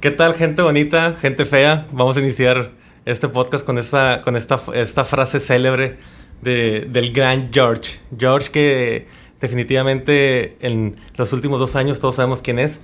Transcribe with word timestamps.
¿Qué 0.00 0.10
tal, 0.10 0.32
gente 0.32 0.62
bonita, 0.62 1.14
gente 1.20 1.44
fea? 1.44 1.86
Vamos 1.92 2.16
a 2.16 2.20
iniciar 2.20 2.70
este 3.04 3.28
podcast 3.28 3.66
con 3.66 3.76
esta, 3.76 4.22
con 4.22 4.34
esta, 4.34 4.58
esta 4.72 5.04
frase 5.04 5.40
célebre 5.40 5.98
de, 6.40 6.88
del 6.90 7.12
gran 7.12 7.52
George. 7.52 8.00
George 8.16 8.50
que 8.50 9.06
definitivamente 9.42 10.56
en 10.66 10.96
los 11.16 11.34
últimos 11.34 11.60
dos 11.60 11.76
años 11.76 12.00
todos 12.00 12.14
sabemos 12.14 12.40
quién 12.40 12.58
es. 12.58 12.80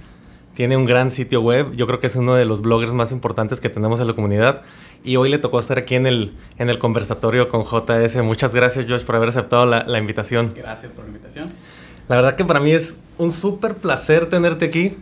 Tiene 0.53 0.77
un 0.77 0.85
gran 0.85 1.11
sitio 1.11 1.41
web. 1.41 1.75
Yo 1.75 1.87
creo 1.87 2.01
que 2.01 2.09
es 2.09 2.17
uno 2.17 2.35
de 2.35 2.45
los 2.45 2.61
bloggers 2.61 2.93
más 2.93 3.13
importantes 3.13 3.63
que 3.63 3.71
tenemos 3.71 3.99
en 3.99 4.09
la 4.09 4.13
comunidad. 4.13 4.61
Y 5.03 5.17
hoy 5.17 5.31
le 5.31 5.39
tocó 5.39 5.59
estar 5.59 5.79
aquí 5.79 5.95
en 5.95 6.07
el, 6.07 6.35
en 6.59 6.69
el 6.69 6.79
conversatorio 6.79 7.49
con 7.49 7.65
JS. 7.65 8.17
Muchas 8.25 8.55
gracias, 8.55 8.85
George, 8.85 9.07
por 9.07 9.17
haber 9.17 9.31
aceptado 9.31 9.65
la, 9.65 9.85
la 9.87 9.99
invitación. 9.99 10.53
Gracias 10.55 10.93
por 10.93 11.05
la 11.05 11.13
invitación. 11.13 11.49
La 12.11 12.17
verdad 12.17 12.37
que 12.37 12.45
para 12.45 12.61
mí 12.61 12.73
es 12.73 12.99
un 13.17 13.33
súper 13.33 13.77
placer 13.77 14.29
tenerte 14.29 14.67
aquí 14.67 14.99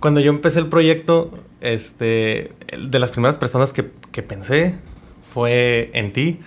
cuando 0.00 0.20
yo 0.20 0.30
empecé 0.30 0.58
el 0.58 0.66
proyecto, 0.66 1.30
este, 1.60 2.52
de 2.76 2.98
las 2.98 3.10
primeras 3.10 3.38
personas 3.38 3.72
que, 3.72 3.90
que, 4.12 4.22
pensé 4.22 4.78
fue 5.32 5.90
en 5.92 6.12
ti. 6.12 6.40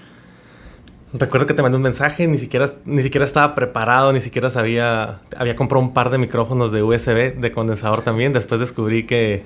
Recuerdo 1.14 1.46
que 1.46 1.54
te 1.54 1.62
mandé 1.62 1.78
un 1.78 1.84
mensaje, 1.84 2.28
ni 2.28 2.40
siquiera, 2.40 2.66
ni 2.86 3.04
siquiera 3.04 3.26
estaba 3.26 3.54
preparado, 3.54 4.12
ni 4.12 4.22
siquiera 4.22 4.50
sabía, 4.50 5.22
había 5.38 5.56
comprado 5.56 5.84
un 5.84 5.94
par 5.94 6.10
de 6.10 6.18
micrófonos 6.18 6.72
de 6.72 6.82
USB, 6.82 7.36
de 7.36 7.52
condensador 7.52 8.02
también. 8.02 8.34
Después 8.34 8.60
descubrí 8.60 9.06
que, 9.06 9.46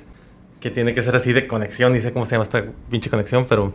que 0.61 0.71
tiene 0.71 0.93
que 0.93 1.01
ser 1.01 1.17
así 1.17 1.33
de 1.33 1.45
conexión, 1.45 1.91
ni 1.91 1.99
sé 1.99 2.13
cómo 2.13 2.23
se 2.23 2.31
llama 2.31 2.43
esta 2.43 2.63
pinche 2.89 3.09
conexión, 3.09 3.45
pero 3.49 3.73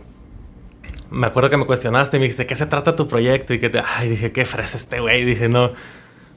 me 1.11 1.27
acuerdo 1.27 1.51
que 1.51 1.59
me 1.59 1.67
cuestionaste 1.67 2.17
y 2.17 2.21
me 2.21 2.25
dijiste, 2.25 2.47
¿qué 2.47 2.57
se 2.57 2.65
trata 2.65 2.97
tu 2.97 3.07
proyecto? 3.07 3.53
Y 3.53 3.59
que 3.59 3.69
te, 3.69 3.83
ay, 3.87 4.09
dije, 4.09 4.33
qué 4.33 4.47
fresa 4.47 4.79
este 4.79 4.99
güey. 5.01 5.27
Dije, 5.27 5.51
no, 5.51 5.73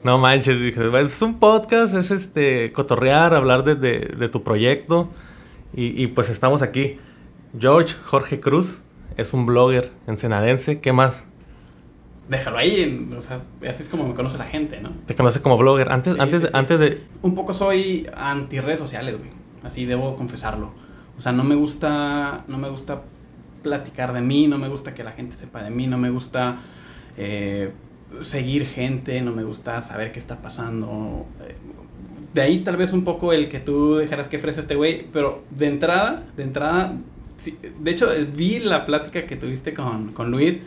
no 0.06 0.18
manches, 0.18 0.60
dije, 0.60 0.80
es 1.00 1.20
un 1.20 1.40
podcast, 1.40 1.92
es 1.96 2.12
este, 2.12 2.72
cotorrear, 2.72 3.34
hablar 3.34 3.64
de, 3.64 3.74
de, 3.74 3.98
de 3.98 4.28
tu 4.28 4.44
proyecto. 4.44 5.10
Y, 5.74 6.00
y, 6.00 6.06
pues 6.06 6.30
estamos 6.30 6.62
aquí. 6.62 6.98
George 7.58 7.96
Jorge 8.04 8.38
Cruz 8.38 8.82
es 9.16 9.34
un 9.34 9.46
blogger 9.46 9.90
ensenadense. 10.06 10.80
¿Qué 10.80 10.92
más? 10.92 11.24
Déjalo 12.28 12.58
ahí, 12.58 13.10
o 13.16 13.20
sea, 13.20 13.42
así 13.68 13.82
es 13.82 13.88
como 13.88 14.06
me 14.06 14.14
conoce 14.14 14.38
la 14.38 14.44
gente, 14.44 14.80
¿no? 14.80 14.92
Te 15.06 15.16
conoce 15.16 15.42
como 15.42 15.58
blogger. 15.58 15.90
Antes, 15.90 16.14
sí, 16.14 16.20
antes, 16.20 16.42
sí. 16.42 16.48
antes 16.52 16.80
de. 16.80 17.02
Un 17.22 17.34
poco 17.34 17.52
soy 17.52 18.06
anti 18.16 18.60
redes 18.60 18.78
sociales, 18.78 19.18
güey. 19.18 19.30
Así 19.64 19.86
debo 19.86 20.14
confesarlo. 20.14 20.70
O 21.18 21.20
sea, 21.20 21.32
no 21.32 21.42
me 21.42 21.56
gusta. 21.56 22.44
No 22.46 22.58
me 22.58 22.68
gusta 22.68 23.02
platicar 23.64 24.12
de 24.12 24.20
mí, 24.20 24.46
no 24.46 24.56
me 24.56 24.68
gusta 24.68 24.94
que 24.94 25.02
la 25.02 25.10
gente 25.10 25.36
sepa 25.36 25.64
de 25.64 25.70
mí, 25.70 25.88
no 25.88 25.98
me 25.98 26.10
gusta. 26.10 26.60
Eh, 27.16 27.72
seguir 28.22 28.66
gente, 28.66 29.20
no 29.20 29.32
me 29.32 29.44
gusta 29.44 29.82
saber 29.82 30.12
qué 30.12 30.18
está 30.18 30.40
pasando. 30.42 31.26
De 32.32 32.40
ahí 32.40 32.58
tal 32.60 32.76
vez 32.76 32.92
un 32.92 33.04
poco 33.04 33.32
el 33.32 33.48
que 33.48 33.60
tú 33.60 33.96
dejaras 33.96 34.28
que 34.28 34.38
fresa 34.38 34.60
este 34.60 34.74
güey, 34.74 35.06
pero 35.12 35.42
de 35.50 35.66
entrada, 35.66 36.24
de 36.36 36.42
entrada, 36.42 36.94
sí, 37.38 37.58
de 37.80 37.90
hecho 37.90 38.08
vi 38.34 38.58
la 38.58 38.84
plática 38.84 39.26
que 39.26 39.36
tuviste 39.36 39.72
con, 39.74 40.12
con 40.12 40.30
Luis 40.30 40.60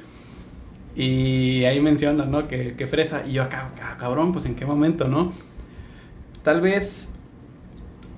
y 0.96 1.64
ahí 1.66 1.80
menciona, 1.80 2.26
¿no? 2.26 2.48
Que, 2.48 2.76
que 2.76 2.88
fresa 2.88 3.24
y 3.26 3.34
yo 3.34 3.44
acá, 3.44 3.72
ah, 3.82 3.98
cabrón, 4.00 4.34
pues 4.34 4.46
en 4.46 4.56
qué 4.56 4.66
momento, 4.66 5.08
¿no? 5.08 5.32
Tal 6.44 6.62
vez 6.62 7.12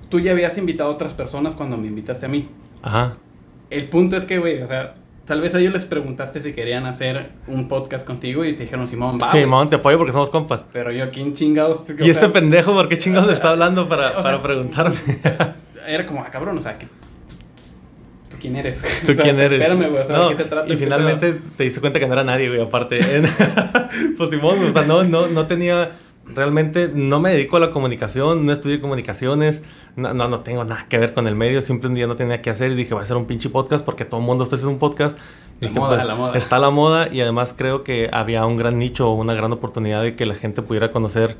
tú 0.08 0.20
ya 0.20 0.32
habías 0.32 0.56
invitado 0.58 0.90
a 0.90 0.92
otras 0.94 1.14
personas 1.14 1.54
cuando 1.54 1.76
me 1.76 1.86
invitaste 1.86 2.26
a 2.26 2.28
mí. 2.28 2.48
Ajá. 2.82 3.16
El 3.70 3.88
punto 3.88 4.16
es 4.16 4.24
que, 4.24 4.38
güey, 4.38 4.62
o 4.62 4.66
sea, 4.66 4.94
Tal 5.24 5.40
vez 5.40 5.54
a 5.54 5.60
ellos 5.60 5.72
les 5.72 5.84
preguntaste 5.84 6.40
si 6.40 6.52
querían 6.52 6.84
hacer 6.84 7.30
un 7.46 7.68
podcast 7.68 8.04
contigo 8.04 8.44
y 8.44 8.54
te 8.54 8.64
dijeron, 8.64 8.88
Simón, 8.88 9.18
va. 9.22 9.30
Simón, 9.30 9.70
te 9.70 9.76
apoyo 9.76 9.96
porque 9.96 10.12
somos 10.12 10.30
compas. 10.30 10.64
Pero 10.72 10.90
yo, 10.90 11.08
¿quién 11.10 11.32
chingados? 11.32 11.82
Y 12.00 12.10
este 12.10 12.24
sea, 12.24 12.32
pendejo, 12.32 12.74
¿por 12.74 12.88
qué 12.88 12.98
chingados 12.98 13.28
le 13.28 13.34
está 13.34 13.50
hablando 13.52 13.88
para, 13.88 14.10
o 14.10 14.14
sea, 14.14 14.22
para 14.22 14.42
preguntarme? 14.42 14.96
Era 15.86 16.06
como, 16.06 16.20
ah, 16.20 16.30
cabrón, 16.30 16.58
o 16.58 16.62
sea, 16.62 16.76
que 16.76 16.86
¿tú 18.30 18.36
quién 18.40 18.56
eres? 18.56 18.82
¿Tú 19.04 19.12
o 19.12 19.14
sea, 19.14 19.24
quién 19.24 19.38
eres? 19.38 19.60
Espérame, 19.60 19.90
güey, 19.90 20.02
o 20.02 20.04
sea, 20.04 20.16
no, 20.16 20.28
¿de 20.28 20.36
qué 20.36 20.42
se 20.42 20.48
trata? 20.48 20.72
Y 20.72 20.76
finalmente 20.76 21.40
te 21.56 21.64
diste 21.64 21.80
cuenta 21.80 22.00
que 22.00 22.06
no 22.06 22.12
era 22.12 22.24
nadie, 22.24 22.48
güey, 22.48 22.60
aparte. 22.60 23.00
pues 24.16 24.30
Simón, 24.30 24.58
o 24.64 24.72
sea, 24.72 24.82
no, 24.82 25.04
no, 25.04 25.28
no 25.28 25.46
tenía 25.46 25.92
realmente 26.34 26.90
no 26.92 27.20
me 27.20 27.30
dedico 27.30 27.56
a 27.56 27.60
la 27.60 27.70
comunicación, 27.70 28.46
no 28.46 28.52
estudié 28.52 28.80
comunicaciones, 28.80 29.62
no, 29.96 30.14
no, 30.14 30.28
no, 30.28 30.40
tengo 30.40 30.64
nada 30.64 30.86
que 30.88 30.98
ver 30.98 31.12
con 31.12 31.26
el 31.26 31.34
medio, 31.34 31.60
siempre 31.60 31.88
un 31.88 31.94
día 31.94 32.06
no 32.06 32.16
tenía 32.16 32.42
que 32.42 32.50
hacer 32.50 32.70
y 32.72 32.74
dije, 32.74 32.94
voy 32.94 33.00
a 33.00 33.04
hacer 33.04 33.16
un 33.16 33.26
pinche 33.26 33.50
podcast 33.50 33.84
porque 33.84 34.04
todo 34.04 34.20
el 34.20 34.26
mundo 34.26 34.44
está 34.44 34.56
haciendo 34.56 34.72
un 34.72 34.78
podcast. 34.78 35.16
Y 35.60 35.64
la 35.64 35.68
dije, 35.68 35.80
moda, 35.80 35.96
pues, 35.96 36.06
la 36.06 36.14
moda. 36.14 36.36
está 36.36 36.58
la 36.58 36.70
moda 36.70 37.08
y 37.12 37.20
además 37.20 37.54
creo 37.56 37.84
que 37.84 38.10
había 38.12 38.44
un 38.46 38.56
gran 38.56 38.78
nicho, 38.78 39.10
una 39.10 39.34
gran 39.34 39.52
oportunidad 39.52 40.02
de 40.02 40.16
que 40.16 40.26
la 40.26 40.34
gente 40.34 40.62
pudiera 40.62 40.90
conocer, 40.90 41.36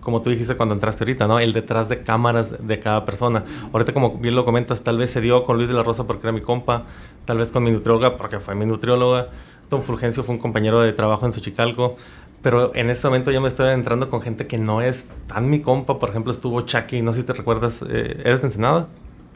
como 0.00 0.22
tú 0.22 0.30
dijiste 0.30 0.56
cuando 0.56 0.74
entraste 0.74 1.04
ahorita, 1.04 1.26
¿no? 1.26 1.38
El 1.38 1.52
detrás 1.52 1.88
de 1.88 2.02
cámaras 2.02 2.66
de 2.66 2.78
cada 2.78 3.04
persona. 3.04 3.44
Ahorita, 3.72 3.92
como 3.92 4.18
bien 4.18 4.34
lo 4.34 4.44
comentas, 4.44 4.82
tal 4.82 4.98
vez 4.98 5.10
se 5.10 5.20
dio 5.20 5.44
con 5.44 5.56
Luis 5.56 5.68
de 5.68 5.74
la 5.74 5.82
Rosa 5.82 6.06
porque 6.06 6.26
era 6.26 6.32
mi 6.32 6.40
compa, 6.40 6.86
tal 7.26 7.38
vez 7.38 7.52
con 7.52 7.62
mi 7.62 7.70
nutrióloga 7.70 8.16
porque 8.16 8.40
fue 8.40 8.54
mi 8.54 8.66
nutrióloga. 8.66 9.28
Don 9.68 9.82
Fulgencio 9.82 10.24
fue 10.24 10.34
un 10.34 10.40
compañero 10.40 10.80
de 10.80 10.92
trabajo 10.92 11.26
en 11.26 11.32
Xochicalco. 11.32 11.96
Pero 12.42 12.74
en 12.74 12.88
este 12.88 13.06
momento 13.06 13.30
ya 13.30 13.40
me 13.40 13.48
estoy 13.48 13.72
entrando 13.72 14.08
con 14.08 14.22
gente 14.22 14.46
que 14.46 14.56
no 14.56 14.80
es 14.80 15.06
tan 15.26 15.50
mi 15.50 15.60
compa. 15.60 15.98
Por 15.98 16.08
ejemplo, 16.08 16.32
estuvo 16.32 16.62
Chucky, 16.62 17.02
no 17.02 17.12
sé 17.12 17.20
si 17.20 17.26
te 17.26 17.34
recuerdas. 17.34 17.82
Eh, 17.82 18.22
¿Eres 18.24 18.40
de 18.40 18.46
Ensenada? 18.46 18.88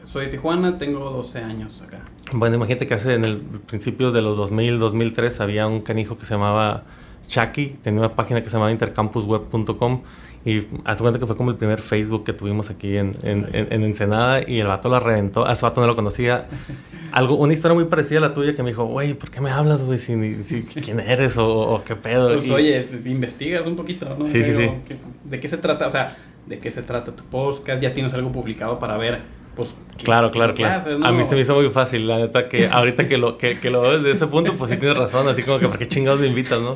Soy 0.03 0.25
de 0.25 0.31
Tijuana, 0.31 0.77
tengo 0.77 1.09
12 1.11 1.39
años 1.39 1.81
acá. 1.81 1.99
Bueno, 2.31 2.55
imagínate 2.55 2.87
que 2.87 2.93
hace 2.93 3.13
en 3.13 3.25
el 3.25 3.37
principio 3.37 4.11
de 4.11 4.21
los 4.21 4.37
2000, 4.37 4.79
2003 4.79 5.39
había 5.39 5.67
un 5.67 5.81
canijo 5.81 6.17
que 6.17 6.25
se 6.25 6.33
llamaba 6.33 6.83
Chucky. 7.27 7.75
Tenía 7.81 8.01
una 8.01 8.15
página 8.15 8.41
que 8.41 8.47
se 8.47 8.53
llamaba 8.53 8.71
intercampusweb.com. 8.71 10.01
Y 10.45 10.67
haz 10.83 10.97
cuenta 10.97 11.19
que 11.19 11.25
fue 11.25 11.35
como 11.35 11.49
el 11.49 11.57
primer 11.57 11.81
Facebook 11.81 12.23
que 12.23 12.31
tuvimos 12.31 12.69
aquí 12.69 12.97
en, 12.97 13.13
en, 13.23 13.47
en, 13.51 13.73
en, 13.73 13.83
Ensenada 13.83 14.47
y 14.47 14.59
el 14.59 14.67
vato 14.67 14.89
la 14.89 14.99
reventó. 14.99 15.47
A 15.47 15.53
ese 15.53 15.63
vato 15.63 15.81
no 15.81 15.87
lo 15.87 15.95
conocía. 15.95 16.47
Algo, 17.11 17.35
una 17.35 17.53
historia 17.53 17.73
muy 17.73 17.85
parecida 17.85 18.19
a 18.19 18.21
la 18.21 18.33
tuya 18.35 18.53
que 18.53 18.61
me 18.61 18.69
dijo, 18.69 18.85
güey, 18.85 19.15
¿por 19.15 19.31
qué 19.31 19.41
me 19.41 19.49
hablas, 19.49 19.83
güey? 19.83 19.97
Si, 19.97 20.43
si, 20.43 20.61
¿Quién 20.61 20.99
eres 20.99 21.37
o, 21.37 21.47
o, 21.47 21.83
qué 21.83 21.95
pedo? 21.95 22.31
Pues 22.31 22.45
y, 22.45 22.51
oye, 22.51 22.87
investigas 23.05 23.65
un 23.65 23.75
poquito, 23.75 24.15
¿no? 24.19 24.27
Sí, 24.27 24.43
sí, 24.43 24.53
sí. 24.53 24.69
¿De 25.23 25.39
qué 25.39 25.47
se 25.47 25.57
trata? 25.57 25.87
O 25.87 25.91
sea, 25.91 26.15
¿de 26.45 26.59
qué 26.59 26.69
se 26.69 26.83
trata 26.83 27.11
tu 27.11 27.23
podcast? 27.23 27.81
¿Ya 27.81 27.91
tienes 27.91 28.13
algo 28.13 28.31
publicado 28.31 28.77
para 28.77 28.97
ver? 28.97 29.21
Pues, 29.55 29.73
claro, 30.03 30.29
claro, 30.29 30.53
claro. 30.53 30.81
Haces, 30.81 30.99
¿no? 30.99 31.07
A 31.07 31.11
mí 31.11 31.23
se 31.23 31.33
me 31.33 31.41
hizo 31.41 31.55
muy 31.55 31.69
fácil, 31.69 32.07
la 32.07 32.17
neta, 32.17 32.47
que 32.47 32.67
ahorita 32.67 33.07
que 33.07 33.17
lo, 33.17 33.39
que, 33.39 33.59
que 33.59 33.71
lo 33.71 33.81
ves 33.81 34.03
desde 34.03 34.11
ese 34.11 34.27
punto, 34.27 34.53
pues 34.53 34.69
sí 34.69 34.77
tienes 34.77 34.97
razón, 34.97 35.27
así 35.27 35.41
como 35.41 35.57
que, 35.57 35.67
¿por 35.67 35.79
qué 35.79 35.87
chingados 35.87 36.19
me 36.19 36.27
invitas, 36.27 36.61
no? 36.61 36.75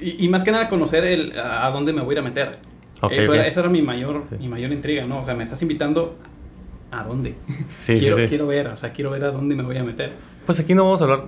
Y, 0.00 0.24
y 0.24 0.28
más 0.28 0.44
que 0.44 0.52
nada 0.52 0.68
conocer 0.68 1.04
el, 1.04 1.36
a 1.36 1.68
dónde 1.70 1.92
me 1.92 2.02
voy 2.02 2.10
a 2.10 2.12
ir 2.12 2.18
a 2.18 2.22
meter. 2.22 2.58
Okay, 3.00 3.18
eso. 3.18 3.60
Era, 3.60 3.68
mi 3.68 3.82
mayor, 3.82 4.24
sí. 4.28 4.36
mi 4.40 4.48
mayor 4.48 4.72
intriga, 4.72 5.06
¿no? 5.06 5.22
O 5.22 5.24
sea, 5.24 5.34
me 5.34 5.44
estás 5.44 5.62
invitando 5.62 6.16
a 6.90 7.04
dónde. 7.04 7.34
Sí, 7.78 7.98
quiero, 7.98 8.16
sí. 8.16 8.26
quiero 8.28 8.46
ver, 8.46 8.68
o 8.68 8.76
sea, 8.76 8.92
quiero 8.92 9.10
ver 9.10 9.24
a 9.24 9.30
dónde 9.30 9.54
me 9.54 9.62
voy 9.62 9.76
a 9.76 9.84
meter. 9.84 10.12
Pues 10.46 10.58
aquí 10.58 10.74
no 10.74 10.84
vamos 10.84 11.00
a 11.00 11.04
hablar, 11.04 11.24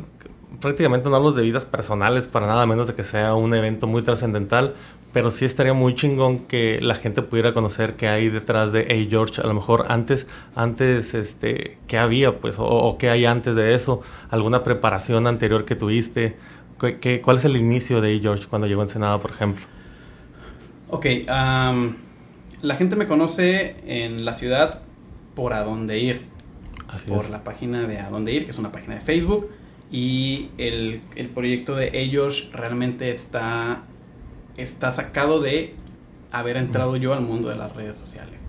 prácticamente 0.61 1.09
no 1.09 1.15
hablamos 1.15 1.37
de 1.37 1.43
vidas 1.43 1.65
personales 1.65 2.27
para 2.27 2.47
nada, 2.47 2.67
menos 2.67 2.87
de 2.87 2.95
que 2.95 3.05
sea 3.05 3.35
un 3.35 3.55
evento 3.55 3.87
muy 3.87 4.03
trascendental, 4.03 4.75
pero 5.13 5.31
sí 5.31 5.45
estaría 5.45 5.73
muy 5.73 5.95
chingón 5.95 6.41
que 6.41 6.79
la 6.81 6.95
gente 6.95 7.23
pudiera 7.23 7.53
conocer 7.53 7.95
qué 7.95 8.09
hay 8.09 8.29
detrás 8.29 8.73
de 8.73 8.87
Hey 8.89 9.09
George, 9.11 9.41
a 9.41 9.47
lo 9.47 9.55
mejor 9.55 9.87
antes, 9.89 10.27
antes, 10.55 11.15
este, 11.15 11.79
qué 11.87 11.99
había, 11.99 12.39
pues, 12.39 12.59
o, 12.59 12.65
o 12.65 12.99
qué 12.99 13.11
hay 13.11 13.27
antes 13.27 13.55
de 13.55 13.75
eso, 13.75 14.03
alguna 14.31 14.65
preparación 14.65 15.27
anterior 15.27 15.65
que 15.65 15.77
tuviste, 15.77 16.37
¿Qué, 16.81 16.99
qué, 16.99 17.21
cuál 17.21 17.37
es 17.37 17.45
el 17.45 17.57
inicio 17.59 18.01
de 18.01 18.09
Hey 18.09 18.21
George 18.23 18.47
cuando 18.49 18.67
llegó 18.67 18.81
a 18.81 18.85
Ensenada, 18.85 19.21
por 19.21 19.33
ejemplo? 19.33 19.67
Ok, 20.93 21.07
um, 21.29 21.95
la 22.63 22.75
gente 22.75 22.97
me 22.97 23.07
conoce 23.07 23.77
en 23.87 24.25
la 24.25 24.35
ciudad 24.35 24.81
por 25.37 25.53
a 25.53 25.63
dónde 25.63 26.01
ir. 26.01 26.23
Así 26.89 27.07
por 27.07 27.27
es. 27.27 27.31
la 27.31 27.45
página 27.45 27.87
de 27.87 28.01
a 28.01 28.11
dónde 28.11 28.33
ir, 28.33 28.45
que 28.45 28.51
es 28.51 28.59
una 28.59 28.73
página 28.73 28.97
de 28.97 29.01
Facebook. 29.01 29.49
Y 29.93 30.49
el, 30.59 31.01
el 31.15 31.29
proyecto 31.29 31.77
de 31.77 31.91
ellos 31.95 32.51
realmente 32.53 33.13
está, 33.13 33.83
está 34.57 34.91
sacado 34.91 35.41
de 35.41 35.75
haber 36.33 36.57
entrado 36.57 36.97
yo 36.97 37.15
al 37.15 37.23
mundo 37.23 37.49
de 37.49 37.55
las 37.55 37.75
redes 37.77 37.97
sociales. 37.97 38.41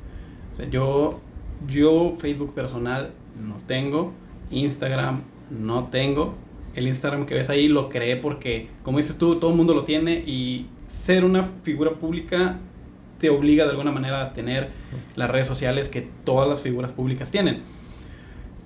O 0.53 0.57
sea, 0.57 0.67
yo, 0.67 1.19
yo 1.67 2.13
Facebook 2.17 2.55
personal 2.55 3.11
no 3.39 3.57
tengo, 3.67 4.13
Instagram 4.49 5.21
no 5.51 5.89
tengo. 5.89 6.33
El 6.73 6.87
Instagram 6.87 7.27
que 7.27 7.35
ves 7.35 7.51
ahí 7.51 7.67
lo 7.67 7.87
creé 7.87 8.15
porque, 8.15 8.69
como 8.81 8.97
dices 8.97 9.17
tú, 9.19 9.35
todo 9.35 9.51
el 9.51 9.57
mundo 9.57 9.75
lo 9.75 9.83
tiene 9.83 10.23
y 10.25 10.65
ser 10.91 11.23
una 11.23 11.43
figura 11.63 11.91
pública 11.91 12.57
te 13.17 13.29
obliga 13.29 13.63
de 13.63 13.71
alguna 13.71 13.91
manera 13.91 14.21
a 14.21 14.33
tener 14.33 14.69
las 15.15 15.29
redes 15.29 15.47
sociales 15.47 15.87
que 15.87 16.05
todas 16.25 16.49
las 16.49 16.61
figuras 16.61 16.91
públicas 16.91 17.31
tienen. 17.31 17.61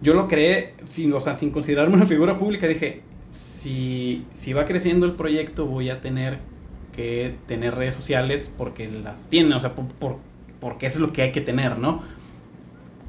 Yo 0.02 0.16
lo 0.16 0.28
creé 0.28 0.74
sin, 0.86 1.14
o 1.14 1.20
sea, 1.20 1.36
sin 1.36 1.52
considerarme 1.52 1.94
una 1.94 2.08
figura 2.08 2.38
pública, 2.38 2.68
dije, 2.68 3.04
si, 3.30 4.26
si 4.34 4.54
va 4.54 4.66
creciendo 4.66 5.06
el 5.06 5.14
proyecto 5.14 5.68
voy 5.68 5.90
a 5.90 6.02
tener 6.02 6.40
que 6.94 7.36
tener 7.46 7.76
redes 7.76 7.94
sociales 7.94 8.50
porque 8.58 8.90
las 8.90 9.30
tiene, 9.30 9.54
o 9.54 9.60
sea, 9.60 9.76
por, 9.76 9.86
por, 9.88 10.18
porque 10.60 10.88
eso 10.88 10.98
es 10.98 11.02
lo 11.02 11.12
que 11.12 11.22
hay 11.22 11.32
que 11.32 11.42
tener, 11.42 11.78
¿no? 11.78 12.00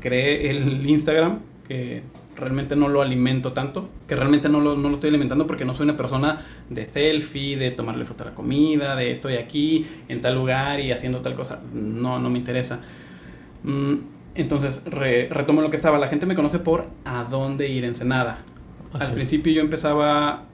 Creé 0.00 0.50
el 0.50 0.88
Instagram, 0.88 1.40
que 1.66 2.02
realmente 2.36 2.76
no 2.76 2.88
lo 2.88 3.02
alimento 3.02 3.52
tanto, 3.52 3.88
que 4.06 4.14
realmente 4.14 4.48
no 4.48 4.60
lo, 4.60 4.76
no 4.76 4.88
lo 4.88 4.94
estoy 4.94 5.08
alimentando 5.08 5.46
porque 5.46 5.64
no 5.64 5.74
soy 5.74 5.84
una 5.84 5.96
persona 5.96 6.40
de 6.68 6.84
selfie, 6.84 7.56
de 7.56 7.70
tomarle 7.70 8.04
foto 8.04 8.24
a 8.24 8.28
la 8.28 8.32
comida, 8.32 8.94
de 8.94 9.10
estoy 9.10 9.36
aquí 9.36 9.86
en 10.08 10.20
tal 10.20 10.34
lugar 10.34 10.80
y 10.80 10.92
haciendo 10.92 11.20
tal 11.20 11.34
cosa. 11.34 11.60
No, 11.72 12.18
no 12.18 12.30
me 12.30 12.38
interesa. 12.38 12.80
Mm, 13.62 13.94
Entonces, 14.34 14.82
retomo 14.84 15.62
lo 15.62 15.70
que 15.70 15.76
estaba. 15.76 15.98
La 15.98 16.08
gente 16.08 16.26
me 16.26 16.34
conoce 16.34 16.58
por 16.58 16.86
a 17.04 17.24
dónde 17.24 17.68
ir 17.68 17.84
Ensenada. 17.84 18.38
Al 18.92 19.12
principio 19.12 19.52
yo 19.52 19.60
empezaba 19.60 20.44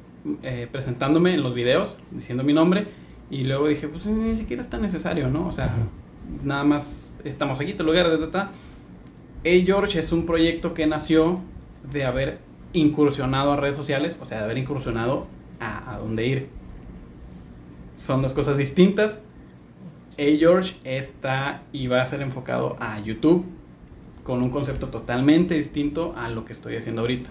eh, 0.43 0.69
presentándome 0.71 1.35
en 1.35 1.43
los 1.43 1.55
videos, 1.55 1.97
diciendo 2.11 2.45
mi 2.45 2.53
nombre, 2.53 2.87
y 3.31 3.45
luego 3.45 3.69
dije, 3.69 3.89
pues 3.89 4.07
ni 4.07 4.37
siquiera 4.37 4.63
es 4.63 4.71
tan 4.71 4.83
necesario, 4.83 5.29
¿no? 5.29 5.47
O 5.47 5.53
sea, 5.53 5.77
nada 6.45 6.65
más 6.65 7.19
estamos 7.25 7.61
aquí, 7.61 7.73
te 7.75 7.83
lugar, 7.83 8.09
de 8.09 8.27
ta, 8.29 8.51
Hey 9.45 9.65
George 9.67 9.99
es 9.99 10.13
un 10.13 10.25
proyecto 10.25 10.73
que 10.73 10.87
nació 10.87 11.41
de 11.91 12.05
haber 12.05 12.39
incursionado 12.73 13.53
a 13.53 13.57
redes 13.57 13.77
sociales, 13.77 14.19
o 14.21 14.25
sea, 14.25 14.39
de 14.39 14.45
haber 14.45 14.59
incursionado 14.59 15.27
a, 15.61 15.95
a 15.95 15.99
dónde 15.99 16.27
ir. 16.27 16.49
Son 17.97 18.23
dos 18.23 18.33
cosas 18.33 18.57
distintas. 18.57 19.21
Hey 20.17 20.37
George 20.39 20.75
está 20.85 21.63
y 21.73 21.87
va 21.87 22.03
a 22.03 22.07
ser 22.07 22.21
enfocado 22.21 22.77
a 22.81 23.01
YouTube 23.01 23.47
con 24.25 24.43
un 24.43 24.51
concepto 24.51 24.89
totalmente 24.89 25.55
distinto 25.55 26.15
a 26.17 26.31
lo 26.31 26.45
que 26.45 26.53
estoy 26.53 26.77
haciendo 26.77 27.03
ahorita. 27.03 27.31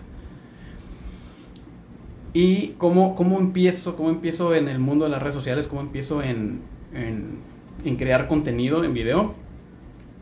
¿Y 2.34 2.70
cómo, 2.78 3.16
cómo 3.16 3.40
empiezo? 3.40 3.96
¿Cómo 3.96 4.10
empiezo 4.10 4.56
en 4.56 4.68
el 4.68 4.80
mundo 4.80 5.06
de 5.06 5.12
las 5.12 5.22
redes 5.22 5.36
sociales? 5.36 5.68
¿Cómo 5.68 5.82
empiezo 5.82 6.24
en, 6.24 6.62
en, 6.94 7.96
crear 7.98 8.28
contenido 8.28 8.84
en 8.84 8.94
video? 8.94 9.34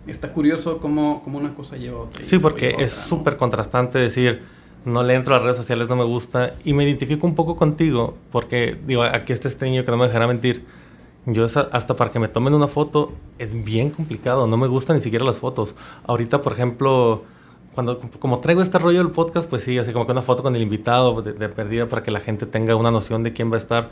Está 0.10 0.32
curioso 0.32 0.80
cómo, 0.80 1.22
cómo 1.24 1.38
una 1.38 1.54
cosa 1.54 1.78
lleva 1.78 2.00
a 2.00 2.02
otra. 2.04 2.24
Sí, 2.24 2.40
porque 2.40 2.76
es 2.80 2.92
súper 2.92 3.38
contrastante 3.38 4.00
decir, 4.00 4.42
no 4.86 5.04
le 5.04 5.14
entro 5.14 5.34
a 5.34 5.38
las 5.38 5.46
redes 5.46 5.58
sociales, 5.58 5.88
no 5.90 5.96
me 5.96 6.04
gusta. 6.04 6.54
Y 6.66 6.74
me 6.74 6.84
identifico 6.84 7.28
un 7.28 7.36
poco 7.36 7.56
contigo, 7.56 8.16
porque 8.32 8.78
digo, 8.86 9.04
aquí 9.04 9.34
este 9.34 9.66
niño 9.66 9.84
que 9.84 9.92
no 9.92 9.98
me 9.98 10.08
dejará 10.08 10.28
mentir. 10.28 10.66
Yo 11.26 11.46
hasta 11.46 11.96
para 11.96 12.12
que 12.12 12.20
me 12.20 12.28
tomen 12.28 12.54
una 12.54 12.68
foto 12.68 13.12
es 13.38 13.64
bien 13.64 13.92
complicado, 13.92 14.48
no 14.48 14.58
me 14.58 14.68
gustan 14.68 14.96
ni 14.96 15.02
siquiera 15.02 15.26
las 15.26 15.38
fotos. 15.38 15.76
Ahorita, 16.08 16.42
por 16.42 16.54
ejemplo, 16.54 17.24
cuando 17.76 18.00
como 18.20 18.40
traigo 18.40 18.62
este 18.62 18.80
rollo 18.80 19.00
del 19.00 19.12
podcast, 19.12 19.50
pues 19.50 19.64
sí, 19.64 19.78
así 19.78 19.92
como 19.92 20.06
que 20.06 20.14
una 20.14 20.22
foto 20.22 20.42
con 20.42 20.56
el 20.56 20.62
invitado 20.62 21.22
de, 21.22 21.34
de 21.34 21.50
perdida 21.50 21.88
para 21.88 22.04
que 22.04 22.12
la 22.12 22.20
gente 22.20 22.46
tenga 22.46 22.76
una 22.76 22.90
noción 22.90 23.24
de 23.24 23.34
quién 23.34 23.52
va 23.52 23.56
a 23.56 23.60
estar 23.60 23.90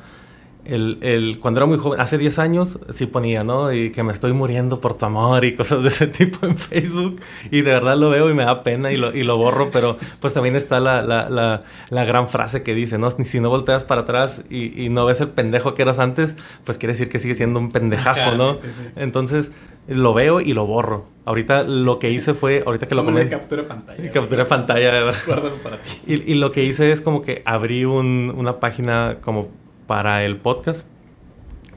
el, 0.68 0.98
el, 1.02 1.40
cuando 1.40 1.60
era 1.60 1.66
muy 1.66 1.78
joven, 1.78 2.00
hace 2.00 2.18
10 2.18 2.40
años, 2.40 2.80
sí 2.94 3.06
ponía, 3.06 3.44
¿no? 3.44 3.72
Y 3.72 3.92
que 3.92 4.04
me 4.04 4.12
estoy 4.12 4.34
muriendo 4.34 4.82
por 4.82 4.96
tu 4.96 5.06
amor 5.06 5.46
y 5.46 5.56
cosas 5.56 5.82
de 5.82 5.88
ese 5.88 6.08
tipo 6.08 6.46
en 6.46 6.58
Facebook. 6.58 7.22
Y 7.52 7.62
de 7.62 7.72
verdad 7.72 7.98
lo 7.98 8.10
veo 8.10 8.30
y 8.30 8.34
me 8.34 8.44
da 8.44 8.64
pena 8.64 8.92
y 8.92 8.98
lo, 8.98 9.16
y 9.16 9.24
lo 9.24 9.38
borro, 9.38 9.72
pero 9.72 9.98
pues 10.20 10.34
también 10.34 10.56
está 10.56 10.80
la, 10.80 11.02
la, 11.02 11.30
la, 11.30 11.62
la, 11.90 12.06
gran 12.06 12.28
frase 12.28 12.64
que 12.64 12.76
dice, 12.76 12.98
¿no? 12.98 13.10
Si 13.12 13.40
no 13.40 13.50
volteas 13.50 13.86
para 13.86 14.02
atrás 14.02 14.44
y, 14.50 14.84
y, 14.84 14.90
no 14.90 15.06
ves 15.06 15.22
el 15.22 15.30
pendejo 15.30 15.74
que 15.74 15.84
eras 15.84 16.00
antes, 16.00 16.36
pues 16.66 16.78
quiere 16.78 16.94
decir 16.94 17.10
que 17.10 17.20
sigue 17.20 17.36
siendo 17.36 17.60
un 17.60 17.72
pendejazo, 17.72 18.36
¿no? 18.36 18.58
Entonces 18.98 19.52
lo 19.88 20.14
veo 20.14 20.42
y 20.42 20.54
lo 20.54 20.66
borro. 20.66 21.06
Ahorita 21.24 21.64
lo 21.64 22.00
que 22.00 22.12
hice 22.12 22.34
fue, 22.34 22.64
ahorita 22.66 22.88
que 22.88 22.96
lo 22.96 23.06
comenté. 23.06 23.30
captura 23.30 23.68
pantalla. 23.68 24.10
Captura 24.12 24.46
pantalla, 24.48 25.14
Guárdalo 25.26 25.56
para 25.56 25.78
ti. 25.78 25.92
Y, 26.06 26.32
y, 26.32 26.36
lo 26.36 26.52
que 26.52 26.64
hice 26.64 26.92
es 26.92 27.02
como 27.02 27.22
que 27.22 27.42
abrí 27.46 27.86
un, 27.86 28.34
una 28.36 28.60
página 28.60 29.18
como 29.22 29.50
para 29.88 30.24
el 30.24 30.38
podcast 30.38 30.86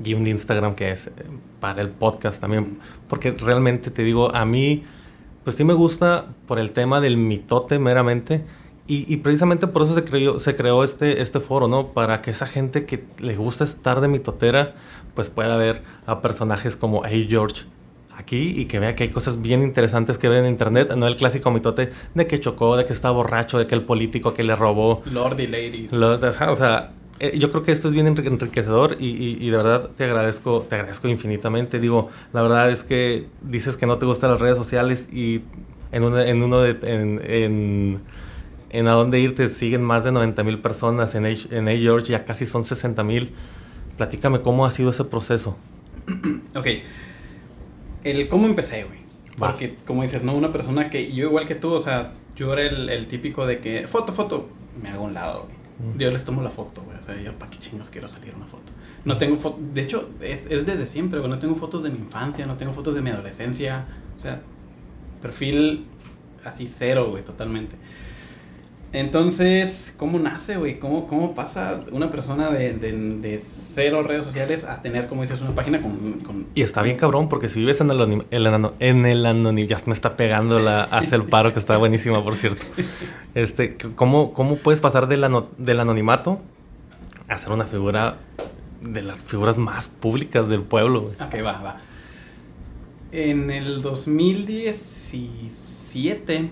y 0.04 0.14
un 0.14 0.26
Instagram 0.26 0.74
que 0.74 0.90
es 0.90 1.06
eh, 1.08 1.12
para 1.60 1.82
el 1.82 1.90
podcast 1.90 2.40
también. 2.40 2.78
Porque 3.08 3.32
realmente 3.32 3.90
te 3.90 4.02
digo, 4.02 4.34
a 4.34 4.44
mí, 4.44 4.82
pues 5.44 5.56
sí 5.56 5.64
me 5.64 5.74
gusta 5.74 6.26
por 6.46 6.58
el 6.58 6.72
tema 6.72 7.00
del 7.00 7.16
mitote 7.16 7.78
meramente. 7.78 8.44
Y, 8.92 9.18
precisamente 9.18 9.68
por 9.68 9.82
eso 9.82 9.94
se 9.94 10.02
creó, 10.02 10.40
se 10.40 10.56
creó 10.56 10.82
este, 10.82 11.22
este 11.22 11.38
foro, 11.38 11.68
¿no? 11.68 11.92
Para 11.92 12.22
que 12.22 12.32
esa 12.32 12.48
gente 12.48 12.86
que 12.86 13.04
le 13.20 13.36
gusta 13.36 13.62
estar 13.62 14.00
de 14.00 14.08
mitotera, 14.08 14.74
pues 15.14 15.30
pueda 15.30 15.56
ver 15.56 15.82
a 16.06 16.20
personajes 16.20 16.74
como 16.74 17.04
Hey 17.06 17.28
George 17.30 17.66
aquí 18.16 18.52
y 18.56 18.64
que 18.64 18.80
vea 18.80 18.96
que 18.96 19.04
hay 19.04 19.10
cosas 19.10 19.40
bien 19.40 19.62
interesantes 19.62 20.18
que 20.18 20.28
ven 20.28 20.44
en 20.44 20.50
internet, 20.50 20.92
no 20.96 21.06
el 21.06 21.14
clásico 21.14 21.52
mitote 21.52 21.92
de 22.14 22.26
que 22.26 22.40
chocó, 22.40 22.76
de 22.76 22.84
que 22.84 22.92
está 22.92 23.12
borracho, 23.12 23.60
de 23.60 23.68
que 23.68 23.76
el 23.76 23.84
político 23.84 24.34
que 24.34 24.42
le 24.42 24.56
robó. 24.56 25.02
Lord 25.06 25.38
y 25.38 25.46
ladies. 25.46 25.92
o 25.92 26.56
sea, 26.56 26.90
eh, 27.20 27.38
yo 27.38 27.50
creo 27.50 27.62
que 27.62 27.70
esto 27.70 27.88
es 27.88 27.94
bien 27.94 28.06
enriquecedor 28.06 28.96
y, 28.98 29.36
y, 29.38 29.50
de 29.50 29.56
verdad 29.56 29.90
te 29.94 30.04
agradezco, 30.04 30.66
te 30.68 30.76
agradezco 30.76 31.06
infinitamente. 31.06 31.78
Digo, 31.78 32.08
la 32.32 32.40
verdad 32.40 32.70
es 32.70 32.82
que 32.82 33.26
dices 33.42 33.76
que 33.76 33.86
no 33.86 33.98
te 33.98 34.06
gustan 34.06 34.30
las 34.30 34.40
redes 34.40 34.56
sociales 34.56 35.06
y 35.12 35.42
en, 35.92 36.02
en 36.02 36.42
uno 36.42 36.60
de... 36.60 36.70
En, 36.82 37.20
en, 37.24 38.00
en 38.70 38.86
a 38.86 38.92
dónde 38.92 39.18
ir 39.20 39.34
te 39.34 39.48
siguen 39.48 39.82
más 39.82 40.04
de 40.04 40.12
90 40.12 40.44
mil 40.44 40.60
personas, 40.60 41.14
en, 41.16 41.26
en 41.26 41.68
A 41.68 41.72
George 41.72 42.12
ya 42.12 42.24
casi 42.24 42.46
son 42.46 42.64
60 42.64 43.02
mil. 43.04 43.32
Platícame 43.98 44.40
cómo 44.40 44.64
ha 44.64 44.70
sido 44.70 44.90
ese 44.90 45.04
proceso. 45.04 45.58
ok. 46.54 46.66
El 48.04 48.28
cómo 48.28 48.46
empecé, 48.46 48.84
güey. 48.84 49.00
Porque, 49.36 49.74
como 49.84 50.02
dices, 50.02 50.22
¿no? 50.22 50.34
Una 50.34 50.52
persona 50.52 50.88
que 50.88 51.12
yo 51.12 51.26
igual 51.26 51.46
que 51.46 51.54
tú, 51.54 51.72
o 51.72 51.80
sea, 51.80 52.12
yo 52.36 52.52
era 52.52 52.62
el, 52.62 52.88
el 52.88 53.08
típico 53.08 53.44
de 53.46 53.58
que, 53.58 53.88
foto, 53.88 54.12
foto, 54.12 54.48
me 54.80 54.88
hago 54.88 55.04
un 55.04 55.14
lado, 55.14 55.44
güey. 55.44 55.59
Yo 55.96 56.10
les 56.10 56.24
tomo 56.24 56.42
la 56.42 56.50
foto, 56.50 56.82
güey. 56.82 56.98
O 56.98 57.02
sea, 57.02 57.20
yo, 57.20 57.32
¿para 57.38 57.50
qué 57.50 57.58
chingos 57.58 57.90
quiero 57.90 58.08
salir 58.08 58.34
una 58.34 58.46
foto? 58.46 58.72
No 59.04 59.16
tengo 59.18 59.36
foto. 59.36 59.58
De 59.60 59.82
hecho, 59.82 60.10
es, 60.20 60.46
es 60.46 60.66
desde 60.66 60.86
siempre, 60.86 61.18
güey. 61.20 61.30
No 61.30 61.38
tengo 61.38 61.54
fotos 61.54 61.82
de 61.82 61.90
mi 61.90 61.98
infancia, 61.98 62.46
no 62.46 62.56
tengo 62.56 62.72
fotos 62.72 62.94
de 62.94 63.02
mi 63.02 63.10
adolescencia. 63.10 63.86
O 64.16 64.18
sea, 64.18 64.40
perfil 65.22 65.86
así 66.44 66.68
cero, 66.68 67.10
güey, 67.10 67.24
totalmente. 67.24 67.76
Entonces, 68.92 69.94
¿cómo 69.96 70.18
nace, 70.18 70.56
güey? 70.56 70.80
¿Cómo, 70.80 71.06
¿Cómo 71.06 71.32
pasa 71.32 71.78
una 71.92 72.10
persona 72.10 72.50
de, 72.50 72.72
de, 72.72 72.90
de, 72.92 73.40
cero 73.40 74.02
redes 74.02 74.24
sociales 74.24 74.64
a 74.64 74.82
tener, 74.82 75.06
como 75.06 75.22
dices, 75.22 75.40
una 75.40 75.54
página 75.54 75.80
con... 75.80 76.18
con... 76.20 76.48
Y 76.56 76.62
está 76.62 76.82
bien 76.82 76.96
cabrón, 76.96 77.28
porque 77.28 77.48
si 77.48 77.60
vives 77.60 77.80
en 77.80 77.88
el, 77.90 78.24
en 78.30 79.06
el 79.06 79.26
anonimato, 79.26 79.68
ya 79.68 79.78
me 79.86 79.94
está 79.94 80.16
pegando 80.16 80.58
la 80.58 80.82
hace 80.84 81.14
el 81.14 81.22
paro, 81.22 81.52
que 81.52 81.60
está 81.60 81.76
buenísima, 81.76 82.24
por 82.24 82.34
cierto. 82.34 82.66
Este, 83.36 83.76
¿cómo, 83.94 84.32
¿Cómo 84.32 84.56
puedes 84.56 84.80
pasar 84.80 85.06
del, 85.06 85.24
del 85.56 85.78
anonimato 85.78 86.40
a 87.28 87.38
ser 87.38 87.52
una 87.52 87.66
figura 87.66 88.16
de 88.82 89.02
las 89.02 89.22
figuras 89.22 89.56
más 89.56 89.86
públicas 89.86 90.48
del 90.48 90.62
pueblo, 90.62 91.02
güey? 91.02 91.14
Ok, 91.14 91.46
va, 91.46 91.62
va. 91.62 91.78
En 93.12 93.52
el 93.52 93.82
2017 93.82 96.50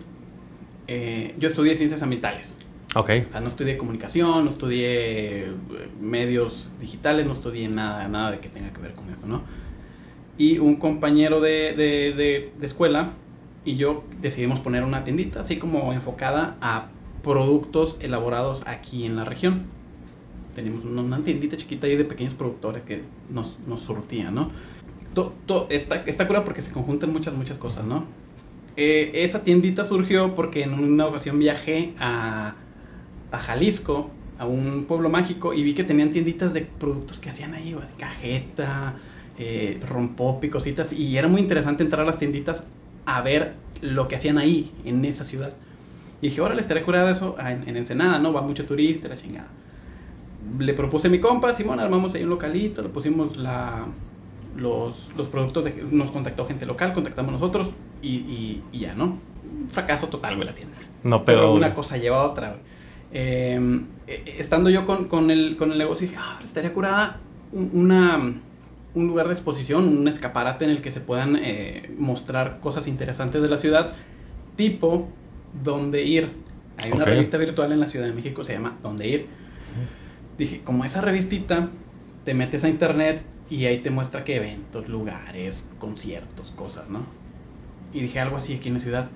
eh, 0.88 1.34
yo 1.38 1.48
estudié 1.48 1.76
ciencias 1.76 2.02
ambientales. 2.02 2.56
Ok. 2.94 3.10
O 3.28 3.30
sea, 3.30 3.40
no 3.40 3.48
estudié 3.48 3.76
comunicación, 3.76 4.46
no 4.46 4.50
estudié 4.50 5.38
eh, 5.38 5.52
medios 6.00 6.72
digitales, 6.80 7.26
no 7.26 7.34
estudié 7.34 7.68
nada, 7.68 8.08
nada 8.08 8.30
de 8.32 8.40
que 8.40 8.48
tenga 8.48 8.72
que 8.72 8.80
ver 8.80 8.94
con 8.94 9.08
eso, 9.10 9.26
¿no? 9.26 9.42
Y 10.38 10.58
un 10.58 10.76
compañero 10.76 11.40
de, 11.40 11.74
de, 11.76 12.52
de, 12.58 12.66
escuela 12.66 13.12
y 13.64 13.76
yo 13.76 14.04
decidimos 14.20 14.60
poner 14.60 14.84
una 14.84 15.02
tiendita 15.02 15.40
así 15.40 15.58
como 15.58 15.92
enfocada 15.92 16.56
a 16.60 16.86
productos 17.22 17.98
elaborados 18.00 18.62
aquí 18.66 19.04
en 19.04 19.16
la 19.16 19.24
región. 19.24 19.64
Teníamos 20.54 20.84
una 20.84 21.20
tiendita 21.20 21.56
chiquita 21.56 21.86
ahí 21.86 21.96
de 21.96 22.04
pequeños 22.04 22.34
productores 22.34 22.82
que 22.84 23.02
nos, 23.30 23.58
nos 23.66 23.82
surtían, 23.82 24.34
¿no? 24.34 24.50
Todo, 25.12 25.34
todo, 25.44 25.66
está, 25.70 25.96
está 26.06 26.26
cura 26.26 26.44
porque 26.44 26.62
se 26.62 26.70
conjuntan 26.70 27.12
muchas, 27.12 27.34
muchas 27.34 27.58
cosas, 27.58 27.84
¿no? 27.84 28.04
Eh, 28.80 29.24
esa 29.24 29.42
tiendita 29.42 29.84
surgió 29.84 30.36
porque 30.36 30.62
en 30.62 30.72
una 30.72 31.06
ocasión 31.06 31.36
viajé 31.40 31.94
a, 31.98 32.54
Jalisco, 33.32 34.08
a 34.38 34.46
un 34.46 34.84
pueblo 34.84 35.08
mágico, 35.08 35.52
y 35.52 35.64
vi 35.64 35.74
que 35.74 35.82
tenían 35.82 36.10
tienditas 36.10 36.54
de 36.54 36.60
productos 36.60 37.18
que 37.18 37.28
hacían 37.28 37.54
ahí, 37.54 37.74
cajeta, 37.98 38.94
eh, 39.36 39.80
rompop 39.84 40.44
y 40.44 40.48
cositas, 40.48 40.92
y 40.92 41.16
era 41.18 41.26
muy 41.26 41.40
interesante 41.40 41.82
entrar 41.82 42.02
a 42.02 42.06
las 42.06 42.18
tienditas 42.18 42.68
a 43.04 43.20
ver 43.20 43.54
lo 43.80 44.06
que 44.06 44.14
hacían 44.14 44.38
ahí, 44.38 44.70
en 44.84 45.04
esa 45.04 45.24
ciudad. 45.24 45.52
Y 46.22 46.28
dije, 46.28 46.40
ahora 46.40 46.54
le 46.54 46.60
estaré 46.60 46.84
curado 46.84 47.10
eso 47.10 47.34
en, 47.40 47.68
en, 47.68 47.76
Ensenada, 47.76 48.20
¿no? 48.20 48.32
Va 48.32 48.42
mucho 48.42 48.64
turista, 48.64 49.08
la 49.08 49.16
chingada. 49.16 49.48
Le 50.56 50.72
propuse 50.72 51.08
a 51.08 51.10
mi 51.10 51.18
compa, 51.18 51.52
Simón, 51.52 51.80
armamos 51.80 52.14
ahí 52.14 52.22
un 52.22 52.30
localito, 52.30 52.80
le 52.82 52.90
pusimos 52.90 53.36
la, 53.36 53.86
los, 54.56 55.10
los 55.16 55.26
productos, 55.26 55.64
de, 55.64 55.84
nos 55.90 56.12
contactó 56.12 56.46
gente 56.46 56.64
local, 56.64 56.92
contactamos 56.92 57.32
nosotros 57.32 57.70
y, 58.02 58.16
y, 58.16 58.62
y 58.72 58.78
ya, 58.80 58.94
¿no? 58.94 59.18
fracaso 59.68 60.08
total, 60.08 60.36
güey, 60.36 60.46
la 60.46 60.54
tienda. 60.54 60.76
No, 61.02 61.24
pero... 61.24 61.52
una 61.52 61.74
cosa 61.74 61.96
lleva 61.96 62.20
a 62.20 62.26
otra, 62.26 62.56
em, 63.12 63.86
eh, 64.06 64.36
estando 64.38 64.70
yo 64.70 64.84
con, 64.84 65.06
con, 65.06 65.30
el, 65.30 65.56
con 65.56 65.72
el 65.72 65.78
negocio, 65.78 66.06
dije, 66.06 66.20
ah, 66.20 66.38
estaría 66.42 66.72
curada 66.72 67.20
una, 67.52 68.34
un 68.94 69.06
lugar 69.06 69.26
de 69.28 69.34
exposición, 69.34 69.88
un 69.88 70.08
escaparate 70.08 70.64
en 70.64 70.70
el 70.70 70.82
que 70.82 70.90
se 70.90 71.00
puedan 71.00 71.36
eh, 71.36 71.90
mostrar 71.96 72.60
cosas 72.60 72.86
interesantes 72.86 73.40
de 73.42 73.48
la 73.48 73.56
ciudad, 73.56 73.92
tipo 74.56 75.08
Donde 75.62 76.04
Ir. 76.04 76.30
Hay 76.76 76.92
una 76.92 77.04
revista 77.04 77.38
virtual 77.38 77.72
en 77.72 77.80
la 77.80 77.86
Ciudad 77.86 78.06
de 78.06 78.12
México, 78.12 78.44
se 78.44 78.52
llama 78.52 78.76
Donde 78.82 79.08
Ir. 79.08 79.26
Dije, 80.36 80.60
como 80.60 80.84
esa 80.84 81.00
revistita, 81.00 81.70
te 82.24 82.34
metes 82.34 82.62
a 82.62 82.68
internet, 82.68 83.24
y 83.50 83.64
ahí 83.64 83.78
te 83.78 83.90
muestra 83.90 84.24
que 84.24 84.36
eventos, 84.36 84.88
lugares, 84.88 85.68
conciertos, 85.78 86.50
cosas, 86.52 86.88
¿no? 86.88 87.00
Y 87.92 88.00
dije 88.00 88.20
algo 88.20 88.36
así 88.36 88.54
aquí 88.54 88.68
en 88.68 88.74
la 88.74 88.80
ciudad. 88.80 89.08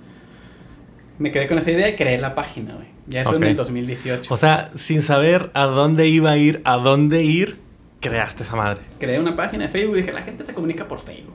Me 1.19 1.31
quedé 1.31 1.47
con 1.47 1.59
esa 1.59 1.71
idea 1.71 1.89
y 1.89 1.97
creé 1.97 2.19
la 2.19 2.35
página, 2.35 2.75
güey. 2.75 2.89
Ya 3.07 3.23
eso 3.23 3.37
en 3.37 3.45
el 3.45 3.57
2018. 3.57 4.33
O 4.33 4.37
sea, 4.37 4.71
sin 4.75 5.03
saber 5.03 5.51
a 5.55 5.65
dónde 5.65 6.09
iba 6.09 6.31
a 6.31 6.37
ir, 6.37 6.63
a 6.65 6.77
dónde 6.77 7.23
ir, 7.25 7.59
creaste 8.01 8.43
esa 8.43 8.57
madre. 8.57 8.81
Creé 8.99 9.19
una 9.21 9.37
página 9.37 9.65
de 9.65 9.69
Facebook 9.69 9.97
y 9.97 10.01
dije, 10.01 10.13
la 10.13 10.23
gente 10.23 10.45
se 10.45 10.55
comunica 10.55 10.89
por 10.89 11.01
Facebook. 11.01 11.35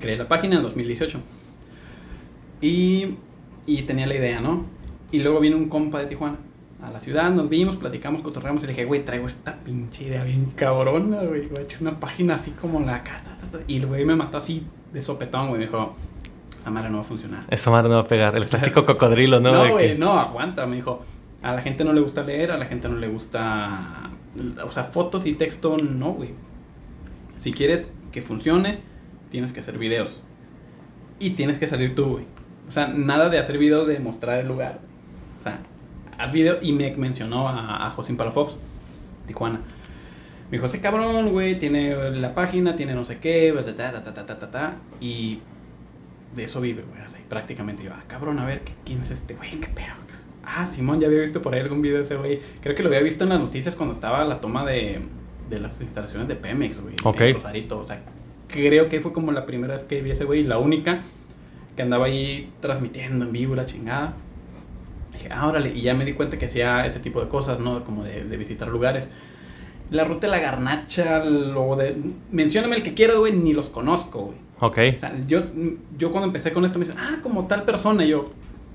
Creé 0.00 0.16
la 0.16 0.28
página 0.28 0.56
en 0.56 0.62
2018. 0.62 1.20
Y, 2.60 3.14
y 3.66 3.82
tenía 3.82 4.06
la 4.06 4.14
idea, 4.14 4.40
¿no? 4.40 4.66
Y 5.10 5.20
luego 5.20 5.40
vino 5.40 5.56
un 5.56 5.68
compa 5.68 6.00
de 6.00 6.06
Tijuana 6.06 6.38
a 6.82 6.90
la 6.90 7.00
ciudad, 7.00 7.30
nos 7.30 7.48
vimos, 7.48 7.76
platicamos, 7.76 8.22
cotorreamos 8.22 8.62
y 8.62 8.66
le 8.66 8.72
dije, 8.72 8.84
güey, 8.84 9.04
traigo 9.04 9.26
esta 9.26 9.56
pinche 9.56 10.04
idea 10.04 10.22
bien 10.22 10.52
cabrona, 10.54 11.18
güey. 11.22 11.48
Voy 11.48 11.58
a 11.58 11.62
echar 11.62 11.82
una 11.82 11.98
página 11.98 12.36
así 12.36 12.52
como 12.52 12.80
la 12.80 13.02
cata. 13.02 13.36
Y 13.66 13.78
el 13.78 13.86
güey 13.86 14.04
me 14.04 14.14
mató 14.14 14.36
así 14.36 14.64
de 14.92 15.02
sopetón, 15.02 15.48
güey. 15.48 15.60
Me 15.60 15.66
dijo, 15.66 15.96
esa 16.68 16.74
madre 16.74 16.90
no 16.90 16.98
va 16.98 17.02
a 17.02 17.06
funcionar. 17.06 17.44
Esa 17.48 17.70
madre 17.70 17.88
no 17.88 17.94
va 17.94 18.02
a 18.02 18.06
pegar. 18.06 18.36
El 18.36 18.44
clásico 18.44 18.84
cocodrilo, 18.84 19.40
¿no? 19.40 19.52
No, 19.52 19.72
güey, 19.72 19.96
no, 19.96 20.18
aguanta. 20.18 20.66
Me 20.66 20.76
dijo, 20.76 21.02
a 21.42 21.54
la 21.54 21.62
gente 21.62 21.82
no 21.82 21.94
le 21.94 22.02
gusta 22.02 22.22
leer, 22.22 22.52
a 22.52 22.58
la 22.58 22.66
gente 22.66 22.90
no 22.90 22.96
le 22.96 23.08
gusta. 23.08 24.10
O 24.62 24.70
sea, 24.70 24.84
fotos 24.84 25.24
y 25.24 25.32
texto, 25.32 25.78
no, 25.78 26.12
güey. 26.12 26.30
Si 27.38 27.52
quieres 27.52 27.90
que 28.12 28.20
funcione, 28.20 28.80
tienes 29.30 29.52
que 29.52 29.60
hacer 29.60 29.78
videos. 29.78 30.20
Y 31.18 31.30
tienes 31.30 31.56
que 31.58 31.66
salir 31.66 31.94
tú, 31.94 32.04
güey. 32.04 32.24
O 32.68 32.70
sea, 32.70 32.88
nada 32.88 33.30
de 33.30 33.38
hacer 33.38 33.56
videos 33.56 33.88
de 33.88 33.98
mostrar 33.98 34.38
el 34.38 34.46
lugar. 34.46 34.80
O 35.40 35.42
sea, 35.42 35.60
haz 36.18 36.32
video. 36.32 36.58
Y 36.60 36.72
me 36.72 36.94
mencionó 36.96 37.48
a, 37.48 37.86
a 37.86 37.90
Josín 37.90 38.18
Palafox, 38.18 38.58
Tijuana. 39.26 39.60
Me 40.50 40.58
dijo, 40.58 40.66
ese 40.66 40.82
cabrón, 40.82 41.30
güey, 41.30 41.58
tiene 41.58 42.10
la 42.10 42.34
página, 42.34 42.76
tiene 42.76 42.94
no 42.94 43.06
sé 43.06 43.18
qué, 43.20 43.54
ta, 43.54 43.74
ta, 43.74 44.02
ta, 44.02 44.12
ta, 44.12 44.26
ta, 44.26 44.38
ta, 44.38 44.50
ta, 44.50 44.76
y 45.00 45.40
de 46.38 46.44
eso 46.44 46.60
vive, 46.62 46.82
güey, 46.88 47.02
así, 47.02 47.18
prácticamente. 47.28 47.82
Yo, 47.82 47.90
ah, 47.92 48.02
cabrón, 48.06 48.38
a 48.38 48.46
ver, 48.46 48.62
¿quién 48.86 49.02
es 49.02 49.10
este 49.10 49.34
güey? 49.34 49.50
¿Qué 49.60 49.68
pedo? 49.68 49.92
Ah, 50.42 50.64
Simón, 50.64 50.98
ya 50.98 51.08
había 51.08 51.20
visto 51.20 51.42
por 51.42 51.54
ahí 51.54 51.60
algún 51.60 51.82
video 51.82 51.98
de 51.98 52.04
ese 52.04 52.16
güey. 52.16 52.40
Creo 52.62 52.74
que 52.74 52.82
lo 52.82 52.88
había 52.88 53.02
visto 53.02 53.24
en 53.24 53.30
las 53.30 53.38
noticias 53.38 53.74
cuando 53.74 53.92
estaba 53.92 54.24
la 54.24 54.40
toma 54.40 54.64
de, 54.64 55.00
de 55.50 55.60
las 55.60 55.78
instalaciones 55.82 56.26
de 56.26 56.36
Pemex, 56.36 56.80
güey. 56.80 56.94
Ok. 57.04 57.20
En 57.20 57.34
Rosarito, 57.34 57.78
o 57.78 57.86
sea, 57.86 58.00
creo 58.46 58.88
que 58.88 59.00
fue 59.00 59.12
como 59.12 59.30
la 59.32 59.44
primera 59.44 59.74
vez 59.74 59.82
que 59.82 60.00
vi 60.00 60.10
a 60.10 60.12
ese 60.14 60.24
güey, 60.24 60.40
y 60.40 60.44
la 60.44 60.56
única 60.56 61.02
que 61.76 61.82
andaba 61.82 62.06
ahí 62.06 62.50
transmitiendo 62.60 63.26
en 63.26 63.32
vivo 63.32 63.54
la 63.54 63.66
chingada. 63.66 64.14
Dije, 65.12 65.28
ah, 65.30 65.46
órale, 65.46 65.70
y 65.70 65.82
ya 65.82 65.94
me 65.94 66.04
di 66.04 66.14
cuenta 66.14 66.38
que 66.38 66.46
hacía 66.46 66.86
ese 66.86 67.00
tipo 67.00 67.20
de 67.20 67.28
cosas, 67.28 67.60
¿no? 67.60 67.84
Como 67.84 68.04
de, 68.04 68.24
de 68.24 68.36
visitar 68.36 68.68
lugares. 68.68 69.10
La 69.90 70.04
ruta 70.04 70.26
de 70.26 70.30
la 70.30 70.38
garnacha, 70.38 71.24
lo 71.24 71.76
de... 71.76 71.96
Mencióname 72.30 72.76
el 72.76 72.82
que 72.82 72.94
quieras, 72.94 73.16
güey, 73.16 73.32
ni 73.32 73.52
los 73.52 73.70
conozco, 73.70 74.20
güey. 74.20 74.47
Ok. 74.60 74.78
O 74.96 74.98
sea, 74.98 75.14
yo, 75.26 75.42
yo 75.98 76.10
cuando 76.10 76.26
empecé 76.26 76.52
con 76.52 76.64
esto 76.64 76.78
me 76.78 76.84
dicen, 76.84 77.00
ah, 77.00 77.18
como 77.22 77.46
tal 77.46 77.64
persona, 77.64 78.04
y 78.04 78.08
yo, 78.08 78.26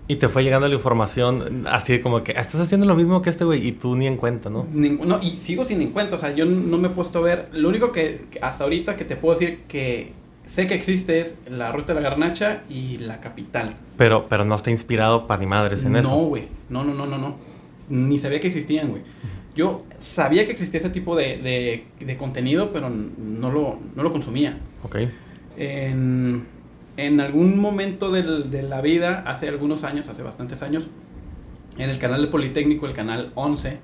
Y 0.08 0.18
te 0.18 0.28
fue 0.30 0.44
llegando 0.44 0.68
la 0.68 0.76
información 0.76 1.66
así 1.70 2.00
como 2.00 2.24
que 2.24 2.34
estás 2.34 2.60
haciendo 2.62 2.86
lo 2.86 2.96
mismo 2.96 3.22
que 3.22 3.30
este 3.30 3.46
güey 3.46 3.66
y 3.68 3.72
tú 3.72 3.96
ni 3.96 4.06
en 4.08 4.18
cuenta, 4.18 4.50
¿no? 4.50 4.66
No, 4.74 5.22
y 5.22 5.38
sigo 5.38 5.64
sin 5.66 5.82
en 5.82 5.92
cuenta, 5.92 6.16
o 6.18 6.20
sea, 6.20 6.34
yo 6.36 6.46
no 6.46 6.78
me 6.78 6.88
he 6.90 6.92
puesto 6.92 7.20
a 7.20 7.22
ver, 7.22 7.50
lo 7.54 7.70
único 7.70 7.92
que, 7.92 8.26
que 8.32 8.40
hasta 8.42 8.64
ahorita 8.66 8.96
que 8.98 9.06
te 9.06 9.16
puedo 9.16 9.38
decir 9.40 9.62
que 9.68 10.12
sé 10.46 10.68
que 10.68 10.74
existe 10.76 11.22
es 11.22 11.36
la 11.48 11.72
ruta 11.72 11.94
de 11.94 12.02
la 12.02 12.10
garnacha 12.10 12.64
y 12.70 12.98
la 12.98 13.22
capital. 13.22 13.76
Pero, 13.98 14.26
pero 14.28 14.44
no 14.44 14.56
está 14.56 14.72
inspirado 14.72 15.26
para 15.26 15.40
ni 15.40 15.48
madres 15.48 15.86
en 15.86 15.94
no, 15.94 16.00
eso. 16.00 16.16
güey, 16.16 16.50
no, 16.70 16.84
no, 16.84 16.94
no, 16.94 17.06
no, 17.06 17.18
no, 17.18 17.38
ni 17.88 18.20
sabía 18.20 18.40
que 18.42 18.48
existían, 18.48 18.90
güey. 18.90 19.04
Yo 19.56 19.86
sabía 20.00 20.46
que 20.46 20.52
existía 20.52 20.80
ese 20.80 20.90
tipo 20.90 21.16
de, 21.16 21.38
de, 21.38 21.86
de 22.06 22.18
contenido, 22.18 22.74
pero 22.74 22.90
no 22.90 23.52
lo, 23.52 23.80
no 23.96 24.04
lo 24.04 24.12
consumía. 24.12 24.58
Ok. 24.84 24.98
En, 25.58 26.46
en 26.98 27.20
algún 27.22 27.60
momento 27.60 28.12
del- 28.12 28.50
de 28.52 28.64
la 28.64 28.82
vida, 28.82 29.24
hace 29.28 29.48
algunos 29.50 29.84
años, 29.84 30.08
hace 30.10 30.24
bastantes 30.24 30.62
años, 30.62 30.88
en 31.78 31.90
el 31.90 31.98
canal 32.00 32.22
de 32.22 32.28
Politécnico, 32.28 32.86
el 32.86 32.94
canal 32.94 33.32
11, 33.36 33.80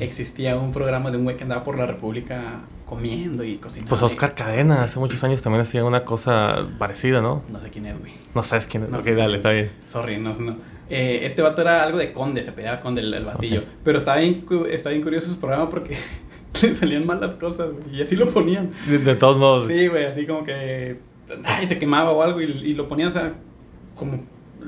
existía 0.00 0.56
un 0.56 0.72
programa 0.72 1.10
de 1.10 1.18
un 1.18 1.24
güey 1.24 1.36
que 1.36 1.42
andaba 1.44 1.62
por 1.64 1.78
la 1.78 1.86
República 1.86 2.60
comiendo 2.86 3.44
y 3.44 3.56
cocinando. 3.56 3.88
Pues 3.90 4.02
Oscar 4.02 4.34
Cadena 4.34 4.82
hace 4.82 4.98
muchos 4.98 5.22
años 5.24 5.40
también 5.42 5.62
hacía 5.62 5.84
una 5.84 6.04
cosa 6.04 6.68
parecida, 6.78 7.20
¿no? 7.20 7.42
No 7.50 7.60
sé 7.60 7.70
quién 7.70 7.86
es, 7.86 7.98
güey. 7.98 8.12
No 8.34 8.42
sabes 8.42 8.66
quién 8.66 8.84
es. 8.84 8.88
No 8.90 8.98
ok, 8.98 9.04
sé. 9.04 9.14
dale, 9.14 9.36
está 9.36 9.50
bien. 9.50 9.70
Sorry, 9.86 10.18
no, 10.18 10.34
no. 10.34 10.56
Eh, 10.90 11.20
este 11.24 11.40
vato 11.42 11.62
era 11.62 11.82
algo 11.82 11.96
de 11.98 12.12
conde, 12.12 12.42
se 12.42 12.52
peleaba 12.52 12.80
conde 12.80 13.00
el, 13.00 13.12
el 13.14 13.24
batillo. 13.24 13.60
Ok. 13.60 13.66
Pero 13.84 13.98
estaba 13.98 14.18
bien, 14.18 14.44
estaba 14.70 14.90
bien 14.92 15.02
curioso 15.02 15.28
su 15.28 15.38
programa 15.38 15.70
porque 15.70 15.96
le 16.62 16.74
salían 16.74 17.06
mal 17.06 17.20
las 17.20 17.34
cosas, 17.34 17.70
güey. 17.72 17.96
Y 17.98 18.02
así 18.02 18.16
lo 18.16 18.26
ponían. 18.28 18.70
De, 18.86 18.98
de 18.98 19.14
todos 19.16 19.38
modos. 19.38 19.66
Sí, 19.68 19.86
güey, 19.88 20.04
así 20.04 20.26
como 20.26 20.44
que. 20.44 20.98
Se 21.66 21.78
quemaba 21.78 22.12
o 22.12 22.22
algo 22.22 22.40
y, 22.40 22.44
y 22.44 22.72
lo 22.74 22.88
ponían, 22.88 23.08
o 23.08 23.12
sea, 23.12 23.34
como, 23.94 24.20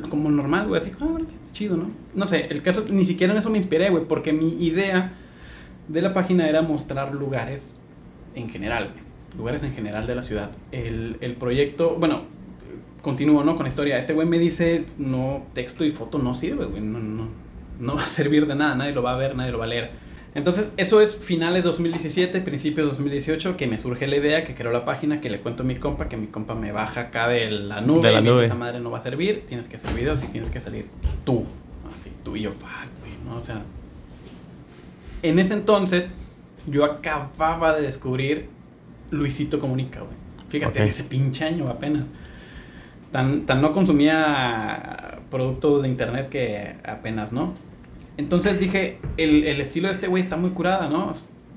como 0.08 0.30
normal, 0.30 0.68
güey, 0.68 0.80
así, 0.80 0.90
ah, 1.00 1.18
chido, 1.52 1.76
¿no? 1.76 1.90
No 2.14 2.26
sé, 2.26 2.46
el 2.48 2.62
caso, 2.62 2.84
ni 2.90 3.04
siquiera 3.04 3.32
en 3.32 3.38
eso 3.38 3.50
me 3.50 3.58
inspiré, 3.58 3.90
güey, 3.90 4.04
porque 4.04 4.32
mi 4.32 4.50
idea 4.64 5.12
de 5.88 6.02
la 6.02 6.12
página 6.12 6.48
era 6.48 6.62
mostrar 6.62 7.14
lugares 7.14 7.74
en 8.34 8.48
general, 8.48 8.92
lugares 9.36 9.62
en 9.62 9.72
general 9.72 10.06
de 10.06 10.14
la 10.14 10.22
ciudad. 10.22 10.50
El, 10.72 11.16
el 11.20 11.34
proyecto, 11.34 11.96
bueno, 11.98 12.22
continúo, 13.02 13.44
¿no? 13.44 13.56
Con 13.56 13.64
la 13.64 13.68
historia. 13.68 13.98
Este 13.98 14.12
güey 14.12 14.26
me 14.26 14.38
dice, 14.38 14.84
no, 14.98 15.44
texto 15.54 15.84
y 15.84 15.90
foto 15.90 16.18
no 16.18 16.34
sirve, 16.34 16.66
güey, 16.66 16.82
no, 16.82 16.98
no, 16.98 17.28
no 17.78 17.94
va 17.94 18.02
a 18.02 18.08
servir 18.08 18.46
de 18.46 18.54
nada, 18.54 18.74
nadie 18.74 18.92
lo 18.92 19.02
va 19.02 19.14
a 19.14 19.16
ver, 19.16 19.36
nadie 19.36 19.52
lo 19.52 19.58
va 19.58 19.64
a 19.64 19.68
leer. 19.68 20.05
Entonces, 20.36 20.68
eso 20.76 21.00
es 21.00 21.16
finales 21.16 21.64
2017, 21.64 22.42
principios 22.42 22.88
2018, 22.90 23.56
que 23.56 23.66
me 23.66 23.78
surge 23.78 24.06
la 24.06 24.16
idea, 24.16 24.44
que 24.44 24.54
creo 24.54 24.70
la 24.70 24.84
página, 24.84 25.18
que 25.18 25.30
le 25.30 25.40
cuento 25.40 25.62
a 25.62 25.66
mi 25.66 25.76
compa, 25.76 26.10
que 26.10 26.18
mi 26.18 26.26
compa 26.26 26.54
me 26.54 26.72
baja 26.72 27.00
acá 27.00 27.26
de 27.26 27.50
la 27.50 27.80
nube. 27.80 28.06
De 28.08 28.12
la 28.12 28.20
y 28.20 28.22
me 28.22 28.28
dice, 28.28 28.34
nube. 28.34 28.44
esa 28.44 28.54
madre 28.54 28.78
no 28.80 28.90
va 28.90 28.98
a 28.98 29.02
servir, 29.02 29.44
tienes 29.48 29.66
que 29.66 29.76
hacer 29.76 29.94
videos 29.94 30.22
y 30.22 30.26
tienes 30.26 30.50
que 30.50 30.60
salir 30.60 30.88
tú. 31.24 31.46
Así, 31.90 32.12
tú 32.22 32.36
y 32.36 32.42
yo, 32.42 32.52
fuck, 32.52 32.68
güey, 33.00 33.12
¿no? 33.26 33.38
O 33.38 33.40
sea, 33.44 33.62
en 35.22 35.38
ese 35.38 35.54
entonces, 35.54 36.08
yo 36.66 36.84
acababa 36.84 37.74
de 37.74 37.80
descubrir 37.80 38.48
Luisito 39.10 39.58
Comunica, 39.58 40.00
güey. 40.00 40.12
Fíjate, 40.50 40.80
Ok. 40.80 40.84
en 40.84 40.88
ese 40.90 41.04
pinche 41.04 41.46
año 41.46 41.66
apenas. 41.68 42.08
Tan, 43.10 43.46
tan 43.46 43.62
no 43.62 43.72
consumía 43.72 45.18
productos 45.30 45.82
de 45.82 45.88
internet 45.88 46.28
que 46.28 46.74
apenas, 46.84 47.32
¿no? 47.32 47.54
Entonces 48.16 48.58
dije, 48.58 48.98
el, 49.16 49.44
el 49.44 49.60
estilo 49.60 49.88
de 49.88 49.94
este 49.94 50.06
güey 50.06 50.22
está 50.22 50.36
muy 50.36 50.50
curada, 50.50 50.88
¿no? 50.88 51.12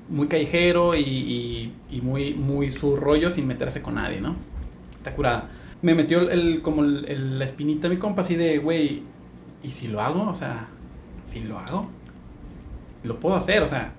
Muy 0.08 0.28
callejero 0.28 0.94
y, 0.94 1.72
y, 1.90 2.00
muy, 2.02 2.34
muy 2.34 2.70
su 2.70 2.96
rollo 2.96 3.30
sin 3.30 3.46
meterse 3.46 3.80
con 3.80 3.94
nadie, 3.94 4.20
¿no? 4.20 4.36
Está 4.96 5.14
curada. 5.14 5.48
Me 5.82 5.94
metió 5.94 6.28
el, 6.30 6.60
como 6.60 6.82
la 6.82 7.44
espinita 7.44 7.86
a 7.86 7.90
mi 7.90 7.96
compa 7.96 8.22
así 8.22 8.34
de, 8.34 8.58
güey, 8.58 9.02
¿y 9.62 9.68
si 9.70 9.88
lo 9.88 10.00
hago? 10.00 10.28
O 10.28 10.34
sea, 10.34 10.68
si 11.24 11.40
lo 11.40 11.58
hago, 11.58 11.88
lo 13.04 13.18
puedo 13.18 13.36
hacer, 13.36 13.62
o 13.62 13.66
sea, 13.66 13.94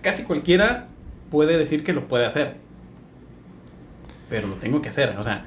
casi 0.00 0.22
cualquiera 0.22 0.88
puede 1.30 1.58
decir 1.58 1.84
que 1.84 1.92
lo 1.92 2.08
puede 2.08 2.24
hacer. 2.24 2.56
Pero 4.30 4.48
lo 4.48 4.54
tengo 4.54 4.80
que 4.80 4.88
hacer, 4.88 5.16
o 5.18 5.24
sea, 5.24 5.46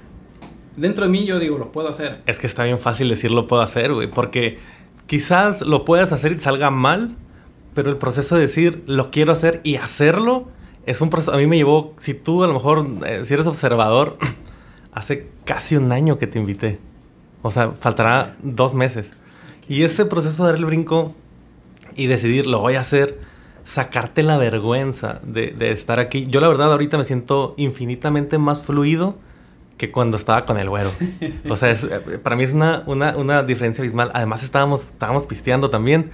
dentro 0.76 1.06
de 1.06 1.12
mí 1.12 1.26
yo 1.26 1.40
digo, 1.40 1.58
lo 1.58 1.72
puedo 1.72 1.90
hacer. 1.90 2.22
Es 2.26 2.40
que 2.40 2.48
está 2.48 2.64
bien 2.64 2.80
fácil 2.80 3.10
decir 3.10 3.32
lo 3.32 3.48
puedo 3.48 3.62
hacer, 3.62 3.94
güey. 3.94 4.10
Porque 4.10 4.60
quizás 5.12 5.60
lo 5.60 5.84
puedas 5.84 6.14
hacer 6.14 6.32
y 6.32 6.40
salga 6.40 6.72
mal, 6.72 7.18
pero 7.74 7.90
el 7.90 7.98
proceso 7.98 8.36
de 8.36 8.44
decir 8.44 8.82
lo 8.88 9.12
quiero 9.12 9.34
hacer 9.34 9.60
y 9.66 9.76
hacerlo 9.76 10.48
es 10.86 11.02
un 11.02 11.10
proceso. 11.10 11.34
A 11.34 11.38
mí 11.38 11.48
me 11.48 11.58
llevó, 11.58 11.94
si 11.98 12.14
tú 12.14 12.46
a 12.46 12.48
lo 12.48 12.54
mejor, 12.54 12.88
eh, 13.06 13.24
si 13.26 13.34
eres 13.34 13.46
observador, 13.46 14.18
hace 14.94 15.28
casi 15.44 15.76
un 15.76 15.92
año 15.92 16.18
que 16.18 16.28
te 16.28 16.40
invité. 16.40 16.80
O 17.42 17.52
sea, 17.52 17.72
faltará 17.72 18.38
dos 18.42 18.74
meses. 18.74 19.14
Y 19.68 19.84
ese 19.84 20.06
proceso 20.06 20.44
de 20.44 20.52
dar 20.52 20.58
el 20.58 20.64
brinco 20.64 21.14
y 21.98 22.08
decidir 22.08 22.48
lo 22.48 22.60
voy 22.60 22.76
a 22.76 22.80
hacer, 22.80 23.20
sacarte 23.66 24.24
la 24.24 24.38
vergüenza 24.38 25.20
de, 25.24 25.48
de 25.48 25.72
estar 25.72 26.00
aquí. 26.00 26.26
Yo 26.30 26.40
la 26.40 26.48
verdad 26.48 26.72
ahorita 26.72 26.98
me 26.98 27.04
siento 27.04 27.54
infinitamente 27.58 28.38
más 28.38 28.62
fluido 28.62 29.18
que 29.82 29.90
cuando 29.92 30.16
estaba 30.16 30.46
con 30.46 30.60
el 30.60 30.70
güero. 30.70 30.92
O 31.50 31.56
sea, 31.56 31.72
es- 31.72 31.84
eh, 31.86 32.20
para 32.22 32.36
mí 32.36 32.44
es 32.44 32.54
una, 32.54 32.84
una, 32.86 33.18
una 33.18 33.42
diferencia 33.42 33.82
abismal. 33.82 34.12
Además 34.14 34.44
estábamos, 34.44 34.82
estábamos 34.82 35.26
pisteando 35.26 35.72
también 35.72 36.12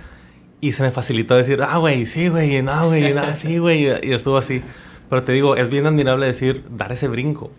y 0.62 0.71
se 0.71 0.83
me 0.83 0.91
facilitó 0.91 1.36
decir, 1.36 1.62
ah, 1.62 1.77
güey, 1.77 2.05
sí, 2.05 2.29
güey, 2.29 2.62
no, 2.62 2.88
güey, 2.88 3.13
no, 3.13 3.24
sí, 3.36 3.57
güey. 3.57 3.88
Y 4.07 4.13
estuvo 4.13 4.38
así. 4.38 4.63
Pero 5.09 5.24
te 5.24 5.33
digo, 5.33 5.57
es 5.57 5.69
bien 5.69 5.86
admirable 5.86 6.25
decir, 6.27 6.63
dar 6.69 6.93
ese 6.93 7.09
brinco. 7.09 7.51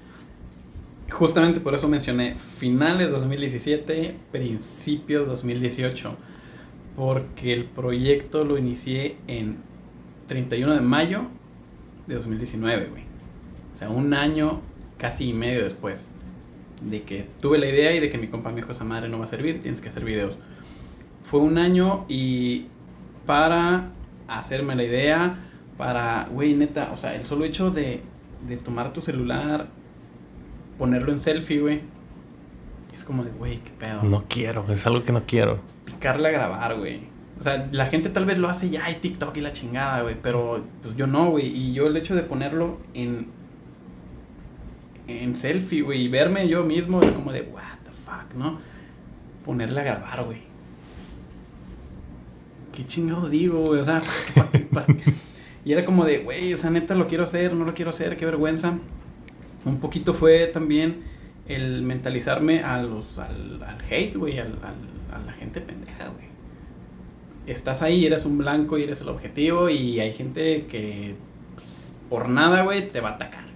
Justamente 1.11 1.61
por 1.61 1.75
eso 1.75 1.89
mencioné 1.89 2.37
finales 2.37 3.11
2017, 3.11 4.15
principios 4.33 5.27
2018, 5.29 6.17
porque 6.97 7.53
el 7.53 7.65
proyecto 7.65 8.45
lo 8.45 8.57
inicié 8.57 9.17
en 9.27 9.57
31 10.27 10.75
de 10.75 10.81
mayo 10.81 11.23
de 12.07 12.15
2019, 12.15 12.87
güey. 12.91 13.03
O 13.75 13.77
sea, 13.77 13.91
un 13.91 14.15
año 14.15 14.61
casi 14.99 15.31
y 15.31 15.33
medio 15.33 15.65
después 15.65 16.09
de 16.83 17.03
que 17.03 17.27
tuve 17.41 17.59
la 17.59 17.67
idea 17.67 17.95
y 17.95 18.01
de 18.01 18.11
que 18.11 18.19
mi 18.19 18.29
compa 18.29 18.51
me 18.51 18.57
dijo, 18.57 18.73
esa 18.73 18.85
madre 18.85 19.09
no 19.09 19.19
va 19.19 19.25
a 19.25 19.29
servir, 19.29 19.63
tienes 19.63 19.81
que 19.81 19.89
hacer 19.89 20.05
videos. 20.05 20.37
Fue 21.25 21.41
un 21.41 21.59
año 21.59 22.05
y 22.09 22.67
para 23.27 23.91
hacerme 24.27 24.75
la 24.75 24.85
idea, 24.85 25.39
para, 25.77 26.29
güey, 26.31 26.55
neta, 26.55 26.91
o 26.93 26.97
sea, 26.97 27.15
el 27.15 27.25
solo 27.25 27.45
hecho 27.45 27.71
de, 27.71 28.01
de 28.47 28.57
tomar 28.57 28.93
tu 28.93 29.01
celular, 29.01 29.69
ponerlo 30.79 31.13
en 31.13 31.21
selfie, 31.21 31.61
güey, 31.61 31.81
es 32.95 33.05
como 33.05 33.25
de, 33.25 33.31
güey, 33.31 33.59
qué 33.59 33.71
pedo. 33.79 34.03
No 34.03 34.25
quiero, 34.29 34.65
es 34.71 34.87
algo 34.87 35.03
que 35.03 35.13
no 35.13 35.23
quiero. 35.27 35.61
Picarle 35.85 36.29
a 36.29 36.33
grabar, 36.33 36.77
güey. 36.77 37.01
O 37.39 37.43
sea, 37.43 37.69
la 37.71 37.87
gente 37.87 38.09
tal 38.09 38.25
vez 38.25 38.39
lo 38.39 38.49
hace 38.49 38.71
ya, 38.71 38.85
hay 38.85 38.97
TikTok 38.97 39.37
y 39.37 39.41
la 39.41 39.53
chingada, 39.53 40.03
güey, 40.03 40.17
pero 40.21 40.65
pues 40.83 40.97
yo 40.97 41.07
no, 41.07 41.31
güey. 41.31 41.47
Y 41.47 41.73
yo 41.73 41.87
el 41.87 41.97
hecho 41.97 42.17
de 42.17 42.23
ponerlo 42.23 42.79
en, 42.95 43.29
en 45.09 45.37
selfie, 45.37 45.83
güey, 45.83 46.03
y 46.03 46.09
verme 46.09 46.47
yo 46.49 46.65
mismo, 46.65 47.03
era 47.03 47.13
como 47.13 47.33
de, 47.33 47.43
what 47.43 47.79
the 47.85 47.91
fuck, 47.91 48.35
¿no? 48.35 48.59
Ponerle 49.45 49.81
a 49.81 49.85
grabar, 49.85 50.25
güey. 50.25 50.43
¿Qué 52.73 52.87
chingados 52.87 53.31
digo, 53.31 53.65
güey? 53.67 53.81
O 53.81 53.85
sea, 53.85 54.03
y 55.65 55.73
era 55.73 55.85
como 55.85 56.05
de, 56.05 56.19
güey, 56.19 56.53
o 56.55 56.57
sea, 56.57 56.71
neta 56.71 56.95
lo 56.95 57.09
quiero 57.09 57.25
hacer, 57.25 57.55
no 57.55 57.65
lo 57.65 57.75
quiero 57.75 57.91
hacer, 57.91 58.17
qué 58.17 58.25
vergüenza. 58.25 58.79
Un 59.65 59.81
poquito 59.81 60.15
fue 60.15 60.47
también 60.47 61.03
el 61.49 61.83
mentalizarme 61.83 62.63
al, 62.63 63.03
al 63.17 63.79
hate, 63.91 64.15
güey, 64.17 64.39
al, 64.39 64.55
a 65.13 65.19
la 65.19 65.33
gente 65.33 65.61
pendeja, 65.61 66.09
güey. 66.09 66.29
Estás 67.47 67.83
ahí, 67.83 68.05
eres 68.05 68.27
un 68.27 68.39
blanco 68.39 68.77
y 68.77 68.83
eres 68.83 69.01
el 69.01 69.09
objetivo 69.09 69.71
y 69.71 70.01
hay 70.01 70.13
gente 70.13 70.67
que 70.67 71.17
pues, 71.55 71.97
por 72.11 72.29
nada, 72.29 72.63
güey, 72.63 72.91
te 72.91 73.01
va 73.01 73.11
a 73.11 73.15
atacar. 73.15 73.48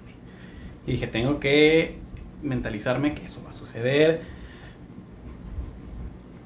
Y 0.87 0.93
dije, 0.93 1.07
tengo 1.07 1.39
que 1.39 1.99
mentalizarme 2.43 3.15
que 3.15 3.27
eso 3.27 3.43
va 3.45 3.51
a 3.51 3.55
suceder. 3.55 4.23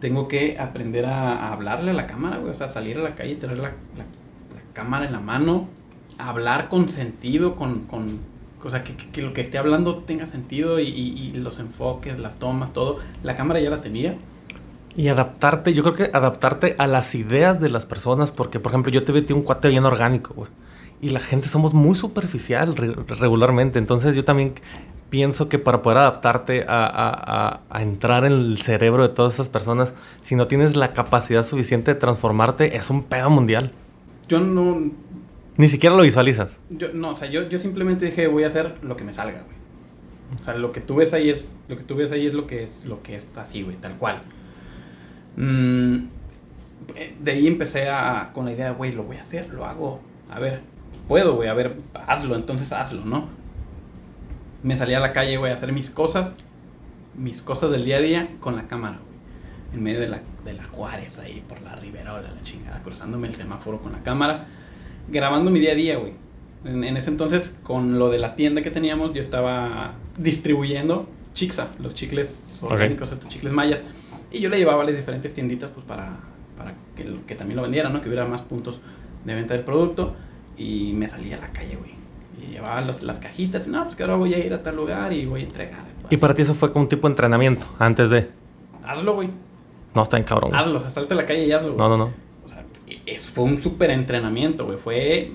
Tengo 0.01 0.29
que 0.29 0.59
aprender 0.59 1.07
a, 1.07 1.53
hablarle 1.53 1.93
a 1.93 1.95
la 1.95 2.07
cámara, 2.07 2.37
güey. 2.39 2.51
O 2.51 2.55
sea, 2.55 2.69
salir 2.69 2.99
a 2.99 3.03
la 3.03 3.15
calle 3.15 3.33
y 3.33 3.37
tener 3.37 3.59
la, 3.59 3.73
cámara 4.73 5.07
en 5.07 5.13
la 5.13 5.21
mano. 5.21 5.69
Hablar 6.19 6.69
con 6.69 6.89
sentido, 6.89 7.57
con, 7.57 7.85
con 7.85 8.21
o 8.63 8.71
sea, 8.71 8.83
que, 8.83 9.23
lo 9.23 9.33
que 9.33 9.41
esté 9.41 9.59
hablando 9.59 9.99
tenga 9.99 10.27
sentido 10.27 10.81
y, 10.81 11.31
los 11.31 11.59
enfoques, 11.59 12.19
las 12.19 12.37
tomas, 12.37 12.73
todo. 12.73 12.99
La 13.23 13.35
cámara 13.35 13.61
ya 13.61 13.71
la 13.71 13.81
tenía. 13.81 14.17
Y 14.97 15.09
adaptarte, 15.09 15.75
yo 15.75 15.83
creo 15.83 15.95
que 15.95 16.11
adaptarte 16.17 16.75
a 16.79 16.87
las 16.87 17.15
ideas 17.15 17.61
de 17.61 17.69
las 17.69 17.85
personas, 17.85 18.33
porque 18.33 18.61
por 18.61 18.73
ejemplo 18.73 18.91
yo 18.91 19.05
te 19.05 19.13
metí 19.13 19.33
un 19.33 19.43
cuate 19.43 19.69
bien 19.69 19.85
orgánico, 19.85 20.35
güey. 20.35 20.51
Y 21.01 21.11
la 21.11 21.21
gente 21.21 21.49
somos 21.49 21.75
muy 21.75 21.95
superficial 21.95 22.75
regularmente, 22.75 23.79
entonces 23.79 24.17
yo 24.17 24.25
también 24.25 24.55
pienso 25.11 25.49
que 25.49 25.59
para 25.59 25.83
poder 25.83 25.99
adaptarte 25.99 26.65
a, 26.69 27.63
a, 27.69 27.83
entrar 27.83 28.25
en 28.25 28.33
el 28.33 28.59
cerebro 28.59 29.07
de 29.07 29.15
todas 29.15 29.35
esas 29.35 29.49
personas, 29.49 29.95
si 30.23 30.37
no 30.37 30.47
tienes 30.49 30.77
la 30.77 30.93
capacidad 30.93 31.45
suficiente 31.45 31.95
de 31.95 32.01
transformarte, 32.01 32.77
es 32.77 32.91
un 32.91 33.05
pedo 33.05 33.31
mundial. 33.31 33.73
Yo 34.29 34.41
no... 34.41 34.91
Ni 35.57 35.69
siquiera 35.69 35.97
lo 35.97 36.03
visualizas. 36.03 36.61
Yo, 36.69 36.93
no, 36.93 37.13
o 37.13 37.17
sea, 37.17 37.31
yo, 37.31 37.49
yo 37.49 37.59
simplemente 37.59 38.05
dije, 38.07 38.27
voy 38.27 38.45
a 38.45 38.49
hacer 38.49 38.75
lo 38.83 38.97
que 38.97 39.05
me 39.05 39.13
salga, 39.13 39.43
güey. 39.43 39.57
O 40.41 40.45
sea, 40.45 40.55
lo 40.55 40.73
que 40.73 40.81
tú 40.81 40.97
ves 40.97 41.13
ahí 41.13 41.31
es, 41.31 41.53
lo 41.69 41.77
que 41.77 41.85
tú 41.85 41.95
ves 41.95 42.13
ahí 42.13 42.27
es 42.27 42.35
lo 42.35 42.47
que 42.47 42.65
es, 42.65 42.85
lo 42.85 43.03
que 43.03 43.17
es 43.17 43.37
así, 43.39 43.63
güey, 43.63 43.77
tal 43.77 43.97
cual. 43.97 44.23
Mm, 45.37 46.09
de 47.21 47.31
ahí 47.31 47.47
empecé 47.47 47.89
a, 47.89 48.31
con 48.35 48.45
la 48.45 48.53
idea, 48.53 48.73
güey, 48.73 48.93
lo 48.93 49.05
voy 49.05 49.17
a 49.17 49.21
hacer, 49.21 49.49
lo 49.51 49.65
hago. 49.65 50.01
A 50.31 50.41
ver, 50.41 50.61
puedo, 51.09 51.35
güey, 51.35 51.49
a 51.49 51.55
ver, 51.55 51.77
hazlo, 52.07 52.37
entonces 52.37 52.73
hazlo, 52.73 53.05
¿no? 53.05 53.29
Me 54.63 54.77
salí 54.77 54.95
a 54.95 55.01
la 55.01 55.13
calle, 55.13 55.37
güey, 55.37 55.53
a 55.53 55.55
hacer 55.55 55.73
mis 55.73 55.91
cosas, 55.91 56.35
mis 57.17 57.43
cosas 57.43 57.71
del 57.71 57.85
día 57.85 57.99
a 57.99 58.01
día 58.01 58.29
con 58.41 58.57
la 58.57 58.67
cámara, 58.67 58.99
güey. 58.99 59.17
En 59.75 59.83
medio 59.83 60.01
de 60.01 60.09
la, 60.09 60.21
de 60.45 60.55
la 60.55 60.65
Juárez, 60.65 61.19
ahí 61.19 61.45
por 61.49 61.61
la 61.63 61.77
Riverola, 61.77 62.31
la 62.33 62.43
chingada, 62.43 62.83
cruzándome 62.83 63.29
el 63.29 63.35
semáforo 63.35 63.81
con 63.81 63.93
la 63.93 63.99
cámara, 64.01 64.47
grabando 65.09 65.51
mi 65.51 65.61
día 65.61 65.73
a 65.73 65.75
día, 65.75 65.97
güey. 65.99 66.13
En, 66.65 66.85
en, 66.85 66.97
ese 66.97 67.11
entonces, 67.11 67.55
con 67.63 67.99
lo 67.99 68.11
de 68.11 68.19
la 68.19 68.35
tienda 68.35 68.63
que 68.63 68.71
teníamos, 68.71 69.13
yo 69.13 69.21
estaba 69.21 69.93
distribuyendo 70.17 71.09
Chixa, 71.37 71.69
los 71.81 71.95
chicles 71.95 72.59
orgánicos, 72.63 73.13
estos 73.13 73.29
chicles 73.29 73.53
mayas. 73.53 73.83
Y 74.33 74.41
yo 74.41 74.49
le 74.49 74.57
llevaba 74.57 74.83
a 74.83 74.87
las 74.87 74.97
diferentes 74.97 75.35
tienditas 75.35 75.71
pues 75.71 75.85
para, 75.85 76.17
para 76.57 76.73
que, 76.97 77.15
que 77.27 77.35
también 77.35 77.57
lo 77.57 77.63
vendieran, 77.63 77.93
¿no? 77.93 78.01
Que 78.01 78.09
hubiera 78.09 78.25
más 78.25 78.41
puntos 78.41 78.81
de 79.27 79.35
venta 79.35 79.53
del 79.53 79.63
producto. 79.63 80.17
Y 80.57 80.93
me 80.95 81.09
salía 81.09 81.37
a 81.37 81.41
la 81.41 81.49
calle, 81.49 81.77
güey. 81.77 81.93
Y 82.41 82.53
llevaba 82.53 82.81
las 82.81 83.19
cajitas. 83.19 83.67
Y 83.67 83.71
no, 83.71 83.85
pues 83.85 83.97
que 83.97 84.03
ahora 84.03 84.17
voy 84.17 84.35
a 84.35 84.39
ir 84.39 84.53
a 84.53 84.63
tal 84.63 84.77
lugar 84.77 85.13
y 85.13 85.27
voy 85.27 85.43
a 85.43 85.45
entregar. 85.45 85.85
Pues. 86.03 86.13
¿Y 86.13 86.17
para 86.17 86.35
ti 86.35 86.43
eso 86.43 86.55
fue 86.55 86.73
como 86.73 86.85
un 86.85 86.89
tipo 86.89 87.07
de 87.09 87.13
entrenamiento 87.13 87.67
antes 87.79 88.11
de...? 88.11 88.31
Hazlo, 88.85 89.15
güey. 89.15 89.29
No, 89.95 90.03
está 90.03 90.17
en 90.17 90.25
cabrón. 90.25 90.55
Hazlo, 90.55 90.77
o 90.77 90.79
sea, 90.79 90.91
salte 90.91 91.15
a 91.15 91.17
la 91.17 91.27
calle 91.27 91.47
y 91.47 91.53
hazlo, 91.53 91.75
güey. 91.75 91.79
No, 91.79 91.89
no, 91.89 91.97
no. 91.97 92.13
O 92.45 92.49
sea, 92.49 92.65
es, 93.07 93.27
fue 93.27 93.45
un 93.45 93.61
súper 93.61 93.91
entrenamiento, 93.91 94.67
güey. 94.67 94.79
Fue 94.79 95.33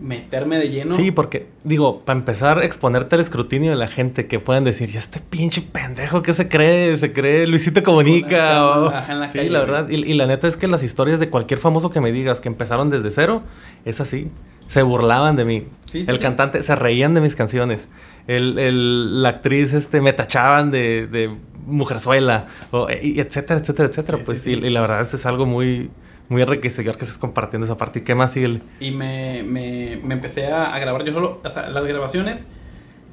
meterme 0.00 0.58
de 0.58 0.68
lleno. 0.68 0.94
Sí, 0.94 1.12
porque, 1.12 1.46
digo, 1.64 2.00
para 2.00 2.18
empezar, 2.18 2.62
exponerte 2.62 3.14
al 3.14 3.20
escrutinio 3.20 3.70
de 3.70 3.76
la 3.76 3.86
gente 3.86 4.26
que 4.26 4.40
pueden 4.40 4.64
decir, 4.64 4.90
¿y 4.92 4.96
este 4.96 5.20
pinche 5.20 5.62
pendejo 5.62 6.22
que 6.22 6.32
se 6.32 6.48
cree? 6.48 6.96
Se 6.96 7.12
cree 7.12 7.46
Luisito 7.46 7.82
Comunica. 7.82 9.28
sí, 9.32 9.48
la 9.48 9.60
verdad. 9.60 9.88
Y, 9.88 10.12
la 10.14 10.26
neta 10.26 10.48
es 10.48 10.56
que 10.56 10.66
las 10.66 10.82
historias 10.82 11.20
de 11.20 11.30
cualquier 11.30 11.60
famoso 11.60 11.90
que 11.90 12.00
me 12.00 12.10
digas 12.12 12.40
que 12.40 12.48
empezaron 12.48 12.90
desde 12.90 13.10
cero, 13.10 13.42
es 13.84 14.00
así. 14.00 14.28
Se 14.72 14.82
burlaban 14.82 15.36
de 15.36 15.44
mí. 15.44 15.66
el 15.92 16.18
cantante, 16.18 16.62
se 16.62 16.74
reían 16.76 17.12
de 17.12 17.20
mis 17.20 17.36
canciones. 17.36 17.90
El, 18.26 19.22
la 19.22 19.28
actriz, 19.28 19.74
este, 19.74 20.00
me 20.00 20.14
tachaban 20.14 20.70
de, 20.70 21.06
de 21.06 21.30
mujerzuela, 21.66 22.46
o, 22.70 22.88
y 22.90 23.20
etcétera, 23.20 23.60
etcétera, 23.60 23.90
etcétera. 23.90 24.18
pues 24.24 24.40
sí, 24.40 24.52
y 24.52 24.70
la 24.70 24.80
verdad 24.80 25.02
es, 25.02 25.12
es 25.12 25.26
algo 25.26 25.44
muy 25.44 25.90
muy 26.30 26.40
enriquecedor 26.40 26.96
que 26.96 27.04
estés 27.04 27.18
compartiendo 27.18 27.66
esa 27.66 27.76
parte. 27.76 27.98
¿Y 27.98 28.02
qué 28.02 28.14
más 28.14 28.32
sigue? 28.32 28.62
Y 28.80 28.92
me, 28.92 29.42
me, 29.42 30.00
me 30.02 30.14
empecé 30.14 30.46
a, 30.46 30.78
grabar 30.78 31.04
yo 31.04 31.12
solo. 31.12 31.42
O 31.44 31.50
sea, 31.50 31.68
las 31.68 31.84
grabaciones 31.84 32.46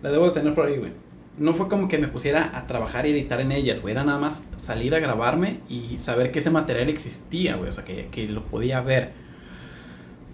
las 0.01 0.13
debo 0.13 0.27
de 0.27 0.31
tener 0.31 0.55
por 0.55 0.67
ahí, 0.67 0.77
güey. 0.77 0.93
No 1.37 1.51
fue 1.51 1.67
como 1.67 1.89
que 1.89 1.97
me 1.97 2.07
pusiera 2.07 2.57
a 2.57 2.67
trabajar 2.67 3.05
y 3.05 3.11
editar 3.11 3.41
en 3.41 3.51
ellas, 3.51 3.81
güey. 3.81 3.91
Era 3.91 4.05
nada 4.05 4.19
más 4.19 4.45
salir 4.55 4.95
a 4.95 4.99
grabarme 4.99 5.59
y 5.67 5.97
saber 5.97 6.31
que 6.31 6.39
ese 6.39 6.51
material 6.51 6.87
existía, 6.87 7.57
güey. 7.57 7.69
O 7.69 7.73
sea, 7.73 7.83
que, 7.83 8.05
que 8.05 8.29
lo 8.29 8.45
podía 8.45 8.79
ver. 8.79 9.11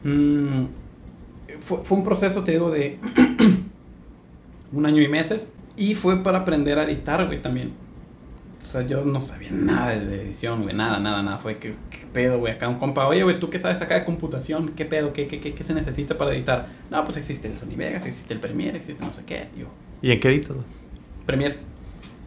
Mm, 0.03 0.65
fue, 1.59 1.79
fue 1.83 1.97
un 1.97 2.03
proceso, 2.03 2.43
te 2.43 2.53
digo, 2.53 2.71
de 2.71 2.97
un 4.71 4.85
año 4.85 5.01
y 5.01 5.07
meses. 5.07 5.49
Y 5.77 5.93
fue 5.93 6.23
para 6.23 6.39
aprender 6.39 6.79
a 6.79 6.83
editar, 6.83 7.25
güey, 7.25 7.41
también 7.41 7.73
sea, 8.75 8.87
yo 8.87 9.05
no 9.05 9.21
sabía 9.21 9.51
nada 9.51 9.97
de 9.97 10.21
edición, 10.21 10.63
güey, 10.63 10.75
nada, 10.75 10.99
nada, 10.99 11.21
nada. 11.21 11.37
Fue 11.37 11.57
que, 11.57 11.75
¿qué 11.89 12.05
pedo, 12.11 12.39
güey? 12.39 12.53
Acá 12.53 12.67
un 12.67 12.75
compa, 12.75 13.07
oye, 13.07 13.23
güey, 13.23 13.39
¿tú 13.39 13.49
qué 13.49 13.59
sabes 13.59 13.81
acá 13.81 13.95
de 13.95 14.05
computación? 14.05 14.69
¿Qué 14.75 14.85
pedo? 14.85 15.13
¿Qué, 15.13 15.27
qué, 15.27 15.39
qué, 15.39 15.63
se 15.63 15.73
necesita 15.73 16.17
para 16.17 16.33
editar? 16.33 16.67
No, 16.89 17.03
pues 17.05 17.17
existe 17.17 17.47
el 17.47 17.57
Sony 17.57 17.75
Vegas, 17.77 18.05
existe 18.05 18.33
el 18.33 18.39
Premiere, 18.39 18.77
existe 18.77 19.03
no 19.03 19.13
sé 19.13 19.23
qué. 19.25 19.47
Yo, 19.57 19.67
¿Y 20.01 20.11
en 20.11 20.19
qué 20.19 20.29
editas? 20.29 20.57
Premiere. 21.25 21.57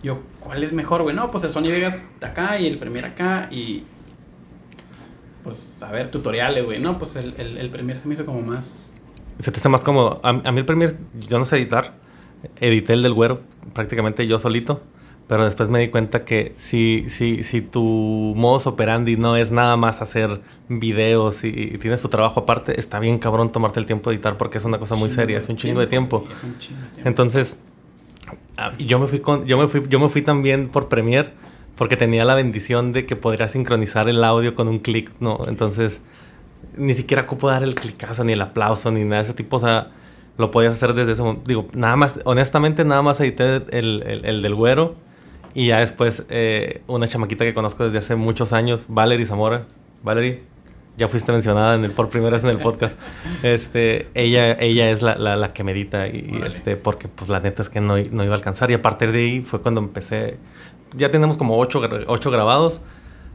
Yo, 0.03 0.21
¿cuál 0.41 0.63
es 0.63 0.73
mejor, 0.73 1.03
güey? 1.03 1.15
No, 1.15 1.31
pues 1.31 1.45
el 1.45 1.51
Sony 1.51 1.69
Vegas 1.69 2.09
acá 2.21 2.59
y 2.59 2.67
el 2.67 2.79
Premiere 2.79 3.09
acá 3.09 3.49
y... 3.51 3.85
Pues, 5.43 5.83
a 5.83 5.91
ver, 5.91 6.09
tutoriales, 6.09 6.65
güey. 6.65 6.79
No, 6.79 6.99
pues 6.99 7.17
el, 7.17 7.35
el, 7.39 7.59
el 7.59 7.71
Premiere 7.71 8.01
se 8.01 8.09
me 8.09 8.15
hizo 8.15 8.25
como 8.25 8.43
más... 8.43 8.88
Se 9.39 9.53
te 9.53 9.59
hace 9.59 9.69
más 9.69 9.83
cómodo. 9.83 10.21
A, 10.23 10.31
a 10.31 10.53
mí 10.53 10.59
el 10.59 10.65
Premiere, 10.65 10.95
yo 11.29 11.39
no 11.39 11.45
sé 11.45 11.57
editar. 11.57 11.95
Edité 12.61 12.93
el 12.93 13.03
del 13.03 13.15
güero 13.15 13.41
prácticamente 13.73 14.27
yo 14.27 14.39
solito. 14.39 14.83
Pero 15.29 15.45
después 15.45 15.69
me 15.69 15.79
di 15.79 15.89
cuenta 15.89 16.25
que 16.25 16.55
si, 16.57 17.05
si, 17.09 17.45
si 17.45 17.61
tu 17.61 18.33
modus 18.35 18.67
operandi 18.67 19.19
no 19.19 19.37
es 19.37 19.51
nada 19.51 19.77
más 19.77 20.01
hacer 20.01 20.41
videos 20.69 21.45
y, 21.45 21.77
tienes 21.79 22.01
tu 22.01 22.09
trabajo 22.09 22.41
aparte, 22.41 22.81
está 22.81 22.99
bien 22.99 23.19
cabrón 23.19 23.53
tomarte 23.53 23.79
el 23.79 23.85
tiempo 23.85 24.09
de 24.09 24.17
editar 24.17 24.39
porque 24.39 24.57
es 24.57 24.65
una 24.65 24.79
cosa 24.79 24.95
muy 24.95 25.11
seria, 25.11 25.37
es 25.37 25.47
un 25.51 25.59
chingo 25.59 25.81
de 25.81 25.87
tiempo. 25.87 26.27
Entonces, 27.05 27.57
ah, 28.57 28.73
yo 28.79 28.99
me 28.99 29.07
fui 29.07 29.21
con, 29.21 29.45
yo 29.45 29.59
me 29.59 29.69
fui, 29.69 29.83
yo 29.91 30.01
me 30.01 30.09
fui 30.09 30.23
también 30.23 30.69
por 30.69 30.89
Premiere 30.89 31.31
porque 31.77 31.99
tenía 31.99 32.25
la 32.25 32.35
bendición 32.35 32.93
de 32.95 33.05
que 33.05 33.15
podría 33.15 33.49
sincronizar 33.49 34.09
el 34.09 34.25
audio 34.25 34.55
con 34.55 34.67
un 34.67 34.79
clic, 34.79 35.13
¿no? 35.21 35.41
Entonces, 35.47 36.01
ni 36.79 36.95
siquiera 36.95 37.25
ocupo 37.25 37.49
dar 37.49 37.63
el 37.63 37.75
clicazo, 37.75 38.25
ni 38.25 38.33
el 38.33 38.41
aplauso, 38.41 38.91
ni 38.91 39.05
nada 39.05 39.23
de 39.23 39.29
ese 39.29 39.35
tipo, 39.35 39.57
o 39.57 39.61
sea, 39.61 39.89
lo 40.37 40.51
podías 40.51 40.75
hacer 40.75 40.95
desde 40.95 41.13
ese 41.13 41.23
momento. 41.23 41.45
Digo, 41.47 41.69
nada 41.75 41.97
más, 41.97 42.19
honestamente, 42.25 42.85
nada 42.85 43.03
más 43.03 43.21
edité 43.21 43.57
el, 43.71 44.03
el, 44.07 44.25
el 44.25 44.43
del 44.43 44.55
güero 44.55 44.95
y 45.55 45.67
ya 45.67 45.81
después, 45.81 46.23
eh, 46.29 46.83
una 46.87 47.09
chamaquita 47.09 47.45
que 47.45 47.55
conozco 47.55 47.85
desde 47.85 47.99
hace 47.99 48.15
muchos 48.15 48.53
años, 48.53 48.87
Valerie 48.89 49.27
Zamora. 49.27 49.67
Valerie, 50.05 50.43
ya 50.97 51.09
fuiste 51.09 51.33
mencionada 51.33 51.75
en 51.75 51.85
el, 51.85 51.91
por 51.91 52.11
primera 52.11 52.31
vez 52.31 52.45
en 52.45 52.51
el 52.51 52.59
podcast. 52.59 52.97
Este, 53.43 54.09
ella, 54.15 54.53
ella 54.53 54.91
es 54.91 55.03
la, 55.03 55.17
la, 55.17 55.53
que 55.53 55.65
medita 55.65 56.07
y, 56.07 56.43
este, 56.47 56.77
porque 56.77 57.09
pues 57.09 57.29
la 57.29 57.41
neta 57.41 57.63
es 57.63 57.71
que 57.71 57.81
no, 57.81 57.97
no, 57.97 58.25
iba 58.25 58.35
a 58.35 58.37
alcanzar. 58.37 58.71
Y 58.71 58.75
a 58.75 58.83
partir 58.83 59.11
de 59.11 59.19
ahí 59.19 59.41
fue 59.41 59.61
cuando 59.61 59.81
empecé. 59.81 60.37
Ya 60.95 61.11
tenemos 61.11 61.37
como 61.37 61.59
ocho, 61.59 61.81
ocho 62.07 62.31
grabados, 62.31 62.81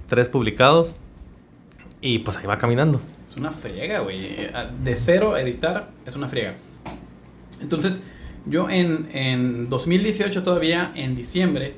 tres 0.08 0.29
publicados. 0.29 0.95
Y 1.99 2.19
pues 2.19 2.38
ahí 2.38 2.45
va 2.45 2.58
caminando. 2.58 3.01
Es 3.34 3.38
una 3.38 3.50
friega, 3.50 4.02
güey. 4.02 4.26
Eh, 4.26 4.52
de 4.84 4.96
cero 4.96 5.36
editar 5.36 5.89
es 6.06 6.15
una 6.15 6.30
friega. 6.30 6.54
Entonces, 7.62 8.00
yo 8.46 8.69
en, 8.69 9.10
en 9.12 9.69
2018 9.69 10.43
todavía, 10.43 10.91
en 10.93 11.15
diciembre, 11.15 11.74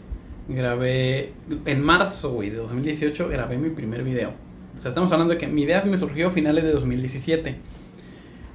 grabé, 0.49 1.31
en 1.65 1.81
marzo, 1.81 2.33
güey, 2.33 2.49
de 2.49 2.57
2018, 2.57 3.29
grabé 3.29 3.57
mi 3.57 3.69
primer 3.69 4.03
video. 4.03 4.33
O 4.75 4.77
sea, 4.77 4.89
estamos 4.89 5.09
hablando 5.13 5.33
de 5.33 5.39
que 5.39 5.47
mi 5.47 5.61
idea 5.61 5.81
me 5.85 5.97
surgió 5.97 6.27
a 6.27 6.29
finales 6.29 6.65
de 6.65 6.73
2017. 6.73 7.55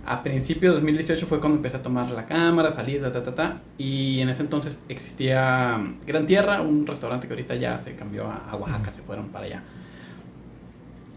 A 0.04 0.22
principios 0.22 0.72
de 0.72 0.80
2018 0.80 1.26
fue 1.26 1.40
cuando 1.40 1.56
empecé 1.56 1.78
a 1.78 1.82
tomar 1.82 2.10
la 2.10 2.26
cámara, 2.26 2.70
salir, 2.70 3.00
ta, 3.00 3.10
ta, 3.10 3.22
ta, 3.22 3.34
ta. 3.34 3.60
Y 3.78 4.20
en 4.20 4.28
ese 4.28 4.42
entonces 4.42 4.82
existía 4.90 5.80
Gran 6.06 6.26
Tierra, 6.26 6.60
un 6.60 6.86
restaurante 6.86 7.26
que 7.26 7.32
ahorita 7.32 7.54
ya 7.54 7.78
se 7.78 7.94
cambió 7.94 8.26
a, 8.26 8.54
Oaxaca, 8.56 8.92
se 8.92 9.00
fueron 9.00 9.28
para 9.28 9.46
allá. 9.46 9.62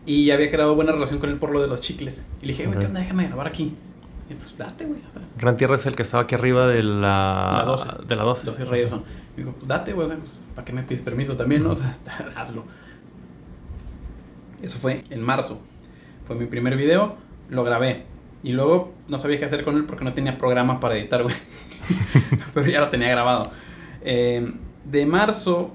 Y 0.06 0.32
había 0.32 0.50
creado 0.50 0.76
buena 0.76 0.92
relación 0.92 1.20
con 1.20 1.30
él 1.30 1.38
por 1.38 1.52
lo 1.52 1.62
de 1.62 1.68
los 1.68 1.82
chicles. 1.82 2.24
Y 2.42 2.48
le 2.48 2.54
dije, 2.54 2.66
güey, 2.66 2.80
¿qué 2.80 2.86
onda? 2.88 3.00
Déjame 3.00 3.28
grabar 3.28 3.48
aquí. 3.48 3.74
Y 4.30 4.34
pues 4.34 4.58
date, 4.58 4.86
güey. 4.86 5.00
Gran 5.38 5.58
Tierra 5.58 5.76
es 5.76 5.86
el 5.86 5.96
que 5.96 6.04
estaba 6.04 6.24
aquí 6.24 6.36
arriba 6.36 6.68
de 6.68 6.84
la... 6.84 7.50
La 7.52 7.64
12. 7.66 7.90
De 8.08 8.16
la 8.16 8.24
12. 8.24 8.46
12 8.46 8.66
Reyes 8.66 8.90
son. 8.90 9.04
Y 9.36 9.42
dijo, 9.42 9.56
date, 9.66 9.94
güey 9.94 10.10
¿para 10.56 10.66
qué 10.66 10.74
me 10.74 10.84
pides 10.84 11.02
permiso 11.02 11.36
también? 11.36 11.64
No? 11.64 11.72
O 11.72 11.76
sea, 11.76 11.94
hazlo. 12.36 12.64
Eso 14.62 14.78
fue 14.78 15.04
en 15.10 15.22
marzo. 15.22 15.60
Fue 16.26 16.36
mi 16.36 16.46
primer 16.46 16.78
video, 16.78 17.18
lo 17.50 17.64
grabé. 17.64 18.06
Y 18.44 18.52
luego 18.54 18.94
no 19.08 19.18
sabía 19.18 19.40
qué 19.40 19.46
hacer 19.46 19.64
con 19.64 19.76
él 19.76 19.86
porque 19.86 20.04
no 20.04 20.14
tenía 20.14 20.38
programa 20.38 20.80
para 20.80 20.98
editar, 20.98 21.24
güey. 21.24 21.36
Pero 22.54 22.68
ya 22.68 22.80
lo 22.80 22.90
tenía 22.90 23.10
grabado. 23.10 23.52
Eh, 24.02 24.54
de 24.86 25.06
marzo 25.06 25.72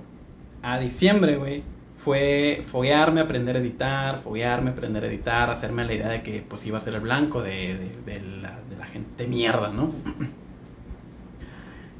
a 0.62 0.78
diciembre, 0.78 1.36
güey, 1.36 1.62
fue 2.08 2.62
foguearme, 2.64 3.20
aprender 3.20 3.54
a 3.54 3.58
editar, 3.58 4.16
foguearme, 4.16 4.70
aprender 4.70 5.04
a 5.04 5.08
editar, 5.08 5.50
hacerme 5.50 5.84
la 5.84 5.92
idea 5.92 6.08
de 6.08 6.22
que 6.22 6.42
pues 6.48 6.64
iba 6.64 6.78
a 6.78 6.80
ser 6.80 6.94
el 6.94 7.00
blanco 7.00 7.42
de, 7.42 7.76
de, 8.06 8.20
la, 8.40 8.58
de 8.70 8.76
la, 8.78 8.86
gente 8.86 9.24
de 9.24 9.28
mierda, 9.28 9.68
¿no? 9.68 9.92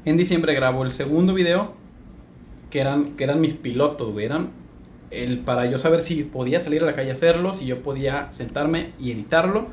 en 0.05 0.17
diciembre 0.17 0.55
grabo 0.55 0.83
el 0.83 0.93
segundo 0.93 1.35
video, 1.35 1.75
que 2.71 2.79
eran, 2.79 3.17
que 3.17 3.23
eran 3.23 3.39
mis 3.39 3.53
pilotos, 3.53 4.11
güey, 4.11 4.25
eran 4.25 4.49
el, 5.11 5.41
para 5.41 5.67
yo 5.67 5.77
saber 5.77 6.01
si 6.01 6.23
podía 6.23 6.59
salir 6.59 6.81
a 6.81 6.87
la 6.87 6.93
calle 6.93 7.11
a 7.11 7.13
hacerlo, 7.13 7.55
si 7.55 7.67
yo 7.67 7.83
podía 7.83 8.33
sentarme 8.33 8.93
y 8.99 9.11
editarlo 9.11 9.67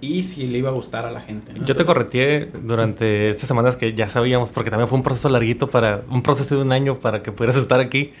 y 0.00 0.22
si 0.22 0.46
le 0.46 0.56
iba 0.56 0.70
a 0.70 0.72
gustar 0.72 1.04
a 1.04 1.10
la 1.10 1.20
gente. 1.20 1.52
Yo 1.66 1.76
te 1.76 1.84
correteé 1.84 2.48
durante 2.62 3.28
estas 3.28 3.46
semanas 3.46 3.76
que 3.76 3.92
ya 3.92 4.08
sabíamos, 4.08 4.52
porque 4.52 4.70
también 4.70 4.88
fue 4.88 4.96
un 4.96 5.02
proceso 5.02 5.28
larguito 5.28 5.68
para, 5.68 6.02
un 6.10 6.22
proceso 6.22 6.56
de 6.56 6.62
un 6.62 6.72
año 6.72 6.98
para 6.98 7.22
que 7.22 7.30
pudieras 7.30 7.58
estar 7.58 7.78
aquí. 7.78 8.14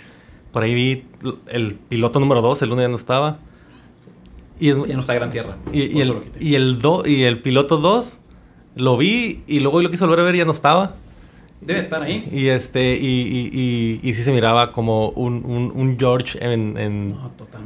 Por 0.52 0.62
ahí 0.62 0.74
vi 0.74 1.04
el 1.48 1.74
piloto 1.74 2.20
número 2.20 2.42
2, 2.42 2.62
el 2.62 2.72
uno 2.72 2.82
ya 2.82 2.88
no 2.88 2.96
estaba. 2.96 3.38
Y 4.60 4.68
ya 4.68 4.74
no 4.74 5.00
está 5.00 5.14
Gran 5.14 5.30
Tierra. 5.30 5.56
Y, 5.72 6.00
el, 6.00 6.14
y, 6.38 6.54
el 6.54 6.78
y 7.06 7.22
el 7.22 7.40
piloto 7.40 7.78
2 7.78 8.18
lo 8.76 8.96
vi 8.96 9.42
y 9.46 9.60
luego 9.60 9.82
lo 9.82 9.90
quise 9.90 10.04
volver 10.04 10.20
a 10.20 10.22
ver 10.24 10.34
y 10.36 10.38
ya 10.38 10.44
no 10.44 10.52
estaba. 10.52 10.94
Debe 11.62 11.80
estar 11.80 12.02
ahí. 12.02 12.28
Y 12.32 12.48
este, 12.48 12.96
y, 12.96 13.50
y, 13.52 14.00
y, 14.02 14.14
sí 14.14 14.22
se 14.22 14.32
miraba 14.32 14.72
como 14.72 15.10
un, 15.10 15.44
un, 15.74 15.96
George 15.98 16.38
en, 16.44 16.76
en, 16.76 17.16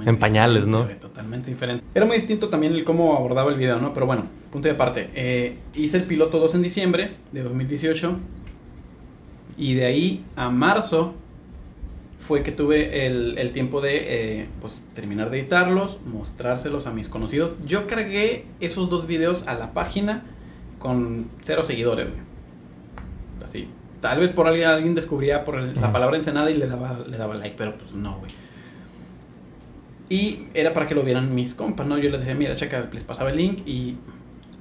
en 0.04 0.16
pañales, 0.18 0.66
¿no? 0.66 0.84
Totalmente 1.00 1.50
diferente. 1.50 1.82
Era 1.94 2.04
muy 2.04 2.16
distinto 2.16 2.50
también 2.50 2.74
el 2.74 2.84
cómo 2.84 3.16
abordaba 3.16 3.50
el 3.50 3.56
video, 3.56 3.78
¿no? 3.78 3.94
Pero 3.94 4.04
bueno, 4.04 4.26
punto 4.52 4.68
de 4.68 4.74
aparte. 4.74 5.08
Eh, 5.14 5.56
hice 5.74 5.96
el 5.96 6.04
piloto 6.04 6.38
2 6.38 6.56
en 6.56 6.62
diciembre 6.62 7.12
de 7.32 7.42
2018. 7.42 8.16
Y 9.56 9.72
de 9.74 9.86
ahí 9.86 10.24
a 10.36 10.50
marzo 10.50 11.14
fue 12.18 12.42
que 12.42 12.52
tuve 12.52 13.06
el, 13.06 13.38
el 13.38 13.52
tiempo 13.52 13.80
de 13.80 14.40
eh, 14.40 14.48
pues, 14.60 14.80
terminar 14.94 15.30
de 15.30 15.40
editarlos, 15.40 16.00
mostrárselos 16.06 16.86
a 16.86 16.90
mis 16.90 17.08
conocidos. 17.08 17.52
Yo 17.64 17.86
cargué 17.86 18.46
esos 18.60 18.88
dos 18.88 19.06
videos 19.06 19.46
a 19.46 19.54
la 19.54 19.72
página 19.72 20.24
con 20.78 21.28
cero 21.44 21.62
seguidores, 21.62 22.08
Así, 23.44 23.68
Tal 24.00 24.18
vez 24.18 24.30
por 24.30 24.46
alguien, 24.46 24.68
alguien 24.68 24.94
descubría 24.94 25.44
por 25.44 25.60
la 25.60 25.92
palabra 25.92 26.16
Ensenada 26.16 26.50
y 26.50 26.56
le 26.56 26.66
daba, 26.66 27.00
le 27.06 27.16
daba 27.16 27.34
like, 27.34 27.56
pero 27.56 27.76
pues 27.76 27.92
no, 27.92 28.18
güey. 28.18 28.30
Y 30.08 30.46
era 30.54 30.72
para 30.72 30.86
que 30.86 30.94
lo 30.94 31.02
vieran 31.02 31.34
mis 31.34 31.54
compas, 31.54 31.86
¿no? 31.86 31.98
Yo 31.98 32.10
les 32.10 32.20
decía, 32.20 32.34
mira, 32.34 32.54
checa, 32.54 32.88
les 32.92 33.02
pasaba 33.02 33.30
el 33.30 33.36
link 33.36 33.66
y 33.66 33.96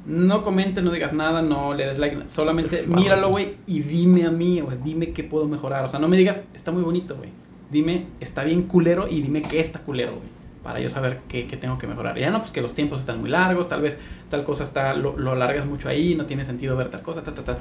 no 0.06 0.44
comentes, 0.44 0.84
no 0.84 0.92
digas 0.92 1.14
nada, 1.14 1.42
no 1.42 1.74
le 1.74 1.86
des 1.86 2.00
like, 2.00 2.24
solamente 2.28 2.88
míralo, 2.88 3.30
güey, 3.30 3.56
y 3.68 3.82
dime 3.82 4.26
a 4.26 4.32
mí, 4.32 4.62
güey, 4.62 4.78
dime 4.84 5.12
qué 5.12 5.24
puedo 5.24 5.48
mejorar. 5.48 5.86
O 5.86 5.90
sea, 5.90 6.00
no 6.00 6.08
me 6.08 6.18
digas, 6.18 6.44
está 6.56 6.72
muy 6.72 6.82
bonito, 6.82 7.16
güey. 7.16 7.30
Dime, 7.76 8.06
está 8.22 8.46
bien 8.46 8.64
culero 8.64 9.06
y 9.10 9.22
dime 9.22 9.42
qué 9.42 9.60
está 9.60 9.80
culero, 9.80 10.14
güey. 10.14 10.30
Para 10.64 10.80
yo 10.80 10.90
saber 10.90 11.20
qué, 11.28 11.44
tengo 11.44 11.78
que 11.78 11.88
mejorar. 11.88 12.18
Ya 12.18 12.30
no, 12.30 12.40
pues 12.40 12.54
que 12.54 12.62
los 12.62 12.74
tiempos 12.74 13.02
están 13.02 13.20
muy 13.20 13.30
largos, 13.30 13.68
tal 13.68 13.82
vez 13.82 13.98
tal 14.30 14.46
cosa 14.46 14.64
está, 14.64 14.94
lo, 14.94 15.18
lo 15.18 15.36
largas 15.36 15.66
mucho 15.66 15.90
ahí, 15.90 16.16
no 16.16 16.26
tiene 16.26 16.46
sentido 16.46 16.78
ver 16.78 16.88
tal 16.90 17.02
cosa, 17.02 17.22
ta, 17.22 17.34
ta, 17.34 17.44
ta 17.44 17.58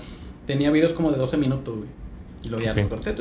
tenía 0.47 0.71
videos 0.71 0.93
como 0.93 1.11
de 1.11 1.19
12 1.19 1.37
minutos, 1.37 1.79
güey. 1.79 1.89
Y 2.45 2.49
luego 2.49 2.65
ya 2.65 2.75
los 2.75 2.87
corté, 2.87 3.17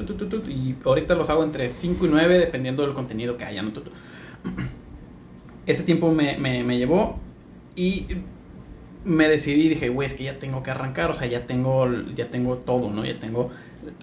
y 0.51 0.75
ahorita 0.85 1.15
los 1.15 1.31
hago 1.31 1.43
entre 1.43 1.67
5 1.67 2.05
y 2.05 2.09
9 2.09 2.37
dependiendo 2.37 2.83
del 2.83 2.93
contenido 2.93 3.37
que 3.37 3.45
haya, 3.45 3.63
¿no? 3.63 3.71
Ese 5.65 5.81
tiempo 5.81 6.11
me, 6.11 6.37
me, 6.37 6.63
me 6.63 6.77
llevó 6.77 7.17
y 7.75 8.05
me 9.03 9.27
decidí, 9.27 9.67
dije, 9.67 9.89
güey, 9.89 10.05
es 10.05 10.13
que 10.13 10.25
ya 10.25 10.37
tengo 10.37 10.61
que 10.61 10.69
arrancar, 10.69 11.09
o 11.09 11.15
sea, 11.15 11.25
ya 11.25 11.47
tengo, 11.47 11.89
ya 12.15 12.29
tengo 12.29 12.55
todo, 12.59 12.91
¿no? 12.91 13.03
Ya 13.03 13.17
tengo 13.17 13.49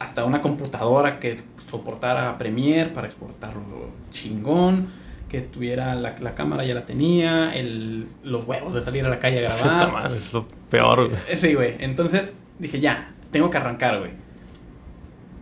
hasta 0.00 0.24
una 0.24 0.40
computadora 0.40 1.20
que 1.20 1.36
soportara 1.70 2.36
Premiere 2.38 2.90
para 2.90 3.06
exportarlo 3.06 3.90
chingón, 4.10 4.88
que 5.28 5.40
tuviera 5.40 5.94
la, 5.94 6.16
la 6.18 6.34
cámara, 6.34 6.64
ya 6.64 6.74
la 6.74 6.84
tenía, 6.84 7.54
el, 7.54 8.06
los 8.24 8.44
huevos 8.46 8.74
de 8.74 8.82
salir 8.82 9.04
a 9.06 9.08
la 9.08 9.18
calle 9.18 9.46
a 9.46 9.56
grabar. 9.62 10.12
es 10.12 10.32
lo 10.32 10.46
peor. 10.68 11.10
Sí, 11.34 11.54
güey. 11.54 11.76
Entonces, 11.78 12.34
dije, 12.58 12.80
ya, 12.80 13.12
tengo 13.30 13.48
que 13.50 13.56
arrancar, 13.56 14.00
güey. 14.00 14.10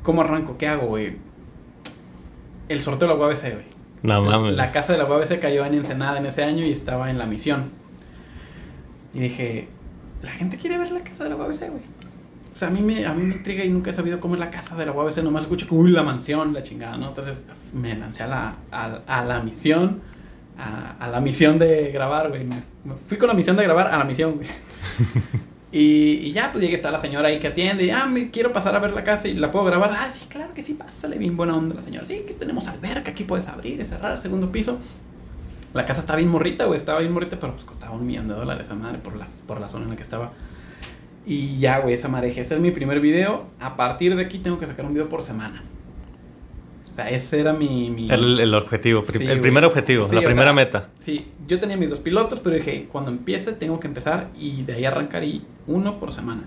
¿Cómo 0.03 0.21
arranco? 0.23 0.59
¿Qué 0.59 0.69
hago, 0.69 0.87
güey? 0.89 1.17
El 2.69 2.81
sorteo 2.81 3.09
de 3.09 3.15
la 3.15 3.21
UABC, 3.21 3.43
güey. 3.55 3.65
No 4.03 4.23
mames. 4.23 4.55
La 4.55 4.71
casa 4.73 4.93
de 4.93 4.99
la 4.99 5.07
UABC 5.07 5.41
cayó 5.41 5.65
en 5.65 5.75
Ensenada 5.75 6.19
en 6.19 6.27
ese 6.27 6.45
año 6.45 6.65
y 6.65 6.73
estaba 6.73 7.11
en 7.11 7.19
la 7.19 7.27
misión. 7.27 7.71
Y 9.15 9.21
dije, 9.21 9.69
la 10.23 10.31
gente 10.31 10.57
quiere 10.59 10.79
ver 10.79 10.93
la 10.93 11.01
casa 11.01 11.25
de 11.25 11.31
la 11.31 11.37
UABC, 11.37 11.71
güey. 11.71 11.83
O 12.59 12.61
sea, 12.61 12.67
a 12.67 12.71
mí, 12.73 12.81
me, 12.81 13.07
a 13.07 13.15
mí 13.15 13.23
me 13.23 13.37
intriga 13.37 13.65
y 13.65 13.69
nunca 13.69 13.91
he 13.91 13.93
sabido 13.93 14.19
cómo 14.19 14.35
es 14.35 14.41
la 14.41 14.51
casa 14.51 14.75
de 14.75 14.85
la 14.85 14.91
UABC. 14.91 15.19
Nomás 15.19 15.45
escucho 15.45 15.69
que, 15.69 15.77
uy, 15.77 15.93
la 15.93 16.03
mansión, 16.03 16.53
la 16.53 16.65
chingada, 16.65 16.97
¿no? 16.97 17.07
Entonces 17.07 17.45
me 17.73 17.97
lancé 17.97 18.25
a 18.25 18.27
la, 18.27 18.57
a, 19.07 19.25
la 19.25 19.41
misión. 19.45 20.01
A, 20.59 20.97
a, 20.99 21.09
la 21.09 21.21
misión 21.21 21.57
de 21.57 21.93
grabar, 21.93 22.31
güey. 22.31 22.49
fui 23.07 23.17
con 23.17 23.29
la 23.29 23.35
misión 23.35 23.57
de 23.57 23.63
grabar 23.63 23.95
a 23.95 23.99
la 23.99 24.03
misión, 24.03 24.35
güey. 24.35 24.49
Y, 25.71 26.33
ya, 26.33 26.51
pues 26.51 26.65
llega 26.65 26.75
está 26.75 26.91
la 26.91 26.99
señora 26.99 27.29
ahí 27.29 27.39
que 27.39 27.47
atiende. 27.47 27.85
Y, 27.85 27.91
ah, 27.91 28.07
me 28.07 28.31
quiero 28.33 28.53
pasar 28.53 28.75
a 28.75 28.79
ver 28.79 28.93
la 28.93 29.05
casa 29.05 29.29
y 29.29 29.35
la 29.35 29.51
puedo 29.51 29.67
grabar. 29.67 29.93
Ah, 29.93 30.09
sí, 30.11 30.27
claro 30.29 30.53
que 30.55 30.63
sí, 30.63 30.75
pásale 30.75 31.19
bien 31.19 31.37
buena 31.37 31.53
onda 31.53 31.75
la 31.75 31.83
señora. 31.83 32.07
Sí, 32.07 32.25
que 32.27 32.35
tenemos 32.35 32.67
alberca, 32.69 33.11
aquí 33.11 33.25
puedes 33.25 33.47
abrir 33.49 33.79
y 33.79 33.85
cerrar 33.85 34.13
el 34.13 34.19
segundo 34.19 34.51
piso. 34.51 34.79
La 35.75 35.85
casa 35.85 36.01
estaba 36.01 36.17
bien 36.17 36.31
morrita, 36.31 36.65
güey, 36.65 36.79
estaba 36.79 37.01
bien 37.01 37.13
morrita, 37.13 37.39
pero 37.39 37.53
pues 37.53 37.67
costaba 37.67 37.93
un 37.93 38.07
millón 38.07 38.27
de 38.29 38.35
dólares 38.35 38.65
esa 38.65 38.75
madre 38.75 38.99
por 38.99 39.15
la, 39.17 39.27
por 39.47 39.61
la 39.61 39.69
zona 39.69 39.85
en 39.85 39.91
la 39.91 39.97
que 39.97 40.03
estaba. 40.03 40.33
Y 41.29 41.59
ya, 41.59 41.79
güey, 41.79 41.95
esa 41.95 42.09
madre, 42.09 42.29
este 42.35 42.55
es 42.55 42.61
mi 42.61 42.71
primer 42.71 43.01
video. 43.01 43.47
A 43.61 43.77
partir 43.77 44.17
de 44.17 44.25
aquí 44.25 44.39
tengo 44.39 44.59
que 44.59 44.67
sacar 44.67 44.87
un 44.87 44.95
video 44.95 45.09
por 45.09 45.23
semana 45.23 45.63
sea, 46.99 47.11
ese 47.11 47.41
era 47.41 47.53
mi... 47.53 48.09
El, 48.11 48.55
objetivo, 48.55 49.05
el 49.21 49.41
primer 49.41 49.65
objetivo, 49.65 50.07
la 50.13 50.21
primera 50.21 50.53
meta. 50.53 50.89
Sí, 50.99 51.29
yo 51.47 51.61
tenía 51.61 51.77
mis 51.77 51.91
dos 51.91 52.01
pilotos, 52.01 52.41
pero 52.41 52.57
dije, 52.57 52.89
cuando 52.91 53.11
empiece 53.13 53.53
tengo 53.53 53.79
que 53.79 53.87
empezar 53.87 54.29
y 54.37 54.63
de 54.63 54.75
ahí 54.75 54.85
arrancar 54.85 55.23
y 55.23 55.45
uno 55.69 56.01
por 56.01 56.13
semana. 56.13 56.43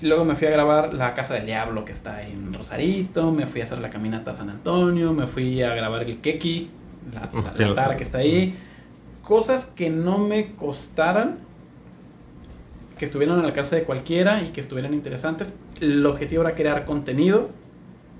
luego 0.00 0.24
me 0.24 0.36
fui 0.36 0.48
a 0.48 0.50
grabar 0.50 0.94
La 0.94 1.12
Casa 1.12 1.34
del 1.34 1.44
Diablo, 1.44 1.84
que 1.84 1.92
está 1.92 2.22
en 2.22 2.54
Rosarito, 2.54 3.30
me 3.30 3.46
fui 3.46 3.60
a 3.60 3.64
hacer 3.64 3.78
la 3.78 3.90
caminata 3.90 4.30
a 4.30 4.34
San 4.34 4.48
Antonio, 4.48 5.12
me 5.12 5.26
fui 5.26 5.62
a 5.62 5.74
grabar 5.74 6.04
el 6.04 6.18
Keki, 6.18 6.70
la, 7.12 7.74
la, 7.74 7.96
que 7.96 8.04
está 8.04 8.18
ahí. 8.18 8.56
Cosas 9.20 9.66
que 9.66 9.90
no 9.90 10.16
me 10.16 10.54
costaran, 10.54 11.40
que 12.98 13.04
estuvieran 13.04 13.38
al 13.38 13.46
alcance 13.46 13.76
de 13.76 13.82
cualquiera 13.82 14.42
y 14.42 14.48
que 14.48 14.60
estuvieran 14.60 14.94
interesantes. 14.94 15.52
El 15.80 16.04
objetivo 16.06 16.42
era 16.42 16.54
crear 16.54 16.84
contenido 16.84 17.50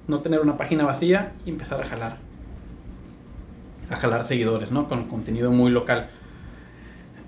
no 0.09 0.21
tener 0.21 0.41
una 0.41 0.57
página 0.57 0.85
vacía 0.85 1.33
y 1.45 1.51
empezar 1.51 1.81
a 1.81 1.85
jalar. 1.85 2.19
A 3.91 3.97
jalar 3.97 4.25
seguidores, 4.25 4.71
¿no? 4.71 4.89
Con 4.89 5.09
contenido 5.09 5.51
muy 5.51 5.71
local. 5.71 6.09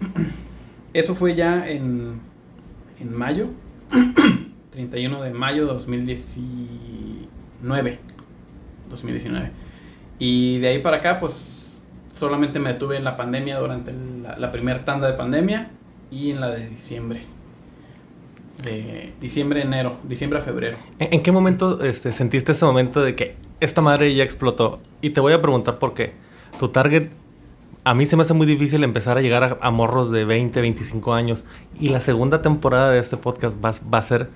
Eso 0.92 1.14
fue 1.14 1.34
ya 1.34 1.68
en, 1.68 2.20
en 3.00 3.14
mayo. 3.14 3.48
31 4.70 5.22
de 5.22 5.30
mayo 5.30 5.66
de 5.66 5.74
2019. 5.74 7.98
2019. 8.90 9.50
Y 10.18 10.58
de 10.58 10.68
ahí 10.68 10.78
para 10.80 10.98
acá, 10.98 11.20
pues 11.20 11.86
solamente 12.12 12.58
me 12.58 12.72
detuve 12.72 12.96
en 12.96 13.04
la 13.04 13.16
pandemia 13.16 13.58
durante 13.58 13.92
la, 14.22 14.38
la 14.38 14.50
primera 14.50 14.84
tanda 14.84 15.10
de 15.10 15.16
pandemia 15.16 15.70
y 16.10 16.30
en 16.30 16.40
la 16.40 16.50
de 16.50 16.68
diciembre 16.68 17.22
de 18.62 19.12
diciembre, 19.20 19.62
enero, 19.62 19.96
diciembre 20.04 20.38
a 20.38 20.42
febrero. 20.42 20.78
¿En, 20.98 21.22
qué 21.22 21.32
momento 21.32 21.82
este, 21.84 22.12
sentiste 22.12 22.52
ese 22.52 22.64
momento 22.64 23.02
de 23.02 23.14
que 23.14 23.36
esta 23.60 23.80
madre 23.80 24.14
ya 24.14 24.24
explotó? 24.24 24.80
Y 25.00 25.10
te 25.10 25.20
voy 25.20 25.32
a 25.32 25.40
preguntar 25.40 25.78
por 25.78 25.94
qué. 25.94 26.12
Tu 26.58 26.68
target, 26.68 27.10
a 27.84 27.94
mí 27.94 28.06
se 28.06 28.16
me 28.16 28.22
hace 28.22 28.34
muy 28.34 28.46
difícil 28.46 28.82
empezar 28.84 29.18
a 29.18 29.20
llegar 29.20 29.58
a, 29.60 29.70
morros 29.70 30.10
de 30.10 30.24
20, 30.24 30.60
25 30.60 31.14
años. 31.14 31.44
Y 31.80 31.88
la 31.88 32.00
segunda 32.00 32.42
temporada 32.42 32.90
de 32.90 32.98
este 32.98 33.16
podcast 33.16 33.56
va, 33.64 33.72
va 33.92 33.98
a 33.98 34.02
ser 34.02 34.28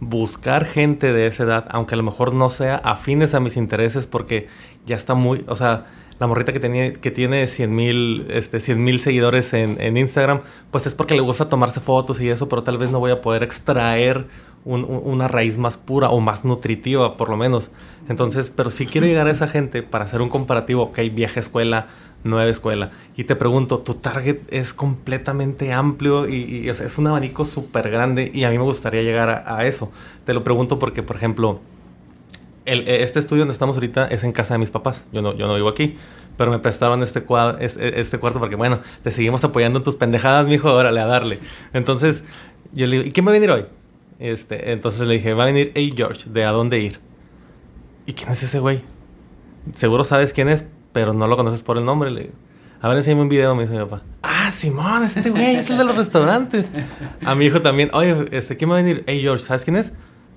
buscar 0.00 0.64
gente 0.64 1.12
de 1.12 1.26
esa 1.26 1.44
edad, 1.44 1.66
aunque 1.70 1.94
a 1.94 1.98
lo 1.98 2.02
mejor 2.02 2.32
no 2.32 2.48
sea 2.48 2.76
afines 2.76 3.34
a 3.34 3.40
mis 3.40 3.56
intereses, 3.56 4.06
porque 4.06 4.48
ya 4.86 4.96
está 4.96 5.14
muy, 5.14 5.44
o 5.46 5.54
sea, 5.54 5.86
la 6.20 6.26
morrita 6.26 6.52
que, 6.52 7.10
tiene 7.10 7.46
100 7.46 7.74
mil 7.74 8.26
este, 8.28 8.60
seguidores 8.60 9.54
en, 9.54 9.96
Instagram, 9.96 10.42
pues 10.70 10.86
es 10.86 10.94
porque 10.94 11.14
le 11.14 11.22
gusta 11.22 11.48
tomarse 11.48 11.80
fotos 11.80 12.20
y 12.20 12.28
eso, 12.28 12.46
pero 12.46 12.62
tal 12.62 12.76
vez 12.76 12.90
no 12.90 13.00
voy 13.00 13.10
a 13.10 13.22
poder 13.22 13.42
extraer 13.42 14.26
una 14.66 15.26
raíz 15.28 15.56
más 15.56 15.78
pura 15.78 16.10
o 16.10 16.20
más 16.20 16.44
nutritiva, 16.44 17.16
por 17.16 17.30
lo 17.30 17.38
menos. 17.38 17.70
Entonces, 18.10 18.52
pero 18.54 18.68
si 18.68 18.84
quiero 18.84 19.06
llegar 19.06 19.28
a 19.28 19.30
esa 19.30 19.48
gente 19.48 19.82
para 19.82 20.04
hacer 20.04 20.20
un 20.20 20.28
comparativo, 20.28 20.82
ok, 20.82 20.98
vieja 21.10 21.40
escuela, 21.40 21.86
nueva 22.22 22.50
escuela, 22.50 22.90
y 23.16 23.24
te 23.24 23.34
pregunto, 23.34 23.78
tu 23.78 23.94
target 23.94 24.40
es 24.50 24.74
completamente 24.74 25.72
amplio 25.72 26.28
y, 26.28 26.68
es 26.68 26.98
un 26.98 27.06
abanico 27.06 27.46
súper 27.46 27.90
grande 27.90 28.30
y 28.34 28.44
a 28.44 28.50
mí 28.50 28.58
me 28.58 28.64
gustaría 28.64 29.02
llegar 29.02 29.30
a, 29.30 29.56
a 29.56 29.64
eso. 29.64 29.90
Te 30.26 30.34
lo 30.34 30.44
pregunto 30.44 30.78
porque, 30.78 31.02
por 31.02 31.16
ejemplo, 31.16 31.60
el- 32.64 32.86
este 32.88 33.18
estudio 33.18 33.40
donde 33.42 33.52
estamos 33.52 33.76
ahorita 33.76 34.06
es 34.06 34.24
en 34.24 34.32
casa 34.32 34.54
de 34.54 34.58
mis 34.58 34.70
papás. 34.70 35.04
Yo 35.12 35.22
no, 35.22 35.34
yo 35.34 35.46
no 35.46 35.54
vivo 35.54 35.68
aquí. 35.68 35.96
Pero 36.36 36.50
me 36.50 36.58
prestaron 36.58 37.02
este, 37.02 37.22
cuadro, 37.22 37.58
este 37.60 38.18
cuarto 38.18 38.38
porque, 38.38 38.56
bueno, 38.56 38.80
te 39.02 39.10
seguimos 39.10 39.44
apoyando 39.44 39.78
en 39.80 39.82
tus 39.84 39.96
pendejadas, 39.96 40.46
mijo, 40.46 40.72
órale, 40.72 40.98
a 41.00 41.06
darle. 41.06 41.38
Entonces, 41.74 42.24
yo 42.72 42.86
le 42.86 42.96
digo, 42.96 43.08
¿y 43.08 43.12
quién 43.12 43.26
va 43.26 43.30
a 43.30 43.34
venir 43.34 43.50
hoy? 43.50 43.66
Este, 44.18 44.72
entonces 44.72 45.06
le 45.06 45.14
dije, 45.14 45.34
va 45.34 45.42
a 45.42 45.46
venir 45.46 45.72
A. 45.76 45.96
George, 45.96 46.30
de 46.30 46.44
A 46.44 46.50
Dónde 46.52 46.78
Ir. 46.80 46.98
¿Y 48.06 48.14
quién 48.14 48.30
es 48.30 48.42
ese 48.42 48.58
güey? 48.58 48.80
Seguro 49.72 50.02
sabes 50.04 50.32
quién 50.32 50.48
es, 50.48 50.66
pero 50.92 51.12
no 51.12 51.26
lo 51.26 51.36
conoces 51.36 51.62
por 51.62 51.76
el 51.76 51.84
nombre. 51.84 52.10
Le 52.10 52.20
digo, 52.22 52.32
a 52.80 52.88
ver, 52.88 52.96
enséñame 52.96 53.22
un 53.22 53.28
video, 53.28 53.54
me 53.54 53.62
dice 53.64 53.74
mi 53.74 53.80
papá. 53.84 54.02
Ah, 54.22 54.50
Simón, 54.50 55.02
este 55.04 55.28
güey 55.30 55.56
es 55.56 55.68
el 55.68 55.76
de 55.76 55.84
los 55.84 55.96
restaurantes. 55.96 56.70
A 57.24 57.34
mi 57.34 57.44
hijo 57.46 57.60
también, 57.60 57.90
oye, 57.92 58.14
este, 58.30 58.56
¿quién 58.56 58.70
va 58.70 58.78
a 58.78 58.82
venir? 58.82 59.04
A. 59.06 59.12
George, 59.12 59.44
¿sabes 59.44 59.64
quién 59.64 59.76
es? 59.76 59.92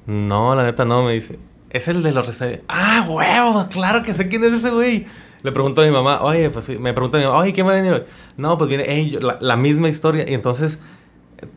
No, 0.05 0.53
la 0.53 0.63
neta 0.63 0.83
no, 0.83 1.03
me 1.03 1.13
dice. 1.13 1.39
Es 1.73 1.87
el 1.87 2.03
de 2.03 2.11
los 2.11 2.25
restaurantes. 2.25 2.63
Ah, 2.69 3.05
huevo, 3.09 3.67
claro 3.67 4.03
que 4.03 4.13
sé 4.13 4.29
quién 4.29 4.43
es 4.43 4.53
ese 4.53 4.69
güey. 4.69 5.07
Le 5.41 5.51
pregunto 5.51 5.81
a 5.81 5.85
mi 5.85 5.91
mamá, 5.91 6.21
oye, 6.21 6.49
pues 6.51 6.69
me 6.79 6.93
pregunta 6.93 7.17
a 7.17 7.19
mi 7.19 7.25
mamá, 7.25 7.39
oye, 7.39 7.51
¿quién 7.51 7.67
va 7.67 7.71
a 7.71 7.75
venir 7.75 7.93
hoy? 7.93 8.03
No, 8.37 8.57
pues 8.57 8.69
viene 8.69 9.19
la, 9.19 9.37
la, 9.41 9.57
misma 9.57 9.89
historia. 9.89 10.23
Y 10.29 10.35
entonces, 10.35 10.77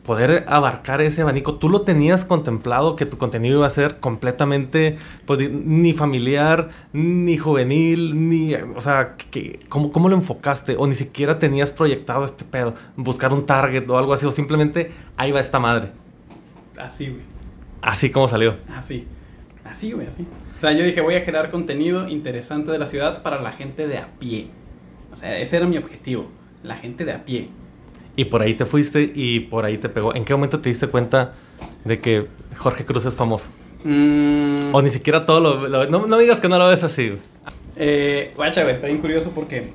poder 0.03 0.43
abarcar 0.47 1.01
ese 1.01 1.21
abanico, 1.21 1.55
tú 1.55 1.69
lo 1.69 1.81
tenías 1.81 2.25
contemplado 2.25 2.95
que 2.95 3.05
tu 3.05 3.17
contenido 3.17 3.59
iba 3.59 3.67
a 3.67 3.69
ser 3.69 3.99
completamente, 3.99 4.97
pues, 5.27 5.51
ni 5.51 5.93
familiar, 5.93 6.69
ni 6.93 7.37
juvenil, 7.37 8.27
ni, 8.27 8.55
o 8.55 8.81
sea, 8.81 9.15
que, 9.15 9.59
¿cómo, 9.69 9.91
¿cómo 9.91 10.09
lo 10.09 10.15
enfocaste? 10.15 10.75
O 10.79 10.87
ni 10.87 10.95
siquiera 10.95 11.37
tenías 11.37 11.71
proyectado 11.71 12.25
este 12.25 12.43
pedo, 12.43 12.73
buscar 12.95 13.31
un 13.31 13.45
target 13.45 13.87
o 13.87 13.97
algo 13.97 14.13
así, 14.13 14.25
o 14.25 14.31
simplemente 14.31 14.91
ahí 15.15 15.31
va 15.31 15.39
esta 15.39 15.59
madre. 15.59 15.91
Así, 16.75 17.05
güey. 17.05 17.21
Así 17.81 18.09
como 18.09 18.27
salió. 18.27 18.57
Así. 18.75 19.07
Así, 19.69 19.91
güey, 19.91 20.07
así. 20.07 20.25
O 20.57 20.61
sea, 20.61 20.71
yo 20.71 20.83
dije, 20.83 21.01
voy 21.01 21.15
a 21.15 21.25
crear 21.25 21.51
contenido 21.51 22.07
interesante 22.07 22.71
de 22.71 22.79
la 22.79 22.85
ciudad 22.85 23.21
para 23.21 23.41
la 23.41 23.51
gente 23.51 23.87
de 23.87 23.97
a 23.97 24.07
pie. 24.19 24.47
O 25.13 25.17
sea, 25.17 25.37
ese 25.39 25.57
era 25.57 25.65
mi 25.67 25.77
objetivo, 25.77 26.27
la 26.63 26.75
gente 26.75 27.05
de 27.05 27.11
a 27.13 27.25
pie. 27.25 27.49
Y 28.15 28.25
por 28.25 28.41
ahí 28.41 28.53
te 28.55 28.65
fuiste 28.65 29.11
y 29.13 29.41
por 29.41 29.65
ahí 29.65 29.77
te 29.77 29.89
pegó. 29.89 30.15
¿En 30.15 30.25
qué 30.25 30.33
momento 30.33 30.59
te 30.59 30.69
diste 30.69 30.87
cuenta 30.87 31.33
de 31.85 31.99
que 31.99 32.27
Jorge 32.55 32.85
Cruz 32.85 33.05
es 33.05 33.15
famoso? 33.15 33.49
Mm, 33.83 34.73
O 34.73 34.81
ni 34.81 34.89
siquiera 34.89 35.25
todo 35.25 35.39
lo... 35.39 35.67
lo- 35.67 35.87
no, 35.89 36.07
no 36.07 36.17
digas 36.17 36.41
que 36.41 36.49
no 36.49 36.57
lo 36.57 36.67
ves 36.67 36.83
así. 36.83 37.09
güey. 37.09 37.19
eh, 37.75 38.31
guacha, 38.35 38.63
güey, 38.63 38.73
está 38.75 38.87
bien 38.87 38.99
curioso 38.99 39.31
porque 39.35 39.67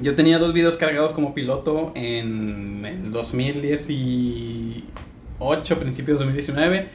yo 0.00 0.14
tenía 0.16 0.38
dos 0.40 0.52
videos 0.52 0.76
cargados 0.76 1.12
como 1.12 1.34
piloto 1.34 1.92
en 1.94 2.84
el 2.84 3.12
2018, 3.12 5.78
principios 5.78 6.18
de 6.18 6.24
2019. 6.24 6.88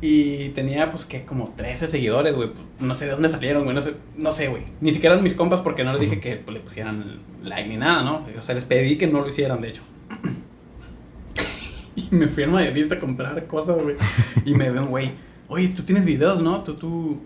Y 0.00 0.50
tenía, 0.50 0.90
pues, 0.92 1.06
que 1.06 1.24
como 1.24 1.52
13 1.56 1.88
seguidores, 1.88 2.34
güey. 2.36 2.50
Pues, 2.52 2.62
No 2.80 2.94
sé 2.94 3.06
de 3.06 3.12
dónde 3.12 3.28
salieron, 3.28 3.64
güey. 3.64 3.74
No 3.74 3.82
sé, 3.82 3.94
no 4.16 4.32
sé, 4.32 4.46
güey. 4.48 4.62
Ni 4.80 4.92
siquiera 4.94 5.14
eran 5.14 5.24
mis 5.24 5.34
compas 5.34 5.60
porque 5.60 5.82
no 5.82 5.92
les 5.92 6.00
dije 6.00 6.20
que 6.20 6.36
pues, 6.36 6.54
le 6.56 6.60
pusieran 6.62 7.04
like 7.42 7.68
ni 7.68 7.76
nada, 7.76 8.02
¿no? 8.04 8.24
O 8.38 8.42
sea, 8.42 8.54
les 8.54 8.64
pedí 8.64 8.96
que 8.96 9.06
no 9.08 9.20
lo 9.22 9.28
hicieran, 9.28 9.60
de 9.60 9.70
hecho. 9.70 9.82
y 11.96 12.08
me 12.14 12.28
fui 12.28 12.44
al 12.44 12.50
mayorista 12.50 12.94
a 12.94 13.00
comprar 13.00 13.46
cosas, 13.46 13.76
güey. 13.82 13.96
Y 14.44 14.54
me 14.54 14.70
ve 14.70 14.78
un 14.80 14.88
güey. 14.88 15.10
Oye, 15.48 15.68
tú 15.68 15.82
tienes 15.82 16.04
videos, 16.04 16.40
¿no? 16.42 16.62
Tú, 16.62 16.74
tú... 16.74 17.20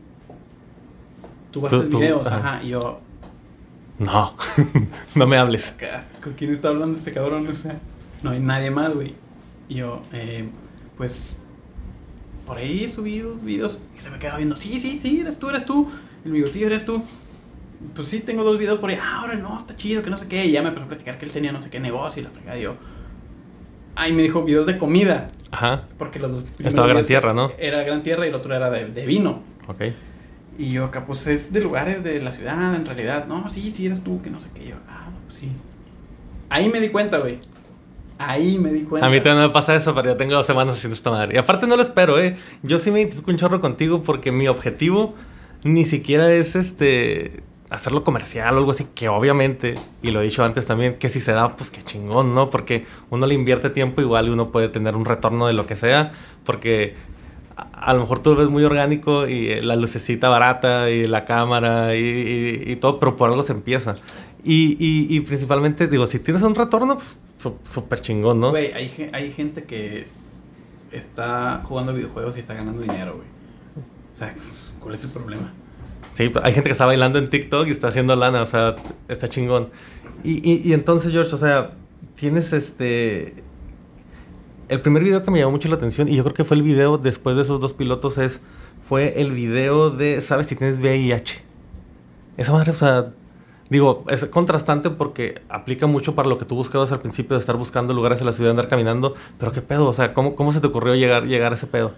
Tú 1.50 1.60
vas 1.60 1.72
a 1.74 1.86
Tú- 1.88 1.98
videos, 1.98 2.26
ajá. 2.26 2.60
Y 2.62 2.68
yo... 2.70 3.00
No, 3.98 4.34
no 5.14 5.26
me 5.26 5.36
hables. 5.36 5.72
"Acá, 5.72 6.04
¿Con 6.22 6.32
quién 6.32 6.52
está 6.54 6.68
hablando 6.68 6.96
este 6.96 7.12
cabrón? 7.12 7.46
O 7.46 7.54
sea, 7.54 7.78
no 8.22 8.30
hay 8.30 8.40
nadie 8.40 8.70
más, 8.70 8.94
güey. 8.94 9.14
Y 9.68 9.74
yo, 9.76 10.00
eh, 10.14 10.48
pues... 10.96 11.41
Por 12.46 12.58
ahí 12.58 12.88
subido 12.88 13.34
videos 13.36 13.78
y 13.96 14.00
se 14.00 14.10
me 14.10 14.18
quedaba 14.18 14.38
viendo, 14.38 14.56
sí, 14.56 14.80
sí, 14.80 14.98
sí, 15.00 15.20
eres 15.20 15.38
tú, 15.38 15.50
eres 15.50 15.64
tú. 15.64 15.88
El 16.24 16.32
bigotillo 16.32 16.66
eres 16.66 16.84
tú. 16.84 17.02
Pues 17.94 18.08
sí, 18.08 18.20
tengo 18.20 18.44
dos 18.44 18.58
videos 18.58 18.78
por 18.78 18.90
ahí. 18.90 18.98
Ah, 19.00 19.20
ahora 19.20 19.34
no, 19.36 19.58
está 19.58 19.74
chido, 19.76 20.02
que 20.02 20.10
no 20.10 20.16
sé 20.18 20.26
qué. 20.28 20.44
Y 20.46 20.52
ya 20.52 20.62
me 20.62 20.68
empezó 20.68 20.84
a 20.84 20.88
platicar 20.88 21.18
que 21.18 21.24
él 21.24 21.32
tenía 21.32 21.52
no 21.52 21.62
sé 21.62 21.70
qué 21.70 21.80
negocio 21.80 22.20
y 22.20 22.24
la 22.24 22.30
fregada. 22.30 22.58
Yo, 22.58 22.74
ay, 23.94 24.12
me 24.12 24.22
dijo 24.22 24.42
videos 24.44 24.66
de 24.66 24.78
comida. 24.78 25.28
Ajá, 25.50 25.82
Porque 25.98 26.18
los 26.18 26.30
dos 26.32 26.44
Estaba 26.58 26.88
Gran 26.88 27.04
Tierra, 27.04 27.34
¿no? 27.34 27.52
Era 27.58 27.82
Gran 27.82 28.02
Tierra 28.02 28.24
y 28.26 28.30
el 28.30 28.34
otro 28.34 28.54
era 28.54 28.70
de, 28.70 28.86
de 28.86 29.06
vino. 29.06 29.42
ok. 29.68 29.82
Y 30.58 30.70
yo 30.70 30.84
acá, 30.84 31.06
pues 31.06 31.26
es 31.28 31.50
de 31.52 31.62
lugares 31.62 32.04
de 32.04 32.20
la 32.20 32.30
ciudad, 32.30 32.74
en 32.74 32.84
realidad. 32.84 33.26
No, 33.26 33.48
sí, 33.48 33.70
sí, 33.70 33.86
eres 33.86 34.04
tú, 34.04 34.20
que 34.20 34.28
no 34.30 34.40
sé 34.40 34.50
qué. 34.54 34.68
Yo, 34.68 34.76
ah, 34.86 35.08
pues 35.26 35.38
sí. 35.38 35.48
Ahí 36.50 36.68
me 36.68 36.78
di 36.78 36.90
cuenta, 36.90 37.18
güey. 37.18 37.38
Ahí 38.26 38.58
me 38.58 38.72
di 38.72 38.82
cuenta. 38.82 39.06
A 39.06 39.10
mí 39.10 39.20
también 39.20 39.46
me 39.48 39.52
pasa 39.52 39.74
eso, 39.74 39.94
pero 39.94 40.10
yo 40.10 40.16
tengo 40.16 40.34
dos 40.34 40.46
semanas 40.46 40.76
haciendo 40.76 40.94
esta 40.96 41.10
madre. 41.10 41.34
Y 41.34 41.38
aparte 41.38 41.66
no 41.66 41.76
lo 41.76 41.82
espero, 41.82 42.18
¿eh? 42.20 42.36
Yo 42.62 42.78
sí 42.78 42.90
me 42.90 43.00
identifico 43.00 43.30
un 43.30 43.36
chorro 43.36 43.60
contigo 43.60 44.02
porque 44.02 44.32
mi 44.32 44.48
objetivo 44.48 45.14
ni 45.64 45.84
siquiera 45.84 46.32
es 46.32 46.56
este 46.56 47.42
hacerlo 47.70 48.04
comercial 48.04 48.54
o 48.54 48.58
algo 48.58 48.72
así, 48.72 48.86
que 48.94 49.08
obviamente, 49.08 49.74
y 50.02 50.10
lo 50.10 50.20
he 50.20 50.24
dicho 50.24 50.44
antes 50.44 50.66
también, 50.66 50.94
que 50.98 51.08
si 51.08 51.20
se 51.20 51.32
da, 51.32 51.56
pues 51.56 51.70
qué 51.70 51.82
chingón, 51.82 52.34
¿no? 52.34 52.50
Porque 52.50 52.84
uno 53.08 53.26
le 53.26 53.34
invierte 53.34 53.70
tiempo 53.70 54.02
igual 54.02 54.26
y 54.26 54.30
uno 54.30 54.50
puede 54.50 54.68
tener 54.68 54.94
un 54.94 55.06
retorno 55.06 55.46
de 55.46 55.54
lo 55.54 55.64
que 55.66 55.74
sea, 55.74 56.12
porque 56.44 56.94
a, 57.56 57.94
lo 57.94 58.00
mejor 58.00 58.18
tú 58.20 58.30
lo 58.34 58.36
ves 58.36 58.48
muy 58.50 58.64
orgánico 58.64 59.26
y 59.26 59.48
eh, 59.48 59.62
la 59.62 59.76
lucecita 59.76 60.28
barata 60.28 60.90
y 60.90 61.04
la 61.06 61.24
cámara 61.24 61.94
y, 61.96 62.00
y- 62.00 62.72
y 62.72 62.76
todo, 62.76 62.98
pero 63.00 63.16
por 63.16 63.30
algo 63.30 63.42
se 63.42 63.52
empieza. 63.52 63.94
Y, 64.44 64.76
y- 64.78 65.16
y 65.16 65.20
principalmente, 65.20 65.86
digo, 65.86 66.06
si 66.06 66.18
tienes 66.18 66.42
un 66.42 66.54
retorno, 66.54 66.96
pues 66.98 67.18
súper 67.64 68.00
chingón, 68.00 68.40
¿no? 68.40 68.50
Güey, 68.50 68.72
hay, 68.72 69.10
hay 69.12 69.32
gente 69.32 69.64
que 69.64 70.06
está 70.90 71.60
jugando 71.64 71.94
videojuegos 71.94 72.36
y 72.36 72.40
está 72.40 72.54
ganando 72.54 72.82
dinero, 72.82 73.14
güey. 73.16 73.26
O 74.14 74.16
sea, 74.16 74.34
¿cuál 74.80 74.94
es 74.94 75.04
el 75.04 75.10
problema? 75.10 75.52
Sí, 76.14 76.30
hay 76.42 76.52
gente 76.52 76.68
que 76.68 76.72
está 76.72 76.84
bailando 76.86 77.18
en 77.18 77.30
TikTok 77.30 77.68
y 77.68 77.70
está 77.70 77.88
haciendo 77.88 78.14
lana, 78.16 78.42
o 78.42 78.46
sea, 78.46 78.76
está 79.08 79.28
chingón. 79.28 79.70
Y, 80.24 80.46
y, 80.48 80.60
y 80.68 80.72
entonces, 80.74 81.10
George, 81.12 81.34
o 81.34 81.38
sea, 81.38 81.72
tienes 82.16 82.52
este... 82.52 83.34
El 84.68 84.80
primer 84.80 85.02
video 85.04 85.22
que 85.22 85.30
me 85.30 85.38
llamó 85.38 85.52
mucho 85.52 85.68
la 85.68 85.76
atención, 85.76 86.08
y 86.08 86.16
yo 86.16 86.24
creo 86.24 86.34
que 86.34 86.44
fue 86.44 86.56
el 86.56 86.62
video 86.62 86.98
después 86.98 87.36
de 87.36 87.42
esos 87.42 87.60
dos 87.60 87.72
pilotos, 87.72 88.18
es... 88.18 88.40
Fue 88.84 89.20
el 89.20 89.30
video 89.30 89.90
de, 89.90 90.20
¿sabes 90.20 90.48
si 90.48 90.56
tienes 90.56 90.78
VIH? 90.78 91.42
Esa 92.36 92.52
madre, 92.52 92.72
o 92.72 92.74
sea... 92.74 93.12
Digo, 93.72 94.04
es 94.10 94.26
contrastante 94.26 94.90
porque 94.90 95.40
aplica 95.48 95.86
mucho 95.86 96.14
para 96.14 96.28
lo 96.28 96.36
que 96.36 96.44
tú 96.44 96.54
buscabas 96.56 96.92
al 96.92 97.00
principio 97.00 97.36
de 97.36 97.40
estar 97.40 97.56
buscando 97.56 97.94
lugares 97.94 98.20
en 98.20 98.26
la 98.26 98.34
ciudad, 98.34 98.50
andar 98.50 98.68
caminando. 98.68 99.14
Pero 99.38 99.50
qué 99.50 99.62
pedo, 99.62 99.88
o 99.88 99.94
sea, 99.94 100.12
¿cómo, 100.12 100.34
cómo 100.34 100.52
se 100.52 100.60
te 100.60 100.66
ocurrió 100.66 100.94
llegar, 100.94 101.24
llegar 101.26 101.52
a 101.52 101.54
ese 101.54 101.66
pedo? 101.66 101.94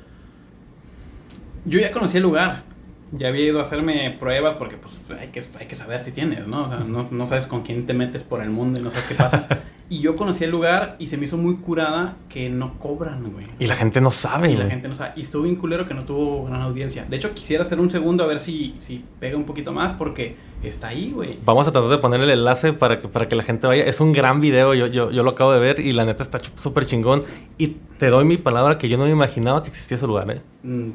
Yo 1.64 1.80
ya 1.80 1.90
conocí 1.90 2.18
el 2.18 2.22
lugar. 2.22 2.62
Ya 3.10 3.26
había 3.26 3.44
ido 3.44 3.58
a 3.58 3.62
hacerme 3.62 4.16
pruebas 4.20 4.54
porque 4.56 4.76
pues 4.76 4.94
hay 5.20 5.28
que, 5.28 5.42
hay 5.58 5.66
que 5.66 5.74
saber 5.74 5.98
si 5.98 6.12
tienes, 6.12 6.46
¿no? 6.46 6.66
O 6.66 6.68
sea, 6.68 6.78
no, 6.78 7.08
no 7.10 7.26
sabes 7.26 7.48
con 7.48 7.62
quién 7.62 7.86
te 7.86 7.92
metes 7.92 8.22
por 8.22 8.40
el 8.40 8.50
mundo 8.50 8.78
y 8.78 8.82
no 8.82 8.90
sabes 8.90 9.06
qué 9.06 9.16
pasa. 9.16 9.48
y 9.88 9.98
yo 9.98 10.14
conocí 10.14 10.44
el 10.44 10.52
lugar 10.52 10.94
y 11.00 11.08
se 11.08 11.16
me 11.16 11.24
hizo 11.26 11.36
muy 11.36 11.56
curada 11.56 12.14
que 12.28 12.50
no 12.50 12.78
cobran, 12.78 13.32
güey. 13.32 13.46
Y 13.58 13.66
la 13.66 13.74
gente 13.74 14.00
no 14.00 14.12
sabe, 14.12 14.48
Y 14.48 14.52
la 14.52 14.60
güey. 14.60 14.70
gente 14.70 14.86
no 14.86 14.94
sabe. 14.94 15.14
Y 15.16 15.22
estuvo 15.22 15.42
bien 15.42 15.56
culero 15.56 15.88
que 15.88 15.94
no 15.94 16.04
tuvo 16.04 16.44
gran 16.46 16.62
audiencia. 16.62 17.04
De 17.04 17.16
hecho, 17.16 17.34
quisiera 17.34 17.64
hacer 17.64 17.80
un 17.80 17.90
segundo 17.90 18.22
a 18.22 18.28
ver 18.28 18.38
si, 18.38 18.76
si 18.78 19.04
pega 19.18 19.36
un 19.36 19.44
poquito 19.44 19.72
más 19.72 19.90
porque 19.92 20.36
está 20.68 20.88
ahí, 20.88 21.10
güey. 21.12 21.38
Vamos 21.44 21.66
a 21.68 21.72
tratar 21.72 21.90
de 21.90 21.98
poner 21.98 22.20
el 22.20 22.30
enlace 22.30 22.72
para 22.72 23.00
que, 23.00 23.08
para 23.08 23.28
que 23.28 23.36
la 23.36 23.42
gente 23.42 23.66
vaya. 23.66 23.84
Es 23.84 24.00
un 24.00 24.12
gran 24.12 24.40
video, 24.40 24.74
yo, 24.74 24.86
yo, 24.86 25.10
yo 25.10 25.22
lo 25.22 25.30
acabo 25.30 25.52
de 25.52 25.60
ver 25.60 25.80
y 25.80 25.92
la 25.92 26.04
neta 26.04 26.22
está 26.22 26.40
súper 26.56 26.86
chingón. 26.86 27.24
Y 27.58 27.76
te 27.98 28.08
doy 28.08 28.24
mi 28.24 28.36
palabra 28.36 28.78
que 28.78 28.88
yo 28.88 28.96
no 28.98 29.04
me 29.04 29.10
imaginaba 29.10 29.62
que 29.62 29.68
existía 29.68 29.96
ese 29.96 30.06
lugar, 30.06 30.30
¿eh? 30.30 30.40
Mm, 30.62 30.90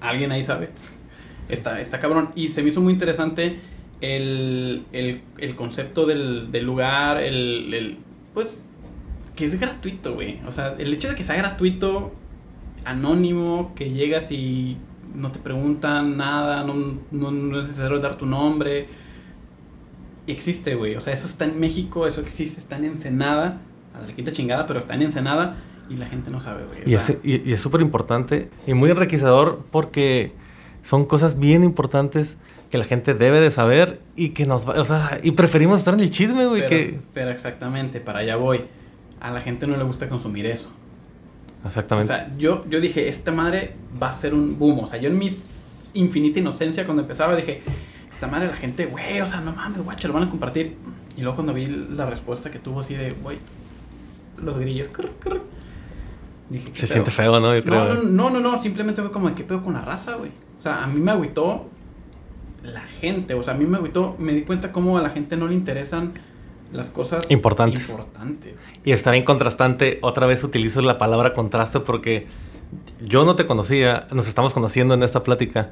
Alguien 0.00 0.32
ahí 0.32 0.42
sabe. 0.42 0.70
Está, 1.48 1.80
está 1.80 1.98
cabrón. 2.00 2.30
Y 2.34 2.48
se 2.48 2.62
me 2.62 2.70
hizo 2.70 2.80
muy 2.80 2.92
interesante 2.92 3.58
el, 4.00 4.84
el, 4.92 5.20
el 5.38 5.54
concepto 5.56 6.06
del, 6.06 6.50
del 6.52 6.64
lugar, 6.64 7.20
el, 7.22 7.72
el- 7.74 7.98
Pues, 8.34 8.64
que 9.36 9.46
es 9.46 9.58
gratuito, 9.60 10.14
güey. 10.14 10.40
O 10.46 10.52
sea, 10.52 10.74
el 10.78 10.92
hecho 10.94 11.08
de 11.08 11.14
que 11.16 11.24
sea 11.24 11.36
gratuito, 11.36 12.12
anónimo, 12.84 13.72
que 13.74 13.90
llegas 13.90 14.30
y 14.32 14.76
no 15.14 15.32
te 15.32 15.38
preguntan 15.38 16.16
nada, 16.16 16.64
no, 16.64 16.74
no, 17.10 17.30
no 17.30 17.60
es 17.60 17.68
necesario 17.68 17.98
dar 17.98 18.16
tu 18.16 18.26
nombre. 18.26 18.88
Existe, 20.26 20.74
güey. 20.74 20.96
O 20.96 21.00
sea, 21.00 21.12
eso 21.12 21.26
está 21.26 21.44
en 21.44 21.58
México, 21.58 22.06
eso 22.06 22.20
existe, 22.20 22.60
está 22.60 22.76
en 22.76 22.84
Ensenada. 22.84 23.60
A 23.94 24.06
la 24.06 24.12
quinta 24.12 24.30
chingada, 24.30 24.66
pero 24.66 24.78
está 24.78 24.94
en 24.94 25.02
Ensenada 25.02 25.56
y 25.88 25.96
la 25.96 26.06
gente 26.06 26.30
no 26.30 26.40
sabe, 26.40 26.64
güey. 26.64 26.82
Y 26.86 26.94
es, 26.94 27.16
y, 27.24 27.48
y 27.48 27.52
es 27.52 27.60
súper 27.60 27.80
importante 27.80 28.48
y 28.66 28.74
muy 28.74 28.90
enriquecedor 28.90 29.64
porque 29.70 30.32
son 30.82 31.04
cosas 31.04 31.38
bien 31.38 31.64
importantes 31.64 32.36
que 32.70 32.78
la 32.78 32.84
gente 32.84 33.14
debe 33.14 33.40
de 33.40 33.50
saber 33.50 34.00
y 34.14 34.30
que 34.30 34.46
nos 34.46 34.68
va, 34.68 34.80
o 34.80 34.84
sea, 34.84 35.18
y 35.22 35.32
preferimos 35.32 35.80
estar 35.80 35.92
en 35.94 36.00
el 36.00 36.10
chisme, 36.10 36.46
güey, 36.46 36.62
pero, 36.62 36.70
que... 36.70 37.00
pero 37.12 37.30
exactamente, 37.30 38.00
para 38.00 38.20
allá 38.20 38.36
voy. 38.36 38.62
A 39.20 39.32
la 39.32 39.40
gente 39.40 39.66
no 39.66 39.76
le 39.76 39.82
gusta 39.82 40.08
consumir 40.08 40.46
eso. 40.46 40.70
O 41.64 41.68
Exactamente. 41.68 42.12
sea, 42.12 42.32
yo, 42.38 42.64
yo 42.68 42.80
dije, 42.80 43.08
esta 43.08 43.32
madre 43.32 43.74
va 44.02 44.08
a 44.08 44.12
ser 44.12 44.32
un 44.34 44.58
boom. 44.58 44.80
O 44.80 44.86
sea, 44.86 44.98
yo 44.98 45.08
en 45.08 45.18
mi 45.18 45.30
infinita 45.94 46.38
inocencia 46.38 46.84
cuando 46.84 47.02
empezaba 47.02 47.36
dije, 47.36 47.62
esta 48.12 48.26
madre 48.26 48.48
la 48.48 48.56
gente, 48.56 48.86
güey, 48.86 49.20
o 49.20 49.28
sea, 49.28 49.40
no 49.40 49.52
mames, 49.52 49.82
guacha, 49.84 50.08
lo 50.08 50.14
van 50.14 50.24
a 50.24 50.30
compartir. 50.30 50.76
Y 51.16 51.20
luego 51.22 51.34
cuando 51.36 51.52
vi 51.52 51.66
la 51.66 52.06
respuesta 52.06 52.50
que 52.50 52.58
tuvo 52.58 52.80
así 52.80 52.94
de, 52.94 53.10
güey, 53.10 53.38
los 54.42 54.58
grillos, 54.58 54.88
crr, 54.92 55.10
crr, 55.18 55.40
Dije, 56.48 56.64
¿qué 56.72 56.80
Se 56.80 56.86
pedo? 56.86 56.92
siente 56.94 57.10
feo, 57.12 57.38
¿no? 57.40 57.54
Yo 57.54 57.62
creo. 57.62 57.94
No, 57.94 58.02
no, 58.02 58.30
no, 58.30 58.40
no, 58.40 58.60
simplemente 58.62 59.02
fue 59.02 59.12
como 59.12 59.28
de 59.28 59.34
qué 59.34 59.44
pedo 59.44 59.62
con 59.62 59.74
la 59.74 59.82
raza, 59.82 60.16
güey. 60.16 60.30
O 60.58 60.60
sea, 60.62 60.82
a 60.82 60.86
mí 60.86 60.98
me 61.00 61.12
agüitó 61.12 61.68
la 62.64 62.80
gente, 62.80 63.34
o 63.34 63.42
sea, 63.42 63.54
a 63.54 63.56
mí 63.56 63.66
me 63.66 63.76
agüitó, 63.76 64.16
me 64.18 64.32
di 64.32 64.42
cuenta 64.42 64.72
cómo 64.72 64.98
a 64.98 65.02
la 65.02 65.10
gente 65.10 65.36
no 65.36 65.46
le 65.46 65.54
interesan 65.54 66.12
las 66.72 66.90
cosas 66.90 67.30
Importantes. 67.30 67.88
importantes. 67.88 68.54
Y 68.84 68.92
está 68.92 69.10
bien 69.10 69.24
contrastante. 69.24 69.98
Otra 70.02 70.26
vez 70.26 70.44
utilizo 70.44 70.80
la 70.82 70.98
palabra 70.98 71.32
contraste 71.32 71.80
porque 71.80 72.26
yo 73.04 73.24
no 73.24 73.36
te 73.36 73.46
conocía, 73.46 74.06
nos 74.12 74.28
estamos 74.28 74.52
conociendo 74.52 74.94
en 74.94 75.02
esta 75.02 75.22
plática. 75.22 75.70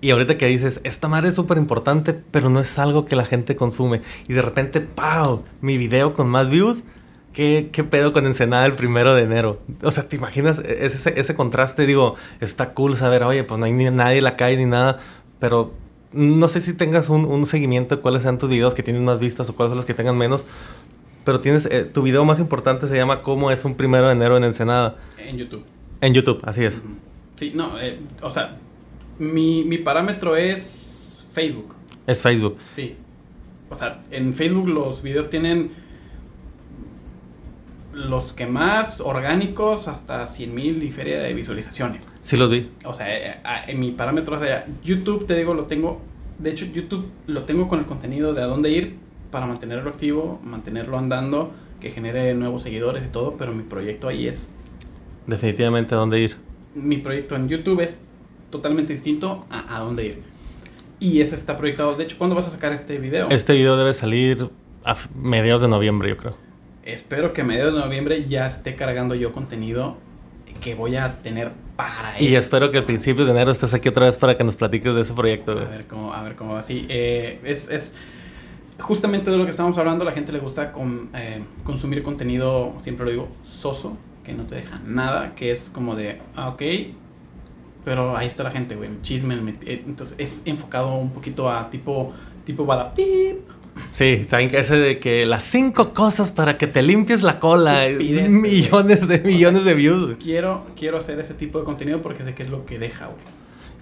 Y 0.00 0.10
ahorita 0.10 0.38
que 0.38 0.46
dices, 0.46 0.80
esta 0.84 1.08
madre 1.08 1.30
es 1.30 1.34
súper 1.34 1.58
importante, 1.58 2.14
pero 2.14 2.50
no 2.50 2.60
es 2.60 2.78
algo 2.78 3.04
que 3.04 3.16
la 3.16 3.24
gente 3.24 3.56
consume. 3.56 4.00
Y 4.28 4.32
de 4.32 4.42
repente, 4.42 4.80
¡pau! 4.80 5.42
Mi 5.60 5.76
video 5.76 6.14
con 6.14 6.28
más 6.28 6.48
views. 6.48 6.84
¿Qué, 7.32 7.68
qué 7.72 7.84
pedo 7.84 8.12
con 8.12 8.26
Ensenada 8.26 8.66
el 8.66 8.72
primero 8.72 9.14
de 9.14 9.22
enero? 9.22 9.60
O 9.82 9.90
sea, 9.90 10.08
¿te 10.08 10.16
imaginas 10.16 10.58
ese, 10.60 11.20
ese 11.20 11.34
contraste? 11.34 11.86
Digo, 11.86 12.16
está 12.40 12.72
cool 12.74 12.96
saber, 12.96 13.22
oye, 13.22 13.44
pues 13.44 13.58
no 13.60 13.66
hay 13.66 13.72
ni 13.72 13.84
nadie 13.90 14.18
en 14.18 14.24
la 14.24 14.34
calle 14.36 14.56
ni 14.56 14.64
nada, 14.66 14.98
pero 15.38 15.72
no 16.12 16.48
sé 16.48 16.60
si 16.60 16.74
tengas 16.74 17.10
un, 17.10 17.24
un 17.24 17.46
seguimiento 17.46 17.96
de 17.96 18.02
cuáles 18.02 18.22
sean 18.22 18.38
tus 18.38 18.48
videos 18.48 18.74
que 18.74 18.82
tienen 18.82 19.04
más 19.04 19.20
vistas 19.20 19.48
o 19.50 19.54
cuáles 19.54 19.70
son 19.70 19.76
los 19.76 19.84
que 19.84 19.94
tengan 19.94 20.16
menos. 20.16 20.44
Pero 21.24 21.40
tienes, 21.40 21.66
eh, 21.66 21.84
tu 21.84 22.02
video 22.02 22.24
más 22.24 22.40
importante 22.40 22.88
se 22.88 22.96
llama 22.96 23.20
¿Cómo 23.20 23.50
es 23.50 23.64
un 23.64 23.74
primero 23.74 24.06
de 24.06 24.12
enero 24.12 24.36
en 24.36 24.44
Ensenada? 24.44 24.96
En 25.18 25.36
YouTube. 25.36 25.62
En 26.00 26.14
YouTube, 26.14 26.40
así 26.44 26.64
es. 26.64 26.80
Sí, 27.34 27.52
no, 27.54 27.78
eh, 27.78 27.98
o 28.22 28.30
sea, 28.30 28.56
mi, 29.18 29.64
mi 29.64 29.78
parámetro 29.78 30.36
es 30.36 31.16
Facebook. 31.32 31.74
Es 32.06 32.22
Facebook. 32.22 32.56
Sí. 32.74 32.96
O 33.68 33.76
sea, 33.76 34.02
en 34.10 34.32
Facebook 34.34 34.68
los 34.68 35.02
videos 35.02 35.28
tienen 35.28 35.72
los 37.92 38.32
que 38.32 38.46
más 38.46 39.00
orgánicos 39.00 39.88
hasta 39.88 40.26
100 40.26 40.54
mil 40.54 40.82
y 40.82 40.90
feria 40.90 41.18
de 41.20 41.34
visualizaciones. 41.34 42.02
Sí 42.28 42.36
los 42.36 42.50
vi. 42.50 42.68
O 42.84 42.94
sea, 42.94 43.08
eh, 43.08 43.30
eh, 43.30 43.38
en 43.68 43.80
mi 43.80 43.92
parámetro, 43.92 44.36
o 44.36 44.38
sea, 44.38 44.66
YouTube, 44.84 45.26
te 45.26 45.34
digo, 45.34 45.54
lo 45.54 45.62
tengo. 45.62 46.02
De 46.38 46.50
hecho, 46.50 46.66
YouTube 46.66 47.08
lo 47.26 47.44
tengo 47.44 47.68
con 47.68 47.78
el 47.78 47.86
contenido 47.86 48.34
de 48.34 48.42
a 48.42 48.44
dónde 48.44 48.68
ir 48.68 48.96
para 49.30 49.46
mantenerlo 49.46 49.88
activo, 49.88 50.38
mantenerlo 50.44 50.98
andando, 50.98 51.52
que 51.80 51.88
genere 51.88 52.34
nuevos 52.34 52.64
seguidores 52.64 53.02
y 53.02 53.08
todo, 53.08 53.38
pero 53.38 53.54
mi 53.54 53.62
proyecto 53.62 54.08
ahí 54.08 54.28
es. 54.28 54.46
Definitivamente 55.26 55.94
a 55.94 55.98
dónde 55.98 56.20
ir. 56.20 56.36
Mi 56.74 56.98
proyecto 56.98 57.34
en 57.34 57.48
YouTube 57.48 57.80
es 57.80 57.96
totalmente 58.50 58.92
distinto 58.92 59.46
a 59.48 59.74
a 59.74 59.80
dónde 59.80 60.04
ir. 60.04 60.22
Y 61.00 61.22
ese 61.22 61.34
está 61.34 61.56
proyectado. 61.56 61.94
De 61.94 62.04
hecho, 62.04 62.18
¿cuándo 62.18 62.36
vas 62.36 62.46
a 62.46 62.50
sacar 62.50 62.74
este 62.74 62.98
video? 62.98 63.30
Este 63.30 63.54
video 63.54 63.78
debe 63.78 63.94
salir 63.94 64.50
a 64.84 64.94
mediados 65.14 65.62
de 65.62 65.68
noviembre, 65.68 66.10
yo 66.10 66.18
creo. 66.18 66.36
Espero 66.84 67.32
que 67.32 67.40
a 67.40 67.44
mediados 67.44 67.72
de 67.72 67.80
noviembre 67.80 68.26
ya 68.26 68.46
esté 68.46 68.74
cargando 68.74 69.14
yo 69.14 69.32
contenido 69.32 69.96
que 70.60 70.74
voy 70.74 70.96
a 70.96 71.22
tener 71.22 71.52
para 71.78 72.20
Y 72.20 72.34
espero 72.34 72.72
que 72.72 72.78
al 72.78 72.84
principio 72.84 73.24
de 73.24 73.30
enero 73.30 73.52
estés 73.52 73.72
aquí 73.72 73.88
otra 73.88 74.06
vez 74.06 74.16
para 74.16 74.36
que 74.36 74.42
nos 74.42 74.56
platiques 74.56 74.92
de 74.92 75.00
ese 75.02 75.14
proyecto. 75.14 75.52
A 75.52 75.54
ver 75.54 75.86
cómo, 75.86 76.12
a 76.12 76.22
ver 76.24 76.34
cómo 76.34 76.54
va 76.54 76.58
así. 76.58 76.84
Eh, 76.88 77.40
es, 77.44 77.70
es 77.70 77.94
justamente 78.80 79.30
de 79.30 79.36
lo 79.38 79.44
que 79.44 79.50
estamos 79.52 79.78
hablando. 79.78 80.04
La 80.04 80.10
gente 80.10 80.32
le 80.32 80.40
gusta 80.40 80.72
con- 80.72 81.08
eh, 81.14 81.40
consumir 81.62 82.02
contenido, 82.02 82.74
siempre 82.82 83.04
lo 83.06 83.12
digo, 83.12 83.28
soso, 83.44 83.96
que 84.24 84.32
no 84.32 84.42
te 84.44 84.56
deja 84.56 84.80
nada, 84.84 85.36
que 85.36 85.52
es 85.52 85.70
como 85.72 85.94
de, 85.94 86.20
ah, 86.34 86.48
ok, 86.48 86.62
pero 87.84 88.16
ahí 88.16 88.26
está 88.26 88.42
la 88.42 88.50
gente, 88.50 88.74
güey, 88.74 88.90
el 88.90 89.00
chisme. 89.02 89.34
el 89.34 89.48
eh, 89.64 89.84
entonces 89.86 90.16
es 90.18 90.42
enfocado 90.46 90.94
un 90.96 91.10
poquito 91.12 91.48
a 91.50 91.70
tipo, 91.70 92.12
tipo 92.44 92.66
Badapip. 92.66 93.38
Sí, 93.90 94.24
saben 94.28 94.50
que 94.50 94.58
ese 94.60 94.76
de 94.76 94.98
que 94.98 95.26
las 95.26 95.44
cinco 95.44 95.92
cosas 95.94 96.30
para 96.30 96.58
que 96.58 96.66
te 96.66 96.82
limpies 96.82 97.22
la 97.22 97.40
cola. 97.40 97.86
Estupidez, 97.86 98.28
millones 98.28 99.08
de 99.08 99.18
millones 99.20 99.64
de 99.64 99.74
views. 99.74 100.16
Quiero, 100.22 100.66
quiero 100.76 100.98
hacer 100.98 101.18
ese 101.20 101.34
tipo 101.34 101.58
de 101.58 101.64
contenido 101.64 102.00
porque 102.02 102.22
sé 102.24 102.34
que 102.34 102.42
es 102.42 102.50
lo 102.50 102.64
que 102.66 102.78
deja, 102.78 103.06
güey. 103.06 103.18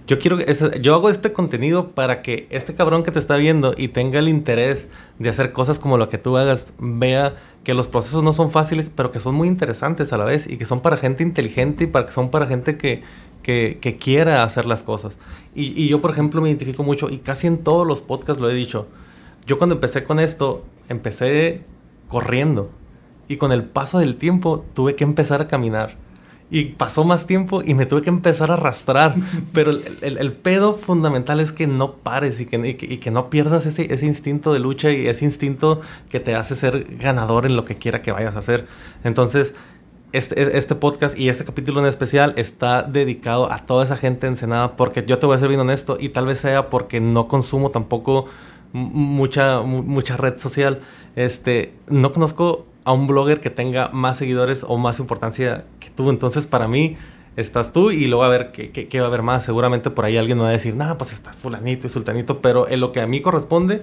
Yo 0.07 0.19
quiero 0.19 0.39
ese- 0.39 0.79
yo 0.81 0.93
hago 0.95 1.09
este 1.09 1.33
contenido 1.33 1.89
para 1.89 2.21
que 2.21 2.47
este 2.49 2.73
cabrón 2.73 3.03
que 3.03 3.11
te 3.11 3.19
está 3.19 3.35
viendo 3.35 3.73
y 3.77 3.89
tenga 3.89 4.19
el 4.19 4.29
interés 4.29 4.87
de 5.19 5.27
hacer 5.27 5.51
cosas 5.51 5.79
como 5.79 5.97
lo 5.97 6.07
que 6.07 6.17
tú 6.17 6.37
hagas, 6.37 6.71
vea 6.79 7.35
que 7.65 7.73
los 7.73 7.89
procesos 7.89 8.23
no 8.23 8.31
son 8.31 8.49
fáciles, 8.49 8.89
pero 8.95 9.11
que 9.11 9.19
son 9.19 9.35
muy 9.35 9.49
interesantes 9.49 10.13
a 10.13 10.17
la 10.17 10.23
vez 10.23 10.47
y 10.49 10.55
que 10.55 10.63
son 10.63 10.79
para 10.79 10.95
gente 10.95 11.23
inteligente 11.23 11.83
y 11.83 11.87
para 11.87 12.05
que 12.05 12.13
son 12.13 12.31
para 12.31 12.45
gente 12.47 12.77
que, 12.77 13.01
que, 13.43 13.79
que 13.81 13.97
quiera 13.97 14.43
hacer 14.43 14.65
las 14.65 14.81
cosas. 14.81 15.17
Y, 15.53 15.73
y 15.81 15.89
yo, 15.89 15.99
por 15.99 16.11
ejemplo, 16.11 16.39
me 16.41 16.47
identifico 16.47 16.83
mucho 16.83 17.09
y 17.09 17.17
casi 17.17 17.47
en 17.47 17.57
todos 17.57 17.85
los 17.85 18.01
podcasts 18.01 18.41
lo 18.41 18.49
he 18.49 18.53
dicho. 18.53 18.87
Yo 19.47 19.57
cuando 19.57 19.75
empecé 19.75 20.03
con 20.03 20.19
esto, 20.19 20.63
empecé 20.89 21.61
corriendo 22.07 22.69
y 23.27 23.37
con 23.37 23.51
el 23.51 23.63
paso 23.63 23.99
del 23.99 24.15
tiempo 24.17 24.65
tuve 24.73 24.95
que 24.95 25.03
empezar 25.03 25.41
a 25.41 25.47
caminar. 25.47 25.95
Y 26.49 26.63
pasó 26.65 27.03
más 27.03 27.25
tiempo 27.25 27.61
y 27.61 27.73
me 27.73 27.85
tuve 27.85 28.03
que 28.03 28.09
empezar 28.09 28.51
a 28.51 28.53
arrastrar. 28.53 29.15
Pero 29.53 29.71
el, 29.71 29.81
el- 30.01 30.17
el 30.17 30.31
pedo 30.31 30.73
fundamental 30.75 31.41
es 31.41 31.51
que 31.51 31.67
no 31.67 31.95
pares 31.95 32.39
y 32.39 32.45
que, 32.45 32.55
y 32.65 32.73
que, 32.75 32.85
y 32.85 32.97
que 32.99 33.11
no 33.11 33.29
pierdas 33.29 33.65
ese, 33.65 33.93
ese 33.93 34.05
instinto 34.05 34.53
de 34.53 34.59
lucha 34.59 34.91
y 34.91 35.07
ese 35.07 35.25
instinto 35.25 35.81
que 36.09 36.21
te 36.21 36.35
hace 36.35 36.55
ser 36.55 36.85
ganador 36.97 37.45
en 37.45 37.57
lo 37.57 37.65
que 37.65 37.75
quiera 37.75 38.01
que 38.01 38.13
vayas 38.13 38.35
a 38.37 38.39
hacer. 38.39 38.65
Entonces, 39.03 39.53
este, 40.13 40.57
este 40.57 40.75
podcast 40.75 41.19
y 41.19 41.27
este 41.27 41.43
capítulo 41.43 41.81
en 41.81 41.85
especial 41.87 42.33
está 42.37 42.83
dedicado 42.83 43.51
a 43.51 43.65
toda 43.65 43.83
esa 43.83 43.97
gente 43.97 44.25
ensenada 44.25 44.77
porque 44.77 45.03
yo 45.05 45.19
te 45.19 45.25
voy 45.25 45.35
a 45.35 45.39
ser 45.39 45.49
bien 45.49 45.59
honesto 45.59 45.97
y 45.99 46.09
tal 46.09 46.27
vez 46.27 46.39
sea 46.39 46.69
porque 46.69 47.01
no 47.01 47.27
consumo 47.27 47.71
tampoco 47.71 48.25
mucha, 48.73 49.61
mu- 49.61 49.83
mucha 49.83 50.17
red 50.17 50.37
social. 50.37 50.81
Este, 51.15 51.73
no 51.87 52.11
conozco 52.13 52.65
a 52.83 52.93
un 52.93 53.07
blogger 53.07 53.41
que 53.41 53.49
tenga 53.49 53.89
más 53.89 54.17
seguidores 54.17 54.63
o 54.67 54.77
más 54.77 54.99
importancia 54.99 55.65
que 55.79 55.89
tú. 55.89 56.09
Entonces, 56.09 56.45
para 56.45 56.67
mí, 56.67 56.95
estás 57.35 57.71
tú 57.73 57.91
y 57.91 58.07
luego 58.07 58.23
a 58.23 58.29
ver 58.29 58.51
qué, 58.51 58.71
qué- 58.71 58.87
qué 58.87 58.99
va 58.99 59.05
a 59.05 59.09
haber 59.09 59.23
más. 59.23 59.43
Seguramente 59.43 59.89
por 59.89 60.05
ahí 60.05 60.17
alguien 60.17 60.37
me 60.37 60.43
va 60.43 60.49
a 60.49 60.53
decir, 60.53 60.75
nada, 60.75 60.97
pues 60.97 61.11
está 61.13 61.33
fulanito 61.33 61.87
y 61.87 61.89
sultanito. 61.89 62.39
Pero 62.41 62.67
en 62.69 62.79
lo 62.79 62.91
que 62.91 63.01
a 63.01 63.07
mí 63.07 63.21
corresponde, 63.21 63.81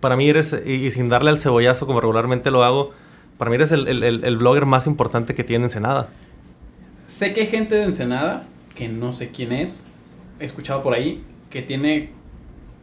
para 0.00 0.16
mí 0.16 0.28
eres, 0.28 0.54
y, 0.64 0.72
y 0.74 0.90
sin 0.90 1.08
darle 1.08 1.30
al 1.30 1.40
cebollazo 1.40 1.86
como 1.86 2.00
regularmente 2.00 2.50
lo 2.50 2.62
hago, 2.64 2.92
para 3.36 3.50
mí 3.50 3.56
eres 3.56 3.70
el, 3.72 3.86
el- 3.88 4.02
el- 4.02 4.24
el 4.24 4.36
blogger 4.36 4.66
más 4.66 4.86
importante 4.86 5.34
que 5.34 5.44
tiene 5.44 5.64
Ensenada. 5.64 6.08
Sé 7.06 7.32
que 7.32 7.42
hay 7.42 7.46
gente 7.46 7.74
de 7.74 7.84
Ensenada, 7.84 8.46
que 8.74 8.88
no 8.88 9.12
sé 9.12 9.30
quién 9.30 9.52
es, 9.52 9.84
he 10.40 10.44
escuchado 10.44 10.82
por 10.82 10.94
ahí, 10.94 11.22
que 11.50 11.62
tiene 11.62 12.10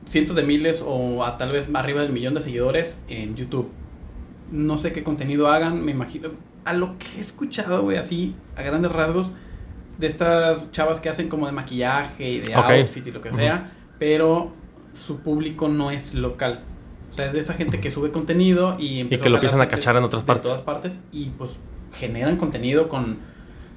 cientos 0.06 0.36
de 0.36 0.44
miles 0.44 0.84
o 0.86 1.24
a 1.24 1.38
tal 1.38 1.52
vez 1.52 1.70
arriba 1.74 2.02
del 2.02 2.14
millón 2.14 2.34
de 2.34 2.42
seguidores 2.42 3.00
en 3.08 3.36
YouTube. 3.36 3.70
No 4.52 4.78
sé 4.78 4.94
qué 4.94 5.04
contenido 5.04 5.50
hagan, 5.50 5.84
me 5.84 5.92
imagino. 5.92 6.30
A 6.64 6.74
lo 6.74 6.98
que 6.98 7.06
he 7.18 7.20
escuchado, 7.20 7.82
güey, 7.82 7.98
así, 7.98 8.36
a 8.56 8.62
grandes 8.62 8.92
rasgos, 8.92 9.32
de 9.98 10.08
estas 10.08 10.72
chavas 10.72 11.00
que 11.00 11.10
hacen 11.10 11.30
como 11.30 11.46
de 11.46 11.52
maquillaje 11.52 12.30
y 12.30 12.40
de 12.40 12.56
Ok. 12.56 12.70
outfit 12.70 13.08
y 13.08 13.12
lo 13.12 13.22
que 13.22 13.34
sea, 13.34 13.72
pero 13.98 14.52
su 14.94 15.20
público 15.20 15.68
no 15.68 15.92
es 15.92 16.14
local. 16.14 16.64
O 17.12 17.14
sea, 17.14 17.28
es 17.28 17.34
de 17.34 17.40
esa 17.40 17.54
gente 17.54 17.80
que 17.80 17.92
sube 17.92 18.12
contenido 18.12 18.76
y, 18.78 19.00
empezó 19.00 19.24
que 19.24 19.30
lo 19.30 19.36
empiezan 19.38 19.62
a 19.62 19.68
cachar 19.68 19.96
en 19.96 20.04
otras 20.04 20.24
partes. 20.24 20.52
todas 20.52 20.64
partes 20.64 21.00
y 21.14 21.30
pues 21.38 21.52
generan 21.94 22.36
contenido 22.36 22.90
con, 22.90 23.20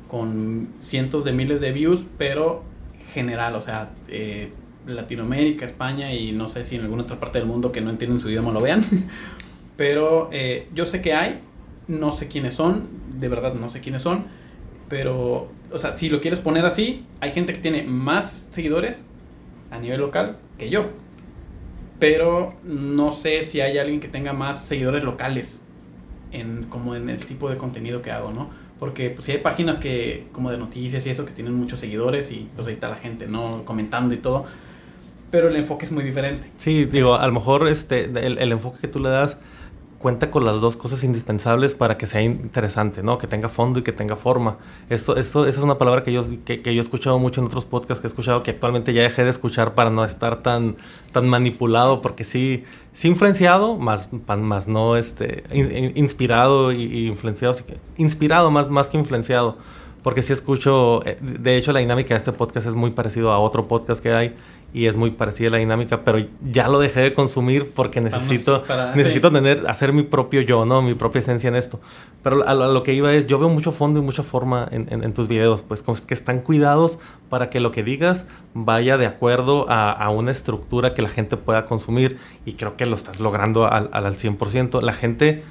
con 0.08 0.70
cientos 0.80 1.24
de 1.24 1.32
miles 1.32 1.60
de 1.60 1.70
views, 1.70 2.04
pero 2.18 2.64
general, 3.12 3.54
o 3.54 3.60
sea, 3.60 3.90
eh, 4.08 4.52
Latinoamérica, 4.88 5.64
España 5.64 6.12
y 6.12 6.32
no 6.32 6.48
sé 6.48 6.64
si 6.64 6.76
en 6.76 6.82
alguna 6.82 7.02
otra 7.02 7.20
parte 7.20 7.38
del 7.38 7.46
mundo 7.46 7.72
que 7.72 7.80
no 7.80 7.90
entienden 7.90 8.20
su 8.20 8.28
idioma 8.28 8.52
lo 8.52 8.60
vean. 8.60 8.84
Pero 9.76 10.28
eh, 10.32 10.68
yo 10.74 10.86
sé 10.86 11.00
que 11.02 11.14
hay, 11.14 11.40
no 11.86 12.12
sé 12.12 12.28
quiénes 12.28 12.54
son, 12.54 12.88
de 13.18 13.28
verdad 13.28 13.54
no 13.54 13.70
sé 13.70 13.80
quiénes 13.80 14.02
son, 14.02 14.24
pero, 14.88 15.50
o 15.70 15.78
sea, 15.78 15.96
si 15.96 16.08
lo 16.08 16.20
quieres 16.20 16.40
poner 16.40 16.64
así, 16.64 17.04
hay 17.20 17.30
gente 17.32 17.52
que 17.52 17.60
tiene 17.60 17.82
más 17.82 18.46
seguidores 18.50 19.02
a 19.70 19.78
nivel 19.78 20.00
local 20.00 20.38
que 20.56 20.70
yo. 20.70 20.86
Pero 21.98 22.54
no 22.64 23.12
sé 23.12 23.44
si 23.44 23.60
hay 23.60 23.76
alguien 23.78 24.00
que 24.00 24.08
tenga 24.08 24.32
más 24.32 24.64
seguidores 24.64 25.04
locales 25.04 25.60
en 26.32 26.64
como 26.64 26.94
en 26.94 27.10
el 27.10 27.24
tipo 27.24 27.50
de 27.50 27.56
contenido 27.56 28.02
que 28.02 28.12
hago, 28.12 28.32
¿no? 28.32 28.48
Porque 28.78 29.10
pues 29.10 29.24
si 29.24 29.32
hay 29.32 29.38
páginas 29.38 29.78
que 29.78 30.26
como 30.32 30.50
de 30.50 30.58
noticias 30.58 31.04
y 31.06 31.10
eso 31.10 31.24
que 31.26 31.32
tienen 31.32 31.54
muchos 31.54 31.80
seguidores 31.80 32.30
y 32.30 32.48
pues 32.54 32.68
ahí 32.68 32.74
está 32.74 32.88
la 32.88 32.96
gente, 32.96 33.26
¿no? 33.26 33.64
Comentando 33.64 34.14
y 34.14 34.18
todo. 34.18 34.46
Pero 35.30 35.48
el 35.48 35.56
enfoque 35.56 35.84
es 35.84 35.92
muy 35.92 36.04
diferente. 36.04 36.50
Sí, 36.56 36.84
digo, 36.86 37.14
a 37.14 37.26
lo 37.26 37.32
mejor 37.32 37.68
este, 37.68 38.04
el, 38.04 38.38
el 38.38 38.52
enfoque 38.52 38.78
que 38.80 38.88
tú 38.88 38.98
le 39.00 39.08
das 39.10 39.36
cuenta 39.98 40.30
con 40.30 40.44
las 40.44 40.60
dos 40.60 40.76
cosas 40.76 41.02
indispensables 41.02 41.74
para 41.74 41.98
que 41.98 42.06
sea 42.06 42.22
interesante, 42.22 43.02
¿no? 43.02 43.18
Que 43.18 43.26
tenga 43.26 43.48
fondo 43.48 43.80
y 43.80 43.82
que 43.82 43.90
tenga 43.92 44.14
forma. 44.14 44.56
Esto, 44.88 45.16
esto, 45.16 45.44
esa 45.44 45.58
es 45.58 45.64
una 45.64 45.76
palabra 45.76 46.04
que 46.04 46.12
yo, 46.12 46.22
que, 46.44 46.62
que 46.62 46.72
yo 46.72 46.80
he 46.80 46.84
escuchado 46.84 47.18
mucho 47.18 47.40
en 47.40 47.48
otros 47.48 47.64
podcasts 47.64 48.00
que 48.00 48.06
he 48.06 48.10
escuchado, 48.10 48.44
que 48.44 48.52
actualmente 48.52 48.92
ya 48.92 49.02
dejé 49.02 49.24
de 49.24 49.30
escuchar 49.30 49.74
para 49.74 49.90
no 49.90 50.04
estar 50.04 50.36
tan, 50.36 50.76
tan 51.10 51.28
manipulado, 51.28 52.00
porque 52.00 52.22
sí, 52.22 52.62
sí 52.92 53.08
influenciado, 53.08 53.76
más, 53.76 54.10
más 54.28 54.68
no 54.68 54.96
este, 54.96 55.42
in- 55.52 55.76
in- 55.76 55.92
inspirado 55.96 56.70
y, 56.70 56.84
y 56.84 57.06
influenciado, 57.08 57.56
inspirado 57.96 58.52
más, 58.52 58.70
más 58.70 58.88
que 58.90 58.98
influenciado. 58.98 59.58
Porque 60.04 60.22
sí 60.22 60.32
escucho, 60.32 61.04
eh, 61.06 61.18
de 61.20 61.56
hecho 61.56 61.72
la 61.72 61.80
dinámica 61.80 62.14
de 62.14 62.18
este 62.18 62.32
podcast 62.32 62.68
es 62.68 62.74
muy 62.76 62.92
parecido 62.92 63.32
a 63.32 63.40
otro 63.40 63.66
podcast 63.66 64.00
que 64.00 64.12
hay 64.12 64.32
y 64.74 64.86
es 64.86 64.96
muy 64.96 65.10
parecida 65.12 65.48
la 65.50 65.56
dinámica, 65.58 66.04
pero 66.04 66.18
ya 66.52 66.68
lo 66.68 66.78
dejé 66.78 67.00
de 67.00 67.14
consumir 67.14 67.72
porque 67.74 68.00
necesito, 68.02 68.64
para- 68.64 68.94
necesito 68.94 69.28
sí. 69.28 69.34
tener, 69.34 69.64
hacer 69.66 69.94
mi 69.94 70.02
propio 70.02 70.42
yo, 70.42 70.66
¿no? 70.66 70.82
Mi 70.82 70.94
propia 70.94 71.20
esencia 71.20 71.48
en 71.48 71.54
esto. 71.56 71.80
Pero 72.22 72.46
a, 72.46 72.52
lo- 72.54 72.64
a 72.64 72.68
lo 72.68 72.82
que 72.82 72.92
iba 72.92 73.12
es, 73.14 73.26
yo 73.26 73.38
veo 73.38 73.48
mucho 73.48 73.72
fondo 73.72 73.98
y 73.98 74.02
mucha 74.02 74.22
forma 74.22 74.68
en, 74.70 74.86
en- 74.90 75.04
en 75.04 75.14
tus 75.14 75.26
videos, 75.26 75.62
pues 75.62 75.82
que 76.06 76.12
están 76.14 76.40
cuidados 76.40 76.98
para 77.30 77.48
que 77.48 77.60
lo 77.60 77.70
que 77.70 77.82
digas 77.82 78.26
vaya 78.52 78.98
de 78.98 79.06
acuerdo 79.06 79.64
a, 79.70 79.90
a 79.90 80.10
una 80.10 80.32
estructura 80.32 80.92
que 80.92 81.00
la 81.02 81.08
gente 81.08 81.36
pueda 81.38 81.64
consumir 81.64 82.18
y 82.44 82.52
creo 82.54 82.76
que 82.76 82.84
lo 82.86 82.94
estás 82.94 83.20
logrando 83.20 83.66
al, 83.66 83.88
al, 83.92 84.04
al 84.06 84.16
100%. 84.16 84.82
La 84.82 84.92
gente 84.92 85.42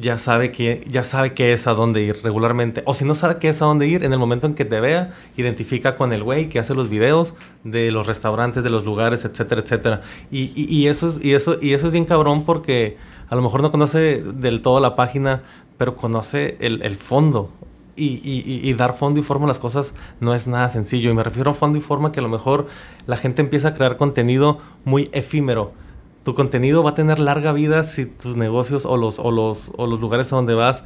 ya 0.00 0.18
sabe 0.18 0.50
que 0.50 0.82
ya 0.88 1.04
sabe 1.04 1.34
qué 1.34 1.52
es 1.52 1.66
a 1.66 1.74
dónde 1.74 2.02
ir 2.02 2.16
regularmente. 2.24 2.82
O 2.86 2.94
si 2.94 3.04
no 3.04 3.14
sabe 3.14 3.36
qué 3.38 3.48
es 3.48 3.62
a 3.62 3.66
dónde 3.66 3.86
ir, 3.86 4.02
en 4.04 4.12
el 4.12 4.18
momento 4.18 4.46
en 4.46 4.54
que 4.54 4.64
te 4.64 4.80
vea, 4.80 5.14
identifica 5.36 5.96
con 5.96 6.12
el 6.12 6.22
güey 6.22 6.48
que 6.48 6.58
hace 6.58 6.74
los 6.74 6.88
videos 6.88 7.34
de 7.64 7.90
los 7.90 8.06
restaurantes, 8.06 8.64
de 8.64 8.70
los 8.70 8.84
lugares, 8.84 9.24
etcétera, 9.24 9.60
etcétera. 9.60 10.02
Y, 10.30 10.52
y- 10.54 10.66
y 10.74 10.88
eso, 10.88 11.08
es, 11.08 11.24
y, 11.24 11.34
eso, 11.34 11.56
y 11.60 11.74
eso 11.74 11.86
es 11.88 11.92
bien 11.92 12.06
cabrón 12.06 12.44
porque 12.44 12.96
a 13.28 13.36
lo 13.36 13.42
mejor 13.42 13.62
no 13.62 13.70
conoce 13.70 14.22
del 14.22 14.62
todo 14.62 14.80
la 14.80 14.96
página, 14.96 15.42
pero 15.78 15.96
conoce 15.96 16.56
el, 16.60 16.82
el 16.82 16.96
fondo. 16.96 17.50
Y, 17.96 18.20
y- 18.24 18.60
y- 18.68 18.74
dar 18.74 18.94
fondo 18.94 19.20
y 19.20 19.22
forma 19.22 19.44
a 19.44 19.48
las 19.48 19.60
cosas 19.60 19.92
no 20.18 20.34
es 20.34 20.48
nada 20.48 20.68
sencillo. 20.68 21.10
Y 21.10 21.14
me 21.14 21.22
refiero 21.22 21.52
a 21.52 21.54
fondo 21.54 21.78
y 21.78 21.80
forma 21.80 22.10
que 22.10 22.18
a 22.18 22.24
lo 22.24 22.28
mejor 22.28 22.66
la 23.06 23.16
gente 23.16 23.40
empieza 23.42 23.68
a 23.68 23.74
crear 23.74 23.96
contenido 23.96 24.58
muy 24.84 25.10
efímero 25.12 25.72
tu 26.24 26.34
contenido 26.34 26.82
va 26.82 26.90
a 26.90 26.94
tener 26.94 27.18
larga 27.18 27.52
vida 27.52 27.84
si 27.84 28.06
tus 28.06 28.34
negocios 28.36 28.86
o 28.86 28.96
los, 28.96 29.18
o 29.18 29.30
los, 29.30 29.70
o 29.76 29.86
los 29.86 30.00
lugares 30.00 30.32
a 30.32 30.36
donde 30.36 30.54
vas 30.54 30.82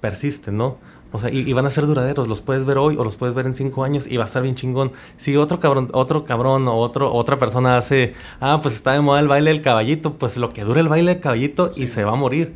persisten, 0.00 0.56
¿no? 0.56 0.76
O 1.12 1.18
sea, 1.18 1.28
y, 1.30 1.38
y 1.40 1.52
van 1.52 1.66
a 1.66 1.70
ser 1.70 1.86
duraderos, 1.86 2.28
los 2.28 2.40
puedes 2.40 2.64
ver 2.66 2.78
hoy 2.78 2.96
o 2.96 3.02
los 3.02 3.16
puedes 3.16 3.34
ver 3.34 3.44
en 3.46 3.56
cinco 3.56 3.82
años 3.82 4.06
y 4.06 4.16
va 4.16 4.22
a 4.22 4.26
estar 4.26 4.42
bien 4.44 4.54
chingón. 4.54 4.92
Si 5.16 5.36
otro 5.36 5.58
cabrón, 5.58 5.88
otro 5.92 6.24
cabrón 6.24 6.68
o 6.68 6.76
otro, 6.76 7.12
otra 7.12 7.38
persona 7.38 7.76
hace, 7.76 8.14
ah, 8.40 8.60
pues 8.62 8.74
está 8.76 8.92
de 8.92 9.00
moda 9.00 9.18
el 9.18 9.26
baile 9.26 9.50
del 9.50 9.60
caballito, 9.62 10.14
pues 10.14 10.36
lo 10.36 10.50
que 10.50 10.62
dure 10.62 10.80
el 10.80 10.86
baile 10.88 11.14
del 11.14 11.20
caballito 11.20 11.72
y 11.74 11.88
se 11.88 12.04
va 12.04 12.12
a 12.12 12.16
morir. 12.16 12.54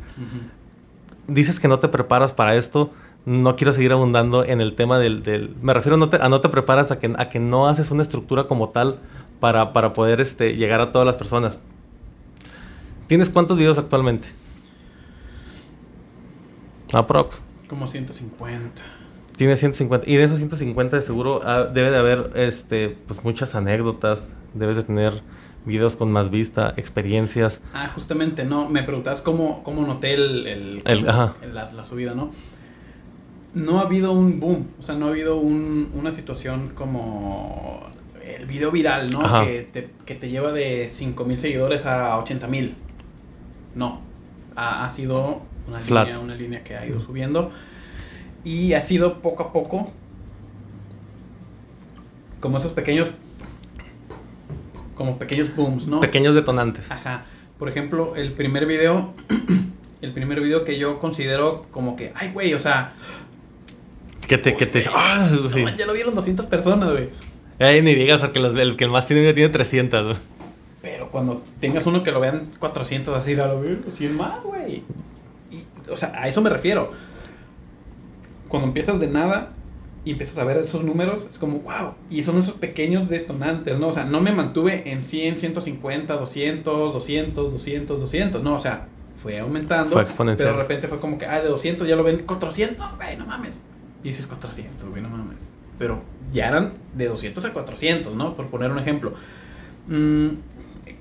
Dices 1.27 1.59
que 1.59 1.67
no 1.67 1.79
te 1.79 1.87
preparas 1.89 2.33
para 2.33 2.55
esto, 2.55 2.91
no 3.25 3.55
quiero 3.55 3.73
seguir 3.73 3.91
abundando 3.91 4.45
en 4.45 4.61
el 4.61 4.73
tema 4.73 4.99
del... 4.99 5.23
del- 5.23 5.53
me 5.61 5.73
refiero 5.73 5.95
a 5.95 5.99
no, 5.99 6.09
te, 6.09 6.17
a 6.17 6.29
no 6.29 6.39
te 6.39 6.49
preparas 6.49 6.91
a 6.91 6.99
que, 6.99 7.13
a 7.17 7.29
que 7.29 7.39
no 7.39 7.67
haces 7.67 7.91
una 7.91 8.03
estructura 8.03 8.45
como 8.45 8.69
tal 8.69 8.99
para, 9.39 9.73
para 9.73 9.93
poder 9.93 10.21
este, 10.21 10.55
llegar 10.55 10.79
a 10.81 10.91
todas 10.91 11.05
las 11.05 11.15
personas. 11.15 11.57
¿Tienes 13.07 13.29
cuántos 13.29 13.57
videos 13.57 13.77
actualmente? 13.77 14.27
Aprox. 16.93 17.39
Como 17.67 17.87
150. 17.87 18.81
Tienes 19.37 19.59
150. 19.59 20.09
Y 20.09 20.15
de 20.15 20.23
esos 20.23 20.37
150 20.37 20.95
de 20.95 21.01
seguro 21.01 21.41
ah, 21.43 21.65
debe 21.65 21.91
de 21.91 21.97
haber 21.97 22.31
este, 22.35 22.97
pues 23.07 23.23
muchas 23.23 23.55
anécdotas. 23.55 24.33
Debes 24.53 24.77
de 24.77 24.83
tener 24.83 25.21
videos 25.65 25.95
con 25.95 26.11
más 26.11 26.29
vista, 26.29 26.73
experiencias. 26.77 27.59
Ah, 27.73 27.89
justamente, 27.93 28.45
no, 28.45 28.69
me 28.69 28.83
preguntabas 28.83 29.21
cómo, 29.21 29.63
cómo 29.63 29.85
noté 29.85 30.13
el, 30.13 30.47
el- 30.47 30.81
El- 30.85 31.09
ajá. 31.09 31.33
la, 31.51 31.71
la 31.71 31.83
subida, 31.83 32.13
¿no? 32.13 32.31
No 33.55 33.79
ha 33.79 33.83
habido 33.83 34.11
un 34.11 34.39
boom, 34.39 34.67
o 34.79 34.83
sea, 34.83 34.95
no 34.95 35.07
ha 35.07 35.09
habido 35.09 35.37
un- 35.37 35.89
una 35.95 36.11
situación 36.11 36.69
como 36.75 37.81
el 38.23 38.45
video 38.45 38.69
viral, 38.71 39.09
¿no? 39.11 39.21
Ajá. 39.25 39.43
Que 39.45 39.63
te, 39.63 39.89
que 40.05 40.13
te 40.15 40.29
lleva 40.29 40.51
de 40.51 40.87
5 40.91 41.25
mil 41.25 41.37
seguidores 41.37 41.85
a 41.87 42.17
80 42.19 42.47
mil. 42.47 42.75
No, 43.75 44.01
ha, 44.55 44.85
ha 44.85 44.89
sido 44.89 45.41
una 45.67 45.79
Flat. 45.79 46.07
línea, 46.07 46.19
una 46.21 46.35
línea 46.35 46.63
que 46.63 46.75
ha 46.77 46.85
ido 46.85 46.99
subiendo 46.99 47.51
y 48.43 48.73
ha 48.73 48.81
sido 48.81 49.21
poco 49.21 49.43
a 49.43 49.51
poco 49.53 49.91
como 52.39 52.57
esos 52.57 52.71
pequeños 52.73 53.09
como 54.95 55.17
pequeños 55.17 55.53
booms, 55.55 55.87
¿no? 55.87 55.99
Pequeños 55.99 56.35
detonantes. 56.35 56.89
Ajá. 56.91 57.25
Por 57.59 57.67
ejemplo, 57.67 58.15
el 58.15 58.31
primer 58.31 58.65
video, 58.65 59.13
el 60.01 60.13
primer 60.13 60.39
video 60.39 60.63
que 60.63 60.77
yo 60.79 60.99
considero 60.99 61.63
como 61.71 61.95
que, 61.97 62.13
ay, 62.15 62.31
güey, 62.31 62.53
o 62.53 62.59
sea, 62.61 62.93
Que 64.27 64.37
te, 64.37 64.55
que 64.55 64.65
te 64.65 64.83
ah, 64.93 65.29
sí. 65.53 65.65
ya 65.77 65.85
lo 65.85 65.93
vieron 65.93 66.15
200 66.15 66.45
personas, 66.45 66.91
güey. 66.91 67.09
Ay, 67.59 67.81
ni 67.81 67.93
digas, 67.93 68.21
porque 68.21 68.39
los- 68.39 68.55
el 68.55 68.75
que 68.77 68.87
más 68.87 69.05
tiene 69.07 69.33
tiene 69.33 69.49
300. 69.49 70.03
güey. 70.05 70.17
Cuando 71.15 71.41
tengas 71.61 71.85
uno 71.85 72.03
que 72.03 72.11
lo 72.11 72.19
vean 72.19 72.49
400 72.59 73.15
así, 73.15 73.39
a 73.39 73.47
lo 73.47 73.61
ver, 73.61 73.79
100 73.89 74.17
más, 74.17 74.43
güey. 74.43 74.83
O 75.89 75.95
sea, 75.95 76.11
a 76.13 76.27
eso 76.27 76.41
me 76.41 76.49
refiero. 76.49 76.91
Cuando 78.49 78.67
empiezas 78.67 78.99
de 78.99 79.07
nada 79.07 79.53
y 80.03 80.11
empiezas 80.11 80.37
a 80.39 80.43
ver 80.43 80.57
esos 80.57 80.83
números, 80.83 81.25
es 81.31 81.37
como, 81.37 81.59
wow. 81.59 81.93
Y 82.09 82.23
son 82.23 82.37
esos 82.37 82.55
pequeños 82.55 83.07
detonantes, 83.07 83.79
¿no? 83.79 83.87
O 83.87 83.91
sea, 83.93 84.03
no 84.03 84.19
me 84.19 84.33
mantuve 84.33 84.91
en 84.91 85.03
100, 85.03 85.37
150, 85.37 86.17
200, 86.17 86.93
200, 86.93 87.53
200, 87.53 87.97
200. 87.97 88.43
No, 88.43 88.55
o 88.55 88.59
sea, 88.59 88.89
fue 89.23 89.39
aumentando. 89.39 89.91
Fue 89.91 90.01
exponencial. 90.01 90.49
Pero 90.49 90.57
de 90.57 90.63
repente 90.63 90.89
fue 90.89 90.99
como 90.99 91.17
que, 91.17 91.27
ah, 91.27 91.39
de 91.39 91.47
200 91.47 91.87
ya 91.87 91.95
lo 91.95 92.03
ven 92.03 92.23
400, 92.25 92.97
güey, 92.97 93.15
no 93.15 93.25
mames. 93.25 93.57
Y 94.03 94.09
dices 94.09 94.27
400, 94.27 94.89
güey, 94.89 95.01
no 95.01 95.07
mames. 95.07 95.49
Pero 95.79 96.01
ya 96.33 96.49
eran 96.49 96.73
de 96.93 97.07
200 97.07 97.45
a 97.45 97.53
400, 97.53 98.13
¿no? 98.13 98.35
Por 98.35 98.47
poner 98.47 98.69
un 98.69 98.79
ejemplo. 98.79 99.13
Mm, 99.87 100.29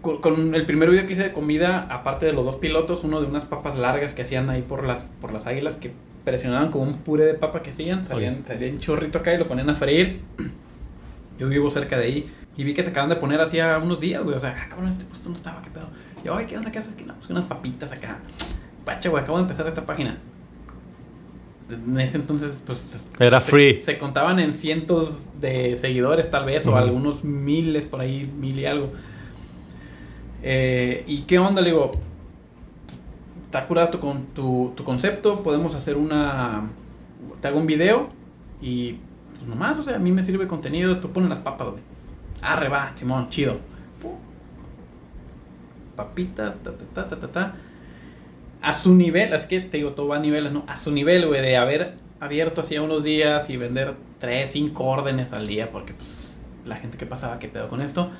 con, 0.04 0.18
con 0.20 0.54
el 0.54 0.66
primer 0.66 0.90
video 0.90 1.06
que 1.06 1.14
hice 1.14 1.22
de 1.24 1.32
comida, 1.32 1.88
aparte 1.90 2.26
de 2.26 2.32
los 2.32 2.44
dos 2.44 2.56
pilotos, 2.56 3.02
uno 3.04 3.20
de 3.22 3.26
unas 3.26 3.46
papas 3.46 3.76
largas 3.76 4.12
que 4.12 4.20
hacían 4.22 4.50
ahí 4.50 4.60
por 4.60 4.84
las, 4.84 5.04
por 5.20 5.32
las 5.32 5.46
águilas 5.46 5.76
que 5.76 5.92
presionaban 6.24 6.70
como 6.70 6.84
un 6.84 6.98
puré 6.98 7.24
de 7.24 7.34
papa 7.34 7.62
que 7.62 7.70
hacían, 7.70 8.04
salían, 8.04 8.44
salía 8.46 8.70
un 8.70 8.78
chorrito 8.80 9.18
acá 9.18 9.34
y 9.34 9.38
lo 9.38 9.46
ponían 9.46 9.70
a 9.70 9.74
freír. 9.74 10.20
Yo 11.38 11.48
vivo 11.48 11.70
cerca 11.70 11.96
de 11.96 12.04
ahí 12.04 12.30
y 12.56 12.64
vi 12.64 12.74
que 12.74 12.84
se 12.84 12.90
acaban 12.90 13.08
de 13.08 13.16
poner 13.16 13.40
hacía 13.40 13.78
unos 13.78 13.98
días, 14.00 14.22
güey. 14.22 14.36
O 14.36 14.40
sea, 14.40 14.54
ah, 14.56 14.68
cabrón, 14.68 14.88
este 14.90 15.04
puesto 15.06 15.28
no 15.30 15.34
estaba, 15.34 15.60
qué 15.62 15.70
pedo. 15.70 15.88
Y 16.22 16.26
yo, 16.26 16.34
ay, 16.36 16.46
¿qué 16.46 16.56
onda? 16.56 16.70
¿Qué 16.70 16.78
haces? 16.78 16.94
Que 16.94 17.04
no, 17.04 17.14
pues 17.14 17.30
unas 17.30 17.44
papitas 17.44 17.90
acá. 17.90 18.18
Pacha, 18.84 19.08
güey, 19.08 19.22
acabo 19.22 19.38
de 19.38 19.42
empezar 19.42 19.66
esta 19.66 19.84
página. 19.84 20.18
En 21.70 21.98
ese 21.98 22.18
entonces, 22.18 22.62
pues. 22.64 23.08
Era 23.18 23.40
se- 23.40 23.50
free. 23.50 23.78
Se, 23.80 23.98
contaban 23.98 24.38
en 24.38 24.52
cientos 24.52 25.30
de 25.40 25.76
seguidores, 25.76 26.30
tal 26.30 26.44
vez, 26.44 26.66
Ujú. 26.66 26.76
o 26.76 26.78
algunos 26.78 27.24
miles 27.24 27.86
por 27.86 28.00
ahí, 28.00 28.30
mil 28.38 28.58
y 28.58 28.66
algo. 28.66 28.92
Eh, 30.46 31.04
¿Y 31.06 31.22
qué 31.22 31.38
onda? 31.38 31.62
Le 31.62 31.70
digo, 31.70 31.92
está 33.46 33.66
curado 33.66 33.88
tu, 33.88 33.98
con, 33.98 34.26
tu, 34.26 34.72
tu 34.76 34.84
concepto, 34.84 35.42
podemos 35.42 35.74
hacer 35.74 35.96
una... 35.96 36.68
Te 37.40 37.48
hago 37.48 37.58
un 37.58 37.66
video 37.66 38.10
y 38.60 38.98
pues 39.32 39.46
nomás, 39.48 39.78
o 39.78 39.82
sea, 39.82 39.96
a 39.96 39.98
mí 39.98 40.12
me 40.12 40.22
sirve 40.22 40.46
contenido, 40.46 40.98
tú 40.98 41.10
pones 41.10 41.30
las 41.30 41.38
papas, 41.38 41.68
güey. 41.70 41.82
Arre, 42.42 42.68
va, 42.68 42.92
Simón, 42.94 43.30
chido. 43.30 43.58
Papitas, 45.96 46.56
ta, 46.62 46.72
ta, 46.72 46.84
ta, 46.92 47.08
ta, 47.08 47.18
ta, 47.18 47.28
ta. 47.28 47.54
A 48.60 48.72
su 48.74 48.94
nivel, 48.94 49.32
es 49.32 49.46
que 49.46 49.60
te 49.60 49.78
digo, 49.78 49.92
todo 49.92 50.08
va 50.08 50.16
a 50.16 50.20
niveles, 50.20 50.52
¿no? 50.52 50.64
A 50.66 50.76
su 50.76 50.90
nivel, 50.90 51.26
güey, 51.26 51.40
de 51.40 51.56
haber 51.56 51.94
abierto 52.20 52.60
hacía 52.60 52.82
unos 52.82 53.02
días 53.02 53.48
y 53.48 53.56
vender 53.56 53.94
3, 54.18 54.50
5 54.50 54.84
órdenes 54.84 55.32
al 55.32 55.46
día, 55.46 55.70
porque 55.70 55.94
pues 55.94 56.44
la 56.66 56.76
gente 56.76 56.98
que 56.98 57.06
pasaba, 57.06 57.38
¿qué 57.38 57.48
pedo 57.48 57.68
con 57.68 57.80
esto? 57.80 58.10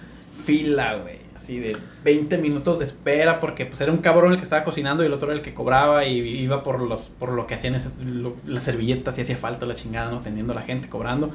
Fila, 0.45 0.97
güey, 0.97 1.19
así 1.45 1.59
de 1.59 1.77
20 2.05 2.39
minutos 2.39 2.79
de 2.79 2.87
espera, 2.87 3.39
porque 3.39 3.67
pues 3.67 3.81
era 3.81 3.93
un 3.93 3.99
cabrón 3.99 4.33
el 4.33 4.39
que 4.39 4.45
estaba 4.45 4.65
cocinando 4.65 5.03
y 5.03 5.07
el 5.07 5.13
otro 5.13 5.29
era 5.29 5.37
el 5.37 5.43
que 5.43 5.55
cobraba 5.55 6.05
y 6.07 6.19
iba 6.19 6.63
por 6.63 6.81
los 6.81 7.01
por 7.01 7.31
lo 7.33 7.47
que 7.47 7.55
hacían 7.55 7.75
esas, 7.75 7.99
lo- 7.99 8.35
las 8.47 8.65
servilletas 8.65 9.17
y 9.19 9.21
hacía 9.21 9.37
falta 9.37 9.67
la 9.67 9.75
chingada, 9.75 10.11
¿no? 10.11 10.19
Atendiendo 10.19 10.53
a 10.53 10.57
la 10.57 10.63
gente, 10.63 10.89
cobrando. 10.89 11.31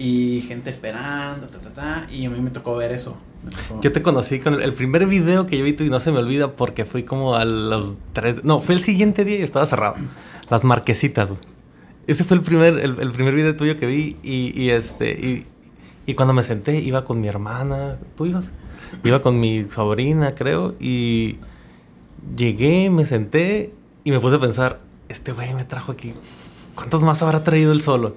Y 0.00 0.42
gente 0.46 0.70
esperando, 0.70 1.48
ta, 1.48 1.58
ta, 1.58 1.70
ta, 1.70 2.06
y 2.12 2.24
a 2.24 2.30
mí 2.30 2.40
me 2.40 2.50
tocó 2.50 2.76
ver 2.76 2.92
eso. 2.92 3.16
Yo 3.80 3.90
te 3.90 4.00
conocí 4.00 4.38
con 4.38 4.54
el, 4.54 4.62
el 4.62 4.72
primer 4.72 5.06
video 5.06 5.46
que 5.46 5.58
yo 5.58 5.64
vi 5.64 5.76
y 5.78 5.88
no 5.90 5.98
se 5.98 6.12
me 6.12 6.18
olvida 6.18 6.52
porque 6.52 6.84
fui 6.84 7.02
como 7.02 7.34
a 7.34 7.44
los 7.44 7.94
tres... 8.12 8.44
No, 8.44 8.60
fue 8.60 8.76
el 8.76 8.80
siguiente 8.80 9.24
día 9.24 9.38
y 9.40 9.42
estaba 9.42 9.66
cerrado. 9.66 9.96
Las 10.50 10.62
marquesitas. 10.62 11.30
Ese 12.06 12.22
fue 12.22 12.36
el 12.36 12.42
primer, 12.44 12.78
el, 12.78 12.96
el 13.00 13.10
primer 13.10 13.34
video 13.34 13.56
tuyo 13.56 13.76
que 13.76 13.86
vi 13.86 14.16
y, 14.22 14.52
y 14.60 14.70
este... 14.70 15.10
Y, 15.10 15.44
y 16.06 16.14
cuando 16.14 16.32
me 16.32 16.44
senté 16.44 16.80
iba 16.80 17.04
con 17.04 17.20
mi 17.20 17.26
hermana. 17.26 17.96
¿Tú 18.16 18.26
ibas? 18.26 18.52
Iba 19.04 19.20
con 19.22 19.38
mi 19.40 19.64
sobrina, 19.64 20.34
creo. 20.34 20.74
Y 20.80 21.36
llegué, 22.36 22.90
me 22.90 23.04
senté 23.04 23.72
y 24.04 24.10
me 24.10 24.20
puse 24.20 24.36
a 24.36 24.40
pensar, 24.40 24.80
este 25.08 25.32
güey 25.32 25.54
me 25.54 25.64
trajo 25.64 25.92
aquí. 25.92 26.14
¿Cuántos 26.74 27.02
más 27.02 27.22
habrá 27.22 27.42
traído 27.44 27.72
él 27.72 27.82
solo? 27.82 28.16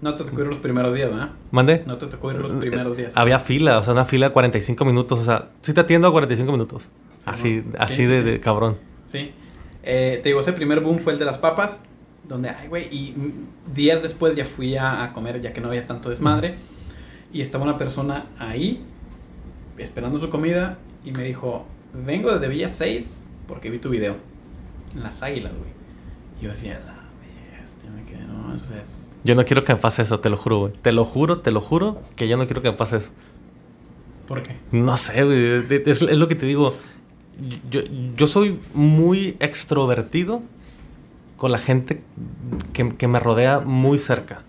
No 0.00 0.14
te 0.14 0.24
tocó 0.24 0.40
ir 0.42 0.46
los 0.46 0.58
primeros 0.58 0.94
días, 0.94 1.10
¿verdad? 1.10 1.30
¿Mande? 1.50 1.82
No 1.86 1.98
te 1.98 2.06
tocó 2.06 2.30
ir 2.30 2.38
los 2.38 2.52
primeros 2.52 2.96
días. 2.96 3.12
Había 3.16 3.38
fila, 3.38 3.78
o 3.78 3.82
sea, 3.82 3.92
una 3.92 4.04
fila 4.04 4.28
de 4.28 4.32
45 4.32 4.84
minutos. 4.84 5.18
O 5.18 5.24
sea, 5.24 5.50
sí 5.62 5.72
te 5.74 5.80
atiendo 5.80 6.08
a 6.08 6.12
45 6.12 6.50
minutos. 6.52 6.88
Así, 7.24 7.64
así 7.78 7.96
Sí, 7.96 8.04
de, 8.06 8.18
sí. 8.18 8.24
de 8.24 8.40
cabrón. 8.40 8.76
Sí. 9.06 9.32
Eh, 9.82 10.20
te 10.22 10.30
digo, 10.30 10.40
ese 10.40 10.52
primer 10.54 10.80
boom 10.80 10.98
fue 11.00 11.12
el 11.12 11.18
de 11.18 11.24
las 11.26 11.36
papas, 11.38 11.78
donde, 12.26 12.48
ay, 12.48 12.68
güey, 12.68 12.84
y 12.94 13.14
días 13.74 14.02
después 14.02 14.34
ya 14.34 14.46
fui 14.46 14.76
a, 14.76 15.04
a 15.04 15.12
comer, 15.12 15.40
ya 15.42 15.52
que 15.52 15.60
no 15.60 15.68
había 15.68 15.86
tanto 15.86 16.08
desmadre, 16.08 16.54
y 17.32 17.42
estaba 17.42 17.64
una 17.64 17.76
persona 17.76 18.26
ahí, 18.38 18.82
esperando 19.78 20.18
su 20.18 20.30
comida, 20.30 20.78
y 21.04 21.12
me 21.12 21.24
dijo, 21.24 21.66
vengo 21.92 22.32
desde 22.32 22.48
Villa 22.48 22.68
6 22.68 23.22
porque 23.46 23.70
vi 23.70 23.78
tu 23.78 23.90
video, 23.90 24.16
en 24.94 25.02
las 25.02 25.22
águilas, 25.22 25.52
güey. 25.52 25.70
Y 26.40 26.44
yo 26.44 26.50
decía, 26.50 26.80
la 26.84 27.04
bestia, 27.60 27.90
me 27.90 28.02
quedé, 28.04 28.24
no, 28.24 28.52
entonces... 28.52 29.08
Yo 29.24 29.34
no 29.34 29.44
quiero 29.44 29.64
que 29.64 29.74
me 29.74 29.80
pase 29.80 30.02
eso, 30.02 30.20
te 30.20 30.28
lo 30.30 30.36
juro, 30.36 30.58
güey. 30.58 30.72
Te 30.74 30.92
lo 30.92 31.04
juro, 31.04 31.40
te 31.40 31.50
lo 31.50 31.60
juro 31.60 32.02
que 32.16 32.28
yo 32.28 32.36
no 32.36 32.46
quiero 32.46 32.60
que 32.60 32.70
me 32.70 32.76
pase 32.76 32.98
eso. 32.98 33.10
¿Por 34.26 34.42
qué? 34.42 34.56
No 34.70 34.96
sé, 34.96 35.24
güey. 35.24 35.64
Es, 35.70 36.02
es 36.02 36.18
lo 36.18 36.28
que 36.28 36.34
te 36.34 36.44
digo. 36.44 36.74
Yo, 37.70 37.80
yo 38.16 38.26
soy 38.26 38.60
muy 38.74 39.36
extrovertido 39.40 40.42
con 41.38 41.52
la 41.52 41.58
gente 41.58 42.02
que, 42.72 42.94
que 42.96 43.08
me 43.08 43.18
rodea 43.18 43.60
muy 43.60 43.98
cerca. 43.98 44.42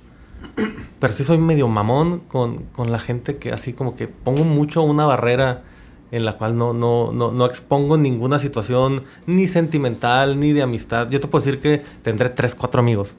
Pero 1.00 1.14
sí 1.14 1.24
soy 1.24 1.38
medio 1.38 1.68
mamón 1.68 2.20
con, 2.28 2.64
con, 2.74 2.92
la 2.92 3.00
gente 3.00 3.38
que 3.38 3.52
así 3.52 3.74
como 3.74 3.96
que 3.96 4.08
pongo 4.08 4.44
mucho 4.44 4.82
una 4.84 5.06
barrera 5.06 5.64
en 6.12 6.24
la 6.26 6.34
cual 6.38 6.58
no, 6.58 6.74
no, 6.74 7.12
no, 7.12 7.32
no 7.32 7.46
expongo 7.46 7.98
ninguna 7.98 8.40
situación 8.40 9.04
ni 9.28 9.48
sentimental 9.48 10.40
ni 10.40 10.54
de 10.54 10.62
amistad. 10.62 11.10
Yo 11.10 11.20
te 11.20 11.28
puedo 11.28 11.44
decir 11.44 11.60
que 11.60 11.82
tendré 12.04 12.30
3, 12.30 12.56
4 12.56 12.80
amigos. 12.80 13.16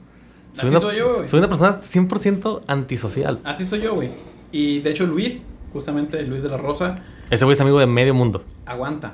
Soy 0.53 0.61
Soy 0.61 0.69
una, 0.71 0.79
soy 0.79 0.97
yo, 0.97 1.15
güey. 1.17 1.27
soy 1.27 1.39
una 1.39 1.47
persona 1.49 1.81
100% 1.81 2.61
antisocial. 2.67 3.39
Así 3.43 3.65
soy 3.65 3.81
yo, 3.81 3.93
güey. 3.95 4.09
Y 4.51 4.79
de 4.79 4.89
hecho 4.91 5.05
Luis, 5.05 5.43
justamente 5.73 6.23
Luis 6.23 6.41
de 6.41 6.49
la 6.49 6.57
Rosa, 6.57 6.99
Ese 7.29 7.45
güey 7.45 7.53
es 7.55 7.61
amigo 7.61 7.77
de 7.79 7.85
medio 7.85 8.13
mundo. 8.13 8.43
aguanta. 8.65 9.13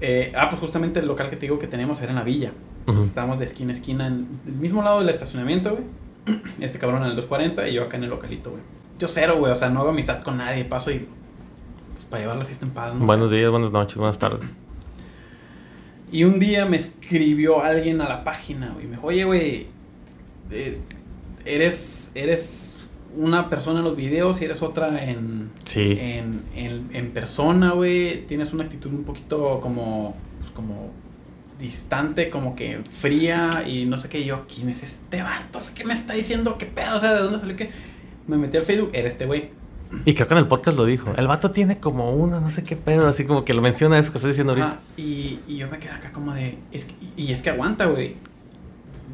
Eh, 0.00 0.32
ah, 0.36 0.48
pues 0.50 0.60
justamente 0.60 1.00
el 1.00 1.06
local 1.06 1.30
que 1.30 1.36
te 1.36 1.46
digo 1.46 1.58
que 1.58 1.66
tenemos 1.66 2.00
era 2.02 2.10
en 2.10 2.16
la 2.16 2.22
villa. 2.22 2.52
Entonces 2.80 3.00
Ujú. 3.02 3.08
estábamos 3.08 3.38
de 3.38 3.46
esquina 3.46 3.72
a 3.72 3.74
esquina 3.74 4.06
en 4.06 4.28
el 4.46 4.52
mismo 4.54 4.82
lado 4.82 5.00
del 5.00 5.08
estacionamiento, 5.08 5.70
güey. 5.70 5.84
Este 6.60 6.78
cabrón 6.78 7.02
en 7.02 7.10
el 7.10 7.16
240 7.16 7.68
y 7.68 7.74
yo 7.74 7.82
acá 7.84 7.96
en 7.96 8.04
el 8.04 8.10
localito, 8.10 8.50
güey. 8.50 8.62
Yo 8.98 9.08
cero, 9.08 9.36
güey. 9.38 9.52
O 9.52 9.56
sea, 9.56 9.68
no 9.68 9.80
hago 9.80 9.90
amistad 9.90 10.22
con 10.22 10.36
nadie. 10.38 10.64
Paso 10.64 10.90
y... 10.90 11.06
Pues 11.94 12.04
para 12.10 12.22
llevar 12.22 12.36
la 12.36 12.44
fiesta 12.44 12.64
en 12.64 12.72
paz, 12.72 12.94
¿no? 12.94 13.04
Buenos 13.06 13.30
días, 13.30 13.50
buenas 13.50 13.70
noches, 13.70 13.96
buenas 13.96 14.18
tardes. 14.18 14.46
Y 16.10 16.24
un 16.24 16.38
día 16.38 16.66
me 16.66 16.76
escribió 16.76 17.62
alguien 17.62 18.00
a 18.00 18.08
la 18.08 18.24
página, 18.24 18.70
güey. 18.74 18.86
Me 18.86 18.92
dijo, 18.96 19.06
oye, 19.08 19.24
güey, 19.24 19.66
eh, 20.50 20.78
eres, 21.44 22.12
eres 22.14 22.74
una 23.16 23.48
persona 23.48 23.80
en 23.80 23.84
los 23.86 23.96
videos 23.96 24.40
y 24.40 24.44
eres 24.44 24.62
otra 24.62 25.04
en, 25.04 25.50
Sí. 25.64 25.96
en, 26.00 26.42
en, 26.54 26.88
en 26.92 27.10
persona, 27.12 27.72
güey. 27.72 28.26
Tienes 28.26 28.52
una 28.52 28.64
actitud 28.64 28.92
un 28.92 29.04
poquito 29.04 29.58
como, 29.60 30.16
pues 30.38 30.50
como 30.50 30.90
distante, 31.58 32.28
como 32.28 32.54
que 32.54 32.80
fría 32.90 33.64
y 33.66 33.84
no 33.86 33.98
sé 33.98 34.08
qué. 34.08 34.20
Y 34.20 34.24
yo, 34.26 34.46
¿quién 34.52 34.68
es 34.68 34.82
este 34.82 35.22
vato? 35.22 35.60
¿Qué 35.74 35.84
me 35.84 35.94
está 35.94 36.12
diciendo? 36.14 36.58
¿Qué 36.58 36.66
pedo? 36.66 36.96
O 36.96 37.00
sea, 37.00 37.14
¿de 37.14 37.20
dónde 37.22 37.38
salió 37.40 37.56
que 37.56 37.70
Me 38.26 38.36
metí 38.36 38.56
al 38.56 38.64
Facebook, 38.64 38.90
era 38.92 39.08
este 39.08 39.26
güey. 39.26 39.50
Y 40.04 40.14
creo 40.14 40.26
que 40.26 40.34
en 40.34 40.38
el 40.38 40.48
podcast 40.48 40.76
lo 40.76 40.84
dijo. 40.84 41.14
El 41.16 41.28
vato 41.28 41.52
tiene 41.52 41.78
como 41.78 42.10
una, 42.10 42.40
no 42.40 42.50
sé 42.50 42.64
qué 42.64 42.74
pedo, 42.74 43.06
así 43.06 43.24
como 43.24 43.44
que 43.44 43.54
lo 43.54 43.62
menciona 43.62 43.98
eso 43.98 44.10
que 44.10 44.18
estoy 44.18 44.30
diciendo 44.32 44.52
ahorita. 44.52 44.80
Y, 44.96 45.38
y 45.46 45.56
yo 45.58 45.68
me 45.70 45.78
quedé 45.78 45.92
acá 45.92 46.10
como 46.12 46.34
de. 46.34 46.58
Es 46.72 46.84
que- 46.86 46.94
y 47.16 47.30
es 47.32 47.40
que 47.40 47.50
aguanta, 47.50 47.86
güey. 47.86 48.16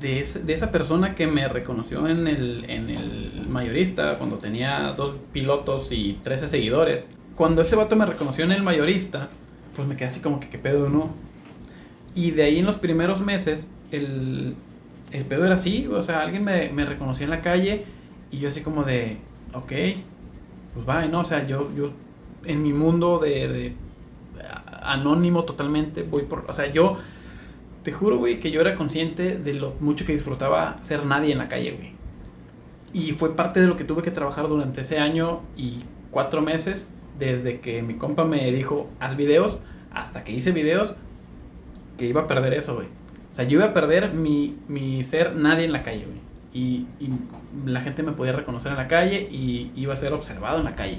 De, 0.00 0.20
ese- 0.20 0.40
de 0.42 0.52
esa 0.54 0.72
persona 0.72 1.14
que 1.14 1.26
me 1.26 1.46
reconoció 1.46 2.08
en 2.08 2.26
el, 2.26 2.64
en 2.68 2.88
el 2.90 3.46
mayorista 3.48 4.16
cuando 4.18 4.38
tenía 4.38 4.92
dos 4.96 5.14
pilotos 5.32 5.88
y 5.92 6.14
13 6.24 6.48
seguidores. 6.48 7.04
Cuando 7.36 7.62
ese 7.62 7.76
vato 7.76 7.94
me 7.94 8.06
reconoció 8.06 8.44
en 8.44 8.52
el 8.52 8.62
mayorista, 8.62 9.28
pues 9.76 9.86
me 9.86 9.94
quedé 9.94 10.08
así 10.08 10.20
como 10.20 10.40
que 10.40 10.48
qué 10.48 10.58
pedo, 10.58 10.88
¿no? 10.88 11.10
Y 12.14 12.32
de 12.32 12.42
ahí 12.44 12.58
en 12.58 12.66
los 12.66 12.76
primeros 12.76 13.20
meses, 13.20 13.66
el, 13.90 14.54
el 15.10 15.24
pedo 15.24 15.46
era 15.46 15.54
así, 15.54 15.86
o 15.86 16.02
sea, 16.02 16.22
alguien 16.22 16.44
me, 16.44 16.68
me 16.70 16.84
reconoció 16.84 17.24
en 17.24 17.30
la 17.30 17.40
calle 17.40 17.84
y 18.30 18.38
yo 18.38 18.48
así 18.48 18.60
como 18.60 18.84
de, 18.84 19.18
ok, 19.54 19.72
pues 20.74 20.88
va, 20.88 21.06
¿no? 21.06 21.20
O 21.20 21.24
sea, 21.24 21.46
yo, 21.46 21.68
yo 21.74 21.90
en 22.44 22.62
mi 22.62 22.72
mundo 22.72 23.18
de, 23.18 23.48
de 23.48 23.72
anónimo 24.82 25.44
totalmente, 25.44 26.02
voy 26.02 26.22
por, 26.22 26.44
o 26.48 26.52
sea, 26.52 26.70
yo 26.70 26.96
te 27.82 27.92
juro, 27.92 28.18
güey, 28.18 28.40
que 28.40 28.50
yo 28.50 28.60
era 28.60 28.74
consciente 28.74 29.36
de 29.38 29.54
lo 29.54 29.74
mucho 29.80 30.04
que 30.04 30.12
disfrutaba 30.12 30.78
ser 30.82 31.04
nadie 31.04 31.32
en 31.32 31.38
la 31.38 31.48
calle, 31.48 31.72
güey. 31.72 31.92
Y 32.92 33.12
fue 33.12 33.34
parte 33.34 33.60
de 33.60 33.66
lo 33.66 33.76
que 33.76 33.84
tuve 33.84 34.02
que 34.02 34.10
trabajar 34.10 34.48
durante 34.48 34.82
ese 34.82 34.98
año 34.98 35.40
y 35.56 35.80
cuatro 36.10 36.42
meses, 36.42 36.86
desde 37.18 37.60
que 37.60 37.82
mi 37.82 37.94
compa 37.94 38.24
me 38.24 38.50
dijo, 38.52 38.88
haz 39.00 39.16
videos, 39.16 39.58
hasta 39.92 40.24
que 40.24 40.32
hice 40.32 40.52
videos, 40.52 40.94
que 42.02 42.08
iba 42.08 42.22
a 42.22 42.26
perder 42.26 42.54
eso, 42.54 42.74
güey. 42.74 42.88
O 43.32 43.36
sea, 43.36 43.44
yo 43.44 43.58
iba 43.58 43.66
a 43.66 43.72
perder 43.72 44.12
mi, 44.12 44.56
mi 44.66 45.04
ser 45.04 45.36
nadie 45.36 45.64
en 45.64 45.72
la 45.72 45.84
calle, 45.84 46.04
güey. 46.04 46.20
Y, 46.52 46.86
y 46.98 47.10
la 47.64 47.80
gente 47.80 48.02
me 48.02 48.10
podía 48.10 48.32
reconocer 48.32 48.72
en 48.72 48.76
la 48.76 48.88
calle 48.88 49.28
y 49.30 49.70
iba 49.76 49.94
a 49.94 49.96
ser 49.96 50.12
observado 50.12 50.58
en 50.58 50.64
la 50.64 50.74
calle. 50.74 50.98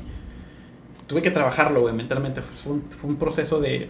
Tuve 1.07 1.21
que 1.21 1.29
trabajarlo, 1.29 1.81
güey, 1.81 1.93
mentalmente. 1.93 2.41
Fue 2.41 2.71
un, 2.71 2.83
fue 2.89 3.09
un 3.09 3.17
proceso 3.17 3.59
de... 3.59 3.89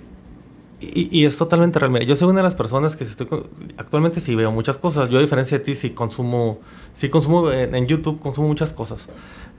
Y, 0.81 1.19
y 1.19 1.25
es 1.25 1.37
totalmente 1.37 1.77
real. 1.77 1.91
Mira, 1.91 2.03
yo 2.03 2.15
soy 2.15 2.29
una 2.29 2.39
de 2.39 2.43
las 2.43 2.55
personas 2.55 2.95
que 2.95 3.03
estoy 3.03 3.27
actualmente 3.77 4.19
sí 4.19 4.33
veo 4.33 4.51
muchas 4.51 4.79
cosas. 4.79 5.09
Yo 5.09 5.19
a 5.19 5.21
diferencia 5.21 5.59
de 5.59 5.63
ti 5.63 5.75
sí 5.75 5.91
consumo, 5.91 6.59
sí 6.95 7.09
consumo 7.09 7.51
en, 7.51 7.75
en 7.75 7.85
YouTube, 7.85 8.19
consumo 8.19 8.47
muchas 8.47 8.73
cosas. 8.73 9.07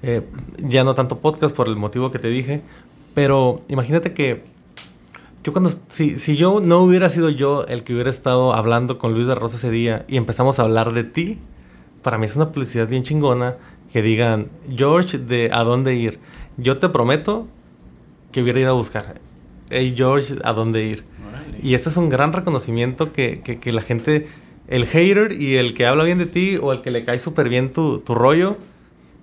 Eh, 0.03 0.23
ya 0.59 0.83
no 0.83 0.97
tanto 0.97 1.21
podcast 1.21 1.55
por 1.55 1.69
el 1.69 1.77
motivo 1.77 2.11
que 2.11 2.19
te 2.19 2.29
dije. 2.29 2.63
Pero 3.15 3.63
imagínate 3.69 4.13
que 4.13 4.43
yo 5.45 5.53
cuando, 5.53 5.71
si, 5.89 6.19
si 6.19 6.37
yo 6.37 6.61
no 6.61 6.79
hubiera 6.81 7.09
sido 7.11 7.29
yo 7.29 7.67
el 7.67 7.85
que 7.85 7.93
hubiera 7.93 8.11
estado 8.11 8.55
hablando 8.55 8.97
con 8.99 9.13
Luis 9.15 9.27
de 9.27 9.35
Rosa 9.35 9.59
ese 9.59 9.71
día 9.71 10.05
y 10.09 10.17
empezamos 10.17 10.59
a 10.59 10.63
hablar 10.63 10.93
de 10.95 11.05
ti, 11.05 11.39
para 12.03 12.17
mí 12.19 12.27
es 12.27 12.35
una 12.37 12.51
publicidad 12.51 12.89
bien 12.89 13.03
chingona 13.03 13.57
que 13.93 14.01
digan, 14.03 14.49
George, 14.75 15.19
de 15.19 15.51
a 15.53 15.63
dónde 15.63 15.95
ir. 15.95 16.19
Yo 16.57 16.79
te 16.79 16.89
prometo 16.89 17.47
que 18.33 18.43
hubiera 18.43 18.59
ido 18.61 18.71
a 18.71 18.73
buscar. 18.73 19.21
Hey 19.71 19.95
George, 19.97 20.35
¿a 20.45 20.53
dónde 20.53 20.85
ir? 20.85 21.05
Y 21.63 21.75
este 21.75 21.89
es 21.91 21.97
un 21.97 22.09
gran 22.09 22.33
reconocimiento 22.33 23.13
que, 23.13 23.41
que- 23.43 23.59
que 23.61 23.73
la 23.73 23.83
gente, 23.83 24.27
el 24.69 24.87
hater 24.87 25.33
y 25.33 25.57
el 25.57 25.75
que 25.75 25.87
habla 25.87 26.05
bien 26.05 26.19
de 26.19 26.27
ti 26.27 26.59
o 26.61 26.73
el 26.73 26.81
que 26.81 26.91
le 26.91 27.05
cae 27.05 27.19
súper 27.19 27.49
bien 27.49 27.73
tu, 27.73 27.99
tu 27.99 28.15
rollo, 28.15 28.57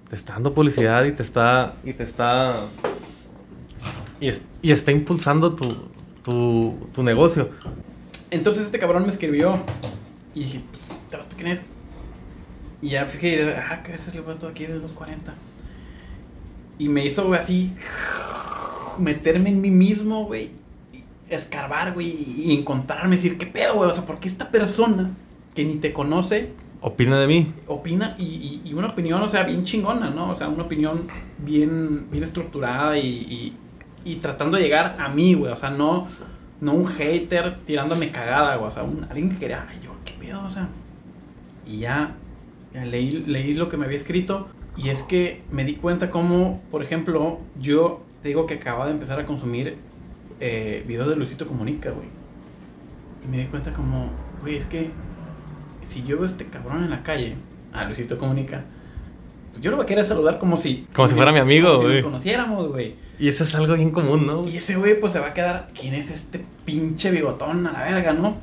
te 0.09 0.15
está 0.15 0.33
dando 0.33 0.53
publicidad 0.53 1.03
y 1.05 1.11
te 1.13 1.23
está, 1.23 1.75
y 1.83 1.93
te 1.93 2.03
está, 2.03 2.61
y, 4.19 4.27
es- 4.29 4.41
y 4.61 4.71
está 4.71 4.91
impulsando 4.91 5.53
tu, 5.55 5.67
tu, 6.23 6.75
tu 6.93 7.03
negocio. 7.03 7.49
Entonces 8.29 8.65
este 8.65 8.79
cabrón 8.79 9.03
me 9.03 9.09
escribió 9.09 9.59
y 10.33 10.43
dije, 10.43 10.61
pues, 10.71 10.91
¿este 10.91 11.17
vato 11.17 11.35
quién 11.35 11.47
es? 11.49 11.61
Y 12.81 12.89
ya 12.89 13.05
fijé, 13.05 13.55
ah, 13.55 13.83
que 13.83 13.93
el 13.93 14.21
vato 14.21 14.47
aquí 14.47 14.65
de 14.65 14.75
los 14.79 14.91
40. 14.91 15.33
Y 16.79 16.89
me 16.89 17.05
hizo 17.05 17.25
güey, 17.27 17.39
así 17.39 17.73
meterme 18.97 19.49
en 19.49 19.61
mí 19.61 19.69
mismo, 19.69 20.25
güey, 20.25 20.51
escarbar, 21.29 21.93
güey, 21.93 22.07
y 22.09 22.53
encontrarme, 22.57 23.15
decir, 23.15 23.37
¿qué 23.37 23.45
pedo, 23.45 23.75
güey? 23.75 23.89
O 23.89 23.93
sea, 23.93 24.05
¿por 24.05 24.19
qué 24.19 24.27
esta 24.29 24.49
persona 24.51 25.11
que 25.53 25.63
ni 25.63 25.75
te 25.75 25.93
conoce 25.93 26.49
Opina 26.83 27.19
de 27.19 27.27
mí. 27.27 27.47
opina 27.67 28.15
y, 28.17 28.23
y- 28.23 28.61
y 28.65 28.73
una 28.73 28.87
opinión, 28.87 29.21
o 29.21 29.29
sea, 29.29 29.43
bien 29.43 29.63
chingona, 29.63 30.09
¿no? 30.09 30.31
O 30.31 30.35
sea, 30.35 30.47
una 30.49 30.63
opinión 30.63 31.03
bien, 31.37 32.07
bien 32.09 32.23
estructurada 32.23 32.97
y, 32.97 33.05
y- 33.07 33.53
y 34.03 34.15
tratando 34.15 34.57
de 34.57 34.63
llegar 34.63 34.95
a 34.99 35.09
mí, 35.09 35.33
güey. 35.33 35.51
O 35.51 35.55
sea, 35.57 35.69
no, 35.69 36.07
no 36.59 36.73
un 36.73 36.87
hater 36.87 37.57
tirándome 37.65 38.09
cagada, 38.11 38.55
güey. 38.57 38.69
O 38.69 38.73
sea, 38.73 38.83
un- 38.83 39.05
alguien 39.09 39.29
que 39.29 39.37
quería, 39.37 39.65
ay, 39.69 39.79
yo, 39.83 39.91
qué 40.05 40.13
pedo, 40.19 40.43
o 40.45 40.51
sea. 40.51 40.67
Y 41.67 41.77
ya, 41.79 42.15
ya 42.73 42.85
leí, 42.85 43.23
leí 43.27 43.53
lo 43.53 43.69
que 43.69 43.77
me 43.77 43.85
había 43.85 43.97
escrito 43.97 44.47
y 44.77 44.89
es 44.89 45.03
que 45.03 45.43
me 45.51 45.63
di 45.63 45.75
cuenta 45.75 46.09
como, 46.09 46.61
por 46.71 46.83
ejemplo, 46.83 47.39
yo 47.59 48.01
te 48.21 48.29
digo 48.29 48.45
que 48.45 48.55
acababa 48.55 48.85
de 48.85 48.91
empezar 48.91 49.19
a 49.19 49.25
consumir 49.25 49.77
eh, 50.39 50.83
videos 50.87 51.09
de 51.09 51.15
Luisito 51.15 51.45
Comunica, 51.47 51.91
güey. 51.91 52.07
Y 53.23 53.27
me 53.27 53.37
di 53.37 53.45
cuenta 53.45 53.71
como, 53.73 54.09
güey, 54.41 54.55
es 54.55 54.65
que 54.65 54.89
si 55.85 56.03
yo 56.03 56.15
veo 56.17 56.23
a 56.25 56.27
este 56.27 56.45
cabrón 56.45 56.83
en 56.83 56.89
la 56.89 57.03
calle, 57.03 57.35
a 57.73 57.83
Luisito 57.85 58.17
Comunica, 58.17 58.63
pues 59.51 59.61
yo 59.61 59.69
lo 59.71 59.77
voy 59.77 59.83
a 59.83 59.87
querer 59.87 60.05
saludar 60.05 60.39
como 60.39 60.57
si... 60.57 60.87
Como 60.93 61.07
si 61.07 61.15
fuera 61.15 61.31
mi 61.31 61.39
amigo, 61.39 61.67
como 61.67 61.79
si 61.81 61.85
güey. 61.87 61.95
nos 62.01 62.05
conociéramos, 62.05 62.67
güey. 62.69 62.95
Y 63.21 63.27
eso 63.27 63.43
es 63.43 63.53
algo 63.53 63.75
bien 63.75 63.91
común, 63.91 64.25
¿no? 64.25 64.47
Y 64.47 64.57
ese 64.57 64.75
güey 64.75 64.99
pues 64.99 65.13
se 65.13 65.19
va 65.19 65.27
a 65.27 65.33
quedar, 65.35 65.67
¿quién 65.79 65.93
es 65.93 66.09
este 66.09 66.43
pinche 66.65 67.11
bigotón 67.11 67.67
a 67.67 67.71
la 67.71 67.83
verga, 67.83 68.13
no? 68.13 68.35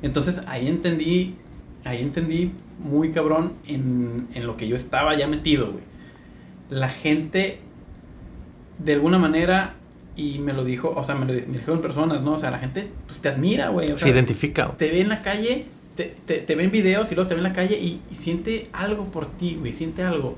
Entonces 0.00 0.42
ahí 0.46 0.68
entendí, 0.68 1.34
ahí 1.84 2.00
entendí 2.00 2.52
muy 2.78 3.10
cabrón 3.10 3.54
en, 3.66 4.28
en 4.32 4.46
lo 4.46 4.56
que 4.56 4.68
yo 4.68 4.76
estaba 4.76 5.16
ya 5.16 5.26
metido, 5.26 5.72
güey. 5.72 5.82
La 6.70 6.88
gente, 6.88 7.58
de 8.78 8.92
alguna 8.92 9.18
manera, 9.18 9.74
y 10.14 10.38
me 10.38 10.52
lo 10.52 10.64
dijo, 10.64 10.94
o 10.96 11.02
sea, 11.02 11.16
me 11.16 11.26
lo 11.26 11.32
me 11.32 11.58
dijeron 11.58 11.80
personas, 11.80 12.22
¿no? 12.22 12.34
O 12.34 12.38
sea, 12.38 12.52
la 12.52 12.60
gente 12.60 12.88
pues, 13.06 13.18
te 13.18 13.28
admira, 13.28 13.70
güey. 13.70 13.90
O 13.90 13.98
Se 13.98 14.08
identifica. 14.08 14.72
te 14.76 14.88
ve 14.88 15.00
en 15.00 15.08
la 15.08 15.20
calle, 15.20 15.66
te, 15.96 16.14
te, 16.26 16.38
te 16.38 16.54
ve 16.54 16.62
en 16.62 16.70
videos 16.70 17.10
y 17.10 17.16
luego 17.16 17.26
te 17.26 17.34
ve 17.34 17.40
en 17.40 17.44
la 17.48 17.52
calle 17.52 17.76
y, 17.76 18.00
y 18.08 18.14
siente 18.14 18.68
algo 18.72 19.06
por 19.06 19.26
ti, 19.26 19.56
güey, 19.58 19.72
siente 19.72 20.04
algo. 20.04 20.36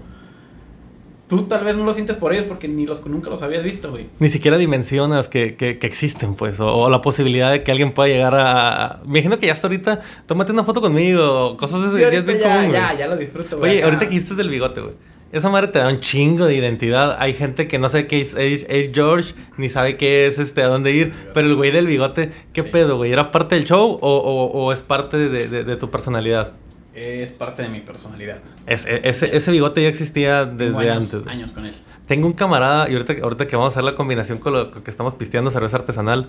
Tú 1.30 1.44
tal 1.44 1.64
vez 1.64 1.76
no 1.76 1.84
lo 1.84 1.94
sientes 1.94 2.16
por 2.16 2.34
ellos 2.34 2.44
porque 2.48 2.68
ni 2.68 2.84
los 2.86 3.06
nunca 3.06 3.30
los 3.30 3.40
habías 3.42 3.62
visto, 3.64 3.90
güey. 3.90 4.08
Ni 4.18 4.28
siquiera 4.28 4.58
dimensionas 4.58 5.28
que, 5.28 5.54
que- 5.56 5.78
que 5.78 5.86
existen, 5.86 6.34
pues, 6.34 6.60
o, 6.60 6.66
o 6.76 6.90
la 6.90 7.00
posibilidad 7.00 7.50
de 7.52 7.62
que 7.62 7.70
alguien 7.70 7.92
pueda 7.92 8.08
llegar 8.12 8.34
a... 8.36 9.00
Me 9.06 9.20
imagino 9.20 9.38
que 9.38 9.46
ya 9.46 9.52
hasta 9.54 9.68
ahorita, 9.68 10.02
tómate 10.26 10.50
una 10.52 10.64
foto 10.64 10.80
conmigo, 10.82 11.56
cosas 11.56 11.80
de 11.92 12.00
ese 12.02 12.10
bien 12.10 12.38
ya, 12.38 12.56
común, 12.56 12.72
ya, 12.72 12.94
ya 12.98 13.06
lo 13.06 13.16
disfruto, 13.16 13.56
güey. 13.58 13.70
Oye, 13.70 13.78
acá. 13.78 13.86
ahorita 13.86 14.04
que 14.06 14.10
dijiste 14.10 14.34
del 14.34 14.50
bigote, 14.50 14.80
güey. 14.82 14.94
Esa 15.32 15.48
madre 15.48 15.68
te 15.68 15.78
da 15.78 15.88
un 15.88 16.00
chingo 16.00 16.44
de 16.46 16.56
identidad. 16.56 17.14
Hay 17.20 17.34
gente 17.34 17.68
que 17.68 17.78
no 17.78 17.88
sabe 17.88 18.08
qué 18.08 18.20
es 18.20 18.34
Age 18.34 18.90
George, 18.92 19.34
ni 19.56 19.68
sabe 19.68 19.96
qué 19.96 20.26
es 20.26 20.40
este, 20.40 20.60
a 20.64 20.66
dónde 20.66 20.90
ir. 20.90 21.12
Pero 21.32 21.46
el 21.46 21.54
güey 21.54 21.70
del 21.70 21.86
bigote, 21.86 22.32
¿qué 22.52 22.62
Sí. 22.62 22.68
pedo, 22.72 22.96
güey? 22.96 23.12
¿Era 23.12 23.30
parte 23.30 23.54
del 23.54 23.64
show 23.64 23.96
o, 24.02 24.16
o- 24.16 24.46
o 24.64 24.72
es 24.72 24.80
parte 24.82 25.16
de, 25.16 25.46
de- 25.46 25.62
de 25.62 25.76
tu 25.76 25.88
personalidad? 25.88 26.54
Es 26.94 27.30
parte 27.30 27.62
de 27.62 27.68
mi 27.68 27.80
personalidad. 27.80 28.38
Es- 28.66 28.86
e- 28.86 29.00
ese, 29.04 29.36
ese 29.36 29.50
bigote 29.52 29.82
ya 29.82 29.88
existía 29.88 30.44
Tengo 30.44 30.78
desde 30.78 30.90
años, 30.90 31.14
antes. 31.14 31.26
años 31.26 31.52
con 31.52 31.66
él. 31.66 31.74
Tengo 32.06 32.26
un 32.26 32.32
camarada, 32.32 32.90
y 32.90 32.94
ahorita, 32.94 33.14
ahorita 33.22 33.46
que 33.46 33.54
vamos 33.56 33.70
a 33.70 33.72
hacer 33.72 33.84
la 33.84 33.94
combinación 33.94 34.38
con 34.38 34.52
lo 34.52 34.70
que 34.72 34.90
estamos 34.90 35.14
pisteando 35.14 35.50
cerveza 35.50 35.76
artesanal, 35.76 36.28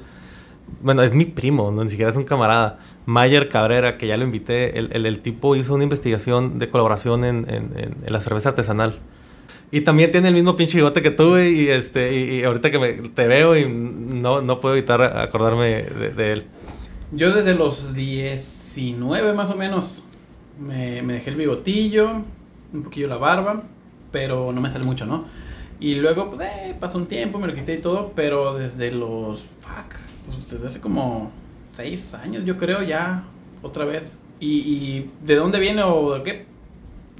bueno, 0.81 1.03
es 1.03 1.13
mi 1.13 1.25
primo, 1.25 1.71
no, 1.71 1.83
ni 1.83 1.89
siquiera 1.89 2.11
es 2.11 2.17
un 2.17 2.23
camarada, 2.23 2.79
Mayer 3.05 3.49
Cabrera, 3.49 3.97
que 3.97 4.07
ya 4.07 4.17
lo 4.17 4.23
invité, 4.23 4.77
el, 4.77 5.05
el, 5.05 5.19
tipo 5.19 5.55
hizo 5.55 5.73
una 5.73 5.83
investigación 5.83 6.59
de 6.59 6.69
colaboración 6.69 7.25
en, 7.25 7.49
en, 7.49 7.71
en, 7.75 8.13
la 8.13 8.19
cerveza 8.19 8.49
artesanal. 8.49 8.99
Y 9.71 9.81
también 9.81 10.11
tiene 10.11 10.27
el 10.27 10.33
mismo 10.33 10.55
pinche 10.55 10.77
bigote 10.77 11.01
que 11.01 11.11
tú, 11.11 11.37
y, 11.37 11.69
este, 11.69 12.13
y, 12.15 12.43
ahorita 12.43 12.71
que 12.71 12.79
me, 12.79 12.93
te 13.09 13.27
veo 13.27 13.57
y 13.57 13.67
no, 13.67 14.41
no 14.41 14.59
puedo 14.59 14.75
evitar 14.75 15.01
acordarme 15.01 15.83
de, 15.83 16.31
él. 16.31 16.45
Yo 17.11 17.33
desde 17.33 17.55
los 17.55 17.93
19 17.93 19.33
más 19.33 19.49
o 19.49 19.55
menos 19.55 20.03
me, 20.59 21.01
me, 21.01 21.13
dejé 21.13 21.31
el 21.31 21.35
bigotillo, 21.35 22.21
un 22.73 22.83
poquillo 22.83 23.07
la 23.07 23.17
barba, 23.17 23.63
pero 24.11 24.51
no 24.51 24.61
me 24.61 24.69
sale 24.69 24.85
mucho, 24.85 25.05
¿no? 25.05 25.25
Y 25.79 25.95
luego, 25.95 26.29
pues, 26.29 26.47
eh, 26.47 26.75
pasó 26.79 26.97
un 26.97 27.07
tiempo, 27.07 27.39
me 27.39 27.47
lo 27.47 27.55
quité 27.55 27.73
y 27.75 27.81
todo, 27.81 28.11
pero 28.15 28.53
desde 28.53 28.91
los, 28.91 29.41
fuck, 29.61 29.95
pues, 30.25 30.51
desde 30.51 30.67
hace 30.67 30.79
como 30.79 31.31
seis 31.73 32.13
años, 32.13 32.45
yo 32.45 32.57
creo, 32.57 32.83
ya, 32.83 33.23
otra 33.61 33.85
vez. 33.85 34.19
¿Y, 34.39 35.05
de 35.23 35.35
dónde 35.35 35.59
viene 35.59 35.83
o 35.83 36.15
de 36.15 36.23
qué? 36.23 36.45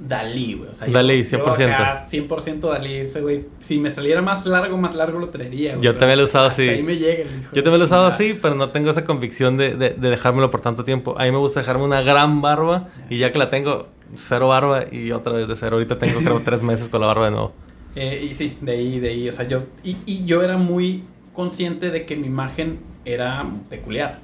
Dalí, 0.08 0.54
güey. 0.54 0.70
O 0.70 0.74
sea, 0.74 0.88
Dalí, 0.88 1.20
100%. 1.20 2.04
100% 2.04 2.60
Dalí, 2.60 2.94
ese 2.94 3.20
güey. 3.20 3.46
Si 3.60 3.78
me 3.78 3.90
saliera 3.90 4.20
más 4.20 4.46
largo, 4.46 4.76
más 4.76 4.94
largo 4.94 5.18
lo 5.18 5.28
traería, 5.28 5.72
güey. 5.72 5.84
Yo 5.84 5.96
también 5.96 6.18
lo 6.18 6.24
he 6.24 6.26
usado 6.26 6.46
así. 6.46 6.68
Ahí 6.68 6.82
me 6.82 6.96
llega 6.96 7.24
Yo 7.52 7.62
también 7.62 7.78
lo 7.78 7.84
he 7.84 7.86
usado 7.86 8.06
así, 8.06 8.38
pero 8.40 8.54
no 8.54 8.70
tengo 8.70 8.90
esa 8.90 9.04
convicción 9.04 9.56
de, 9.56 9.76
de, 9.76 9.90
dejármelo 9.90 10.50
por 10.50 10.60
tanto 10.60 10.84
tiempo. 10.84 11.14
A 11.18 11.24
mí 11.24 11.30
me 11.30 11.38
gusta 11.38 11.60
dejarme 11.60 11.84
una 11.84 12.02
gran 12.02 12.42
barba 12.42 12.88
y 13.08 13.18
ya 13.18 13.30
que 13.30 13.38
la 13.38 13.50
tengo, 13.50 13.88
cero 14.14 14.48
barba 14.48 14.84
y 14.90 15.12
otra 15.12 15.34
vez 15.34 15.46
de 15.46 15.54
cero. 15.54 15.76
Ahorita 15.76 15.98
tengo 15.98 16.20
creo 16.20 16.40
tres 16.44 16.62
meses 16.62 16.88
con 16.88 17.00
la 17.00 17.06
barba 17.06 17.26
de 17.26 17.30
nuevo. 17.30 17.52
Eh, 17.94 18.28
y 18.30 18.34
sí, 18.34 18.56
de 18.60 18.72
ahí, 18.72 18.98
de 18.98 19.08
ahí. 19.10 19.28
O 19.28 19.32
sea, 19.32 19.46
yo... 19.46 19.62
Y, 19.84 19.96
y 20.06 20.24
yo 20.24 20.42
era 20.42 20.56
muy 20.56 21.04
consciente 21.32 21.90
de 21.90 22.06
que 22.06 22.16
mi 22.16 22.26
imagen 22.26 22.80
era 23.04 23.46
peculiar. 23.70 24.18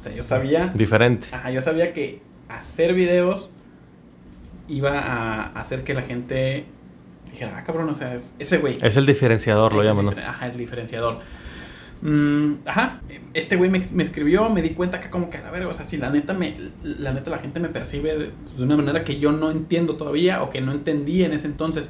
O 0.00 0.02
sea, 0.02 0.12
yo 0.12 0.22
sabía... 0.22 0.70
Diferente. 0.74 1.28
Ajá, 1.32 1.50
yo 1.50 1.62
sabía 1.62 1.92
que 1.94 2.20
hacer 2.48 2.92
videos 2.92 3.48
iba 4.68 4.98
a 4.98 5.60
hacer 5.60 5.84
que 5.84 5.94
la 5.94 6.02
gente 6.02 6.64
dijera, 7.30 7.58
ah, 7.58 7.64
cabrón, 7.64 7.88
o 7.88 7.94
sea, 7.94 8.14
es 8.14 8.34
ese 8.38 8.58
güey. 8.58 8.76
Es 8.82 8.96
el 8.96 9.06
diferenciador, 9.06 9.72
lo 9.72 9.82
llaman, 9.82 10.06
¿no? 10.06 10.10
Ajá, 10.12 10.46
el 10.46 10.56
diferenciador. 10.56 11.18
Mm, 12.02 12.66
ajá, 12.66 13.00
este 13.32 13.56
güey 13.56 13.70
me, 13.70 13.82
me, 13.92 14.02
escribió, 14.02 14.50
me 14.50 14.60
di 14.60 14.70
cuenta 14.70 15.00
que 15.00 15.08
como 15.08 15.30
que, 15.30 15.38
a 15.38 15.50
ver, 15.50 15.64
o 15.64 15.74
sea, 15.74 15.86
si 15.86 15.96
la 15.96 16.10
neta 16.10 16.34
me, 16.34 16.54
la 16.82 17.12
neta 17.12 17.30
la 17.30 17.38
gente 17.38 17.60
me 17.60 17.68
percibe 17.68 18.16
de, 18.16 18.30
de 18.56 18.62
una 18.62 18.76
manera 18.76 19.04
que 19.04 19.18
yo 19.18 19.32
no 19.32 19.50
entiendo 19.50 19.96
todavía 19.96 20.42
o 20.42 20.50
que 20.50 20.60
no 20.60 20.72
entendí 20.72 21.24
en 21.24 21.32
ese 21.32 21.46
entonces. 21.46 21.88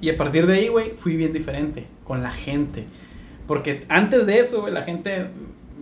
Y 0.00 0.10
a 0.10 0.16
partir 0.16 0.46
de 0.46 0.54
ahí, 0.54 0.68
güey, 0.68 0.90
fui 0.98 1.16
bien 1.16 1.32
diferente 1.32 1.86
con 2.04 2.22
la 2.22 2.30
gente. 2.30 2.84
Porque 3.46 3.84
antes 3.88 4.26
de 4.26 4.40
eso, 4.40 4.60
güey, 4.60 4.72
la 4.72 4.82
gente 4.82 5.26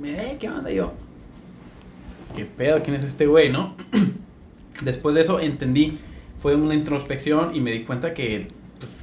me, 0.01 0.33
eh, 0.33 0.37
¿qué 0.41 0.49
onda? 0.49 0.71
yo, 0.71 0.93
¿qué 2.35 2.45
pedo? 2.45 2.83
¿Quién 2.83 2.97
es 2.97 3.05
este 3.05 3.27
güey, 3.27 3.51
no? 3.51 3.77
Después 4.83 5.15
de 5.15 5.23
eso 5.23 5.41
entendí, 5.41 5.99
fue 6.41 6.55
una 6.55 6.75
introspección 6.75 7.55
y 7.55 7.61
me 7.61 7.73
di 7.73 7.85
cuenta 7.85 8.15
que 8.15 8.49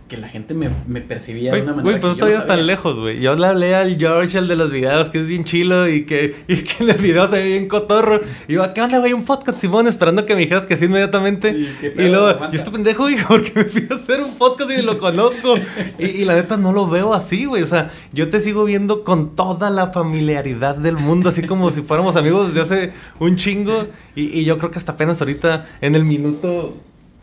que 0.08 0.18
la 0.18 0.30
gente 0.30 0.54
me, 0.54 0.70
me 0.88 1.02
percibía 1.02 1.52
de 1.52 1.62
una 1.62 1.74
manera. 1.74 1.84
Güey, 1.84 2.00
pues 2.00 2.14
que 2.14 2.20
todavía 2.20 2.40
están 2.40 2.66
lejos, 2.66 2.98
güey. 2.98 3.20
Yo 3.20 3.36
le 3.36 3.48
hablé 3.48 3.76
al 3.76 3.98
George, 3.98 4.38
el 4.38 4.48
de 4.48 4.56
los 4.56 4.72
videos, 4.72 5.10
que 5.10 5.20
es 5.20 5.28
bien 5.28 5.44
chilo 5.44 5.88
y 5.90 6.06
que, 6.06 6.34
y 6.48 6.58
que 6.58 6.84
en 6.84 6.92
el 6.92 6.98
video 6.98 7.28
se 7.28 7.38
ve 7.38 7.46
bien 7.46 7.68
cotorro. 7.68 8.22
Y 8.48 8.54
yo, 8.54 8.74
¿qué 8.74 8.82
onda, 8.82 9.00
güey? 9.00 9.14
Un 9.14 9.26
podcast, 9.26 9.60
Simón, 9.60 9.88
esperando 9.88 10.26
que 10.26 10.34
me 10.36 10.42
dijeras 10.42 10.66
que 10.66 10.78
sí 10.78 10.86
inmediatamente. 10.86 11.50
Y, 11.50 12.08
luego, 12.08 12.40
yo 12.52 12.58
estoy 12.58 12.74
pendejo, 12.74 13.04
güey, 13.04 13.18
porque 13.28 13.52
me 13.56 13.66
fui 13.66 13.88
a 13.90 13.96
hacer 13.96 14.22
un 14.22 14.38
podcast 14.38 14.72
y 14.72 14.82
lo 14.82 14.98
conozco. 14.98 15.56
y, 16.00 16.06
y, 16.06 16.26
la 16.26 16.36
neta 16.36 16.56
no 16.56 16.72
lo 16.72 16.88
veo 16.88 17.14
así, 17.14 17.46
güey. 17.46 17.64
O 17.64 17.68
sea, 17.68 17.92
yo 18.14 18.30
te 18.30 18.40
sigo 18.40 18.64
viendo 18.64 19.04
con 19.04 19.36
toda 19.36 19.70
la 19.70 19.88
familiaridad 19.88 20.76
del 20.76 20.96
mundo, 20.96 21.30
así 21.30 21.44
como 21.44 21.70
si 21.72 21.82
fuéramos 21.82 22.16
amigos 22.16 22.54
desde 22.54 22.62
hace 22.62 22.94
un 23.20 23.36
chingo. 23.36 23.88
Y, 24.16 24.40
y 24.40 24.46
yo 24.46 24.58
creo 24.58 24.72
que 24.72 24.80
hasta 24.80 24.94
apenas 24.94 25.20
ahorita, 25.20 25.68
en 25.82 25.96
el 25.96 26.06
minuto 26.06 26.78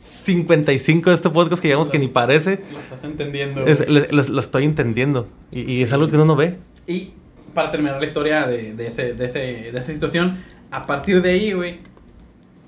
55 0.04 1.10
de 1.10 1.16
este 1.16 1.30
podcast 1.30 1.62
que 1.62 1.68
digamos 1.68 1.88
que 1.88 1.98
ni 1.98 2.08
parece. 2.08 2.60
Lo 2.72 2.78
estás 2.78 3.04
entendiendo. 3.04 3.64
lo, 3.64 4.40
estoy 4.40 4.64
entendiendo. 4.64 5.28
Y, 5.50 5.82
es 5.82 5.92
algo 5.92 6.08
que 6.08 6.16
uno 6.16 6.26
no 6.26 6.36
ve. 6.36 6.58
Y 6.86 7.12
para 7.54 7.70
terminar 7.70 7.98
la 7.98 8.06
historia 8.06 8.46
de, 8.46 8.74
de, 8.74 8.86
ese, 8.86 9.14
de, 9.14 9.24
ese, 9.24 9.38
de 9.38 9.78
esa 9.78 9.92
situación, 9.92 10.38
a 10.70 10.86
partir 10.86 11.22
de 11.22 11.30
ahí, 11.30 11.52
güey, 11.52 11.78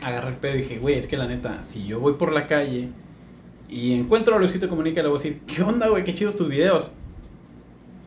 agarré 0.03 0.31
el 0.31 0.37
pedo 0.37 0.55
y 0.55 0.59
dije, 0.59 0.79
güey, 0.79 0.95
es 0.97 1.07
que 1.07 1.17
la 1.17 1.27
neta, 1.27 1.63
si 1.63 1.87
yo 1.87 2.01
voy 2.01 2.15
por 2.15 2.33
la 2.33 2.47
calle 2.47 2.89
y 3.69 3.95
encuentro 3.95 4.37
a 4.37 4.39
Luisito 4.39 4.69
Comunica, 4.69 5.03
le 5.03 5.09
voy 5.09 5.19
a 5.19 5.23
decir, 5.23 5.41
¿qué 5.47 5.63
onda, 5.63 5.89
güey? 5.89 6.05
Qué 6.05 6.15
chidos 6.15 6.37
tus 6.37 6.49
videos. 6.49 6.91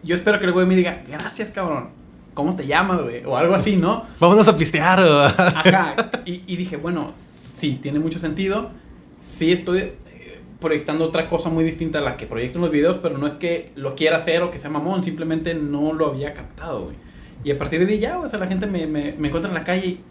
Yo 0.02 0.16
espero 0.16 0.40
que 0.40 0.46
el 0.46 0.54
güey 0.54 0.66
me 0.66 0.76
diga, 0.76 1.04
gracias, 1.08 1.50
cabrón. 1.50 1.90
¿Cómo 2.34 2.56
te 2.56 2.66
llamas, 2.66 3.02
güey? 3.04 3.24
O 3.26 3.38
algo 3.38 3.54
así, 3.54 3.76
¿no? 3.76 4.06
Vámonos 4.20 4.48
a 4.48 4.58
pistear. 4.58 5.02
Ajá. 5.38 5.94
Y, 6.26 6.44
y 6.48 6.56
dije, 6.56 6.78
bueno, 6.78 7.14
sí, 7.56 7.78
tiene 7.82 8.00
mucho 8.00 8.18
sentido 8.18 8.72
sí 9.20 9.52
estoy 9.52 9.80
eh, 9.80 10.40
proyectando 10.60 11.06
otra 11.06 11.28
cosa 11.28 11.50
muy 11.50 11.64
distinta 11.64 12.00
a 12.00 12.02
la 12.02 12.18
que 12.18 12.26
proyecto 12.26 12.58
en 12.58 12.64
los 12.64 12.72
videos, 12.72 12.98
pero 13.02 13.18
no 13.18 13.28
es 13.28 13.34
que 13.34 13.72
lo 13.76 13.96
quiera 13.96 14.18
hacer 14.18 14.44
o 14.44 14.52
que 14.52 14.60
sea 14.60 14.70
mamón, 14.70 15.04
simplemente 15.04 15.54
no 15.54 15.94
lo 15.94 16.08
había 16.08 16.34
captado, 16.34 16.86
güey. 16.86 16.96
Y 17.44 17.52
a 17.52 17.58
partir 17.58 17.86
de 17.86 17.94
ahí 17.94 18.00
ya, 18.00 18.20
o 18.20 18.30
sea, 18.30 18.40
la 18.40 18.48
gente 18.48 18.68
me, 18.68 18.86
me, 18.86 19.14
me 19.14 19.28
encuentra 19.28 19.50
en 19.50 19.56
la 19.56 19.64
calle 19.64 19.88
y, 19.88 20.02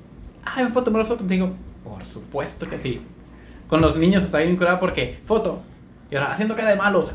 ay, 0.45 0.65
¿me 0.65 0.71
puedo 0.71 0.85
tomar 0.85 1.05
foto 1.05 1.19
contigo? 1.19 1.53
Por 1.85 2.05
supuesto 2.07 2.69
que 2.69 2.79
sí. 2.79 3.01
Con 3.69 3.83
los 3.83 3.97
niños 3.97 4.25
está 4.25 4.39
bien 4.39 4.57
curada 4.57 4.81
porque, 4.81 5.19
foto. 5.27 5.61
Y 6.11 6.17
ahora, 6.17 6.33
haciendo 6.33 6.55
cara 6.57 6.71
de 6.71 6.77
malos. 6.77 7.13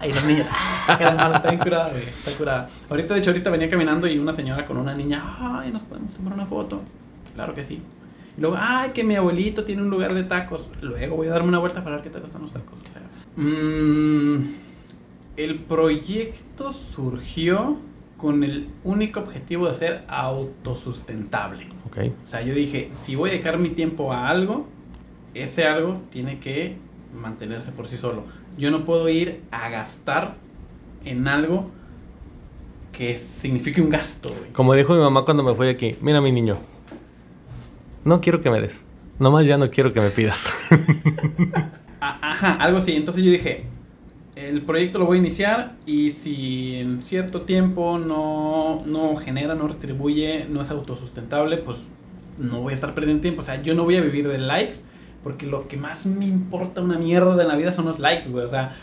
Ay, 0.00 0.12
los 0.12 0.24
niños, 0.24 0.46
ah, 0.50 0.96
cara 0.98 1.12
de 1.12 1.16
malos, 1.16 1.36
está 1.36 1.50
bien 1.50 1.60
curada, 1.60 1.90
güey, 1.90 2.02
está 2.08 2.32
curada. 2.32 2.68
Ahorita, 2.90 3.14
de 3.14 3.20
hecho, 3.20 3.30
ahorita 3.30 3.50
venía 3.50 3.70
caminando 3.70 4.08
y 4.08 4.18
una 4.18 4.32
señora 4.32 4.66
con 4.66 4.76
una 4.76 4.94
niña, 4.94 5.22
ay, 5.38 5.70
nos 5.70 5.82
podemos 5.82 6.12
tomar 6.12 6.34
una 6.34 6.44
foto. 6.44 6.82
Claro 7.34 7.54
que 7.54 7.62
sí. 7.62 7.80
Y 8.36 8.40
luego, 8.40 8.56
ay, 8.58 8.90
que 8.90 9.04
mi 9.04 9.16
abuelito 9.16 9.64
tiene 9.64 9.82
un 9.82 9.90
lugar 9.90 10.14
de 10.14 10.24
tacos. 10.24 10.68
Luego 10.82 11.16
voy 11.16 11.28
a 11.28 11.30
darme 11.30 11.48
una 11.48 11.58
vuelta 11.58 11.82
para 11.82 11.96
ver 11.96 12.04
qué 12.04 12.10
tal 12.10 12.24
están 12.24 12.42
los 12.42 12.50
tacos. 12.50 12.78
Mm, 13.36 14.36
el 15.36 15.56
proyecto 15.56 16.72
surgió 16.72 17.78
con 18.16 18.44
el 18.44 18.68
único 18.84 19.20
objetivo 19.20 19.66
de 19.66 19.74
ser 19.74 20.04
autosustentable. 20.08 21.66
Okay. 21.88 22.14
O 22.24 22.26
sea, 22.26 22.42
yo 22.42 22.54
dije, 22.54 22.88
si 22.90 23.14
voy 23.14 23.30
a 23.30 23.32
dedicar 23.32 23.58
mi 23.58 23.70
tiempo 23.70 24.12
a 24.12 24.28
algo, 24.28 24.66
ese 25.34 25.66
algo 25.66 26.00
tiene 26.10 26.38
que 26.38 26.76
mantenerse 27.14 27.72
por 27.72 27.88
sí 27.88 27.96
solo. 27.96 28.24
Yo 28.56 28.70
no 28.70 28.84
puedo 28.84 29.08
ir 29.08 29.42
a 29.50 29.68
gastar 29.68 30.34
en 31.04 31.28
algo 31.28 31.70
que 32.92 33.18
signifique 33.18 33.82
un 33.82 33.90
gasto. 33.90 34.34
Como 34.52 34.74
dijo 34.74 34.94
mi 34.94 35.00
mamá 35.00 35.24
cuando 35.24 35.42
me 35.42 35.54
fui 35.54 35.68
aquí, 35.68 35.96
mira 36.00 36.22
mi 36.22 36.32
niño, 36.32 36.56
no 38.06 38.20
quiero 38.20 38.40
que 38.40 38.50
me 38.50 38.60
des. 38.60 38.84
Nomás 39.18 39.44
ya 39.46 39.58
no 39.58 39.70
quiero 39.70 39.92
que 39.92 40.00
me 40.00 40.10
pidas. 40.10 40.52
Ah, 41.98 42.18
ajá, 42.20 42.52
algo 42.56 42.78
así. 42.78 42.92
Entonces 42.92 43.24
yo 43.24 43.30
dije, 43.30 43.64
el 44.36 44.60
proyecto 44.60 44.98
lo 44.98 45.06
voy 45.06 45.16
a 45.16 45.20
iniciar 45.20 45.76
y 45.86 46.12
si 46.12 46.74
en 46.74 47.00
cierto 47.00 47.40
tiempo 47.40 47.98
no, 47.98 48.84
no 48.84 49.16
genera, 49.16 49.54
no 49.54 49.66
retribuye, 49.66 50.46
no 50.48 50.60
es 50.60 50.70
autosustentable, 50.70 51.56
pues 51.56 51.78
no 52.36 52.60
voy 52.60 52.72
a 52.72 52.74
estar 52.74 52.94
perdiendo 52.94 53.22
tiempo. 53.22 53.40
O 53.40 53.44
sea, 53.44 53.62
yo 53.62 53.74
no 53.74 53.84
voy 53.84 53.96
a 53.96 54.02
vivir 54.02 54.28
de 54.28 54.36
likes 54.36 54.76
porque 55.24 55.46
lo 55.46 55.66
que 55.68 55.78
más 55.78 56.04
me 56.04 56.26
importa 56.26 56.82
una 56.82 56.98
mierda 56.98 57.34
de 57.34 57.44
la 57.44 57.56
vida 57.56 57.72
son 57.72 57.86
los 57.86 57.98
likes, 57.98 58.28
güey. 58.28 58.44
O 58.44 58.50
sea, 58.50 58.74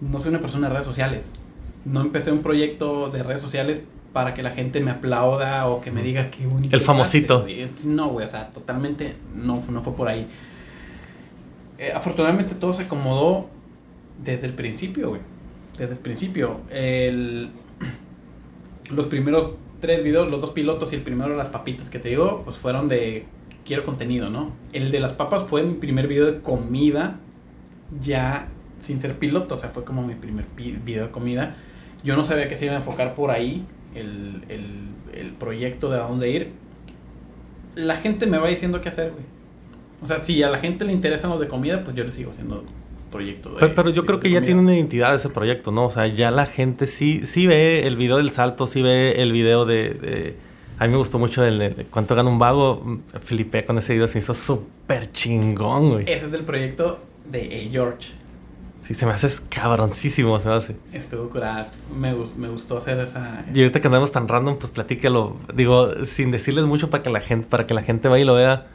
no 0.00 0.18
soy 0.20 0.30
una 0.30 0.40
persona 0.40 0.68
de 0.68 0.72
redes 0.72 0.86
sociales. 0.86 1.26
No 1.84 2.00
empecé 2.00 2.32
un 2.32 2.42
proyecto 2.42 3.10
de 3.10 3.22
redes 3.22 3.42
sociales 3.42 3.82
para 4.12 4.34
que 4.34 4.42
la 4.42 4.50
gente 4.50 4.80
me 4.80 4.90
aplauda 4.90 5.66
o 5.66 5.80
que 5.80 5.90
me 5.90 6.02
diga 6.02 6.30
qué 6.30 6.46
bonito. 6.46 6.74
El 6.76 6.82
famosito. 6.82 7.46
no, 7.84 8.08
güey, 8.08 8.26
o 8.26 8.30
sea, 8.30 8.50
totalmente 8.50 9.16
no, 9.34 9.62
no 9.68 9.82
fue 9.82 9.94
por 9.94 10.08
ahí. 10.08 10.26
Eh, 11.78 11.92
afortunadamente 11.94 12.54
todo 12.54 12.72
se 12.72 12.84
acomodó 12.84 13.48
desde 14.22 14.46
el 14.46 14.54
principio, 14.54 15.10
güey. 15.10 15.20
Desde 15.78 15.92
el 15.92 16.00
principio. 16.00 16.60
El, 16.70 17.50
los 18.90 19.06
primeros 19.06 19.52
tres 19.80 20.02
videos, 20.02 20.30
los 20.30 20.40
dos 20.40 20.50
pilotos 20.50 20.92
y 20.92 20.96
el 20.96 21.02
primero 21.02 21.30
de 21.30 21.36
las 21.36 21.48
papitas 21.48 21.88
que 21.88 21.98
te 21.98 22.08
digo, 22.08 22.42
pues 22.44 22.56
fueron 22.56 22.88
de 22.88 23.26
quiero 23.64 23.84
contenido, 23.84 24.30
¿no? 24.30 24.52
El 24.72 24.90
de 24.90 24.98
las 24.98 25.12
papas 25.12 25.44
fue 25.44 25.62
mi 25.62 25.74
primer 25.74 26.08
video 26.08 26.26
de 26.26 26.40
comida 26.40 27.20
ya 28.00 28.48
sin 28.80 29.00
ser 29.00 29.18
piloto, 29.18 29.54
o 29.54 29.58
sea, 29.58 29.70
fue 29.70 29.84
como 29.84 30.02
mi 30.02 30.14
primer 30.14 30.46
video 30.56 31.04
de 31.04 31.10
comida. 31.10 31.56
Yo 32.04 32.16
no 32.16 32.24
sabía 32.24 32.48
que 32.48 32.56
se 32.56 32.66
iba 32.66 32.74
a 32.74 32.78
enfocar 32.78 33.14
por 33.14 33.30
ahí, 33.30 33.64
el, 33.94 34.42
el, 34.48 34.64
el 35.12 35.32
proyecto 35.32 35.90
de 35.90 35.98
a 35.98 36.02
dónde 36.02 36.30
ir, 36.30 36.52
la 37.74 37.96
gente 37.96 38.26
me 38.26 38.38
va 38.38 38.48
diciendo 38.48 38.80
qué 38.80 38.88
hacer, 38.88 39.10
güey. 39.10 39.24
O 40.02 40.06
sea, 40.06 40.18
si 40.18 40.42
a 40.42 40.50
la 40.50 40.58
gente 40.58 40.84
le 40.84 40.92
interesan 40.92 41.30
los 41.30 41.40
de 41.40 41.48
comida, 41.48 41.82
pues 41.82 41.96
yo 41.96 42.04
le 42.04 42.12
sigo 42.12 42.30
haciendo 42.30 42.64
proyecto. 43.10 43.54
De, 43.54 43.68
pero, 43.68 43.90
yo 43.90 44.04
creo 44.04 44.20
que 44.20 44.30
ya 44.30 44.42
tiene 44.42 44.60
una 44.60 44.74
identidad 44.74 45.14
ese 45.14 45.28
proyecto, 45.28 45.70
¿no? 45.72 45.86
O 45.86 45.90
sea, 45.90 46.06
ya 46.06 46.30
la 46.30 46.46
gente 46.46 46.86
sí, 46.86 47.24
sí 47.24 47.46
ve 47.46 47.86
el 47.86 47.96
video 47.96 48.18
del 48.18 48.30
salto, 48.30 48.66
sí 48.66 48.82
ve 48.82 49.22
el 49.22 49.32
video 49.32 49.64
de... 49.64 50.36
a 50.78 50.86
mí 50.86 50.92
me 50.92 50.98
gustó 50.98 51.18
mucho 51.18 51.44
el, 51.44 51.86
cuánto 51.90 52.14
gana 52.14 52.28
un 52.28 52.38
vago. 52.38 53.00
Flipé 53.20 53.64
con 53.64 53.78
ese 53.78 53.94
video, 53.94 54.06
se 54.06 54.18
hizo 54.18 54.34
súper 54.34 55.10
chingón, 55.10 55.90
güey. 55.90 56.04
Ese 56.04 56.26
es 56.26 56.32
del 56.32 56.44
proyecto 56.44 57.00
de 57.30 57.66
A. 57.66 57.70
George. 57.70 58.10
Sí, 58.88 58.94
se 58.94 59.04
me 59.04 59.12
hace 59.12 59.28
cabroncísimo, 59.50 60.40
se 60.40 60.48
me 60.48 60.54
hace. 60.54 60.76
Estuvo 60.94 61.28
curada, 61.28 61.70
me, 61.94 62.14
me 62.38 62.48
gustó 62.48 62.78
hacer 62.78 62.96
esa... 62.96 63.44
Y 63.52 63.60
ahorita 63.60 63.82
que 63.82 63.88
andamos 63.88 64.12
tan 64.12 64.26
random, 64.26 64.56
pues 64.56 64.72
platícalo. 64.72 65.36
Digo, 65.52 66.06
sin 66.06 66.30
decirles 66.30 66.64
mucho 66.64 66.88
para 66.88 67.02
que 67.02 67.10
la 67.10 67.20
gente, 67.20 67.46
para 67.48 67.66
que 67.66 67.74
la 67.74 67.82
gente 67.82 68.08
vaya 68.08 68.22
y 68.22 68.24
lo 68.24 68.32
vea. 68.32 68.68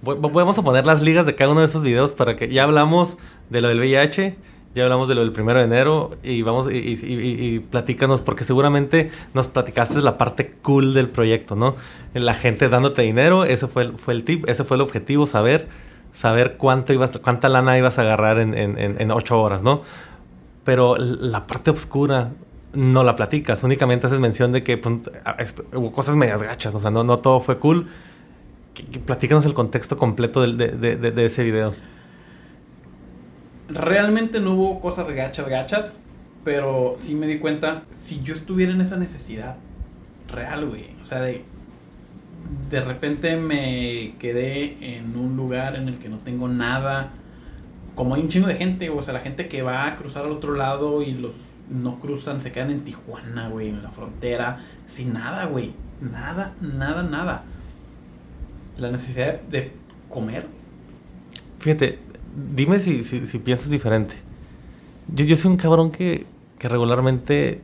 Vamos 0.00 0.56
a 0.60 0.62
poner 0.62 0.86
las 0.86 1.02
ligas 1.02 1.26
de 1.26 1.34
cada 1.34 1.50
uno 1.50 1.58
de 1.58 1.66
esos 1.66 1.82
videos 1.82 2.12
para 2.12 2.36
que 2.36 2.48
ya 2.48 2.62
hablamos 2.62 3.16
de 3.50 3.60
lo 3.60 3.66
del 3.66 3.80
VIH, 3.80 4.36
ya 4.76 4.84
hablamos 4.84 5.08
de 5.08 5.16
lo 5.16 5.22
del 5.22 5.32
primero 5.32 5.58
de 5.58 5.64
enero 5.64 6.16
y 6.22 6.42
vamos 6.42 6.72
y, 6.72 6.76
y, 6.76 7.58
platícanos 7.58 8.22
porque 8.22 8.44
seguramente 8.44 9.10
nos 9.34 9.48
platicaste 9.48 10.00
la 10.02 10.18
parte 10.18 10.52
cool 10.62 10.94
del 10.94 11.08
proyecto, 11.08 11.56
¿no? 11.56 11.74
La 12.14 12.34
gente 12.34 12.68
dándote 12.68 13.02
dinero, 13.02 13.44
ese 13.44 13.66
fue 13.66 13.90
fue 13.96 14.14
el 14.14 14.22
tip, 14.22 14.48
ese 14.48 14.62
fue 14.62 14.76
el 14.76 14.82
objetivo, 14.82 15.26
saber 15.26 15.66
saber 16.18 16.56
cuánto 16.56 16.92
ibas, 16.92 17.16
cuánta 17.18 17.48
lana 17.48 17.78
ibas 17.78 18.00
a 18.00 18.02
agarrar 18.02 18.40
en, 18.40 18.52
en, 18.52 18.76
en, 18.76 19.10
ocho 19.12 19.40
horas, 19.40 19.62
¿no? 19.62 19.82
Pero 20.64 20.96
la 20.96 21.46
parte 21.46 21.70
oscura 21.70 22.32
no 22.72 23.04
la 23.04 23.14
platicas, 23.14 23.62
únicamente 23.62 24.08
haces 24.08 24.18
mención 24.18 24.50
de 24.50 24.64
que 24.64 24.76
pues, 24.78 24.96
hubo 25.74 25.92
cosas 25.92 26.16
medias 26.16 26.42
gachas, 26.42 26.74
o 26.74 26.80
sea, 26.80 26.90
no, 26.90 27.04
no 27.04 27.20
todo 27.20 27.38
fue 27.38 27.60
cool. 27.60 27.86
Platícanos 29.06 29.46
el 29.46 29.54
contexto 29.54 29.96
completo 29.96 30.42
de, 30.42 30.72
de, 30.72 30.96
de, 30.96 31.12
de 31.12 31.24
ese 31.24 31.44
video. 31.44 31.72
Realmente 33.68 34.40
no 34.40 34.54
hubo 34.54 34.80
cosas 34.80 35.08
gachas, 35.10 35.48
gachas, 35.48 35.92
pero 36.42 36.96
sí 36.98 37.14
me 37.14 37.28
di 37.28 37.38
cuenta, 37.38 37.82
si 37.92 38.22
yo 38.22 38.34
estuviera 38.34 38.72
en 38.72 38.80
esa 38.80 38.96
necesidad 38.96 39.54
real, 40.26 40.66
güey, 40.66 40.96
o 41.00 41.06
sea, 41.06 41.20
de 41.20 41.44
de 42.70 42.80
repente 42.80 43.36
me 43.36 44.14
quedé 44.18 44.96
en 44.96 45.16
un 45.16 45.36
lugar 45.36 45.76
en 45.76 45.88
el 45.88 45.98
que 45.98 46.08
no 46.08 46.18
tengo 46.18 46.48
nada. 46.48 47.10
Como 47.94 48.14
hay 48.14 48.22
un 48.22 48.28
chingo 48.28 48.46
de 48.46 48.54
gente, 48.54 48.90
o 48.90 49.02
sea, 49.02 49.14
la 49.14 49.20
gente 49.20 49.48
que 49.48 49.62
va 49.62 49.86
a 49.86 49.96
cruzar 49.96 50.24
al 50.24 50.32
otro 50.32 50.54
lado 50.54 51.02
y 51.02 51.12
los 51.12 51.32
no 51.68 51.98
cruzan, 51.98 52.40
se 52.40 52.52
quedan 52.52 52.70
en 52.70 52.80
Tijuana, 52.80 53.48
güey, 53.48 53.68
en 53.68 53.82
la 53.82 53.90
frontera, 53.90 54.64
sin 54.88 55.12
nada, 55.12 55.46
güey. 55.46 55.72
Nada, 56.00 56.54
nada, 56.60 57.02
nada. 57.02 57.42
La 58.78 58.90
necesidad 58.90 59.40
de 59.42 59.72
comer. 60.08 60.46
Fíjate, 61.58 61.98
dime 62.54 62.78
si, 62.78 63.04
si, 63.04 63.38
piensas 63.38 63.70
diferente. 63.70 64.14
Yo, 65.14 65.24
yo 65.24 65.36
soy 65.36 65.50
un 65.50 65.56
cabrón 65.56 65.90
que, 65.90 66.24
que 66.58 66.68
regularmente 66.68 67.60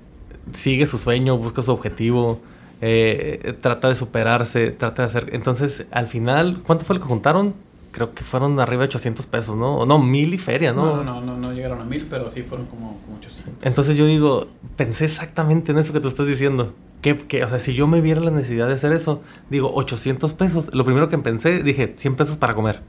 sigue 0.52 0.86
su 0.86 0.98
sueño, 0.98 1.38
busca 1.38 1.62
su 1.62 1.72
objetivo 1.72 2.40
eh, 2.86 3.56
trata 3.62 3.88
de 3.88 3.96
superarse, 3.96 4.70
trata 4.70 5.02
de 5.02 5.06
hacer... 5.06 5.30
Entonces, 5.32 5.86
al 5.90 6.06
final, 6.06 6.58
¿cuánto 6.66 6.84
fue 6.84 6.96
lo 6.96 7.00
que 7.00 7.08
juntaron? 7.08 7.54
Creo 7.92 8.12
que 8.12 8.24
fueron 8.24 8.60
arriba 8.60 8.82
de 8.82 8.88
800 8.88 9.24
pesos, 9.24 9.56
¿no? 9.56 9.78
O 9.78 9.86
no, 9.86 9.98
mil 9.98 10.34
y 10.34 10.38
feria, 10.38 10.74
¿no? 10.74 10.96
No, 10.96 11.02
no, 11.02 11.22
no, 11.22 11.38
no 11.38 11.52
llegaron 11.54 11.80
a 11.80 11.84
mil, 11.84 12.06
pero 12.10 12.30
sí 12.30 12.42
fueron 12.42 12.66
como, 12.66 13.00
como 13.00 13.16
800. 13.16 13.64
Entonces 13.64 13.96
yo 13.96 14.04
digo, 14.04 14.48
pensé 14.76 15.06
exactamente 15.06 15.72
en 15.72 15.78
eso 15.78 15.94
que 15.94 16.00
tú 16.00 16.08
estás 16.08 16.26
diciendo. 16.26 16.74
Que, 17.00 17.16
que, 17.16 17.42
o 17.42 17.48
sea, 17.48 17.58
si 17.58 17.72
yo 17.72 17.86
me 17.86 18.02
viera 18.02 18.20
la 18.20 18.30
necesidad 18.30 18.68
de 18.68 18.74
hacer 18.74 18.92
eso, 18.92 19.22
digo, 19.48 19.72
800 19.74 20.34
pesos. 20.34 20.74
Lo 20.74 20.84
primero 20.84 21.08
que 21.08 21.16
pensé, 21.16 21.62
dije, 21.62 21.94
100 21.96 22.16
pesos 22.16 22.36
para 22.36 22.54
comer. 22.54 22.82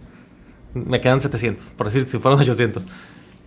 Me 0.74 1.00
quedan 1.00 1.22
700, 1.22 1.68
por 1.78 1.88
decir, 1.88 2.04
si 2.04 2.18
fueron 2.18 2.38
800. 2.38 2.84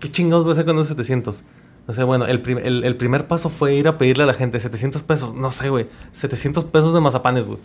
¿Qué 0.00 0.10
chingados 0.10 0.44
voy 0.44 0.52
a 0.52 0.54
hacer 0.54 0.64
con 0.64 0.76
esos 0.76 0.88
700? 0.88 1.42
O 1.88 1.94
sea, 1.94 2.04
bueno, 2.04 2.26
el, 2.26 2.84
el, 2.84 2.96
primer 2.96 3.26
paso 3.26 3.48
fue 3.48 3.74
ir 3.74 3.88
a 3.88 3.96
pedirle 3.96 4.24
a 4.24 4.26
la 4.26 4.34
gente 4.34 4.60
700 4.60 5.02
pesos. 5.04 5.34
No 5.34 5.50
sé, 5.50 5.70
güey. 5.70 5.86
700 6.12 6.64
pesos 6.64 6.92
de 6.92 7.00
mazapanes, 7.00 7.46
güey. 7.46 7.58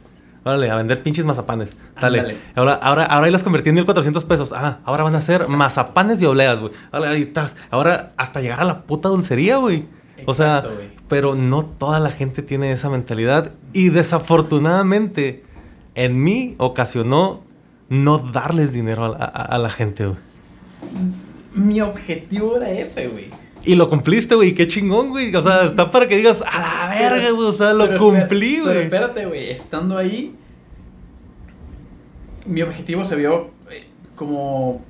Órale, 0.46 0.72
a 0.72 0.78
vender 0.78 1.04
pinches 1.04 1.26
mazapanes. 1.26 1.76
Dale. 2.00 2.38
Ahora, 2.56 2.76
ahora, 2.76 3.04
ahora 3.04 3.26
ahí 3.26 3.34
los 3.34 3.44
convertí 3.44 3.70
en 3.70 3.76
1400 3.76 4.24
pesos. 4.24 4.54
Ah, 4.56 4.80
ahora 4.86 5.04
van 5.04 5.16
a 5.16 5.22
ser 5.22 5.50
mazapanes 5.50 6.22
y 6.22 6.26
obleas, 6.26 6.58
güey. 6.62 6.72
Ahora 7.70 8.14
hasta 8.16 8.40
llegar 8.40 8.62
a 8.62 8.64
la 8.64 8.84
puta 8.84 9.10
dulcería, 9.10 9.58
güey. 9.58 9.88
O 10.26 10.34
sea, 10.34 10.64
pero 11.10 11.36
no 11.36 11.66
toda 11.66 12.00
la 12.00 12.12
gente 12.12 12.42
tiene 12.42 12.72
esa 12.72 12.90
mentalidad. 12.90 13.52
Y 13.74 13.90
desafortunadamente, 13.90 15.44
en 15.96 16.24
mí 16.24 16.56
ocasionó 16.60 17.44
no 17.90 18.20
darles 18.20 18.72
dinero 18.72 19.04
a, 19.04 19.26
a 19.26 19.58
la 19.58 19.70
gente, 19.70 20.06
güey. 20.06 20.18
Mi 21.56 21.82
objetivo 21.82 22.56
era 22.56 22.72
ese, 22.72 23.10
güey 23.10 23.43
y 23.66 23.76
lo 23.76 23.90
cumpliste, 23.90 24.36
güey. 24.36 24.54
Qué 24.54 24.68
chingón, 24.68 25.10
güey. 25.10 25.34
O 25.36 25.42
sea, 25.42 25.64
está 25.64 25.90
para 25.90 26.08
que 26.08 26.18
digas, 26.18 26.44
a 26.46 26.60
la 26.60 26.96
verga, 26.96 27.32
güey. 27.32 27.48
O 27.48 27.52
sea, 27.52 27.74
lo 27.74 27.98
cumplí, 27.98 28.60
güey. 28.60 28.74
Pero 28.74 28.80
espérate, 28.82 29.26
güey. 29.26 29.50
Estando 29.50 29.98
ahí, 29.98 30.36
mi 32.46 32.62
objetivo 32.62 33.06
se 33.06 33.16
vio 33.16 33.52
eh, 33.70 33.86
como. 34.16 34.84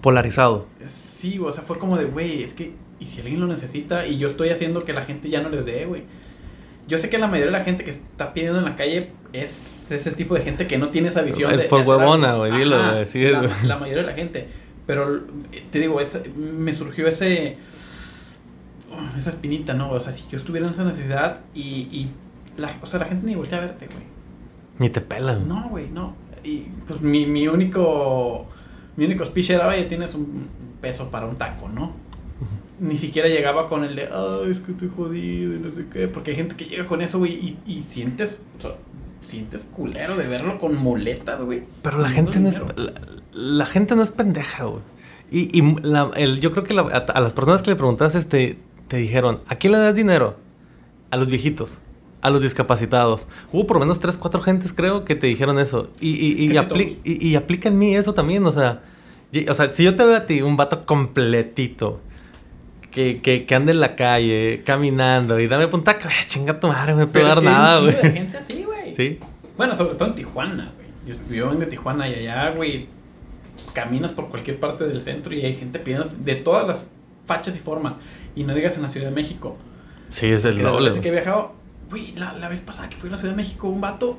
Polarizado. 0.00 0.66
Sí, 0.86 1.38
o 1.38 1.52
sea, 1.52 1.62
fue 1.62 1.78
como 1.78 1.96
de, 1.96 2.06
güey, 2.06 2.42
es 2.42 2.52
que. 2.52 2.72
¿Y 2.98 3.06
si 3.06 3.20
alguien 3.20 3.40
lo 3.40 3.46
necesita? 3.46 4.06
Y 4.06 4.18
yo 4.18 4.28
estoy 4.28 4.50
haciendo 4.50 4.84
que 4.84 4.92
la 4.92 5.02
gente 5.02 5.28
ya 5.28 5.40
no 5.40 5.48
les 5.48 5.64
dé, 5.64 5.86
güey. 5.86 6.04
Yo 6.88 6.98
sé 6.98 7.08
que 7.08 7.18
la 7.18 7.26
mayoría 7.26 7.52
de 7.52 7.58
la 7.58 7.64
gente 7.64 7.84
que 7.84 7.90
está 7.92 8.34
pidiendo 8.34 8.58
en 8.58 8.64
la 8.64 8.76
calle 8.76 9.12
es 9.32 9.90
ese 9.90 10.10
tipo 10.12 10.34
de 10.34 10.40
gente 10.40 10.66
que 10.66 10.78
no 10.78 10.88
tiene 10.88 11.08
esa 11.08 11.22
visión. 11.22 11.52
Es 11.52 11.64
por 11.64 11.86
huevona, 11.86 12.34
güey, 12.34 12.52
dilo, 12.52 12.92
güey. 12.92 13.06
Sí, 13.06 13.24
la, 13.24 13.48
la 13.64 13.76
mayoría 13.78 14.02
de 14.02 14.08
la 14.08 14.14
gente. 14.14 14.48
Pero 14.86 15.22
te 15.70 15.78
digo, 15.78 16.00
me 16.36 16.74
surgió 16.74 17.06
ese. 17.06 17.56
esa 19.16 19.30
espinita, 19.30 19.74
¿no? 19.74 19.90
O 19.90 20.00
sea, 20.00 20.12
si 20.12 20.24
yo 20.28 20.38
estuviera 20.38 20.66
en 20.66 20.72
esa 20.72 20.84
necesidad 20.84 21.40
y. 21.54 21.88
y 21.90 22.10
la, 22.56 22.76
o 22.82 22.86
sea, 22.86 23.00
la 23.00 23.06
gente 23.06 23.26
ni 23.26 23.34
voltea 23.34 23.58
a 23.58 23.62
verte, 23.62 23.86
güey. 23.86 24.04
Ni 24.78 24.90
te 24.90 25.00
pelan. 25.00 25.48
No, 25.48 25.68
güey, 25.68 25.88
no. 25.88 26.14
Y 26.44 26.66
pues 26.86 27.00
mi, 27.00 27.26
mi 27.26 27.48
único. 27.48 28.46
Mi 28.96 29.06
único 29.06 29.24
speech 29.24 29.50
era, 29.50 29.68
oye, 29.68 29.84
tienes 29.84 30.14
un 30.14 30.48
peso 30.80 31.08
para 31.10 31.26
un 31.26 31.36
taco, 31.36 31.68
¿no? 31.68 31.92
Ni 32.78 32.96
siquiera 32.96 33.28
llegaba 33.28 33.68
con 33.68 33.84
el 33.84 33.94
de, 33.94 34.08
ay, 34.12 34.50
es 34.50 34.58
que 34.58 34.72
estoy 34.72 34.90
jodido 34.94 35.54
y 35.54 35.60
no 35.60 35.72
sé 35.72 35.86
qué. 35.90 36.08
Porque 36.08 36.32
hay 36.32 36.36
gente 36.36 36.56
que 36.56 36.64
llega 36.64 36.84
con 36.86 37.00
eso, 37.00 37.18
güey, 37.18 37.32
y, 37.32 37.58
y 37.64 37.82
sientes. 37.82 38.40
O 38.58 38.62
sea, 38.62 38.72
sientes 39.22 39.64
culero 39.64 40.16
de 40.16 40.26
verlo 40.26 40.58
con 40.58 40.74
muletas, 40.76 41.40
güey. 41.40 41.62
Pero 41.82 41.98
la 41.98 42.10
gente 42.10 42.40
no 42.40 42.48
es 42.48 42.58
la 42.58 42.92
gente 43.66 43.96
no 43.96 44.02
es 44.02 44.10
pendeja, 44.10 44.64
güey. 44.64 44.82
Y, 45.30 45.58
y 45.58 45.76
la, 45.82 46.10
el, 46.16 46.40
yo 46.40 46.52
creo 46.52 46.62
que 46.62 46.74
a, 46.78 47.20
las 47.20 47.32
personas 47.32 47.62
que 47.62 47.70
le 47.70 47.76
preguntaste 47.76 48.18
este, 48.18 48.58
te 48.88 48.98
dijeron, 48.98 49.40
¿a 49.46 49.54
quién 49.54 49.72
le 49.72 49.78
das 49.78 49.94
dinero? 49.94 50.36
A 51.10 51.16
los 51.16 51.26
viejitos, 51.26 51.78
a 52.20 52.28
los 52.28 52.42
discapacitados. 52.42 53.26
Hubo 53.50 53.66
por 53.66 53.78
lo 53.78 53.80
menos 53.80 53.98
tres, 53.98 54.18
cuatro 54.18 54.42
gentes, 54.42 54.74
creo, 54.74 55.06
que 55.06 55.14
te 55.14 55.26
dijeron 55.26 55.58
eso. 55.58 55.90
Y, 56.00 56.10
y, 56.10 56.52
y, 56.52 57.28
y, 57.28 57.34
aplica 57.34 57.70
en 57.70 57.78
mí 57.78 57.96
eso 57.96 58.12
también, 58.12 58.44
o 58.44 58.52
sea. 58.52 58.82
o 59.48 59.54
sea, 59.54 59.72
si 59.72 59.84
yo 59.84 59.96
te 59.96 60.04
veo 60.04 60.16
a 60.16 60.26
ti, 60.26 60.42
un 60.42 60.58
vato 60.58 60.84
completito, 60.84 62.00
que, 62.90 63.22
que, 63.22 63.46
que 63.46 63.54
ande 63.54 63.72
en 63.72 63.80
la 63.80 63.96
calle, 63.96 64.62
caminando, 64.66 65.40
y 65.40 65.48
dame 65.48 65.66
punta, 65.68 65.98
chinga 66.28 66.60
tu 66.60 66.68
madre, 66.68 66.92
no 66.92 66.98
me 66.98 67.06
puedo 67.06 67.26
dar 67.26 67.42
nada, 67.42 67.80
güey. 67.80 67.94
gente 67.94 68.36
así, 68.36 68.64
güey. 68.64 68.94
Sí. 68.94 69.18
Bueno, 69.56 69.74
sobre 69.74 69.94
todo 69.94 70.08
en 70.08 70.14
Tijuana, 70.14 70.72
güey. 70.76 70.88
Yo, 71.06 71.34
yo 71.34 71.46
vengo 71.46 71.60
de 71.60 71.66
Tijuana 71.68 72.06
y 72.06 72.14
allá, 72.16 72.50
güey 72.50 72.86
caminas 73.72 74.12
por 74.12 74.28
cualquier 74.28 74.58
parte 74.58 74.86
del 74.86 75.00
centro 75.00 75.34
y 75.34 75.44
hay 75.44 75.54
gente 75.54 75.78
pidiendo 75.78 76.08
de 76.08 76.36
todas 76.36 76.66
las 76.66 76.86
fachas 77.24 77.56
y 77.56 77.58
formas. 77.58 77.94
Y 78.34 78.44
no 78.44 78.54
digas 78.54 78.76
en 78.76 78.82
la 78.82 78.88
Ciudad 78.88 79.08
de 79.08 79.14
México. 79.14 79.56
Sí, 80.08 80.26
es 80.26 80.44
el 80.44 80.60
doble. 80.62 80.98
Que 81.00 81.08
he 81.08 81.12
viajado, 81.12 81.52
güey, 81.90 82.14
la, 82.16 82.32
la, 82.34 82.48
vez 82.48 82.60
pasada 82.60 82.88
que 82.88 82.96
fui 82.96 83.08
a 83.08 83.12
la 83.12 83.18
Ciudad 83.18 83.32
de 83.32 83.36
México, 83.36 83.68
un 83.68 83.80
vato 83.80 84.18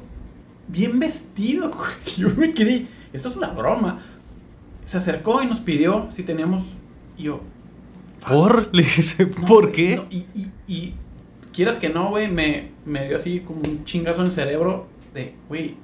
bien 0.68 1.00
vestido, 1.00 1.70
güey. 1.76 2.18
Yo 2.18 2.30
me 2.36 2.54
quedé, 2.54 2.88
esto 3.12 3.30
es 3.30 3.36
una 3.36 3.48
broma. 3.48 4.02
Se 4.86 4.98
acercó 4.98 5.42
y 5.42 5.48
nos 5.48 5.60
pidió 5.60 6.10
si 6.12 6.24
teníamos. 6.24 6.64
Y 7.18 7.24
yo. 7.24 7.42
¿Por? 8.28 8.70
Le 8.76 8.84
dije, 8.84 9.26
¿por 9.26 9.72
qué? 9.72 10.02
y, 10.10 10.26
y, 10.34 10.52
y, 10.68 10.94
quieras 11.54 11.78
que 11.78 11.90
no, 11.90 12.10
güey, 12.10 12.30
me, 12.30 12.72
me 12.86 13.08
dio 13.08 13.18
así 13.18 13.42
como 13.42 13.62
un 13.62 13.86
chingazo 13.86 14.22
en 14.22 14.28
el 14.28 14.34
cerebro 14.34 14.88
de, 15.14 15.36
güey, 15.48 15.76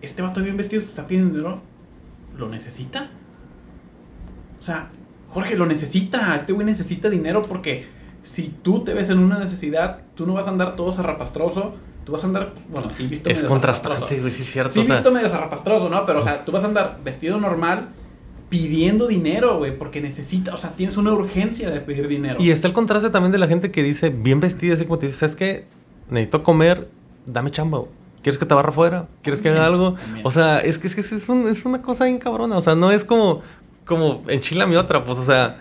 este 0.00 0.22
vato 0.22 0.42
bien 0.42 0.56
vestido 0.56 0.82
te 0.82 0.88
está 0.88 1.06
pidiendo 1.06 1.32
dinero 1.32 1.60
¿lo 2.36 2.48
necesita? 2.48 3.10
O 4.60 4.62
sea, 4.62 4.90
Jorge 5.28 5.56
lo 5.56 5.66
necesita, 5.66 6.36
este 6.36 6.52
güey 6.52 6.66
necesita 6.66 7.10
dinero 7.10 7.44
porque 7.46 7.86
si 8.22 8.54
tú 8.62 8.84
te 8.84 8.94
ves 8.94 9.10
en 9.10 9.18
una 9.18 9.38
necesidad, 9.38 10.02
tú 10.14 10.26
no 10.26 10.34
vas 10.34 10.46
a 10.46 10.50
andar 10.50 10.76
todo 10.76 10.92
zarrapastroso, 10.92 11.74
tú 12.04 12.12
vas 12.12 12.22
a 12.24 12.26
andar, 12.26 12.54
bueno, 12.70 12.88
sí 12.96 13.06
visto 13.06 13.28
es 13.28 13.42
contrastante, 13.44 14.20
güey, 14.20 14.30
sí 14.30 14.42
es 14.42 14.50
cierto. 14.50 14.72
Sí 14.72 14.88
visto 14.88 15.10
medio 15.10 15.28
zarrapastroso, 15.28 15.88
¿no? 15.88 16.04
Pero, 16.06 16.20
o 16.20 16.22
sea, 16.22 16.44
tú 16.44 16.52
vas 16.52 16.64
a 16.64 16.66
andar 16.66 17.00
vestido 17.04 17.38
normal 17.38 17.88
pidiendo 18.48 19.06
dinero, 19.06 19.58
güey, 19.58 19.76
porque 19.76 20.00
necesita, 20.00 20.54
o 20.54 20.58
sea, 20.58 20.72
tienes 20.72 20.96
una 20.96 21.12
urgencia 21.12 21.70
de 21.70 21.80
pedir 21.80 22.06
dinero. 22.06 22.36
Y 22.38 22.50
está 22.50 22.68
el 22.68 22.74
contraste 22.74 23.10
también 23.10 23.32
de 23.32 23.38
la 23.38 23.48
gente 23.48 23.70
que 23.70 23.82
dice, 23.82 24.10
bien 24.10 24.40
vestida, 24.40 24.74
así 24.74 24.84
como 24.84 24.98
te 24.98 25.06
dice, 25.06 25.18
¿sabes 25.18 25.36
qué? 25.36 25.64
Necesito 26.10 26.42
comer, 26.42 26.88
dame 27.24 27.50
chamba, 27.50 27.78
güey. 27.78 28.01
¿Quieres 28.22 28.38
que 28.38 28.46
te 28.46 28.54
barra 28.54 28.70
afuera? 28.70 29.06
¿Quieres 29.22 29.42
que 29.42 29.48
haga 29.48 29.66
algo? 29.66 29.96
O 30.22 30.30
sea, 30.30 30.60
es 30.60 30.78
que, 30.78 30.86
es, 30.86 30.94
que 30.94 31.00
es, 31.00 31.28
un, 31.28 31.48
es, 31.48 31.64
una 31.64 31.82
cosa 31.82 32.04
bien 32.04 32.18
cabrona. 32.18 32.56
O 32.56 32.62
sea, 32.62 32.74
no 32.74 32.92
es 32.92 33.04
como, 33.04 33.42
como 33.84 34.22
enchila 34.28 34.66
mi 34.66 34.76
otra. 34.76 35.04
Pues, 35.04 35.18
o 35.18 35.24
sea, 35.24 35.58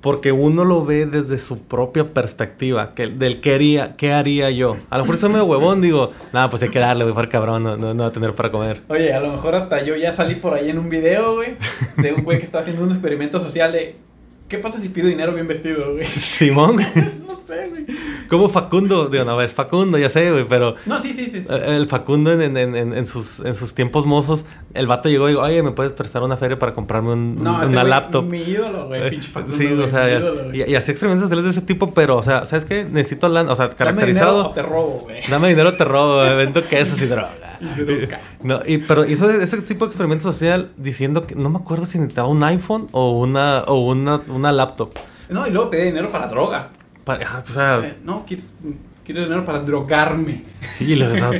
porque 0.00 0.32
uno 0.32 0.64
lo 0.64 0.84
ve 0.84 1.06
desde 1.06 1.38
su 1.38 1.62
propia 1.62 2.04
perspectiva. 2.04 2.94
Que, 2.94 3.06
del 3.08 3.40
qué 3.40 3.54
haría, 3.54 3.96
qué 3.96 4.12
haría 4.12 4.50
yo. 4.50 4.76
A 4.88 4.96
lo 4.96 5.04
mejor 5.04 5.18
soy 5.18 5.30
medio 5.30 5.44
huevón, 5.44 5.82
digo, 5.82 6.12
nada, 6.32 6.48
pues 6.50 6.62
hay 6.62 6.70
que 6.70 6.78
darle, 6.78 7.04
güey, 7.04 7.14
para 7.14 7.28
cabrón, 7.28 7.62
no, 7.62 7.76
no, 7.76 7.94
va 7.94 8.06
a 8.06 8.12
tener 8.12 8.34
para 8.34 8.50
comer. 8.50 8.82
Oye, 8.88 9.12
a 9.12 9.20
lo 9.20 9.30
mejor 9.30 9.54
hasta 9.54 9.82
yo 9.82 9.96
ya 9.96 10.12
salí 10.12 10.34
por 10.34 10.54
ahí 10.54 10.70
en 10.70 10.78
un 10.78 10.90
video, 10.90 11.36
güey, 11.36 11.56
de 11.96 12.12
un 12.12 12.22
güey 12.22 12.38
que 12.38 12.44
está 12.44 12.58
haciendo 12.58 12.82
un 12.82 12.90
experimento 12.90 13.40
social 13.40 13.72
de 13.72 13.96
¿Qué 14.54 14.60
pasa 14.60 14.78
si 14.78 14.88
pido 14.88 15.08
dinero 15.08 15.34
bien 15.34 15.48
vestido, 15.48 15.94
güey? 15.94 16.04
Simón. 16.16 16.76
no 17.26 17.40
sé, 17.44 17.68
güey. 17.70 17.84
Como 18.28 18.48
Facundo, 18.48 19.08
digo, 19.08 19.24
no, 19.24 19.40
es 19.42 19.52
Facundo, 19.52 19.98
ya 19.98 20.08
sé, 20.08 20.30
güey, 20.30 20.46
pero 20.48 20.76
No, 20.86 21.00
sí, 21.02 21.12
sí, 21.12 21.26
sí. 21.30 21.42
sí. 21.42 21.48
el 21.50 21.86
Facundo 21.88 22.32
en, 22.32 22.56
en, 22.56 22.74
en, 22.76 22.92
en 22.96 23.06
sus, 23.06 23.40
en 23.40 23.54
sus 23.54 23.74
tiempos 23.74 24.06
mozos, 24.06 24.44
el 24.72 24.86
vato 24.86 25.08
llegó 25.08 25.26
y 25.28 25.32
dijo, 25.32 25.42
oye, 25.42 25.62
¿me 25.62 25.72
puedes 25.72 25.92
prestar 25.92 26.22
una 26.22 26.36
feria 26.36 26.58
para 26.58 26.72
comprarme 26.74 27.12
un- 27.12 27.34
no, 27.36 27.60
ese 27.62 27.70
una 27.72 27.80
güey, 27.82 27.90
laptop? 27.90 28.24
Mi 28.24 28.38
ídolo, 28.42 28.86
güey, 28.86 29.06
Eh, 29.06 29.10
pinche 29.10 29.28
Facundo. 29.30 29.56
sí, 29.56 29.66
güey, 29.66 29.80
o 29.82 29.88
sea, 29.88 30.04
mi 30.04 30.10
y, 30.12 30.14
ídolo, 30.16 30.44
güey. 30.44 30.62
y, 30.62 30.70
y 30.70 30.74
así 30.74 30.90
experimentos 30.92 31.28
de 31.28 31.50
ese 31.50 31.60
tipo, 31.60 31.92
pero, 31.92 32.16
o 32.16 32.22
sea, 32.22 32.46
¿sabes 32.46 32.64
qué? 32.64 32.84
Necesito 32.84 33.28
lana, 33.28 33.52
o 33.52 33.56
sea, 33.56 33.66
Dame 33.68 33.74
dinero 33.74 33.96
caracterizado. 33.96 34.46
o 34.46 34.50
te 34.52 34.62
robo, 34.62 35.00
güey. 35.04 35.20
Dame 35.28 35.48
dinero, 35.50 35.74
te 35.74 35.84
robo, 35.84 36.16
güey, 36.16 36.36
vendo 36.36 36.64
quesos 36.66 37.00
y 37.02 37.06
droga. 37.06 37.30
Y 37.60 37.80
droga. 37.82 38.20
No, 38.42 38.60
y, 38.66 38.78
pero 38.78 39.04
hizo 39.06 39.30
ese 39.30 39.56
tipo 39.62 39.84
de 39.86 39.90
experimento 39.90 40.24
social 40.24 40.72
diciendo 40.76 41.24
que 41.26 41.34
no 41.36 41.48
me 41.50 41.58
acuerdo 41.58 41.84
si 41.86 41.98
necesitaba 41.98 42.26
un 42.28 42.42
iPhone 42.42 42.88
o 42.90 43.12
una, 43.18 43.60
o 43.68 43.86
una, 43.86 44.20
una 44.28 44.43
laptop. 44.52 44.90
No, 45.28 45.46
y 45.46 45.50
luego 45.50 45.70
pedí 45.70 45.84
dinero 45.86 46.08
para 46.08 46.26
droga. 46.28 46.68
Para- 47.04 47.26
ah, 47.28 47.42
o 47.46 47.52
sea, 47.52 47.76
O 47.78 47.80
sea, 47.82 47.96
no, 48.04 48.24
quiero, 48.26 48.42
quiero 49.04 49.22
dinero 49.22 49.44
para 49.44 49.58
drogarme. 49.60 50.44
sí, 50.72 51.00
o 51.02 51.14
sea, 51.14 51.30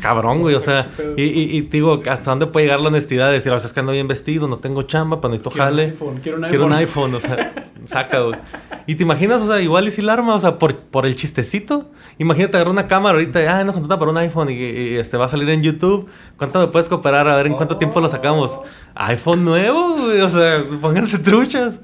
cabrón, 0.00 0.40
güey. 0.40 0.54
O 0.54 0.60
sea, 0.60 0.90
y, 1.16 1.22
y, 1.22 1.56
y 1.56 1.60
digo, 1.62 2.00
¿hasta 2.10 2.30
dónde 2.30 2.46
puede 2.46 2.66
llegar 2.66 2.80
la 2.80 2.88
honestidad 2.88 3.28
de 3.28 3.34
decir, 3.34 3.52
o 3.52 3.58
sea, 3.58 3.66
es 3.66 3.72
que 3.72 3.80
ando 3.80 3.92
bien 3.92 4.08
vestido, 4.08 4.48
no 4.48 4.58
tengo 4.58 4.82
chamba, 4.82 5.20
pero 5.20 5.30
necesito 5.32 5.50
Quiero 5.50 5.64
un 5.64 5.70
jale? 5.70 5.82
iPhone, 5.90 6.20
quiero 6.22 6.38
un 6.38 6.44
Quiero 6.48 6.66
un 6.66 6.72
iPhone. 6.72 7.14
iPhone, 7.14 7.32
o 7.32 7.36
sea, 7.36 7.54
saca, 7.86 8.20
güey. 8.20 8.38
Y 8.86 8.96
te 8.96 9.02
imaginas, 9.02 9.40
o 9.40 9.46
sea, 9.46 9.60
igual 9.62 9.88
y 9.88 9.90
si 9.90 10.02
la 10.02 10.12
arma, 10.12 10.34
o 10.34 10.40
sea, 10.40 10.58
por, 10.58 10.76
por 10.76 11.06
el 11.06 11.16
chistecito. 11.16 11.90
Imagínate 12.18 12.56
agarrar 12.58 12.72
una 12.72 12.86
cámara 12.86 13.14
ahorita, 13.14 13.40
ah, 13.58 13.64
nos 13.64 13.74
contrata 13.74 13.98
para 13.98 14.10
un 14.10 14.18
iPhone 14.18 14.50
y, 14.50 14.54
y, 14.54 14.94
este 14.96 15.16
va 15.16 15.24
a 15.24 15.28
salir 15.28 15.48
en 15.48 15.62
YouTube. 15.62 16.06
¿Cuánto 16.36 16.60
me 16.60 16.66
puedes 16.68 16.88
cooperar? 16.90 17.26
A 17.28 17.34
ver 17.36 17.46
en 17.46 17.54
cuánto 17.54 17.76
tiempo 17.78 18.00
lo 18.00 18.08
sacamos. 18.10 18.58
iPhone 18.94 19.44
nuevo, 19.44 19.96
güey, 19.96 20.20
o 20.20 20.28
sea, 20.28 20.62
pónganse 20.82 21.18
truchas. 21.18 21.80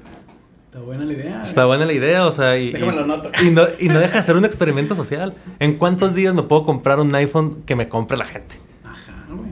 Está 0.71 0.79
buena 0.85 1.03
la 1.03 1.11
idea. 1.13 1.41
Está 1.41 1.65
buena 1.65 1.85
la 1.85 1.91
idea, 1.91 2.25
o 2.25 2.31
sea, 2.31 2.57
y, 2.57 2.69
y, 2.69 2.71
lo 2.71 3.05
noto. 3.05 3.29
y 3.45 3.49
no, 3.49 3.63
y 3.77 3.89
no 3.89 3.99
deja 3.99 4.19
de 4.19 4.23
ser 4.23 4.37
un 4.37 4.45
experimento 4.45 4.95
social. 4.95 5.33
¿En 5.59 5.75
cuántos 5.75 6.15
días 6.15 6.33
me 6.33 6.43
puedo 6.43 6.63
comprar 6.63 6.97
un 7.01 7.13
iPhone 7.13 7.63
que 7.65 7.75
me 7.75 7.89
compre 7.89 8.15
la 8.17 8.23
gente? 8.23 8.55
Ajá, 8.85 9.11
güey. 9.29 9.51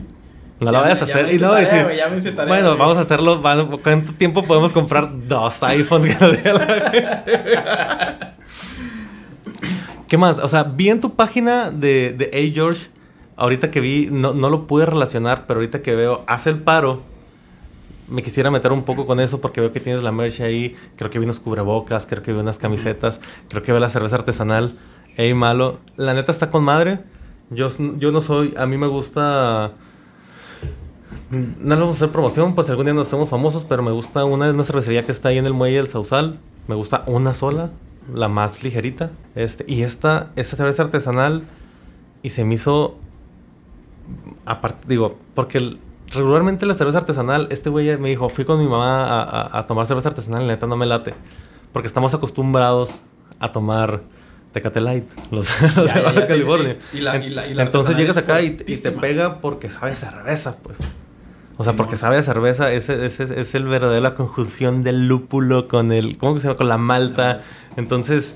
No 0.60 0.72
me- 0.72 0.78
vayas 0.78 1.02
a 1.02 1.04
hacer. 1.04 1.30
Y 1.34 1.36
no 1.38 1.50
tarea, 1.50 1.68
decir, 1.68 1.84
güey, 1.84 1.96
ya 1.98 2.08
me 2.08 2.16
hice 2.18 2.32
tarea, 2.32 2.48
bueno, 2.54 2.74
vamos 2.78 2.96
a 2.96 3.02
hacerlo. 3.02 3.42
¿Cuánto 3.82 4.14
tiempo 4.14 4.42
podemos 4.44 4.72
comprar 4.72 5.10
dos 5.28 5.62
iPhones 5.62 6.16
que 6.16 6.24
nos 6.24 6.36
diga 6.38 6.52
la 6.54 6.66
gente? 6.66 7.38
¿Qué 10.08 10.16
más? 10.16 10.38
O 10.38 10.48
sea, 10.48 10.62
vi 10.64 10.88
en 10.88 11.00
tu 11.02 11.14
página 11.14 11.70
de, 11.70 12.14
de 12.16 12.30
Hey 12.32 12.52
George, 12.54 12.86
ahorita 13.36 13.70
que 13.70 13.80
vi, 13.80 14.08
no, 14.10 14.32
no 14.32 14.48
lo 14.48 14.66
pude 14.66 14.86
relacionar, 14.86 15.44
pero 15.46 15.60
ahorita 15.60 15.82
que 15.82 15.94
veo, 15.94 16.24
hace 16.26 16.48
el 16.50 16.56
paro. 16.60 17.02
Me 18.10 18.22
quisiera 18.22 18.50
meter 18.50 18.72
un 18.72 18.82
poco 18.82 19.06
con 19.06 19.20
eso 19.20 19.40
porque 19.40 19.60
veo 19.60 19.72
que 19.72 19.80
tienes 19.80 20.02
la 20.02 20.12
merch 20.12 20.40
ahí. 20.40 20.76
Creo 20.96 21.10
que 21.10 21.18
vi 21.18 21.24
unos 21.24 21.40
cubrebocas, 21.40 22.06
creo 22.06 22.22
que 22.22 22.32
vi 22.32 22.38
unas 22.40 22.58
camisetas, 22.58 23.20
creo 23.48 23.62
que 23.62 23.72
veo 23.72 23.80
la 23.80 23.90
cerveza 23.90 24.16
artesanal. 24.16 24.74
Ey, 25.16 25.32
malo. 25.34 25.78
La 25.96 26.12
neta 26.14 26.32
está 26.32 26.50
con 26.50 26.64
madre. 26.64 27.00
Yo, 27.50 27.68
yo 27.98 28.12
no 28.12 28.20
soy, 28.20 28.54
a 28.56 28.66
mí 28.66 28.76
me 28.76 28.86
gusta... 28.86 29.72
No 31.30 31.74
le 31.74 31.80
vamos 31.80 31.94
a 31.94 31.96
hacer 31.98 32.10
promoción, 32.10 32.54
pues 32.56 32.68
algún 32.70 32.86
día 32.86 32.94
nos 32.94 33.06
hacemos 33.06 33.28
famosos, 33.28 33.64
pero 33.64 33.82
me 33.82 33.92
gusta 33.92 34.24
una, 34.24 34.50
una 34.50 34.64
cervecería 34.64 35.04
que 35.04 35.12
está 35.12 35.28
ahí 35.28 35.38
en 35.38 35.46
el 35.46 35.52
muelle 35.52 35.76
del 35.76 35.88
Sausal. 35.88 36.40
Me 36.66 36.74
gusta 36.74 37.04
una 37.06 37.34
sola, 37.34 37.70
la 38.12 38.28
más 38.28 38.64
ligerita. 38.64 39.10
Este, 39.36 39.64
y 39.68 39.82
esta, 39.82 40.32
esta 40.34 40.56
cerveza 40.56 40.82
artesanal, 40.82 41.44
y 42.22 42.30
se 42.30 42.44
me 42.44 42.54
hizo. 42.54 42.96
Aparte, 44.44 44.84
digo, 44.88 45.18
porque 45.34 45.76
regularmente 46.12 46.66
la 46.66 46.74
cerveza 46.74 46.98
artesanal, 46.98 47.48
este 47.50 47.70
güey 47.70 47.96
me 47.98 48.08
dijo, 48.08 48.28
fui 48.28 48.44
con 48.44 48.58
mi 48.58 48.68
mamá 48.68 49.04
a, 49.06 49.22
a- 49.22 49.58
a 49.60 49.66
tomar 49.66 49.86
cerveza 49.86 50.08
artesanal 50.08 50.42
y 50.42 50.46
la 50.46 50.54
neta 50.54 50.66
no 50.66 50.76
me 50.76 50.86
late. 50.86 51.14
Porque 51.72 51.86
estamos 51.86 52.12
acostumbrados 52.14 52.90
a 53.38 53.52
tomar 53.52 54.02
Tecate 54.52 54.80
Light, 54.80 55.04
los, 55.30 55.48
los 55.76 55.86
Ya, 55.88 55.94
de 55.98 56.02
Baja 56.02 56.20
ya, 56.20 56.26
California. 56.26 56.76
sí. 56.90 56.98
Y 56.98 57.00
la- 57.00 57.16
y 57.24 57.30
la- 57.30 57.46
y 57.46 57.54
la 57.54 57.62
Entonces 57.62 57.96
llegas 57.96 58.16
acá 58.16 58.42
y, 58.42 58.56
y 58.66 58.76
te 58.76 58.92
pega 58.92 59.40
porque 59.40 59.68
sabe 59.68 59.92
a 59.92 59.96
cerveza, 59.96 60.56
pues. 60.62 60.78
O 61.56 61.62
sea, 61.64 61.74
Sí, 61.74 61.76
porque 61.76 61.92
no. 61.92 61.98
sabe 61.98 62.16
a 62.16 62.22
cerveza, 62.22 62.72
ese, 62.72 63.04
ese 63.06 63.22
es- 63.24 63.30
es 63.30 63.54
el 63.54 63.66
verdadero 63.66 64.00
la 64.02 64.14
conjunción 64.14 64.82
del 64.82 65.06
lúpulo 65.06 65.68
con 65.68 65.92
el, 65.92 66.16
¿cómo 66.18 66.34
que 66.34 66.40
se 66.40 66.46
llama? 66.48 66.56
Con 66.56 66.68
la 66.68 66.78
malta. 66.78 67.42
Entonces, 67.76 68.34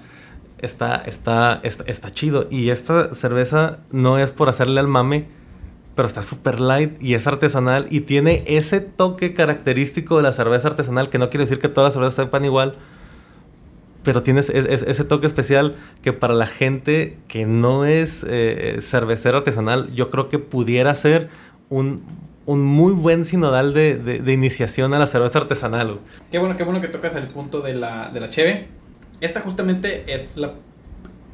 está, 0.58 0.96
está, 0.96 1.58
está, 1.64 1.84
está 1.86 2.10
chido. 2.10 2.46
Y 2.50 2.68
esta 2.70 3.14
cerveza 3.14 3.78
no 3.90 4.18
es 4.18 4.30
por 4.30 4.48
hacerle 4.48 4.78
al 4.78 4.88
mame, 4.88 5.26
pero 5.94 6.08
está 6.08 6.22
súper 6.22 6.60
light 6.60 7.00
y 7.02 7.14
es 7.14 7.26
artesanal 7.26 7.86
y 7.90 8.00
tiene 8.00 8.42
ese 8.46 8.80
toque 8.80 9.32
característico 9.32 10.16
de 10.16 10.22
la 10.24 10.32
cerveza 10.32 10.68
artesanal, 10.68 11.08
que 11.08 11.18
no 11.18 11.30
quiere 11.30 11.44
decir 11.44 11.58
que 11.60 11.68
todas 11.68 11.88
las 11.88 11.94
cervezas 11.94 12.14
sepan 12.24 12.44
igual, 12.44 12.74
pero 14.02 14.22
es- 14.50 14.82
ese 14.82 15.04
toque 15.04 15.26
especial 15.26 15.76
que 16.02 16.12
para 16.12 16.34
la 16.34 16.46
gente 16.46 17.16
que 17.28 17.46
no 17.46 17.84
es 17.84 18.24
eh, 18.28 18.78
cervecera 18.80 19.38
artesanal, 19.38 19.92
yo 19.94 20.10
creo 20.10 20.28
que 20.28 20.38
pudiera 20.38 20.94
ser 20.94 21.30
un, 21.70 22.02
un 22.44 22.62
muy 22.64 22.92
buen 22.92 23.24
sinodal 23.24 23.72
de, 23.72 23.96
de- 23.96 24.20
iniciación 24.32 24.92
a 24.94 24.98
la 24.98 25.06
cerveza 25.06 25.38
artesanal. 25.38 26.00
Qué 26.30 26.38
bueno, 26.38 26.56
qué 26.56 26.64
bueno 26.64 26.80
que 26.82 26.88
tocas 26.88 27.14
el 27.14 27.28
punto 27.28 27.62
de 27.62 27.74
la, 27.74 28.10
de 28.12 28.20
la 28.20 28.28
cheve. 28.28 28.68
Esta 29.20 29.40
justamente 29.40 30.12
es 30.12 30.36
la... 30.36 30.52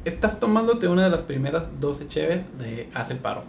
Estás 0.05 0.39
tomándote 0.39 0.87
una 0.87 1.03
de 1.03 1.09
las 1.09 1.21
primeras 1.23 1.79
12 1.81 2.07
cheves 2.07 2.45
de 2.57 2.87
Haz 2.93 3.11
el 3.11 3.17
Paro. 3.17 3.43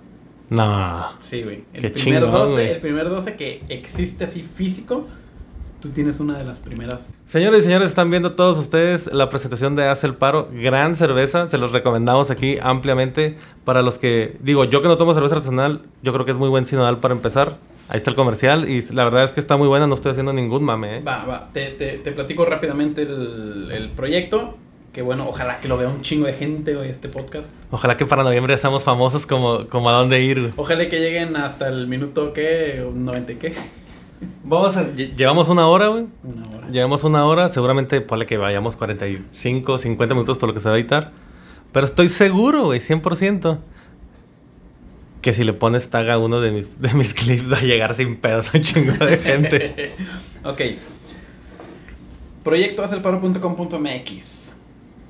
No. 0.53 1.13
Sí, 1.21 1.43
güey. 1.43 1.65
El, 1.73 1.83
Qué 1.83 1.91
primer 1.91 2.23
chingón, 2.23 2.33
12, 2.33 2.53
güey. 2.53 2.69
el 2.69 2.81
primer 2.81 3.09
12 3.09 3.37
que 3.37 3.63
existe 3.69 4.25
así 4.25 4.43
físico, 4.43 5.07
tú 5.81 5.89
tienes 5.91 6.21
una 6.21 6.37
de 6.39 6.45
las 6.45 6.61
primeras. 6.61 7.11
Señores 7.27 7.61
y 7.61 7.63
señores, 7.65 7.89
están 7.89 8.11
viendo 8.11 8.33
todos 8.35 8.59
ustedes 8.59 9.13
la 9.13 9.31
presentación 9.31 9.77
de 9.77 9.89
Hace 9.89 10.07
el 10.07 10.15
Paro. 10.15 10.49
Gran 10.53 10.95
cerveza, 10.95 11.49
se 11.49 11.59
los 11.59 11.73
recomendamos 11.73 12.31
aquí 12.31 12.59
ampliamente. 12.63 13.37
Para 13.65 13.83
los 13.83 13.99
que, 13.99 14.37
digo, 14.41 14.65
yo 14.65 14.83
que 14.83 14.89
no 14.89 14.97
tomo 14.99 15.15
cerveza 15.15 15.37
artesanal, 15.37 15.81
yo 16.03 16.13
creo 16.13 16.25
que 16.25 16.33
es 16.33 16.39
muy 16.39 16.49
buen 16.49 16.67
sinodal 16.67 16.99
para 16.99 17.15
empezar. 17.15 17.57
Ahí 17.89 17.97
está 17.97 18.11
el 18.11 18.17
comercial 18.17 18.71
y 18.71 18.81
la 18.93 19.05
verdad 19.05 19.25
es 19.25 19.33
que 19.33 19.41
está 19.41 19.57
muy 19.57 19.69
buena, 19.69 19.87
no 19.87 19.95
estoy 19.95 20.13
haciendo 20.13 20.33
ningún 20.33 20.65
mame. 20.65 20.99
¿eh? 20.99 21.03
Va, 21.03 21.25
va. 21.25 21.51
Te, 21.53 21.71
te, 21.71 21.99
te 21.99 22.13
platico 22.13 22.45
rápidamente 22.45 23.03
el, 23.03 23.71
el 23.73 23.91
proyecto. 23.91 24.57
Que 24.93 25.01
bueno, 25.01 25.27
ojalá 25.27 25.59
que 25.59 25.69
lo 25.69 25.79
vea 25.79 25.89
un 25.89 26.03
chingo 26.03 26.27
de 26.27 26.35
gente, 26.35 26.75
güey, 26.75 26.91
este 26.91 27.09
podcast. 27.09 27.49
Ojalá 27.71 27.97
que 27.97 28.05
para 28.05 28.23
noviembre 28.25 28.53
ya 28.53 28.59
seamos 28.59 28.83
famosos 28.85 29.25
como, 29.27 29.67
como 29.69 29.89
a 29.89 29.93
dónde 29.93 30.21
ir. 30.23 30.39
güey. 30.41 30.53
Ojalá 30.57 30.89
que 30.91 31.01
lleguen 31.01 31.35
hasta 31.37 31.69
el 31.69 31.87
minuto, 31.87 32.33
¿qué? 32.35 32.85
¿Un 32.87 33.05
90 33.07 33.33
y 33.33 33.37
qué? 33.37 33.55
Vamos 34.45 34.77
a- 34.77 34.85
lle- 34.95 35.15
llevamos 35.17 35.49
una 35.49 35.67
hora, 35.67 35.89
güey. 35.89 36.05
Una 36.23 36.49
hora. 36.57 36.69
Llevamos 36.69 37.05
una 37.05 37.25
hora, 37.27 37.49
seguramente 37.49 38.03
ponle 38.03 38.27
que 38.27 38.37
vayamos 38.37 38.77
45, 38.77 39.79
50 39.79 40.15
minutos 40.15 40.37
por 40.37 40.49
lo 40.51 40.55
que 40.55 40.61
se 40.61 40.69
va 40.69 40.75
a 40.75 40.79
editar. 40.79 41.11
Pero 41.73 41.87
estoy 41.87 42.09
seguro, 42.11 42.65
güey, 42.67 42.79
100%, 42.81 43.59
que 45.23 45.33
si 45.33 45.43
le 45.43 45.55
pones 45.55 45.89
tag 45.89 46.11
a 46.11 46.19
uno 46.19 46.43
de 46.43 46.51
mis, 46.51 46.83
de 46.83 46.93
mis 46.93 47.15
clips 47.19 47.51
va 47.51 47.57
a 47.57 47.63
llegar 47.63 47.95
sin 47.95 48.17
pedos 48.17 48.55
a 48.55 48.59
un 48.59 48.63
chingo 48.63 48.93
de 48.93 49.17
gente. 49.19 49.93
ok. 50.45 50.61
Proyecto 52.45 52.85
hacelparo.com.mx. 52.85 54.42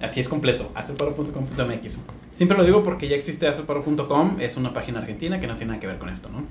Así 0.03 0.21
es 0.21 0.29
completo, 0.29 0.71
hacelparo.com.mx. 0.75 1.99
Siempre 2.35 2.59
lo 2.59 2.65
digo 2.65 2.83
porque 2.83 3.09
ya 3.09 3.17
existe 3.17 3.47
hacelparo.com, 3.47 4.41
es 4.41 4.57
una 4.57 4.73
página 4.73 4.99
argentina 4.99 5.39
que 5.41 5.47
no 5.47 5.57
tiene 5.57 5.71
nada 5.73 5.81
que 5.81 5.87
ver 5.87 5.99
con 5.99 6.09
esto, 6.09 6.29
¿no? 6.29 6.43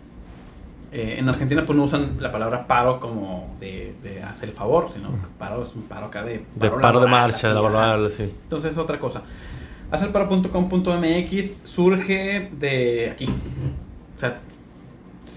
Eh, 0.94 1.16
en 1.20 1.30
Argentina 1.30 1.66
pues 1.66 1.78
no 1.78 1.86
usan 1.86 2.18
la 2.20 2.32
palabra 2.32 2.68
paro 2.68 3.00
como 3.00 3.56
de, 3.60 3.94
de 4.04 4.22
hacer 4.24 4.50
el 4.50 4.56
favor, 4.56 4.90
sino 4.94 5.10
que 5.10 5.28
paro 5.38 5.64
es 5.64 5.74
un 5.74 5.84
paro 5.84 6.08
acá 6.08 6.24
de 6.24 6.46
De 6.56 6.70
paro 6.70 7.00
de 7.00 7.08
marcha, 7.08 7.48
de 7.48 7.54
así, 7.54 7.56
laboral, 7.56 8.10
sí. 8.10 8.24
Entonces 8.24 8.72
es 8.72 8.78
otra 8.78 9.00
cosa. 9.00 9.22
Hacelparo.com.mx 9.92 11.54
surge 11.64 12.50
de 12.58 13.10
aquí. 13.10 13.26
O 14.18 14.20
sea, 14.20 14.40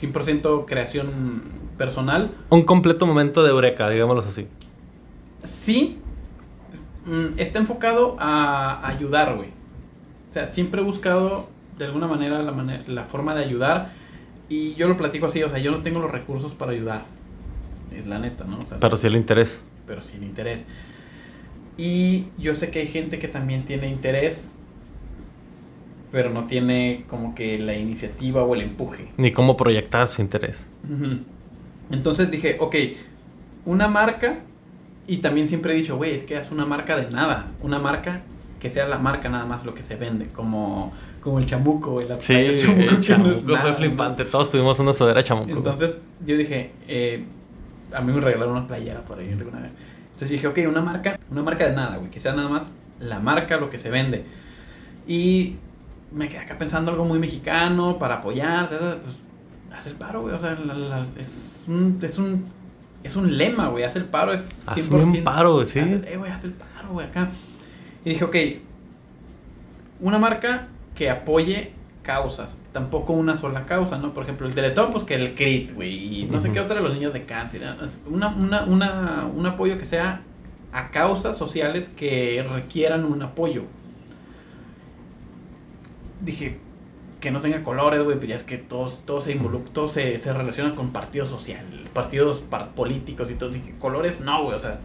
100% 0.01 0.65
creación 0.67 1.43
personal. 1.77 2.31
Un 2.51 2.63
completo 2.63 3.07
momento 3.07 3.43
de 3.43 3.51
eureka, 3.51 3.89
digámoslo 3.89 4.23
así. 4.23 4.47
Sí, 5.45 6.01
mm, 7.07 7.39
está 7.39 7.59
enfocado 7.59 8.17
a 8.19 8.87
ayudar, 8.87 9.37
güey. 9.37 9.49
O 10.31 10.33
sea, 10.33 10.47
siempre 10.47 10.81
he 10.81 10.85
buscado 10.85 11.49
de 11.79 11.85
alguna 11.87 12.07
manera 12.07 12.43
la, 12.43 12.81
la 12.87 13.05
forma 13.05 13.35
de 13.35 13.45
ayudar. 13.45 13.93
Y 14.49 14.75
yo 14.75 14.89
lo 14.89 14.97
platico 14.97 15.27
así, 15.27 15.43
o 15.43 15.49
sea, 15.49 15.59
yo 15.59 15.71
no 15.71 15.83
tengo 15.83 16.01
los 16.01 16.11
recursos 16.11 16.53
para 16.53 16.73
ayudar. 16.73 17.05
Es 17.97 18.07
la 18.07 18.19
neta, 18.19 18.45
¿no? 18.45 18.59
O 18.59 18.67
sea, 18.67 18.79
Pero 18.79 18.97
sí 18.97 19.07
el 19.07 19.17
interés. 19.17 19.61
pero 19.87 20.03
sin 20.03 20.23
interés. 20.23 20.65
Y 21.77 22.27
yo 22.39 22.55
sé 22.55 22.71
que 22.71 22.81
hay 22.81 22.87
gente 22.87 23.19
que 23.19 23.27
también 23.29 23.65
tiene 23.65 23.89
interés, 23.89 24.49
pero 26.13 26.31
no 26.31 26.45
tiene 26.47 27.05
como 27.09 27.35
que 27.35 27.59
la 27.59 27.75
iniciativa 27.75 28.45
o 28.45 28.55
el 28.55 28.61
empuje. 28.61 29.09
Ni 29.17 29.33
cómo 29.33 29.57
proyectar 29.57 30.07
su 30.07 30.23
interés. 30.23 30.67
Entonces 31.91 32.31
dije, 32.31 32.57
ok, 32.61 32.77
una 33.65 33.89
marca, 33.89 34.39
y 35.07 35.19
también 35.19 35.49
siempre 35.49 35.75
he 35.75 35.77
dicho, 35.77 35.97
güey, 35.97 36.15
es 36.15 36.25
que 36.25 36.37
es 36.37 36.51
una 36.51 36.67
marca 36.67 36.97
de 36.97 37.11
nada, 37.11 37.47
una 37.61 37.79
marca 37.79 38.23
que 38.61 38.71
sea 38.71 38.89
la 38.89 38.99
marca 38.99 39.29
nada 39.29 39.45
más 39.45 39.65
lo 39.65 39.75
que 39.75 39.83
se 39.83 39.97
vende, 39.97 40.27
como, 40.29 40.93
como 41.21 41.39
el 41.39 41.47
chamuco, 41.47 42.01
la 42.01 42.21
Sí, 42.21 42.35
el 42.35 43.01
chamuco, 43.01 43.43
no 43.45 43.53
nada, 43.53 43.61
fue 43.61 43.71
¿no? 43.71 43.77
flipante. 43.77 44.25
Todos 44.25 44.51
tuvimos 44.51 44.79
una 44.79 44.93
sudadera 44.95 45.23
chamuco. 45.23 45.51
Entonces 45.51 45.99
yo 46.25 46.37
dije, 46.37 46.73
eh, 46.89 47.25
a 47.93 48.01
mí 48.01 48.13
me 48.13 48.21
regalaron 48.21 48.57
una 48.57 48.67
playera 48.67 49.03
por 49.03 49.19
ahí 49.19 49.31
alguna 49.31 49.61
vez. 49.61 49.73
Entonces 50.07 50.31
dije, 50.31 50.47
ok, 50.47 50.59
una 50.69 50.81
marca, 50.81 51.19
una 51.31 51.43
marca 51.43 51.67
de 51.69 51.75
nada, 51.75 51.97
güey, 51.99 52.11
que 52.11 52.21
sea 52.21 52.33
nada 52.33 52.49
más 52.49 52.71
la 53.01 53.19
marca, 53.19 53.59
lo 53.59 53.69
que 53.69 53.79
se 53.79 53.91
vende. 53.91 54.25
Y 55.07 55.57
me 56.13 56.29
quedé 56.29 56.39
acá 56.39 56.57
pensando 56.57 56.91
algo 56.91 57.05
muy 57.05 57.19
mexicano 57.19 57.99
para 57.99 58.17
apoyar, 58.17 58.69
pues, 58.69 59.15
haz 59.77 59.87
el 59.89 59.95
paro, 59.95 60.23
güey, 60.23 60.35
o 60.35 60.41
sea, 60.41 60.53
es, 61.19 61.63
un, 61.67 61.99
es, 62.01 62.19
un, 62.19 62.45
es 63.05 63.17
un 63.17 63.37
lema, 63.37 63.69
güey, 63.69 63.85
haz 63.85 63.95
el 63.97 64.07
paro, 64.07 64.33
es 64.33 64.67
100%. 64.67 64.81
Hazme 64.81 65.05
un 65.19 65.25
paro, 65.25 65.65
sí. 65.65 65.79
eh, 65.79 66.17
güey, 66.19 66.33
haz 66.33 66.43
el 66.45 66.53
paro, 66.53 66.89
güey, 66.91 67.07
acá. 67.07 67.29
Y 68.05 68.11
dije, 68.11 68.25
ok, 68.25 68.37
una 70.01 70.19
marca 70.19 70.69
que 70.95 71.11
apoye 71.11 71.73
causas, 72.03 72.59
tampoco 72.73 73.13
una 73.13 73.37
sola 73.37 73.65
causa, 73.65 73.99
¿no? 73.99 74.15
Por 74.15 74.25
ejemplo, 74.25 74.47
el 74.47 74.55
Teletón, 74.55 74.91
pues 74.91 75.05
que 75.05 75.15
el 75.15 75.35
CRIT, 75.35 75.75
güey, 75.75 76.21
y 76.21 76.25
no 76.25 76.41
sé 76.41 76.51
qué 76.51 76.61
otra 76.61 76.77
de 76.77 76.83
los 76.83 76.93
niños 76.95 77.13
de 77.13 77.25
cáncer. 77.25 77.63
Una, 78.07 78.29
una, 78.29 78.65
una, 78.65 79.27
un 79.27 79.47
apoyo 79.47 79.79
que 79.79 79.87
sea 79.87 80.21
a 80.73 80.91
causas 80.91 81.39
sociales 81.39 81.89
que 81.89 82.45
requieran 82.51 83.05
un 83.05 83.23
apoyo. 83.23 83.65
Dije, 86.21 86.59
que 87.25 87.31
no 87.31 87.41
tenga 87.41 87.63
colores, 87.65 88.05
güey, 88.05 88.17
pero 88.17 88.29
ya 88.29 88.37
es 88.37 88.43
que 88.43 88.59
todos, 88.59 89.05
todos 89.07 89.25
se 89.25 89.33
involucran, 89.33 89.73
todos 89.73 89.93
se, 89.93 90.19
se 90.19 90.31
relacionan 90.31 90.75
con 90.75 90.91
partidos 90.91 91.31
sociales, 91.31 91.89
partidos 91.95 92.45
políticos 92.77 93.31
y 93.31 93.35
todo. 93.35 93.49
Dije, 93.49 93.75
colores 93.79 94.21
no, 94.21 94.43
güey, 94.43 94.55
o 94.55 94.59
sea, 94.59 94.79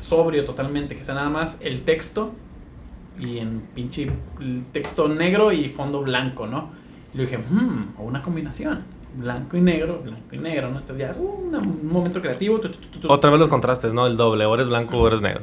sobrio 0.00 0.46
totalmente, 0.46 0.96
que 0.96 1.04
sea 1.04 1.14
nada 1.14 1.28
más 1.28 1.58
el 1.60 1.82
texto 1.82 2.32
y 3.18 3.40
en 3.40 3.60
pinche 3.74 4.10
texto 4.72 5.06
negro 5.06 5.52
y 5.52 5.68
fondo 5.68 6.00
blanco, 6.00 6.46
¿no? 6.46 6.70
Y 7.12 7.18
le 7.18 7.24
dije, 7.24 7.36
hmm, 7.36 7.96
o 7.98 8.04
una 8.04 8.22
combinación, 8.22 8.84
blanco 9.14 9.58
y 9.58 9.60
negro, 9.60 10.00
blanco 10.02 10.34
y 10.34 10.38
negro, 10.38 10.70
¿no? 10.70 10.78
Entonces 10.78 11.06
ya, 11.06 11.14
uh, 11.20 11.58
un 11.58 11.86
momento 11.86 12.22
creativo. 12.22 12.58
Otra 13.06 13.28
vez 13.28 13.38
los 13.38 13.50
contrastes, 13.50 13.92
¿no? 13.92 14.06
El 14.06 14.16
doble, 14.16 14.46
o 14.46 14.54
eres 14.54 14.68
blanco 14.68 14.96
o 14.96 15.06
eres 15.08 15.20
negro. 15.20 15.42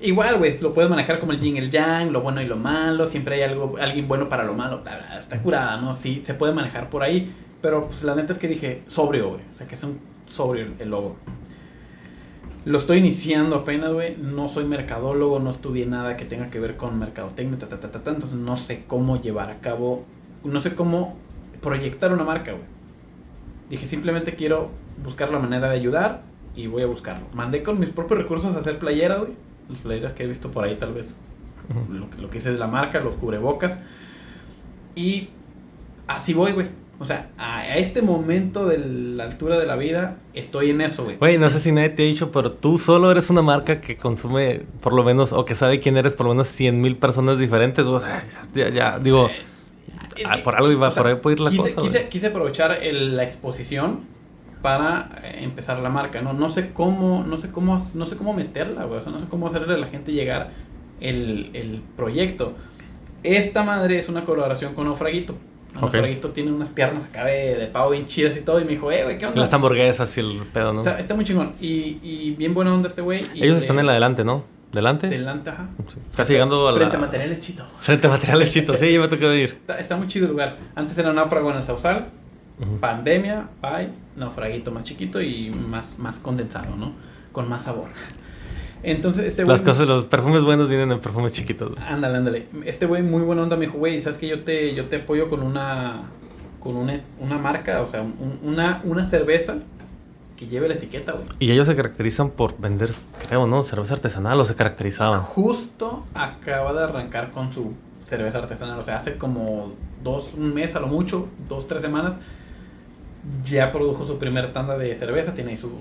Igual, 0.00 0.38
güey, 0.38 0.58
lo 0.60 0.74
puedes 0.74 0.90
manejar 0.90 1.18
como 1.18 1.32
el 1.32 1.40
yin 1.40 1.56
y 1.56 1.58
el 1.60 1.70
yang, 1.70 2.12
lo 2.12 2.20
bueno 2.20 2.42
y 2.42 2.46
lo 2.46 2.56
malo, 2.56 3.06
siempre 3.06 3.36
hay 3.36 3.42
algo, 3.42 3.76
alguien 3.80 4.06
bueno 4.08 4.28
para 4.28 4.44
lo 4.44 4.52
malo, 4.54 4.82
está 5.16 5.40
curada, 5.40 5.80
¿no? 5.80 5.94
Sí, 5.94 6.20
se 6.20 6.34
puede 6.34 6.52
manejar 6.52 6.90
por 6.90 7.02
ahí, 7.02 7.32
pero 7.62 7.86
pues 7.86 8.02
la 8.02 8.14
neta 8.14 8.32
es 8.32 8.38
que 8.38 8.48
dije 8.48 8.82
sobrio, 8.88 9.30
güey, 9.30 9.40
o 9.54 9.56
sea, 9.56 9.66
que 9.66 9.76
es 9.76 9.82
un 9.82 9.98
sobrio 10.26 10.66
el 10.78 10.90
logo. 10.90 11.16
Lo 12.64 12.78
estoy 12.78 12.98
iniciando 12.98 13.56
apenas, 13.56 13.92
güey. 13.92 14.16
No 14.16 14.48
soy 14.48 14.64
mercadólogo, 14.64 15.38
no 15.38 15.50
estudié 15.50 15.84
nada 15.84 16.16
que 16.16 16.24
tenga 16.24 16.48
que 16.48 16.58
ver 16.60 16.78
con 16.78 16.98
mercadotecnia, 16.98 17.58
ta, 17.58 17.68
ta, 17.68 17.78
ta, 17.78 17.90
ta, 17.90 18.10
entonces 18.10 18.38
no 18.38 18.56
sé 18.56 18.84
cómo 18.86 19.20
llevar 19.20 19.50
a 19.50 19.58
cabo, 19.60 20.04
no 20.44 20.60
sé 20.62 20.74
cómo 20.74 21.14
proyectar 21.60 22.10
una 22.12 22.24
marca, 22.24 22.52
güey. 22.52 22.64
Dije, 23.68 23.86
simplemente 23.86 24.34
quiero 24.34 24.70
buscar 25.02 25.30
la 25.30 25.38
manera 25.38 25.68
de 25.68 25.76
ayudar 25.76 26.22
y 26.56 26.66
voy 26.66 26.82
a 26.82 26.86
buscarlo. 26.86 27.26
Mandé 27.34 27.62
con 27.62 27.78
mis 27.78 27.90
propios 27.90 28.20
recursos 28.20 28.56
a 28.56 28.60
hacer 28.60 28.78
playeras, 28.78 29.20
güey. 29.20 29.32
Las 29.68 29.78
playeras 29.78 30.12
que 30.12 30.24
he 30.24 30.26
visto 30.26 30.50
por 30.50 30.64
ahí, 30.64 30.76
tal 30.76 30.92
vez. 30.92 31.14
Lo, 31.90 32.06
lo 32.20 32.30
que 32.30 32.38
hice 32.38 32.52
de 32.52 32.58
la 32.58 32.66
marca, 32.66 33.00
los 33.00 33.16
cubrebocas. 33.16 33.78
Y 34.94 35.28
así 36.06 36.34
voy, 36.34 36.52
güey 36.52 36.68
o 36.98 37.04
sea, 37.04 37.28
a, 37.38 37.76
este 37.76 38.02
momento 38.02 38.66
de 38.66 38.78
la 38.78 39.24
altura 39.24 39.58
de 39.58 39.66
la 39.66 39.76
vida, 39.76 40.18
estoy 40.32 40.70
en 40.70 40.80
eso, 40.80 41.04
güey. 41.04 41.16
Güey, 41.16 41.38
no 41.38 41.50
sé 41.50 41.58
si 41.58 41.72
nadie 41.72 41.88
te 41.88 42.02
ha 42.02 42.06
dicho, 42.06 42.30
pero 42.30 42.52
tú 42.52 42.78
solo 42.78 43.10
eres 43.10 43.30
una 43.30 43.42
marca 43.42 43.80
que 43.80 43.96
consume, 43.96 44.62
por 44.80 44.92
lo 44.92 45.02
menos, 45.02 45.32
o 45.32 45.44
que 45.44 45.54
sabe 45.54 45.80
quién 45.80 45.96
eres, 45.96 46.14
por 46.14 46.26
lo 46.26 46.32
menos 46.32 46.46
100 46.48 46.80
mil 46.80 46.96
personas 46.96 47.38
diferentes. 47.38 47.84
O 47.86 47.98
sea, 47.98 48.24
ya, 48.54 48.68
ya, 48.68 48.98
digo, 49.00 49.28
eh, 50.16 50.22
ah, 50.24 50.36
por 50.44 50.54
algo 50.54 50.70
iba, 50.70 50.88
por 50.90 51.06
ahí 51.06 51.16
puede 51.16 51.34
ir 51.34 51.40
la 51.40 51.50
cosa. 51.50 51.82
Quise, 51.82 52.08
quise 52.08 52.28
aprovechar 52.28 52.78
la 52.80 53.24
exposición 53.24 54.00
para 54.64 55.10
eh, 55.22 55.40
empezar 55.42 55.78
la 55.80 55.90
marca, 55.90 56.22
¿no? 56.22 56.32
No 56.32 56.48
sé 56.48 56.72
cómo, 56.72 57.22
no 57.28 57.36
sé 57.36 57.50
cómo, 57.50 57.86
no 57.92 58.06
sé 58.06 58.16
cómo 58.16 58.32
meterla, 58.32 58.84
güey. 58.86 58.98
O 58.98 59.02
sea, 59.02 59.12
no 59.12 59.20
sé 59.20 59.26
cómo 59.28 59.48
hacerle 59.48 59.74
a 59.74 59.76
la 59.76 59.88
gente 59.88 60.10
llegar 60.10 60.52
el, 61.02 61.50
el 61.52 61.82
proyecto. 61.94 62.54
Esta 63.22 63.62
madre 63.62 63.98
es 63.98 64.08
una 64.08 64.24
colaboración 64.24 64.72
con 64.72 64.88
Ofraguito. 64.88 65.36
Okay. 65.78 66.18
tiene 66.32 66.50
unas 66.50 66.70
piernas 66.70 67.04
acá 67.04 67.26
de, 67.26 67.56
de, 67.56 67.66
pavo 67.66 67.90
bien 67.90 68.06
chidas 68.06 68.38
y 68.38 68.40
todo. 68.40 68.58
Y 68.58 68.64
me 68.64 68.70
dijo, 68.70 68.90
eh, 68.90 69.04
güey, 69.04 69.18
¿qué 69.18 69.26
onda? 69.26 69.38
Las 69.38 69.52
hamburguesas 69.52 70.16
y 70.16 70.20
el 70.20 70.46
pedo, 70.50 70.72
¿no? 70.72 70.80
O 70.80 70.84
sea, 70.84 70.98
está 70.98 71.14
muy 71.14 71.26
chingón. 71.26 71.52
Y, 71.60 71.98
y 72.02 72.34
bien 72.38 72.54
buena 72.54 72.72
onda 72.72 72.88
este 72.88 73.02
güey. 73.02 73.22
Ellos 73.34 73.58
están 73.58 73.78
en 73.78 73.84
la 73.84 73.92
delante, 73.92 74.24
¿no? 74.24 74.44
¿Delante? 74.72 75.08
Delante, 75.08 75.50
ajá. 75.50 75.68
Casi 76.16 76.32
llegando 76.32 76.66
a 76.66 76.72
la... 76.72 76.78
Frente 76.78 76.96
a 76.96 77.00
Materiales 77.00 77.40
Chito. 77.40 77.66
Frente 77.80 78.06
a 78.06 78.10
Materiales 78.10 78.50
Chito, 78.50 78.74
sí, 78.78 78.94
yo 78.94 79.02
me 79.02 79.08
tocó 79.08 79.28
de 79.28 79.40
ir. 79.42 79.58
Está, 79.78 79.96
muy 79.98 80.08
chido 80.08 80.24
el 80.24 80.32
lugar. 80.32 80.56
Antes 80.74 80.96
era 80.96 81.12
náufrago 81.12 81.50
en 81.50 81.58
el 81.58 81.62
Sausal. 81.64 82.06
Pandemia, 82.80 83.48
pay, 83.60 83.92
naufraguito 84.16 84.70
más 84.70 84.84
chiquito 84.84 85.20
y 85.20 85.50
más, 85.50 85.98
más 85.98 86.18
condensado, 86.18 86.76
¿no? 86.76 86.92
Con 87.32 87.48
más 87.48 87.64
sabor. 87.64 87.88
Entonces, 88.84 89.24
este 89.26 89.44
güey. 89.44 89.54
Las 89.56 89.62
cosas, 89.62 89.88
los 89.88 90.06
perfumes 90.06 90.44
buenos 90.44 90.68
vienen 90.68 90.92
en 90.92 91.00
perfumes 91.00 91.32
chiquitos. 91.32 91.72
Ándale, 91.78 92.18
ándale. 92.18 92.46
Este 92.64 92.86
güey, 92.86 93.02
muy 93.02 93.22
buena 93.22 93.42
onda, 93.42 93.56
me 93.56 93.66
dijo, 93.66 93.78
güey, 93.78 94.00
¿sabes 94.00 94.18
que 94.18 94.28
yo 94.28 94.44
te, 94.44 94.74
yo 94.74 94.86
te 94.86 94.96
apoyo 94.96 95.28
con 95.28 95.42
una. 95.42 96.02
con 96.60 96.76
una, 96.76 97.00
una 97.18 97.38
marca, 97.38 97.82
o 97.82 97.88
sea, 97.88 98.04
una, 98.42 98.82
una 98.84 99.04
cerveza 99.04 99.56
que 100.36 100.46
lleve 100.46 100.68
la 100.68 100.74
etiqueta, 100.74 101.12
güey. 101.12 101.24
Y 101.38 101.50
ellos 101.50 101.66
se 101.66 101.74
caracterizan 101.74 102.30
por 102.30 102.58
vender, 102.58 102.90
creo, 103.26 103.46
¿no? 103.46 103.62
Cerveza 103.64 103.94
artesanal 103.94 104.38
o 104.38 104.44
se 104.44 104.54
caracterizaban. 104.54 105.20
Justo 105.20 106.04
acaba 106.14 106.72
de 106.72 106.84
arrancar 106.84 107.30
con 107.30 107.52
su 107.52 107.72
cerveza 108.04 108.38
artesanal. 108.38 108.78
O 108.78 108.82
sea, 108.82 108.96
hace 108.96 109.16
como 109.16 109.72
dos, 110.02 110.34
un 110.34 110.52
mes 110.52 110.76
a 110.76 110.80
lo 110.80 110.88
mucho, 110.88 111.28
dos, 111.48 111.66
tres 111.66 111.82
semanas, 111.82 112.18
ya 113.44 113.72
produjo 113.72 114.04
su 114.04 114.18
primer 114.18 114.52
tanda 114.52 114.76
de 114.78 114.94
cerveza. 114.96 115.34
Tiene 115.34 115.52
ahí 115.52 115.56
sus 115.56 115.72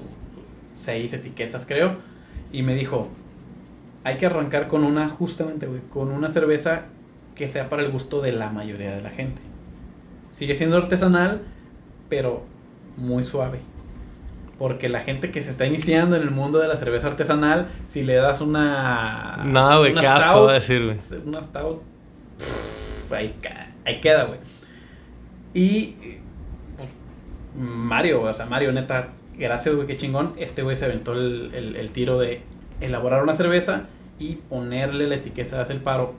seis 0.75 1.13
etiquetas, 1.13 1.65
creo 1.65 1.97
y 2.53 2.61
me 2.61 2.75
dijo, 2.75 3.09
hay 4.05 4.15
que 4.17 4.27
arrancar 4.27 4.67
con 4.67 4.85
una, 4.85 5.09
justamente, 5.09 5.65
güey, 5.65 5.81
con 5.89 6.11
una 6.11 6.29
cerveza 6.29 6.83
que 7.35 7.47
sea 7.47 7.67
para 7.67 7.81
el 7.81 7.91
gusto 7.91 8.21
de 8.21 8.31
la 8.31 8.49
mayoría 8.49 8.95
de 8.95 9.01
la 9.01 9.09
gente. 9.09 9.41
Sigue 10.31 10.55
siendo 10.55 10.77
artesanal, 10.77 11.41
pero 12.09 12.45
muy 12.95 13.23
suave. 13.23 13.59
Porque 14.59 14.87
la 14.87 14.99
gente 14.99 15.31
que 15.31 15.41
se 15.41 15.49
está 15.49 15.65
iniciando 15.65 16.15
en 16.15 16.21
el 16.21 16.31
mundo 16.31 16.59
de 16.59 16.67
la 16.67 16.77
cerveza 16.77 17.07
artesanal, 17.07 17.69
si 17.89 18.03
le 18.03 18.15
das 18.15 18.39
una. 18.39 19.41
No, 19.43 19.79
güey, 19.79 19.95
qué 19.95 20.05
asco 20.05 20.47
decir, 20.47 20.85
güey. 20.85 20.97
Una 21.25 21.41
stout. 21.41 21.81
ahí, 23.11 23.35
queda, 23.99 24.25
güey. 24.25 24.39
Y. 25.55 25.95
Mario, 27.55 28.21
o 28.21 28.33
sea, 28.33 28.45
Mario, 28.45 28.71
neta, 28.71 29.09
gracias, 29.37 29.75
güey, 29.75 29.87
qué 29.87 29.97
chingón. 29.97 30.33
Este 30.37 30.63
güey 30.63 30.75
se 30.75 30.85
aventó 30.85 31.13
el, 31.13 31.89
tiro 31.91 32.19
de 32.19 32.41
elaborar 32.81 33.23
una 33.23 33.33
cerveza 33.33 33.83
y 34.19 34.35
ponerle 34.35 35.07
la 35.07 35.15
etiqueta 35.15 35.57
de 35.57 35.61
hacer 35.61 35.75
el 35.77 35.81
paro. 35.81 36.13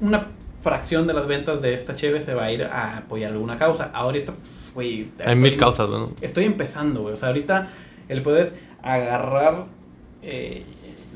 Una 0.00 0.28
fracción 0.60 1.06
de 1.06 1.14
las 1.14 1.26
ventas 1.26 1.60
de 1.62 1.74
esta 1.74 1.94
cheve 1.94 2.20
se 2.20 2.34
va 2.34 2.44
a 2.44 2.52
ir 2.52 2.64
a 2.64 2.98
apoyar 2.98 3.32
alguna 3.32 3.56
causa. 3.56 3.90
Ahorita, 3.92 4.34
güey. 4.74 5.10
Hay 5.24 5.36
mil 5.36 5.56
causas, 5.56 5.88
¿no? 5.88 6.12
Estoy 6.20 6.44
empezando, 6.44 7.02
güey. 7.02 7.14
O 7.14 7.16
sea, 7.16 7.28
ahorita 7.28 7.68
el 8.08 8.22
puedes 8.22 8.54
agarrar 8.82 9.66
eh, 10.22 10.64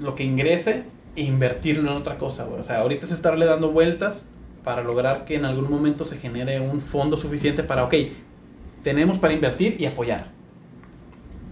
lo 0.01 0.15
que 0.15 0.25
ingrese 0.25 0.85
e 1.17 1.23
invertirlo 1.23 1.91
en 1.91 1.97
otra 1.97 2.19
cosa, 2.19 2.45
güey. 2.45 2.61
O 2.61 2.65
sea, 2.65 2.81
ahorita 2.81 3.07
es 3.07 3.13
estarle 3.13 3.47
dando 3.47 3.71
vueltas 3.71 4.27
para 4.65 4.83
lograr 4.83 5.25
que 5.25 5.35
en 5.35 5.45
algún 5.45 5.71
momento 5.71 6.07
se 6.07 6.17
genere 6.17 6.61
un 6.61 6.81
fondo 6.81 7.17
suficiente 7.17 7.63
para, 7.63 7.85
ok, 7.85 7.95
tenemos 8.83 9.19
para 9.19 9.33
invertir 9.33 9.77
y 9.79 9.87
apoyar. 9.87 10.31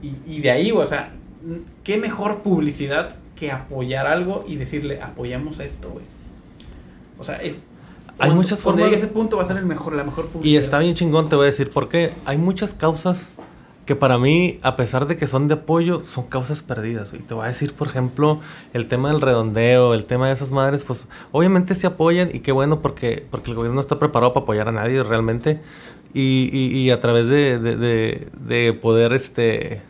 Y, 0.03 0.41
de 0.41 0.51
ahí, 0.51 0.71
o 0.71 0.87
sea, 0.87 1.13
qué 1.83 1.97
mejor 1.97 2.43
publicidad 2.43 3.17
que 3.35 3.51
apoyar 3.51 4.07
algo 4.07 4.45
y 4.47 4.57
decirle, 4.57 5.03
apoyamos 5.03 5.59
esto, 5.59 5.91
güey. 5.91 6.05
O 7.19 7.25
sea, 7.25 7.37
es... 7.37 7.61
Hay 8.19 8.31
muchas 8.31 8.61
formas... 8.61 8.93
ese 8.93 9.09
punto 9.09 9.37
va 9.37 9.43
a 9.43 9.47
ser 9.47 9.57
el 9.57 9.67
mejor, 9.67 9.95
la 9.95 10.05
mejor 10.05 10.27
publicidad. 10.27 10.61
Y 10.61 10.63
está 10.63 10.79
bien 10.79 10.95
chingón, 10.95 11.29
te 11.29 11.35
voy 11.35 11.45
a 11.45 11.47
decir, 11.47 11.71
porque 11.71 12.13
hay 12.25 12.39
muchas 12.39 12.73
causas 12.73 13.27
que 13.87 13.95
para 13.95 14.19
mí, 14.19 14.59
a 14.63 14.75
pesar 14.75 15.07
de 15.07 15.17
que 15.17 15.29
son 15.29 15.47
de 15.47 15.55
apoyo, 15.55 16.03
son 16.03 16.25
causas 16.27 16.61
perdidas. 16.61 17.13
Y 17.15 17.19
te 17.19 17.35
voy 17.35 17.45
a 17.45 17.49
decir, 17.49 17.73
por 17.73 17.87
ejemplo, 17.87 18.41
el 18.75 18.89
tema 18.89 19.13
del 19.13 19.21
redondeo, 19.21 19.95
el 19.95 20.05
tema 20.05 20.27
de 20.27 20.33
esas 20.33 20.51
madres, 20.51 20.83
pues 20.83 21.09
obviamente 21.31 21.77
se 21.77 21.87
apoyan 21.87 22.31
y 22.35 22.41
qué 22.41 22.51
bueno 22.51 22.83
porque, 22.83 23.25
porque 23.31 23.51
el 23.51 23.57
gobierno 23.57 23.77
no 23.77 23.81
está 23.81 24.01
preparado 24.01 24.33
para 24.33 24.43
apoyar 24.43 24.69
a 24.69 24.73
nadie 24.73 25.03
realmente. 25.05 25.61
Y, 26.19 26.49
y, 26.51 26.91
a 26.93 26.99
través 26.99 27.29
de, 27.29 27.59
de, 27.59 28.29
de, 28.41 28.73
poder 28.73 29.13
este, 29.13 29.83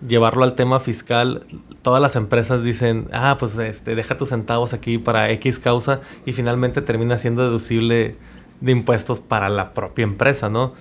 llevarlo 0.00 0.42
al 0.42 0.54
tema 0.54 0.80
fiscal, 0.80 1.44
todas 1.82 2.00
las 2.00 2.16
empresas 2.16 2.64
dicen, 2.64 3.08
ah, 3.12 3.36
pues 3.38 3.58
este, 3.58 3.94
deja 3.94 4.16
tus 4.16 4.30
centavos 4.30 4.72
aquí 4.72 4.96
para 4.96 5.30
X 5.32 5.58
causa 5.58 6.00
y 6.24 6.32
finalmente 6.32 6.80
termina 6.80 7.18
siendo 7.18 7.42
deducible 7.42 8.16
de 8.62 8.72
impuestos 8.72 9.20
para 9.20 9.50
la 9.50 9.74
propia 9.74 10.04
empresa, 10.04 10.48
¿no? 10.48 10.72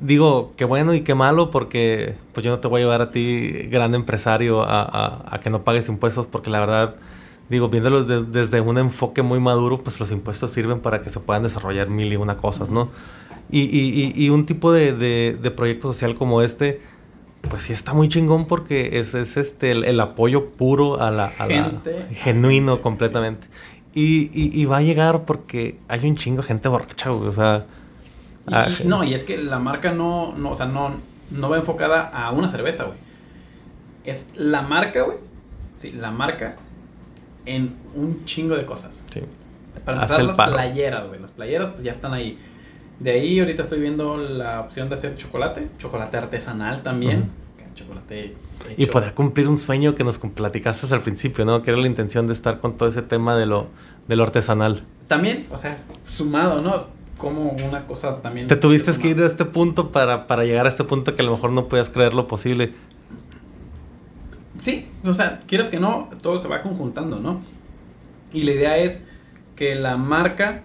Digo, 0.00 0.52
qué 0.56 0.64
bueno 0.64 0.94
y 0.94 1.00
qué 1.00 1.16
malo 1.16 1.50
porque 1.50 2.14
pues 2.32 2.44
yo 2.44 2.52
no 2.52 2.60
te 2.60 2.68
voy 2.68 2.82
a 2.82 2.84
llevar 2.84 3.02
a 3.02 3.10
ti, 3.10 3.48
gran 3.72 3.96
empresario, 3.96 4.62
a, 4.62 5.40
que 5.42 5.50
no 5.50 5.64
pagues 5.64 5.88
impuestos 5.88 6.28
porque 6.28 6.48
la 6.48 6.60
verdad, 6.60 6.94
digo, 7.48 7.68
viéndolo 7.70 8.04
desde 8.04 8.60
un 8.60 8.78
enfoque 8.78 9.22
muy 9.22 9.40
maduro, 9.40 9.82
pues 9.82 9.98
los 9.98 10.12
impuestos 10.12 10.50
sirven 10.50 10.78
para 10.78 11.02
que 11.02 11.10
se 11.10 11.18
puedan 11.18 11.42
desarrollar 11.42 11.88
mil 11.88 12.12
y 12.12 12.14
una 12.14 12.36
cosas, 12.36 12.70
¿no? 12.70 12.88
Y, 13.52 13.60
y, 13.62 14.12
y 14.14 14.30
un 14.30 14.46
tipo 14.46 14.72
de, 14.72 14.92
de, 14.92 15.36
de, 15.40 15.50
proyecto 15.50 15.92
social 15.92 16.14
como 16.14 16.40
este, 16.40 16.80
pues 17.48 17.62
sí 17.62 17.72
está 17.72 17.94
muy 17.94 18.08
chingón 18.08 18.46
porque 18.46 18.98
es, 19.00 19.14
es 19.14 19.36
este 19.36 19.72
el, 19.72 20.00
apoyo 20.00 20.50
puro 20.50 21.00
a 21.00 21.10
la, 21.10 21.26
a 21.26 21.46
gente, 21.46 22.06
genuino 22.12 22.80
completamente. 22.80 23.48
Y, 23.92 24.30
y, 24.32 24.64
va 24.66 24.76
a 24.78 24.82
llegar 24.82 25.24
porque 25.24 25.78
hay 25.88 26.08
un 26.08 26.16
chingo 26.16 26.42
de 26.42 26.48
gente 26.48 26.68
borracha, 26.68 27.10
güey. 27.10 27.28
O 27.28 27.32
sea. 27.32 27.66
no, 28.84 29.02
y 29.02 29.14
es 29.14 29.24
que 29.24 29.36
la 29.36 29.58
marca 29.58 29.90
no, 29.90 30.32
no, 30.36 30.52
o 30.52 30.56
sea, 30.56 30.66
no, 30.66 30.94
no 31.32 31.50
va 31.50 31.56
enfocada 31.56 32.08
a 32.08 32.30
una 32.30 32.48
cerveza, 32.48 32.84
güey. 32.84 32.98
Es 34.04 34.28
la 34.36 34.62
marca, 34.62 35.02
güey. 35.02 35.18
Sí, 35.80 35.90
la 35.90 36.12
marca 36.12 36.56
en 37.46 37.74
un 37.96 38.24
chingo 38.26 38.54
de 38.54 38.64
cosas. 38.64 39.00
Sí. 39.12 39.22
Para 39.84 40.02
empezar, 40.02 40.24
las 40.24 40.36
playeras, 40.36 41.08
güey. 41.08 41.20
Las 41.20 41.30
playeras 41.32 41.72
pues, 41.72 41.82
ya 41.82 41.90
están 41.90 42.12
ahí. 42.12 42.38
De 43.00 43.12
ahí 43.12 43.40
ahorita 43.40 43.62
estoy 43.62 43.80
viendo 43.80 44.18
la 44.18 44.60
opción 44.60 44.88
de 44.90 44.94
hacer 44.94 45.16
chocolate. 45.16 45.68
Chocolate 45.78 46.18
artesanal 46.18 46.82
también. 46.82 47.30
Chocolate 47.74 48.34
Y 48.76 48.86
poder 48.86 49.14
cumplir 49.14 49.48
un 49.48 49.56
sueño 49.56 49.94
que 49.94 50.04
nos 50.04 50.18
platicaste 50.18 50.92
al 50.94 51.00
principio, 51.00 51.46
¿no? 51.46 51.62
Que 51.62 51.70
era 51.70 51.80
la 51.80 51.86
intención 51.86 52.26
de 52.26 52.34
estar 52.34 52.60
con 52.60 52.76
todo 52.76 52.90
ese 52.90 53.00
tema 53.00 53.36
de 53.36 53.46
lo, 53.46 53.68
de 54.06 54.16
lo 54.16 54.24
artesanal. 54.24 54.82
También, 55.08 55.46
o 55.50 55.56
sea, 55.56 55.78
sumado, 56.06 56.60
¿no? 56.60 56.86
Como 57.16 57.56
una 57.66 57.86
cosa 57.86 58.20
también... 58.20 58.48
Te 58.48 58.56
tuviste 58.56 58.92
que 58.98 59.08
ir 59.08 59.16
de 59.16 59.26
este 59.26 59.46
punto 59.46 59.92
para, 59.92 60.26
para 60.26 60.44
llegar 60.44 60.66
a 60.66 60.68
este 60.68 60.84
punto 60.84 61.14
que 61.14 61.22
a 61.22 61.24
lo 61.24 61.32
mejor 61.32 61.52
no 61.52 61.68
podías 61.68 61.88
creer 61.88 62.12
lo 62.12 62.28
posible. 62.28 62.74
Sí, 64.60 64.86
o 65.04 65.14
sea, 65.14 65.40
quieras 65.46 65.70
que 65.70 65.80
no, 65.80 66.10
todo 66.20 66.38
se 66.38 66.48
va 66.48 66.60
conjuntando, 66.60 67.18
¿no? 67.18 67.40
Y 68.32 68.42
la 68.42 68.52
idea 68.52 68.76
es 68.76 69.02
que 69.56 69.74
la 69.74 69.96
marca 69.96 70.62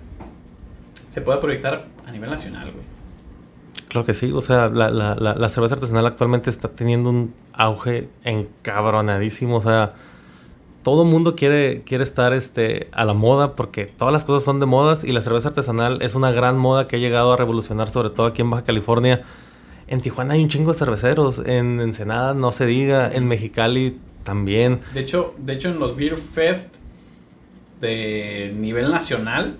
se 1.15 1.21
pueda 1.21 1.39
proyectar 1.39 1.85
a 2.05 2.11
nivel 2.11 2.29
nacional, 2.29 2.71
güey. 2.73 2.83
Claro 3.87 4.05
que 4.05 4.13
sí, 4.13 4.33
o 4.33 4.41
sea, 4.41 4.67
la, 4.67 4.89
la, 4.89 5.15
la, 5.15 5.49
cerveza 5.49 5.75
artesanal 5.75 6.05
actualmente 6.05 6.49
está 6.49 6.67
teniendo 6.67 7.09
un 7.09 7.33
auge 7.53 8.09
encabronadísimo, 8.25 9.55
o 9.55 9.61
sea, 9.61 9.93
todo 10.83 11.03
el 11.03 11.07
mundo 11.07 11.37
quiere, 11.37 11.83
quiere 11.83 12.03
estar 12.03 12.33
este, 12.33 12.89
a 12.91 13.05
la 13.05 13.13
moda 13.13 13.53
porque 13.53 13.85
todas 13.85 14.11
las 14.11 14.25
cosas 14.25 14.43
son 14.43 14.59
de 14.59 14.65
modas 14.65 15.05
y 15.05 15.13
la 15.13 15.21
cerveza 15.21 15.47
artesanal 15.47 16.01
es 16.01 16.15
una 16.15 16.31
gran 16.33 16.57
moda 16.57 16.85
que 16.85 16.97
ha 16.97 16.99
llegado 16.99 17.31
a 17.31 17.37
revolucionar, 17.37 17.89
sobre 17.89 18.09
todo 18.09 18.25
aquí 18.25 18.41
en 18.41 18.49
Baja 18.49 18.65
California. 18.65 19.23
En 19.87 20.01
Tijuana 20.01 20.33
hay 20.33 20.43
un 20.43 20.49
chingo 20.49 20.73
de 20.73 20.79
cerveceros, 20.79 21.41
en 21.45 21.79
Ensenada 21.79 22.33
no 22.33 22.51
se 22.51 22.65
diga, 22.65 23.09
en 23.09 23.25
Mexicali 23.25 23.97
también. 24.25 24.81
De 24.93 24.99
hecho, 24.99 25.33
de 25.37 25.53
hecho 25.53 25.69
en 25.69 25.79
los 25.79 25.95
Beer 25.95 26.17
Fest 26.17 26.75
de 27.79 28.53
nivel 28.57 28.91
nacional, 28.91 29.59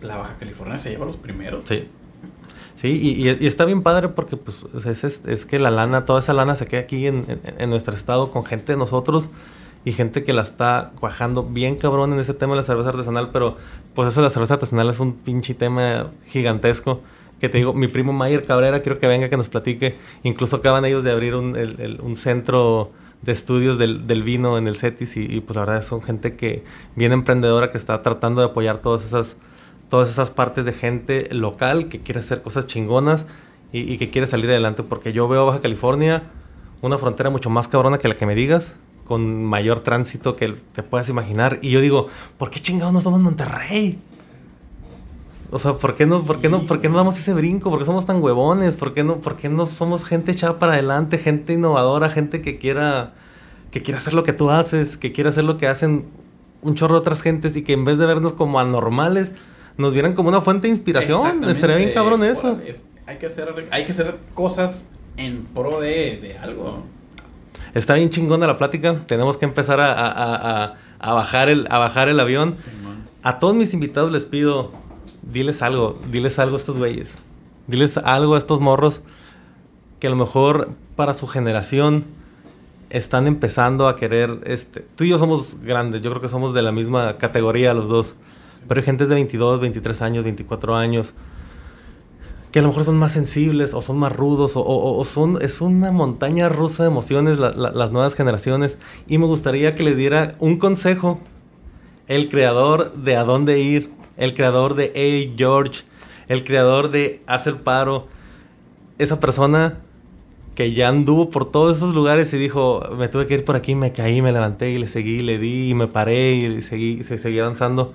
la 0.00 0.16
Baja 0.16 0.36
California 0.38 0.78
se 0.78 0.90
lleva 0.90 1.06
los 1.06 1.16
primeros. 1.16 1.62
Sí. 1.68 1.88
Sí, 2.76 2.98
y, 2.98 3.46
está 3.46 3.66
bien 3.66 3.82
padre 3.82 4.08
porque 4.08 4.38
pues 4.38 4.64
es, 4.86 5.04
es, 5.26 5.44
que 5.44 5.58
la 5.58 5.70
lana, 5.70 6.06
toda 6.06 6.20
esa 6.20 6.32
lana 6.32 6.56
se 6.56 6.66
queda 6.66 6.80
aquí 6.80 7.06
en, 7.06 7.26
en, 7.58 7.68
nuestro 7.68 7.92
estado 7.92 8.30
con 8.30 8.46
gente 8.46 8.72
de 8.72 8.78
nosotros 8.78 9.28
y 9.84 9.92
gente 9.92 10.24
que 10.24 10.32
la 10.32 10.40
está 10.40 10.92
cuajando 10.98 11.42
bien 11.42 11.76
cabrón 11.76 12.14
en 12.14 12.20
ese 12.20 12.32
tema 12.32 12.54
de 12.54 12.60
la 12.60 12.62
cerveza 12.62 12.88
artesanal, 12.88 13.30
pero 13.34 13.58
pues 13.94 14.08
eso 14.08 14.22
de 14.22 14.28
la 14.28 14.30
cerveza 14.30 14.54
artesanal 14.54 14.88
es 14.88 14.98
un 14.98 15.12
pinche 15.12 15.52
tema 15.52 16.06
gigantesco. 16.28 17.02
Que 17.38 17.50
te 17.50 17.58
digo, 17.58 17.74
mi 17.74 17.86
primo 17.86 18.14
Mayer 18.14 18.44
Cabrera, 18.44 18.80
quiero 18.80 18.98
que 18.98 19.06
venga 19.06 19.28
que 19.28 19.36
nos 19.36 19.48
platique. 19.48 19.96
Incluso 20.22 20.56
acaban 20.56 20.86
ellos 20.86 21.04
de 21.04 21.10
abrir 21.10 21.34
un, 21.34 21.56
un 22.02 22.16
centro 22.16 22.92
de 23.20 23.32
estudios 23.32 23.78
del, 23.78 24.06
del, 24.06 24.22
vino 24.22 24.56
en 24.56 24.66
el 24.66 24.76
CETIS 24.76 25.18
y, 25.18 25.24
y, 25.24 25.40
pues 25.40 25.54
la 25.54 25.66
verdad 25.66 25.82
son 25.82 26.02
gente 26.02 26.36
que 26.36 26.64
bien 26.96 27.12
emprendedora 27.12 27.70
que 27.70 27.76
está 27.76 28.02
tratando 28.02 28.40
de 28.40 28.48
apoyar 28.48 28.78
todas 28.78 29.04
esas 29.04 29.36
todas 29.90 30.08
esas 30.08 30.30
partes 30.30 30.64
de 30.64 30.72
gente 30.72 31.28
local 31.32 31.88
que 31.88 32.00
quiere 32.00 32.20
hacer 32.20 32.40
cosas 32.40 32.66
chingonas 32.66 33.26
y, 33.72 33.98
que 33.98 34.10
quiere 34.10 34.26
salir 34.26 34.48
adelante. 34.48 34.82
Porque 34.82 35.12
yo 35.12 35.28
veo 35.28 35.44
Baja 35.44 35.60
California 35.60 36.22
una 36.80 36.96
frontera 36.96 37.28
mucho 37.28 37.50
más 37.50 37.68
cabrona 37.68 37.98
que 37.98 38.08
la 38.08 38.16
que 38.16 38.24
me 38.24 38.34
digas, 38.34 38.74
con 39.04 39.44
mayor 39.44 39.80
tránsito 39.80 40.36
que 40.36 40.56
te 40.72 40.82
puedas 40.82 41.10
imaginar. 41.10 41.58
Y 41.60 41.70
yo 41.70 41.82
digo, 41.82 42.08
¿por 42.38 42.48
qué 42.48 42.60
chingados 42.60 42.94
no 42.94 43.00
somos 43.02 43.20
Monterrey? 43.20 43.98
O 45.50 45.58
sea, 45.58 45.72
¿por 45.72 45.96
qué 45.96 46.06
no, 46.06 46.22
por 46.22 46.40
qué 46.40 46.48
no, 46.48 46.64
por 46.64 46.80
qué 46.80 46.88
no 46.88 46.96
damos 46.96 47.18
ese 47.18 47.34
brinco? 47.34 47.70
¿Por 47.70 47.80
qué 47.80 47.84
somos 47.84 48.06
tan 48.06 48.22
huevones? 48.22 48.76
¿Por 48.76 48.94
qué 48.94 49.02
no, 49.02 49.16
por 49.16 49.36
qué 49.36 49.48
no 49.48 49.66
somos 49.66 50.04
gente 50.04 50.30
echada 50.30 50.60
para 50.60 50.74
adelante, 50.74 51.18
gente 51.18 51.52
innovadora, 51.52 52.08
gente 52.08 52.40
que 52.40 52.58
quiera, 52.58 53.14
que 53.72 53.82
quiera 53.82 53.98
hacer 53.98 54.14
lo 54.14 54.22
que 54.22 54.32
tú 54.32 54.50
haces, 54.50 54.96
que 54.96 55.12
quiera 55.12 55.30
hacer 55.30 55.44
lo 55.44 55.58
que 55.58 55.66
hacen 55.66 56.06
un 56.62 56.76
chorro 56.76 56.94
de 56.94 57.00
otras 57.00 57.20
gentes 57.20 57.56
y 57.56 57.62
que 57.62 57.72
en 57.72 57.84
vez 57.84 57.98
de 57.98 58.06
vernos 58.06 58.32
como 58.32 58.60
anormales, 58.60 59.34
nos 59.76 59.92
vieran 59.92 60.14
como 60.14 60.28
una 60.28 60.40
fuente 60.40 60.66
de 60.66 60.72
inspiración. 60.72 61.44
Estaría 61.48 61.76
bien 61.76 61.92
cabrón 61.92 62.24
eso. 62.24 62.58
hay, 63.06 63.16
que 63.16 63.26
hacer, 63.26 63.68
hay 63.70 63.84
que 63.84 63.92
hacer 63.92 64.16
cosas 64.34 64.88
en 65.16 65.44
pro 65.44 65.80
de, 65.80 66.36
algo. 66.42 66.84
Está 67.74 67.94
bien 67.94 68.10
chingona 68.10 68.46
la 68.46 68.58
plática. 68.58 69.00
Tenemos 69.06 69.36
que 69.36 69.44
empezar 69.44 69.80
a, 69.80 70.76
bajar, 71.00 71.48
el, 71.48 71.66
a 71.70 71.78
bajar 71.78 72.08
el 72.08 72.20
avión. 72.20 72.54
a 73.22 73.38
todos 73.38 73.54
mis 73.54 73.74
invitados 73.74 74.10
les 74.10 74.24
pido, 74.24 74.72
diles 75.22 75.62
algo, 75.62 75.98
diles 76.10 76.38
algo 76.38 76.56
a 76.56 76.58
estos 76.58 76.78
güeyes. 76.78 77.16
Diles 77.66 77.98
algo 77.98 78.34
a 78.34 78.38
estos 78.38 78.60
morros 78.60 79.02
que 80.00 80.06
a 80.06 80.10
lo 80.10 80.16
mejor 80.16 80.70
para 80.96 81.14
su 81.14 81.26
generación 81.26 82.04
están 82.88 83.26
empezando 83.26 83.86
a 83.86 83.96
querer, 83.96 84.40
este, 84.44 84.80
tú 84.96 85.04
y 85.04 85.10
yo 85.10 85.18
somos 85.18 85.56
grandes, 85.62 86.02
yo 86.02 86.10
creo 86.10 86.22
que 86.22 86.28
somos 86.28 86.54
de 86.54 86.62
la 86.62 86.72
misma 86.72 87.16
categoría 87.18 87.72
los 87.72 87.88
dos. 87.88 88.14
Pero 88.68 88.80
hay 88.80 88.84
gente 88.84 89.06
de 89.06 89.14
22, 89.14 89.60
23 89.60 90.02
años, 90.02 90.24
24 90.24 90.76
años, 90.76 91.14
que 92.52 92.58
a 92.58 92.62
lo 92.62 92.68
mejor 92.68 92.84
son 92.84 92.96
más 92.96 93.12
sensibles 93.12 93.74
o 93.74 93.80
son 93.80 93.98
más 93.98 94.14
rudos 94.14 94.52
o, 94.56 95.04
son, 95.04 95.38
es 95.40 95.60
una 95.60 95.92
montaña 95.92 96.48
rusa 96.48 96.82
de 96.82 96.88
emociones 96.88 97.38
las 97.38 97.92
nuevas 97.92 98.14
generaciones. 98.14 98.78
Y 99.06 99.18
me 99.18 99.26
gustaría 99.26 99.74
que 99.74 99.84
le 99.84 99.94
diera 99.94 100.34
un 100.40 100.58
consejo. 100.58 101.20
El 102.08 102.28
creador 102.28 102.92
de 102.94 103.16
A 103.16 103.22
Dónde 103.22 103.60
Ir, 103.60 103.90
el 104.16 104.34
creador 104.34 104.74
de 104.74 104.90
Hey 104.94 105.34
George, 105.36 105.82
el 106.26 106.42
creador 106.42 106.90
de 106.90 107.22
Hacer 107.26 107.62
Paro, 107.62 108.08
esa 108.98 109.20
persona 109.20 109.78
que 110.54 110.74
ya 110.74 110.88
anduvo 110.88 111.30
por 111.30 111.50
todos 111.50 111.76
esos 111.76 111.94
lugares 111.94 112.34
y 112.34 112.36
dijo, 112.36 112.82
me 112.98 113.08
tuve 113.08 113.26
que 113.26 113.34
ir 113.34 113.44
por 113.44 113.56
aquí, 113.56 113.74
me 113.74 113.92
caí, 113.92 114.20
me 114.20 114.32
levanté 114.32 114.70
y 114.70 114.78
le 114.78 114.88
seguí, 114.88 115.22
le 115.22 115.38
di 115.38 115.70
y 115.70 115.74
me 115.74 115.86
paré 115.86 116.34
y 116.34 116.60
seguí, 116.62 117.02
se 117.04 117.16
seguía 117.16 117.44
avanzando 117.44 117.94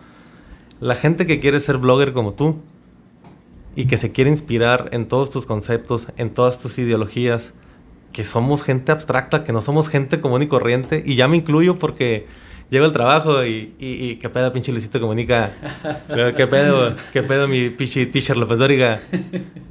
la 0.85 0.93
gente 0.93 1.25
que 1.25 1.39
quiere 1.39 1.59
ser 1.61 1.79
blogger 1.79 2.13
como 2.13 2.33
tú 2.33 2.57
y 3.75 3.85
que 3.85 3.97
se 3.97 4.11
quiere 4.11 4.29
inspirar 4.29 4.89
en 4.91 5.07
todos 5.07 5.31
tus 5.31 5.47
conceptos, 5.47 6.09
en 6.15 6.29
todas 6.29 6.59
tus 6.59 6.77
ideologías, 6.77 7.53
que 8.13 8.23
somos 8.23 8.61
gente 8.61 8.91
abstracta, 8.91 9.43
que 9.43 9.51
no 9.51 9.61
somos 9.61 9.89
gente 9.89 10.21
común 10.21 10.43
y 10.43 10.47
corriente, 10.47 11.01
y 11.03 11.15
ya 11.15 11.27
me 11.27 11.37
incluyo 11.37 11.79
porque 11.79 12.27
llego 12.69 12.85
al 12.85 12.93
trabajo 12.93 13.43
y, 13.43 13.73
y, 13.79 14.17
qué 14.17 14.29
pedo, 14.29 14.53
pinche 14.53 14.71
Luisito 14.71 15.01
Comunica, 15.01 15.53
qué 16.37 16.45
pedo, 16.45 16.95
qué 17.11 17.23
pedo 17.23 17.47
mi 17.47 17.71
pinche 17.71 18.05
teacher 18.05 18.37
López 18.37 18.59
Dóriga, 18.59 19.01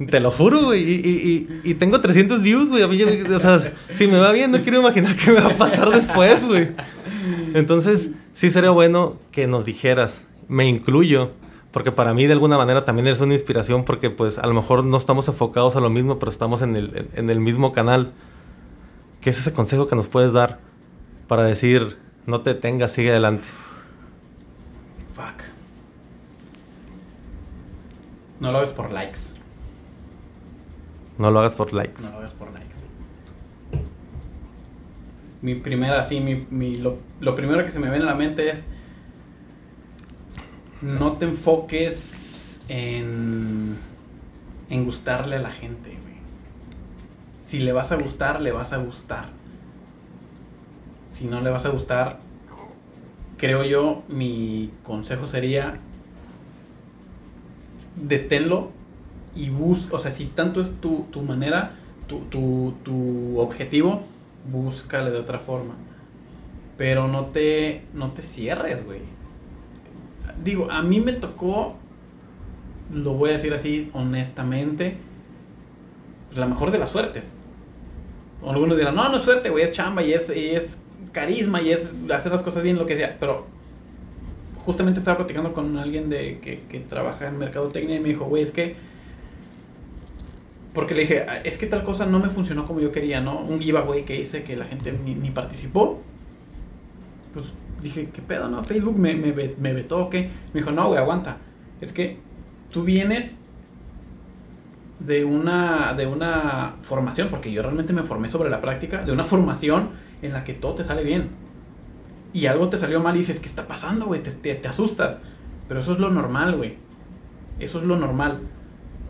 te 0.09 0.19
lo 0.19 0.31
juro, 0.31 0.65
güey, 0.65 0.83
y, 0.83 1.47
y, 1.63 1.73
tengo 1.75 2.01
300 2.01 2.41
views, 2.41 2.67
güey, 2.67 2.83
o 2.83 3.39
sea, 3.39 3.73
si 3.93 4.07
me 4.07 4.19
va 4.19 4.33
bien, 4.33 4.51
no 4.51 4.61
quiero 4.61 4.81
imaginar 4.81 5.15
qué 5.15 5.31
me 5.31 5.39
va 5.39 5.51
a 5.51 5.57
pasar 5.57 5.89
después, 5.91 6.45
güey. 6.45 6.71
Entonces, 7.53 8.11
sí 8.33 8.51
sería 8.51 8.71
bueno 8.71 9.17
que 9.31 9.47
nos 9.47 9.63
dijeras, 9.63 10.25
me 10.47 10.67
incluyo, 10.67 11.31
porque 11.71 11.91
para 11.91 12.13
mí 12.13 12.25
de 12.25 12.33
alguna 12.33 12.57
manera 12.57 12.85
también 12.85 13.07
es 13.07 13.19
una 13.19 13.33
inspiración 13.33 13.83
porque 13.83 14.09
pues 14.09 14.37
a 14.37 14.47
lo 14.47 14.53
mejor 14.53 14.83
no 14.85 14.97
estamos 14.97 15.27
enfocados 15.27 15.75
a 15.75 15.81
lo 15.81 15.89
mismo, 15.89 16.19
pero 16.19 16.31
estamos 16.31 16.61
en 16.61 16.75
el, 16.75 17.09
en 17.15 17.29
el 17.29 17.39
mismo 17.39 17.73
canal. 17.73 18.13
¿Qué 19.21 19.29
es 19.31 19.39
ese 19.39 19.53
consejo 19.53 19.87
que 19.87 19.95
nos 19.95 20.07
puedes 20.07 20.33
dar 20.33 20.59
para 21.27 21.43
decir, 21.43 21.97
no 22.27 22.41
te 22.41 22.53
tengas, 22.53 22.91
sigue 22.91 23.09
adelante? 23.09 23.45
Fuck. 25.15 25.43
No 28.39 28.51
lo 28.51 28.59
hagas 28.59 28.71
por 28.71 28.91
likes. 28.91 29.19
No 31.17 31.31
lo 31.31 31.39
hagas 31.39 31.55
por 31.55 31.73
likes. 31.73 32.03
No 32.03 32.11
lo 32.11 32.17
hagas 32.17 32.33
por 32.33 32.51
likes. 32.53 32.65
Mi 35.41 35.55
primera, 35.55 36.03
sí, 36.03 36.19
mi, 36.19 36.45
mi, 36.49 36.77
lo, 36.77 36.97
lo 37.19 37.35
primero 37.35 37.63
que 37.63 37.71
se 37.71 37.79
me 37.79 37.89
viene 37.89 38.03
a 38.03 38.07
la 38.07 38.15
mente 38.15 38.49
es 38.49 38.65
no 40.85 41.13
te 41.13 41.25
enfoques 41.25 42.61
en, 42.67 43.75
en 44.69 44.85
gustarle 44.85 45.37
a 45.37 45.39
la 45.39 45.49
gente, 45.49 45.89
güey. 45.89 46.15
Si 47.41 47.59
le 47.59 47.73
vas 47.73 47.91
a 47.91 47.95
gustar, 47.95 48.39
le 48.39 48.51
vas 48.51 48.71
a 48.71 48.77
gustar. 48.77 49.29
Si 51.09 51.25
no 51.25 51.41
le 51.41 51.49
vas 51.49 51.65
a 51.65 51.69
gustar, 51.69 52.19
creo 53.37 53.63
yo, 53.63 54.03
mi 54.09 54.69
consejo 54.83 55.25
sería 55.25 55.79
deténlo 57.95 58.69
y 59.35 59.49
busca, 59.49 59.95
o 59.95 59.99
sea, 59.99 60.11
si 60.11 60.25
tanto 60.25 60.61
es 60.61 60.79
tu, 60.81 61.07
tu 61.11 61.23
manera, 61.23 61.71
tu, 62.05 62.19
tu, 62.25 62.75
tu, 62.83 63.39
objetivo, 63.39 64.03
búscale 64.51 65.09
de 65.09 65.17
otra 65.17 65.39
forma. 65.39 65.73
Pero 66.77 67.07
no 67.07 67.25
te, 67.25 67.85
no 67.93 68.11
te 68.11 68.21
cierres, 68.21 68.85
güey 68.85 69.14
digo, 70.43 70.69
a 70.71 70.81
mí 70.81 70.99
me 70.99 71.13
tocó, 71.13 71.75
lo 72.93 73.13
voy 73.13 73.29
a 73.29 73.33
decir 73.33 73.53
así 73.53 73.89
honestamente, 73.93 74.97
la 76.35 76.45
mejor 76.47 76.71
de 76.71 76.77
las 76.79 76.89
suertes. 76.89 77.31
algunos 78.45 78.77
dirán, 78.77 78.95
no, 78.95 79.09
no 79.09 79.17
es 79.17 79.23
suerte, 79.23 79.49
güey, 79.49 79.63
es 79.63 79.71
chamba 79.71 80.03
y 80.03 80.13
es, 80.13 80.29
y 80.35 80.49
es 80.49 80.79
carisma 81.11 81.61
y 81.61 81.71
es 81.71 81.91
hacer 82.13 82.31
las 82.31 82.43
cosas 82.43 82.61
bien, 82.63 82.77
lo 82.77 82.85
que 82.85 82.97
sea. 82.97 83.17
Pero 83.19 83.45
justamente 84.65 84.99
estaba 84.99 85.17
platicando 85.17 85.53
con 85.53 85.77
alguien 85.77 86.09
de 86.09 86.39
que, 86.39 86.59
que 86.59 86.79
trabaja 86.79 87.27
en 87.27 87.37
mercadotecnia 87.37 87.95
y 87.95 87.99
me 87.99 88.09
dijo, 88.09 88.25
güey, 88.25 88.43
es 88.43 88.51
que 88.51 88.75
porque 90.73 90.93
le 90.93 91.01
dije, 91.01 91.25
"Ah, 91.27 91.37
es 91.37 91.57
que 91.57 91.67
tal 91.67 91.83
cosa 91.85 92.05
no 92.05 92.19
me 92.19 92.29
funcionó 92.29 92.65
como 92.65 92.81
yo 92.81 92.91
quería, 92.91 93.21
¿no? 93.21 93.39
Un 93.39 93.61
giveaway 93.61 94.03
que 94.03 94.19
hice 94.19 94.43
que 94.43 94.57
la 94.57 94.65
gente 94.65 94.91
ni, 94.91 95.15
ni 95.15 95.31
participó. 95.31 96.01
Pues 97.33 97.45
dije, 97.85 98.09
¿qué 98.13 98.21
pedo, 98.21 98.47
no? 98.49 98.63
Facebook 98.63 98.97
me, 98.97 99.15
me, 99.15 99.33
me 99.33 99.73
vetó, 99.73 100.05
¿o 100.05 100.09
qué? 100.09 100.29
Me 100.53 100.61
dijo, 100.61 100.71
no, 100.71 100.87
güey, 100.87 100.99
aguanta. 100.99 101.37
Es 101.81 101.91
que 101.91 102.17
tú 102.71 102.83
vienes 102.83 103.37
de 104.99 105.25
una, 105.25 105.93
de 105.93 106.07
una 106.07 106.75
formación, 106.81 107.29
porque 107.29 107.51
yo 107.51 107.61
realmente 107.61 107.93
me 107.93 108.03
formé 108.03 108.29
sobre 108.29 108.49
la 108.49 108.61
práctica, 108.61 109.03
de 109.03 109.11
una 109.11 109.23
formación 109.23 109.89
en 110.21 110.33
la 110.33 110.43
que 110.43 110.53
todo 110.53 110.75
te 110.75 110.83
sale 110.83 111.03
bien. 111.03 111.29
Y 112.33 112.47
algo 112.47 112.69
te 112.69 112.77
salió 112.77 112.99
mal 112.99 113.15
y 113.15 113.19
dices, 113.19 113.39
¿qué 113.39 113.47
está 113.47 113.67
pasando, 113.67 114.05
güey? 114.05 114.21
Te, 114.21 114.31
te, 114.31 114.55
te 114.55 114.67
asustas. 114.67 115.17
Pero 115.67 115.79
eso 115.79 115.93
es 115.93 115.99
lo 115.99 116.09
normal, 116.09 116.57
güey. 116.57 116.75
Eso 117.59 117.79
es 117.79 117.85
lo 117.85 117.97
normal. 117.97 118.41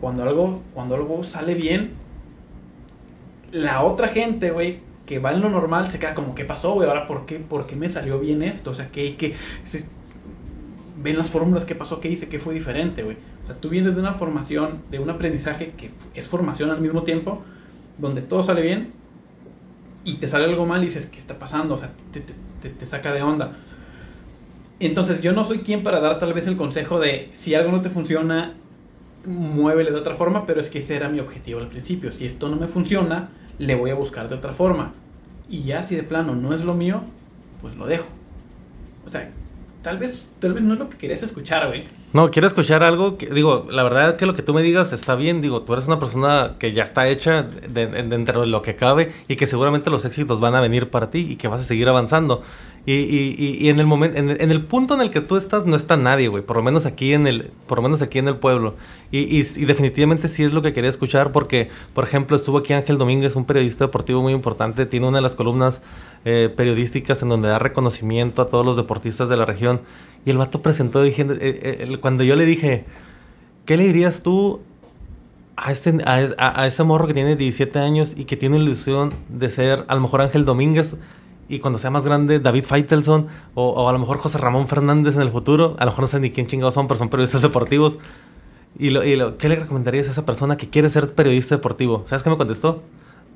Cuando 0.00 0.22
algo, 0.22 0.62
cuando 0.74 0.94
algo 0.94 1.22
sale 1.24 1.54
bien, 1.54 1.92
la 3.52 3.82
otra 3.82 4.08
gente, 4.08 4.50
güey, 4.50 4.80
que 5.06 5.18
va 5.20 5.32
en 5.32 5.40
lo 5.40 5.48
normal, 5.48 5.88
se 5.90 5.98
queda 5.98 6.14
como, 6.14 6.34
¿qué 6.34 6.44
pasó, 6.44 6.74
güey? 6.74 6.88
Ahora, 6.88 7.06
¿por 7.06 7.26
qué, 7.26 7.38
¿por 7.38 7.66
qué 7.66 7.76
me 7.76 7.88
salió 7.88 8.18
bien 8.18 8.42
esto? 8.42 8.70
O 8.70 8.74
sea, 8.74 8.90
¿qué, 8.90 9.16
qué? 9.16 9.34
Se- 9.64 9.84
ven 11.02 11.16
las 11.18 11.30
fórmulas, 11.30 11.64
¿qué 11.64 11.74
pasó? 11.74 12.00
¿Qué 12.00 12.08
hice? 12.08 12.28
¿Qué 12.28 12.38
fue 12.38 12.54
diferente, 12.54 13.02
güey? 13.02 13.16
O 13.44 13.46
sea, 13.46 13.56
tú 13.56 13.68
vienes 13.68 13.94
de 13.94 14.00
una 14.00 14.14
formación, 14.14 14.82
de 14.90 14.98
un 14.98 15.08
aprendizaje 15.10 15.72
que 15.76 15.90
es 16.14 16.26
formación 16.26 16.70
al 16.70 16.80
mismo 16.80 17.02
tiempo, 17.04 17.42
donde 17.98 18.22
todo 18.22 18.42
sale 18.42 18.62
bien 18.62 18.88
y 20.04 20.14
te 20.14 20.28
sale 20.28 20.44
algo 20.44 20.66
mal 20.66 20.82
y 20.82 20.86
dices, 20.86 21.06
¿qué 21.06 21.18
está 21.18 21.38
pasando? 21.38 21.74
O 21.74 21.76
sea, 21.76 21.90
te, 22.12 22.20
te- 22.20 22.34
te- 22.62 22.70
te 22.70 22.86
saca 22.86 23.12
de 23.12 23.22
onda. 23.22 23.52
Entonces, 24.78 25.22
yo 25.22 25.32
no 25.32 25.44
soy 25.44 25.60
quien 25.60 25.82
para 25.82 26.00
dar 26.00 26.18
tal 26.18 26.32
vez 26.34 26.46
el 26.46 26.56
consejo 26.56 27.00
de 27.00 27.28
si 27.32 27.54
algo 27.54 27.72
no 27.72 27.80
te 27.80 27.88
funciona, 27.88 28.54
muévele 29.24 29.90
de 29.90 29.96
otra 29.98 30.14
forma, 30.14 30.46
pero 30.46 30.60
es 30.60 30.68
que 30.68 30.80
ese 30.80 30.96
era 30.96 31.08
mi 31.08 31.18
objetivo 31.20 31.60
al 31.60 31.68
principio. 31.68 32.12
Si 32.12 32.26
esto 32.26 32.48
no 32.48 32.56
me 32.56 32.66
funciona, 32.68 33.30
le 33.58 33.74
voy 33.74 33.90
a 33.90 33.94
buscar 33.94 34.28
de 34.28 34.34
otra 34.36 34.52
forma. 34.52 34.92
Y 35.48 35.62
ya 35.62 35.82
si 35.82 35.94
de 35.96 36.02
plano 36.02 36.34
no 36.34 36.52
es 36.54 36.62
lo 36.62 36.74
mío, 36.74 37.02
pues 37.62 37.76
lo 37.76 37.86
dejo. 37.86 38.06
O 39.06 39.10
sea, 39.10 39.30
tal 39.82 39.98
vez, 39.98 40.24
tal 40.40 40.52
vez 40.54 40.62
no 40.64 40.72
es 40.74 40.78
lo 40.80 40.88
que 40.88 40.96
querías 40.98 41.22
escuchar, 41.22 41.68
güey. 41.68 41.84
No, 42.12 42.30
quiero 42.30 42.48
escuchar 42.48 42.82
algo 42.82 43.18
que, 43.18 43.26
digo, 43.26 43.66
la 43.70 43.82
verdad 43.82 44.16
que 44.16 44.26
lo 44.26 44.34
que 44.34 44.42
tú 44.42 44.54
me 44.54 44.62
digas 44.62 44.92
está 44.92 45.14
bien, 45.16 45.40
digo, 45.42 45.62
tú 45.62 45.74
eres 45.74 45.86
una 45.86 45.98
persona 45.98 46.54
que 46.58 46.72
ya 46.72 46.82
está 46.82 47.06
hecha 47.08 47.42
de- 47.42 47.86
de- 47.86 48.02
dentro 48.04 48.40
de 48.40 48.46
lo 48.46 48.62
que 48.62 48.74
cabe 48.74 49.12
y 49.28 49.36
que 49.36 49.46
seguramente 49.46 49.90
los 49.90 50.04
éxitos 50.04 50.40
van 50.40 50.54
a 50.54 50.60
venir 50.60 50.88
para 50.90 51.10
ti 51.10 51.26
y 51.30 51.36
que 51.36 51.46
vas 51.48 51.60
a 51.60 51.64
seguir 51.64 51.88
avanzando. 51.88 52.42
Y, 52.88 52.92
y- 52.92 53.58
y- 53.60 53.68
en 53.68 53.80
el 53.80 53.86
momento, 53.86 54.16
en, 54.16 54.30
el- 54.30 54.62
punto 54.64 54.94
en 54.94 55.00
el 55.00 55.10
que 55.10 55.20
tú 55.20 55.36
estás, 55.36 55.66
no 55.66 55.74
está 55.74 55.96
nadie, 55.96 56.28
güey, 56.28 56.44
por 56.44 56.56
lo 56.56 56.62
menos 56.62 56.86
aquí 56.86 57.12
en 57.14 57.26
el, 57.26 57.50
por 57.66 57.78
lo 57.78 57.82
menos 57.82 58.00
aquí 58.00 58.20
en 58.20 58.28
el 58.28 58.36
pueblo. 58.36 58.76
Y, 59.10 59.42
definitivamente 59.42 60.28
sí 60.28 60.44
es 60.44 60.52
lo 60.52 60.62
que 60.62 60.72
quería 60.72 60.88
escuchar 60.90 61.32
porque, 61.32 61.68
por 61.94 62.04
ejemplo, 62.04 62.36
estuvo 62.36 62.58
aquí 62.58 62.72
Ángel 62.74 62.96
Domínguez, 62.96 63.34
un 63.34 63.44
periodista 63.44 63.84
deportivo 63.86 64.22
muy 64.22 64.32
importante, 64.32 64.86
tiene 64.86 65.08
una 65.08 65.18
de 65.18 65.22
las 65.22 65.34
columnas 65.34 65.82
eh, 66.24 66.48
periodísticas 66.56 67.20
en 67.22 67.28
donde 67.28 67.48
da 67.48 67.58
reconocimiento 67.58 68.40
a 68.40 68.46
todos 68.46 68.64
los 68.64 68.76
deportistas 68.76 69.28
de 69.28 69.36
la 69.36 69.46
región. 69.46 69.80
Y 70.24 70.30
el 70.30 70.38
vato 70.38 70.62
presentó 70.62 71.02
diciendo, 71.02 71.34
eh, 71.34 71.78
eh, 71.80 71.98
cuando 72.00 72.22
yo 72.22 72.36
le 72.36 72.44
dije, 72.44 72.84
¿qué 73.64 73.76
le 73.76 73.84
dirías 73.84 74.22
tú 74.22 74.60
a, 75.56 75.72
este, 75.72 75.90
a, 76.04 76.20
a- 76.38 76.66
ese 76.68 76.84
morro 76.84 77.06
que 77.08 77.14
tiene 77.14 77.34
17 77.34 77.78
años 77.80 78.12
y 78.16 78.26
que 78.26 78.36
tiene 78.36 78.58
ilusión 78.58 79.12
de 79.28 79.50
ser 79.50 79.84
a 79.88 79.94
lo 79.96 80.00
mejor 80.02 80.20
Ángel 80.20 80.44
Domínguez 80.44 80.96
y 81.48 81.58
cuando 81.60 81.78
sea 81.78 81.90
más 81.90 82.04
grande 82.04 82.38
David 82.40 82.64
Feitelson 82.64 83.28
o, 83.54 83.68
o 83.70 83.88
a 83.88 83.92
lo 83.92 83.98
mejor 83.98 84.18
José 84.18 84.38
Ramón 84.38 84.66
Fernández 84.68 85.16
en 85.16 85.22
el 85.22 85.30
futuro? 85.30 85.76
A 85.78 85.84
lo 85.84 85.90
mejor 85.92 86.02
no 86.02 86.08
sé 86.08 86.20
ni 86.20 86.30
quién 86.30 86.46
chingados 86.46 86.74
son, 86.74 86.88
pero 86.88 86.98
son 86.98 87.08
periodistas 87.08 87.42
deportivos. 87.42 87.98
Y, 88.78 88.90
lo, 88.90 89.04
y 89.04 89.16
lo- 89.16 89.38
¿qué 89.38 89.48
le 89.48 89.56
recomendarías 89.56 90.08
a 90.08 90.10
esa 90.10 90.26
persona 90.26 90.56
que 90.56 90.68
quiere 90.68 90.88
ser 90.88 91.14
periodista 91.14 91.54
deportivo? 91.56 92.02
¿Sabes 92.06 92.22
qué 92.22 92.30
me 92.30 92.36
contestó? 92.36 92.82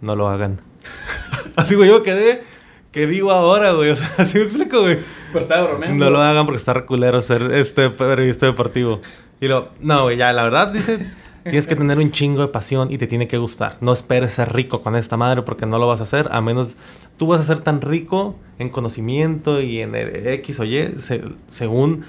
No 0.01 0.17
lo 0.17 0.29
hagan. 0.29 0.61
Así, 1.57 1.75
güey, 1.75 1.89
yo 1.89 2.03
quedé. 2.03 2.43
¿Qué 2.93 3.07
digo 3.07 3.31
ahora, 3.31 3.73
güey? 3.73 3.91
O 3.93 3.97
sea, 3.97 4.11
así 4.19 4.39
me 4.39 4.45
explico, 4.45 4.81
güey. 4.81 4.99
Pues 5.33 5.43
estaba 5.45 5.63
bromeando. 5.69 6.05
No 6.05 6.11
lo 6.11 6.21
hagan 6.21 6.45
porque 6.45 6.59
está 6.59 6.73
reculero 6.75 7.23
ser 7.23 7.43
este 7.53 7.89
periodista 7.91 8.47
deportivo. 8.47 9.01
Y 9.41 9.47
lo, 9.49 9.69
no, 9.81 10.03
güey, 10.05 10.17
ya, 10.17 10.33
la 10.33 10.43
verdad, 10.43 10.69
dice, 10.73 10.99
tienes 11.43 11.67
que 11.67 11.77
tener 11.77 11.99
un 11.99 12.11
chingo 12.13 12.43
de 12.43 12.49
pasión 12.49 12.91
y 12.91 12.99
te 12.99 13.07
tiene 13.07 13.27
que 13.29 13.39
gustar. 13.39 13.77
No 13.81 13.93
esperes 13.93 14.33
ser 14.35 14.53
rico 14.53 14.81
con 14.83 14.97
esta 14.97 15.17
madre 15.17 15.43
porque 15.43 15.67
no 15.67 15.79
lo 15.79 15.87
vas 15.87 16.01
a 16.01 16.05
hacer, 16.05 16.29
a 16.31 16.41
menos 16.41 16.69
tú 17.17 17.27
vas 17.27 17.41
a 17.41 17.45
ser 17.45 17.61
tan 17.61 17.81
rico 17.81 18.37
en 18.59 18.69
conocimiento 18.71 19.61
y 19.61 19.81
en 19.81 19.95
el 19.95 20.27
X 20.29 20.61
o 20.61 20.65
Y, 20.65 20.95
se- 20.99 21.23
según 21.49 22.05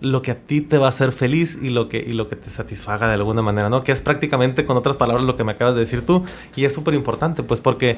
lo 0.00 0.20
que 0.20 0.30
a 0.32 0.34
ti 0.34 0.60
te 0.60 0.76
va 0.76 0.86
a 0.86 0.88
hacer 0.90 1.10
feliz 1.10 1.58
y 1.62 1.70
lo 1.70 1.88
que, 1.88 1.98
y 1.98 2.12
lo 2.12 2.28
que 2.28 2.36
te 2.36 2.50
satisfaga 2.50 3.08
de 3.08 3.14
alguna 3.14 3.40
manera, 3.42 3.70
¿no? 3.70 3.82
Que 3.82 3.92
es 3.92 4.00
prácticamente, 4.02 4.66
con 4.66 4.76
otras 4.76 4.96
palabras, 4.96 5.24
lo 5.24 5.36
que 5.36 5.44
me 5.44 5.52
acabas 5.52 5.74
de 5.74 5.80
decir 5.80 6.04
tú. 6.04 6.24
Y 6.54 6.66
es 6.66 6.74
súper 6.74 6.92
importante, 6.94 7.42
pues, 7.42 7.60
porque 7.60 7.96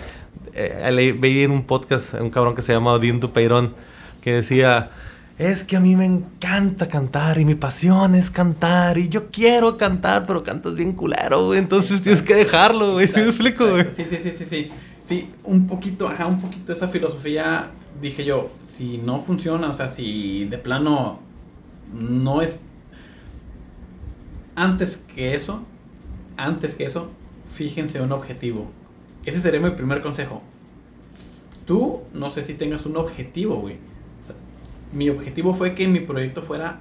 eh, 0.54 0.88
leí- 0.92 1.12
veía 1.18 1.42
en 1.44 1.50
un 1.50 1.64
podcast 1.64 2.14
un 2.14 2.30
cabrón 2.30 2.54
que 2.54 2.62
se 2.62 2.72
llama 2.72 2.92
Odín 2.92 3.18
Dupeirón, 3.18 3.74
que 4.20 4.32
decía, 4.32 4.90
es 5.38 5.62
que 5.62 5.76
a 5.76 5.80
mí 5.80 5.94
me 5.94 6.04
encanta 6.04 6.88
cantar 6.88 7.38
y 7.38 7.44
mi 7.44 7.54
pasión 7.54 8.16
es 8.16 8.28
cantar 8.30 8.98
y 8.98 9.08
yo 9.08 9.30
quiero 9.30 9.76
cantar, 9.76 10.26
pero 10.26 10.42
cantas 10.42 10.74
bien 10.74 10.92
culero, 10.92 11.46
güey. 11.46 11.60
Entonces 11.60 12.02
tienes 12.02 12.22
que 12.22 12.34
dejarlo, 12.34 12.94
güey. 12.94 13.06
¿Sí 13.06 13.20
me 13.20 13.26
Exacto, 13.26 13.30
explico, 13.30 13.70
güey? 13.70 13.86
Sí, 13.90 14.04
sí, 14.10 14.18
sí, 14.20 14.32
sí, 14.32 14.44
sí. 14.44 14.70
Sí, 15.04 15.30
un 15.44 15.68
poquito, 15.68 16.08
ajá, 16.08 16.26
un 16.26 16.40
poquito 16.40 16.72
esa 16.72 16.88
filosofía, 16.88 17.70
dije 18.02 18.24
yo, 18.24 18.50
si 18.66 18.98
no 18.98 19.22
funciona, 19.22 19.70
o 19.70 19.74
sea, 19.74 19.88
si 19.88 20.44
de 20.46 20.58
plano 20.58 21.20
no 21.94 22.42
es... 22.42 22.58
Antes 24.56 24.96
que 25.14 25.34
eso, 25.34 25.62
antes 26.36 26.74
que 26.74 26.84
eso, 26.84 27.10
fíjense 27.54 28.02
un 28.02 28.10
objetivo. 28.10 28.70
Ese 29.24 29.40
sería 29.40 29.60
mi 29.60 29.70
primer 29.70 30.02
consejo. 30.02 30.42
Tú, 31.64 32.02
no 32.12 32.30
sé 32.30 32.42
si 32.42 32.54
tengas 32.54 32.84
un 32.86 32.96
objetivo, 32.96 33.56
güey. 33.60 33.76
Mi 34.92 35.08
objetivo 35.10 35.54
fue 35.54 35.74
que 35.74 35.86
mi 35.88 36.00
proyecto 36.00 36.42
fuera 36.42 36.80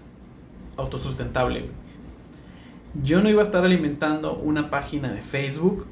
autosustentable. 0.77 1.65
Yo 3.03 3.21
no 3.21 3.29
iba 3.29 3.41
a 3.41 3.45
estar 3.45 3.63
alimentando 3.63 4.35
una 4.35 4.69
página 4.69 5.11
de 5.11 5.21
Facebook 5.21 5.85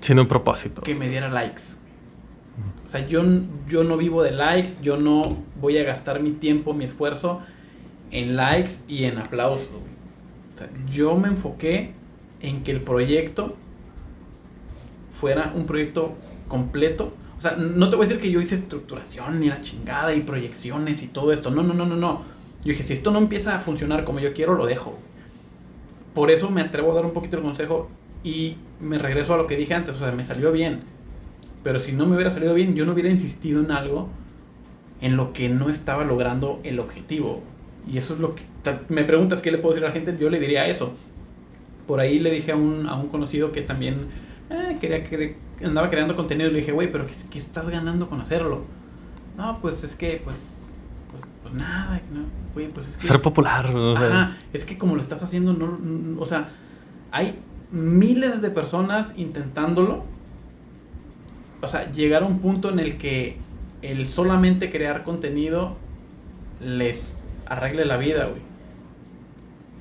Sin 0.00 0.18
un 0.18 0.26
propósito. 0.28 0.82
que 0.82 0.94
me 0.94 1.08
diera 1.08 1.28
likes. 1.28 1.62
O 2.86 2.90
sea, 2.90 3.06
yo, 3.06 3.22
yo 3.68 3.84
no 3.84 3.96
vivo 3.96 4.22
de 4.22 4.32
likes, 4.32 4.74
yo 4.82 4.96
no 4.96 5.38
voy 5.60 5.78
a 5.78 5.84
gastar 5.84 6.20
mi 6.20 6.32
tiempo, 6.32 6.74
mi 6.74 6.84
esfuerzo 6.84 7.40
en 8.10 8.36
likes 8.36 8.72
y 8.88 9.04
en 9.04 9.18
aplausos. 9.18 9.68
O 10.54 10.58
sea, 10.58 10.68
yo 10.90 11.16
me 11.16 11.28
enfoqué 11.28 11.92
en 12.40 12.62
que 12.62 12.72
el 12.72 12.80
proyecto 12.80 13.56
fuera 15.10 15.52
un 15.54 15.66
proyecto 15.66 16.14
completo. 16.48 17.12
O 17.40 17.42
sea, 17.42 17.52
no 17.52 17.88
te 17.88 17.96
voy 17.96 18.04
a 18.04 18.08
decir 18.10 18.20
que 18.20 18.30
yo 18.30 18.38
hice 18.42 18.54
estructuración 18.54 19.40
ni 19.40 19.48
la 19.48 19.62
chingada 19.62 20.14
y 20.14 20.20
proyecciones 20.20 21.02
y 21.02 21.06
todo 21.06 21.32
esto. 21.32 21.50
No, 21.50 21.62
no, 21.62 21.72
no, 21.72 21.86
no, 21.86 21.96
no. 21.96 22.20
Yo 22.62 22.68
dije, 22.68 22.82
si 22.82 22.92
esto 22.92 23.10
no 23.10 23.18
empieza 23.18 23.56
a 23.56 23.60
funcionar 23.60 24.04
como 24.04 24.20
yo 24.20 24.34
quiero, 24.34 24.56
lo 24.56 24.66
dejo. 24.66 24.98
Por 26.12 26.30
eso 26.30 26.50
me 26.50 26.60
atrevo 26.60 26.92
a 26.92 26.96
dar 26.96 27.06
un 27.06 27.12
poquito 27.12 27.38
el 27.38 27.42
consejo 27.42 27.88
y 28.22 28.56
me 28.78 28.98
regreso 28.98 29.32
a 29.32 29.38
lo 29.38 29.46
que 29.46 29.56
dije 29.56 29.72
antes. 29.72 29.96
O 29.96 30.00
sea, 30.00 30.12
me 30.12 30.22
salió 30.22 30.52
bien. 30.52 30.80
Pero 31.64 31.80
si 31.80 31.92
no 31.92 32.04
me 32.04 32.14
hubiera 32.14 32.30
salido 32.30 32.52
bien, 32.52 32.74
yo 32.74 32.84
no 32.84 32.92
hubiera 32.92 33.08
insistido 33.08 33.62
en 33.62 33.70
algo 33.70 34.10
en 35.00 35.16
lo 35.16 35.32
que 35.32 35.48
no 35.48 35.70
estaba 35.70 36.04
logrando 36.04 36.60
el 36.62 36.78
objetivo. 36.78 37.42
Y 37.90 37.96
eso 37.96 38.12
es 38.12 38.20
lo 38.20 38.34
que... 38.34 38.42
Me 38.90 39.02
preguntas 39.04 39.40
qué 39.40 39.50
le 39.50 39.56
puedo 39.56 39.74
decir 39.74 39.86
a 39.86 39.88
la 39.88 39.94
gente, 39.94 40.14
yo 40.20 40.28
le 40.28 40.38
diría 40.38 40.68
eso. 40.68 40.92
Por 41.86 42.00
ahí 42.00 42.18
le 42.18 42.30
dije 42.30 42.52
a 42.52 42.56
un, 42.56 42.86
a 42.86 42.96
un 42.96 43.08
conocido 43.08 43.50
que 43.50 43.62
también 43.62 44.08
eh, 44.50 44.76
quería 44.80 45.04
cre- 45.08 45.34
andaba 45.64 45.88
creando 45.90 46.16
contenido. 46.16 46.50
Le 46.50 46.58
dije, 46.60 46.72
güey, 46.72 46.90
pero 46.90 47.06
¿qué, 47.06 47.12
qué 47.30 47.38
estás 47.38 47.68
ganando 47.68 48.08
con 48.08 48.20
hacerlo? 48.20 48.64
No, 49.36 49.58
pues 49.60 49.84
es 49.84 49.94
que, 49.94 50.20
pues, 50.24 50.36
pues, 51.10 51.22
pues 51.42 51.54
nada, 51.54 52.00
¿no? 52.12 52.20
Güey, 52.54 52.68
pues 52.68 52.88
es 52.88 52.96
que... 52.96 53.06
Ser 53.06 53.22
popular. 53.22 53.66
o 53.74 53.96
sea. 53.96 54.06
Ajá, 54.06 54.36
es 54.52 54.64
que 54.64 54.76
como 54.76 54.96
lo 54.96 55.00
estás 55.00 55.22
haciendo, 55.22 55.52
no, 55.52 55.78
no- 55.80 56.20
o 56.20 56.26
sea, 56.26 56.50
hay 57.12 57.38
miles 57.70 58.42
de 58.42 58.50
personas 58.50 59.14
intentándolo. 59.16 60.04
O 61.62 61.68
sea, 61.68 61.90
llegar 61.92 62.22
a 62.22 62.26
un 62.26 62.38
punto 62.40 62.70
en 62.70 62.78
el 62.80 62.96
que 62.98 63.36
el 63.82 64.06
solamente 64.08 64.70
crear 64.70 65.04
contenido 65.04 65.76
les 66.60 67.16
arregle 67.46 67.84
la 67.84 67.96
vida, 67.96 68.24
güey. 68.26 68.40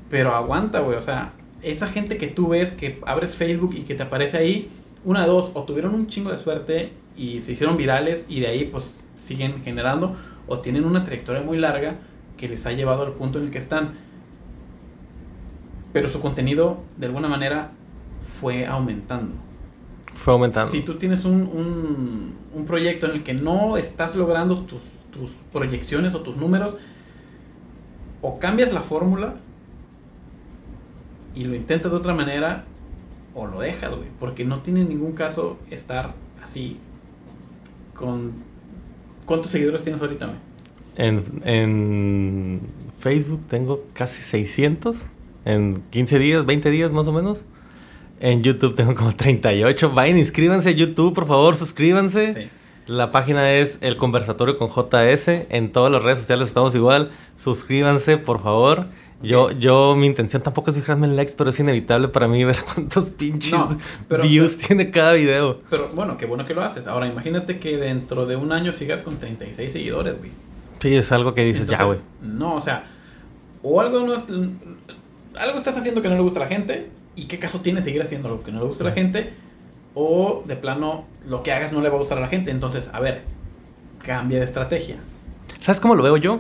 Pero 0.10 0.36
aguanta, 0.36 0.80
güey. 0.80 0.98
O 0.98 1.02
sea, 1.02 1.32
esa 1.62 1.88
gente 1.88 2.18
que 2.18 2.28
tú 2.28 2.50
ves 2.50 2.72
que 2.72 3.00
abres 3.06 3.36
Facebook 3.36 3.74
y 3.76 3.82
que 3.82 3.96
te 3.96 4.04
aparece 4.04 4.38
ahí, 4.38 4.70
una 5.04 5.26
dos, 5.26 5.52
o 5.54 5.64
tuvieron 5.64 5.94
un 5.94 6.08
chingo 6.08 6.32
de 6.32 6.38
suerte 6.38 6.92
y 7.16 7.42
se 7.42 7.54
hicieron 7.54 7.78
virales 7.78 8.26
y 8.28 8.40
de 8.40 8.48
ahí 8.48 8.66
pues 8.66 9.06
siguen 9.16 9.62
generando, 9.64 10.16
o 10.48 10.60
tienen 10.60 10.86
una 10.86 11.04
trayectoria 11.04 11.42
muy 11.42 11.58
larga 11.58 11.96
que 12.38 12.48
les 12.48 12.66
ha 12.66 12.72
llevado 12.72 13.04
al 13.04 13.14
punto 13.14 13.38
en 13.40 13.46
el 13.46 13.52
que 13.52 13.58
están. 13.58 13.94
Pero 15.92 16.08
su 16.08 16.20
contenido, 16.22 16.84
de 16.98 17.08
alguna 17.08 17.28
manera, 17.28 17.72
fue 18.22 18.66
aumentando. 18.66 19.36
Fue 20.14 20.16
Fue 20.16 20.34
aumentando. 20.34 20.72
Si 20.72 20.82
tú 20.82 20.96
tienes 20.96 21.26
un, 21.26 21.34
un, 21.34 22.36
un 22.54 22.66
proyecto 22.66 23.08
en 23.08 23.14
el 23.14 23.24
que 23.24 23.34
no 23.34 23.78
estás 23.78 24.16
logrando 24.16 24.60
tus, 24.62 24.82
tus 25.12 25.32
proyecciones 25.52 26.14
o 26.16 26.22
tus 26.22 26.38
números, 26.38 26.76
o 28.22 28.40
cambias 28.40 28.72
la 28.74 28.82
fórmula 28.82 29.36
y 31.40 31.46
lo 31.46 31.56
intentas 31.56 31.90
de 31.90 31.98
otra 31.98 32.14
manera, 32.14 32.66
o 33.34 33.48
lo 33.48 33.62
dejas, 33.62 33.92
güey. 33.92 34.10
Porque 34.20 34.44
no 34.44 34.60
tiene 34.60 34.84
ningún 34.84 35.14
caso 35.14 35.58
estar 35.72 36.14
así 36.44 36.78
con... 37.94 38.34
¿Cuántos 39.26 39.50
seguidores 39.50 39.84
tienes 39.84 40.02
ahorita, 40.02 40.26
güey? 40.26 40.38
En, 40.98 41.24
en 41.46 42.62
Facebook 43.00 43.40
tengo 43.48 43.86
casi 43.94 44.22
600. 44.22 45.06
En 45.46 45.82
15 45.92 46.20
días, 46.20 46.46
20 46.46 46.72
días 46.72 46.92
más 46.92 47.08
o 47.08 47.14
menos. 47.14 47.46
En 48.20 48.44
YouTube 48.44 48.76
tengo 48.76 48.94
como 48.94 49.16
38. 49.16 49.94
Vayan, 49.94 50.18
inscríbanse 50.18 50.68
a 50.68 50.74
YouTube, 50.74 51.16
por 51.16 51.26
favor, 51.26 51.56
suscríbanse. 51.56 52.34
Sí. 52.34 52.50
La 52.86 53.12
página 53.12 53.54
es 53.54 53.78
El 53.80 53.96
Conversatorio 53.96 54.58
con 54.58 54.68
JS. 54.68 55.46
En 55.52 55.72
todas 55.72 55.90
las 55.90 56.04
redes 56.04 56.20
sociales 56.20 56.50
estamos 56.50 56.76
igual. 56.76 57.12
Suscríbanse, 57.38 58.18
por 58.18 58.44
favor. 58.44 58.88
Yo, 59.22 59.52
yo, 59.52 59.96
mi 59.98 60.08
intención 60.08 60.42
tampoco 60.42 60.72
es 60.72 60.78
fijarme 60.78 61.06
en 61.06 61.16
likes, 61.18 61.34
pero 61.38 61.50
es 61.50 61.60
inevitable 61.60 62.08
para 62.08 62.28
mí 62.28 62.44
ver 62.46 62.58
cuántos 62.74 63.10
pinches 63.10 63.52
No, 63.52 63.78
pero- 64.08 64.24
views 64.24 64.58
tiene 64.58 64.92
cada 64.92 65.14
video. 65.14 65.60
Pero 65.70 65.90
bueno, 65.94 66.18
qué 66.18 66.26
bueno 66.26 66.46
que 66.46 66.54
lo 66.54 66.64
haces. 66.64 66.88
Ahora 66.88 67.08
imagínate 67.08 67.60
que 67.60 67.78
dentro 67.78 68.26
de 68.26 68.36
un 68.38 68.52
año 68.52 68.72
sigas 68.72 69.02
con 69.02 69.18
36 69.18 69.72
seguidores, 69.72 70.18
güey. 70.18 70.32
Sí, 70.80 70.96
es 70.96 71.12
algo 71.12 71.34
que 71.34 71.44
dices, 71.44 71.68
ya, 71.68 71.84
güey. 71.84 72.00
No, 72.22 72.56
o 72.56 72.62
sea, 72.62 72.86
o 73.62 73.82
algo 73.82 74.00
no 74.06 74.14
es, 74.16 74.24
algo 75.38 75.58
estás 75.58 75.76
haciendo 75.78 76.02
que 76.02 76.08
no 76.08 76.16
le 76.16 76.22
gusta 76.22 76.40
a 76.40 76.44
la 76.44 76.48
gente 76.48 76.90
y 77.18 77.26
qué 77.26 77.38
caso 77.40 77.60
tiene 77.60 77.82
seguir 77.82 78.02
haciendo 78.02 78.30
lo 78.30 78.42
que 78.42 78.54
no 78.54 78.60
le 78.62 78.66
gusta 78.68 78.86
a 78.86 78.88
la 78.88 78.94
gente 78.94 79.34
o 79.96 80.44
de 80.48 80.56
plano 80.56 81.06
lo 81.28 81.44
que 81.44 81.52
hagas 81.52 81.74
no 81.74 81.82
le 81.82 81.90
va 81.90 81.96
a 81.96 82.00
gustar 82.00 82.18
a 82.18 82.22
la 82.22 82.28
gente. 82.30 82.52
Entonces, 82.52 82.90
a 82.94 83.02
ver, 83.02 83.24
cambia 84.02 84.40
de 84.40 84.46
estrategia. 84.46 84.96
¿Sabes 85.60 85.82
cómo 85.82 85.96
lo 85.96 86.04
veo 86.04 86.16
yo? 86.16 86.40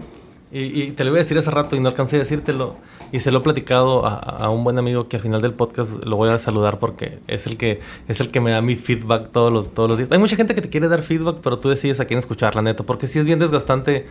Y, 0.51 0.81
y 0.81 0.91
te 0.91 1.03
lo 1.03 1.11
iba 1.11 1.19
a 1.19 1.23
decir 1.23 1.38
hace 1.38 1.51
rato 1.51 1.76
y 1.76 1.80
no 1.80 1.89
alcancé 1.89 2.15
a 2.15 2.19
decírtelo. 2.19 2.76
Y 3.11 3.19
se 3.21 3.31
lo 3.31 3.39
he 3.39 3.41
platicado 3.41 4.05
a, 4.05 4.49
un 4.49 4.63
buen 4.63 4.77
amigo 4.77 5.07
que 5.07 5.17
al 5.17 5.23
final 5.23 5.41
del 5.41 5.53
podcast 5.53 6.03
lo 6.03 6.15
voy 6.15 6.30
a 6.30 6.38
saludar 6.38 6.77
porque 6.80 7.19
es 7.27 7.47
el 7.47 7.57
que, 7.57 7.80
es 8.07 8.19
el 8.19 8.30
que 8.30 8.39
me 8.39 8.51
da 8.51 8.61
mi 8.61 8.76
feedback 8.76 9.31
todos 9.31 9.51
los, 9.51 9.73
todos 9.73 9.89
los 9.89 9.97
días. 9.97 10.11
Hay 10.11 10.19
mucha 10.19 10.35
gente 10.35 10.53
que 10.53 10.61
te 10.61 10.69
quiere 10.69 10.88
dar 10.88 11.01
feedback, 11.01 11.38
pero 11.41 11.57
tú 11.57 11.69
decides 11.69 11.99
a 11.99 12.05
quién 12.05 12.19
escucharla, 12.19 12.61
neto. 12.61 12.85
Porque 12.85 13.07
sí 13.07 13.17
es 13.17 13.26
bien 13.26 13.39
desgastante. 13.39 14.05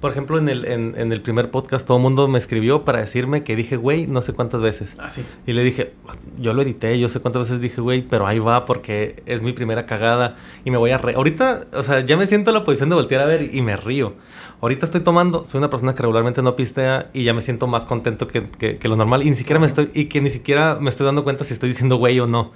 Por 0.00 0.10
ejemplo, 0.10 0.36
en 0.38 0.48
el, 0.50 0.66
en, 0.66 0.94
en 0.98 1.10
el 1.10 1.22
primer 1.22 1.50
podcast 1.50 1.86
todo 1.86 1.96
el 1.96 2.02
mundo 2.02 2.28
me 2.28 2.36
escribió 2.36 2.84
para 2.84 3.00
decirme 3.00 3.42
que 3.44 3.56
dije, 3.56 3.76
güey, 3.76 4.06
no 4.06 4.20
sé 4.20 4.34
cuántas 4.34 4.60
veces. 4.60 4.94
Así. 5.00 5.24
Y 5.46 5.54
le 5.54 5.64
dije, 5.64 5.94
yo 6.38 6.52
lo 6.52 6.60
edité, 6.62 6.98
yo 7.00 7.08
sé 7.08 7.20
cuántas 7.20 7.44
veces 7.48 7.60
dije, 7.62 7.80
güey, 7.80 8.02
pero 8.02 8.26
ahí 8.26 8.38
va 8.38 8.66
porque 8.66 9.22
es 9.24 9.40
mi 9.40 9.52
primera 9.54 9.86
cagada 9.86 10.36
y 10.66 10.70
me 10.70 10.76
voy 10.76 10.90
a 10.90 10.98
reír. 10.98 11.16
Ahorita, 11.16 11.64
o 11.72 11.82
sea, 11.82 12.00
ya 12.04 12.18
me 12.18 12.26
siento 12.26 12.50
en 12.50 12.54
la 12.54 12.62
posición 12.64 12.90
de 12.90 12.94
voltear 12.96 13.22
a 13.22 13.26
ver 13.26 13.54
y, 13.54 13.62
me 13.62 13.74
río. 13.76 14.12
Ahorita 14.60 14.84
estoy 14.84 15.00
tomando, 15.00 15.46
soy 15.48 15.58
una 15.58 15.70
persona 15.70 15.94
que 15.94 16.02
regularmente 16.02 16.42
no 16.42 16.56
pistea 16.56 17.10
y 17.14 17.24
ya 17.24 17.32
me 17.32 17.40
siento 17.40 17.66
más 17.66 17.86
contento 17.86 18.26
que, 18.26 18.42
que- 18.50 18.76
que 18.76 18.88
lo 18.88 18.96
normal 18.96 19.22
y 19.22 19.30
ni 19.30 19.36
siquiera 19.36 19.58
me 19.58 19.66
estoy, 19.66 19.90
y 19.94 20.06
que 20.06 20.20
ni 20.20 20.28
siquiera 20.30 20.76
me 20.80 20.90
estoy 20.90 21.06
dando 21.06 21.24
cuenta 21.24 21.44
si 21.44 21.54
estoy 21.54 21.70
diciendo 21.70 21.96
güey 21.96 22.20
o 22.20 22.26
no. 22.26 22.52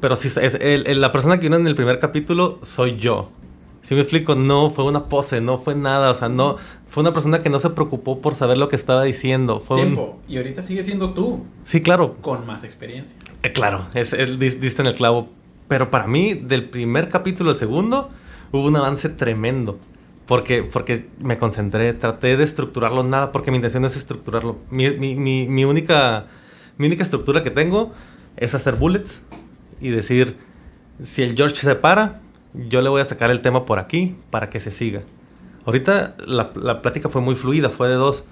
Pero 0.00 0.16
sí, 0.16 0.28
es, 0.28 0.54
el- 0.54 0.86
el- 0.86 1.00
la 1.02 1.12
persona 1.12 1.36
que 1.38 1.42
vino 1.42 1.56
en 1.56 1.66
el 1.66 1.74
primer 1.74 1.98
capítulo 1.98 2.58
soy 2.62 2.96
yo. 2.96 3.30
Si 3.82 3.94
me 3.94 4.00
explico, 4.02 4.34
no 4.34 4.70
fue 4.70 4.84
una 4.84 5.06
pose, 5.06 5.40
no 5.40 5.58
fue 5.58 5.74
nada, 5.74 6.10
o 6.10 6.14
sea, 6.14 6.28
no, 6.28 6.56
fue 6.86 7.00
una 7.02 7.12
persona 7.12 7.40
que 7.42 7.48
no 7.50 7.58
se 7.58 7.70
preocupó 7.70 8.20
por 8.20 8.34
saber 8.34 8.58
lo 8.58 8.68
que 8.68 8.76
estaba 8.76 9.02
diciendo. 9.04 9.58
Fue 9.58 9.76
un- 9.78 9.82
Tiempo. 9.82 10.20
Y 10.28 10.36
ahorita 10.36 10.62
sigue 10.62 10.82
siendo 10.82 11.14
tú, 11.14 11.44
Sí, 11.64 11.80
claro, 11.80 12.16
con 12.20 12.46
más 12.46 12.62
experiencia. 12.64 13.16
eh, 13.42 13.52
claro, 13.52 13.86
es, 13.94 14.12
el, 14.12 14.38
diste 14.38 14.82
en 14.82 14.88
el 14.88 14.94
clavo. 14.94 15.28
Pero 15.68 15.90
para 15.90 16.06
mí, 16.06 16.34
del 16.34 16.68
primer 16.68 17.08
capítulo 17.08 17.50
al 17.50 17.56
segundo, 17.58 18.08
hubo 18.52 18.66
un 18.66 18.76
avance 18.76 19.08
tremendo. 19.08 19.78
Porque, 20.26 20.62
porque 20.62 21.08
me 21.18 21.38
concentré, 21.38 21.92
traté 21.92 22.36
de 22.36 22.44
estructurarlo 22.44 23.02
nada, 23.02 23.32
porque 23.32 23.50
mi 23.50 23.56
intención 23.56 23.84
es 23.84 23.96
estructurarlo. 23.96 24.58
Mi, 24.70 24.90
mi, 24.90 25.16
mi, 25.16 25.48
mi 25.48 25.64
única, 25.64 26.26
mi 26.78 26.86
única 26.86 27.02
estructura 27.02 27.42
que 27.42 27.50
tengo 27.50 27.92
es 28.36 28.54
hacer 28.54 28.76
bullets 28.76 29.22
y 29.80 29.88
decir, 29.90 30.36
si 31.02 31.22
el 31.22 31.34
George 31.36 31.56
se 31.56 31.74
para, 31.74 32.20
yo 32.54 32.82
le 32.82 32.88
voy 32.88 33.00
a 33.00 33.04
sacar 33.04 33.30
el 33.30 33.40
tema 33.40 33.66
por 33.66 33.78
aquí 33.78 34.16
para 34.30 34.50
que 34.50 34.60
se 34.60 34.70
siga. 34.70 35.02
Ahorita 35.66 36.16
la, 36.26 36.50
la 36.54 36.82
plática 36.82 37.08
fue 37.08 37.20
muy 37.20 37.34
fluida, 37.34 37.70
fue 37.70 37.88
de 37.88 37.94
dos. 37.94 38.24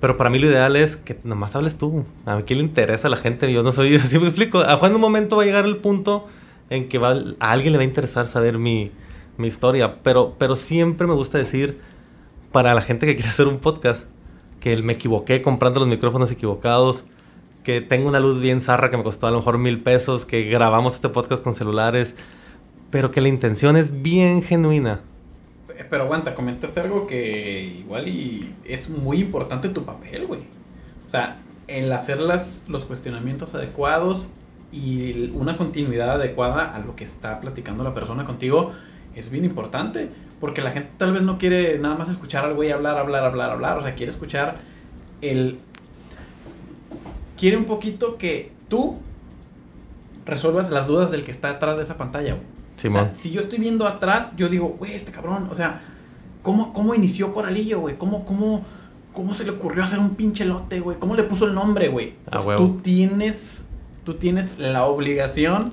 Pero 0.00 0.16
para 0.16 0.30
mí 0.30 0.38
lo 0.38 0.46
ideal 0.46 0.76
es 0.76 0.96
que 0.96 1.18
nomás 1.24 1.56
hables 1.56 1.78
tú. 1.78 2.04
A 2.26 2.40
quién 2.42 2.58
le 2.58 2.64
interesa 2.64 3.08
a 3.08 3.10
la 3.10 3.16
gente. 3.16 3.50
Yo 3.52 3.62
no 3.62 3.72
soy 3.72 3.94
así, 3.96 4.18
me 4.18 4.26
explico. 4.26 4.60
A 4.60 4.76
Juan 4.76 4.92
en 4.92 4.96
un 4.96 5.00
momento 5.00 5.36
va 5.36 5.42
a 5.42 5.46
llegar 5.46 5.64
el 5.64 5.78
punto 5.78 6.26
en 6.68 6.88
que 6.88 6.98
va, 6.98 7.12
a 7.40 7.50
alguien 7.50 7.72
le 7.72 7.78
va 7.78 7.82
a 7.82 7.86
interesar 7.86 8.28
saber 8.28 8.58
mi, 8.58 8.90
mi 9.38 9.48
historia. 9.48 10.02
Pero, 10.02 10.34
pero 10.38 10.56
siempre 10.56 11.06
me 11.06 11.14
gusta 11.14 11.38
decir 11.38 11.80
para 12.52 12.74
la 12.74 12.82
gente 12.82 13.06
que 13.06 13.14
quiere 13.14 13.28
hacer 13.30 13.46
un 13.48 13.58
podcast 13.58 14.04
que 14.60 14.76
me 14.82 14.94
equivoqué 14.94 15.42
comprando 15.42 15.80
los 15.80 15.88
micrófonos 15.88 16.30
equivocados. 16.30 17.04
Que 17.64 17.80
tengo 17.80 18.08
una 18.08 18.20
luz 18.20 18.40
bien 18.40 18.60
zarra 18.60 18.90
que 18.90 18.96
me 18.96 19.02
costó 19.02 19.26
a 19.26 19.30
lo 19.30 19.38
mejor 19.38 19.58
mil 19.58 19.80
pesos. 19.80 20.26
Que 20.26 20.44
grabamos 20.44 20.94
este 20.94 21.08
podcast 21.08 21.42
con 21.42 21.54
celulares. 21.54 22.14
Pero 22.90 23.10
que 23.10 23.20
la 23.20 23.28
intención 23.28 23.76
es 23.76 24.02
bien 24.02 24.42
genuina. 24.42 25.00
Eh, 25.76 25.84
Pero 25.88 26.04
aguanta, 26.04 26.34
comentaste 26.34 26.80
algo 26.80 27.06
que 27.06 27.62
igual 27.80 28.08
y 28.08 28.54
es 28.64 28.88
muy 28.88 29.20
importante 29.20 29.68
tu 29.68 29.84
papel, 29.84 30.26
güey. 30.26 30.40
O 31.06 31.10
sea, 31.10 31.38
el 31.68 31.92
hacer 31.92 32.20
las, 32.20 32.64
los 32.68 32.84
cuestionamientos 32.84 33.54
adecuados 33.54 34.28
y 34.72 35.30
una 35.30 35.56
continuidad 35.56 36.12
adecuada 36.12 36.74
a 36.74 36.80
lo 36.80 36.96
que 36.96 37.04
está 37.04 37.40
platicando 37.40 37.84
la 37.84 37.94
persona 37.94 38.24
contigo 38.24 38.72
es 39.14 39.30
bien 39.30 39.44
importante. 39.44 40.08
Porque 40.40 40.60
la 40.60 40.70
gente 40.70 40.90
tal 40.98 41.12
vez 41.12 41.22
no 41.22 41.38
quiere 41.38 41.78
nada 41.78 41.94
más 41.94 42.08
escuchar 42.08 42.44
al 42.44 42.54
güey 42.54 42.70
hablar, 42.70 42.98
hablar, 42.98 43.24
hablar, 43.24 43.50
hablar. 43.50 43.78
O 43.78 43.82
sea, 43.82 43.92
quiere 43.92 44.12
escuchar 44.12 44.58
el... 45.22 45.58
Quiere 47.38 47.56
un 47.56 47.64
poquito 47.64 48.16
que 48.18 48.52
tú 48.68 48.98
resuelvas 50.26 50.70
las 50.70 50.86
dudas 50.86 51.10
del 51.10 51.24
que 51.24 51.30
está 51.30 51.50
atrás 51.50 51.76
de 51.76 51.82
esa 51.84 51.96
pantalla, 51.96 52.34
güey. 52.34 52.55
O 52.76 52.92
sea, 52.92 53.12
si 53.18 53.30
yo 53.30 53.40
estoy 53.40 53.58
viendo 53.58 53.86
atrás, 53.86 54.32
yo 54.36 54.48
digo, 54.48 54.76
güey, 54.78 54.94
este 54.94 55.12
cabrón, 55.12 55.48
o 55.50 55.56
sea, 55.56 55.80
¿cómo, 56.42 56.72
cómo 56.72 56.94
inició 56.94 57.32
Coralillo, 57.32 57.80
güey? 57.80 57.96
¿Cómo, 57.96 58.24
cómo, 58.24 58.64
¿Cómo 59.12 59.32
se 59.34 59.44
le 59.44 59.50
ocurrió 59.52 59.82
hacer 59.82 59.98
un 59.98 60.14
pinche 60.14 60.44
lote, 60.44 60.80
güey? 60.80 60.98
¿Cómo 60.98 61.14
le 61.16 61.22
puso 61.22 61.46
el 61.46 61.54
nombre, 61.54 61.88
güey? 61.88 62.14
Huevo. 62.32 62.56
Tú 62.56 62.80
tienes, 62.82 63.66
tú 64.04 64.14
tienes 64.14 64.58
la 64.58 64.84
obligación 64.84 65.72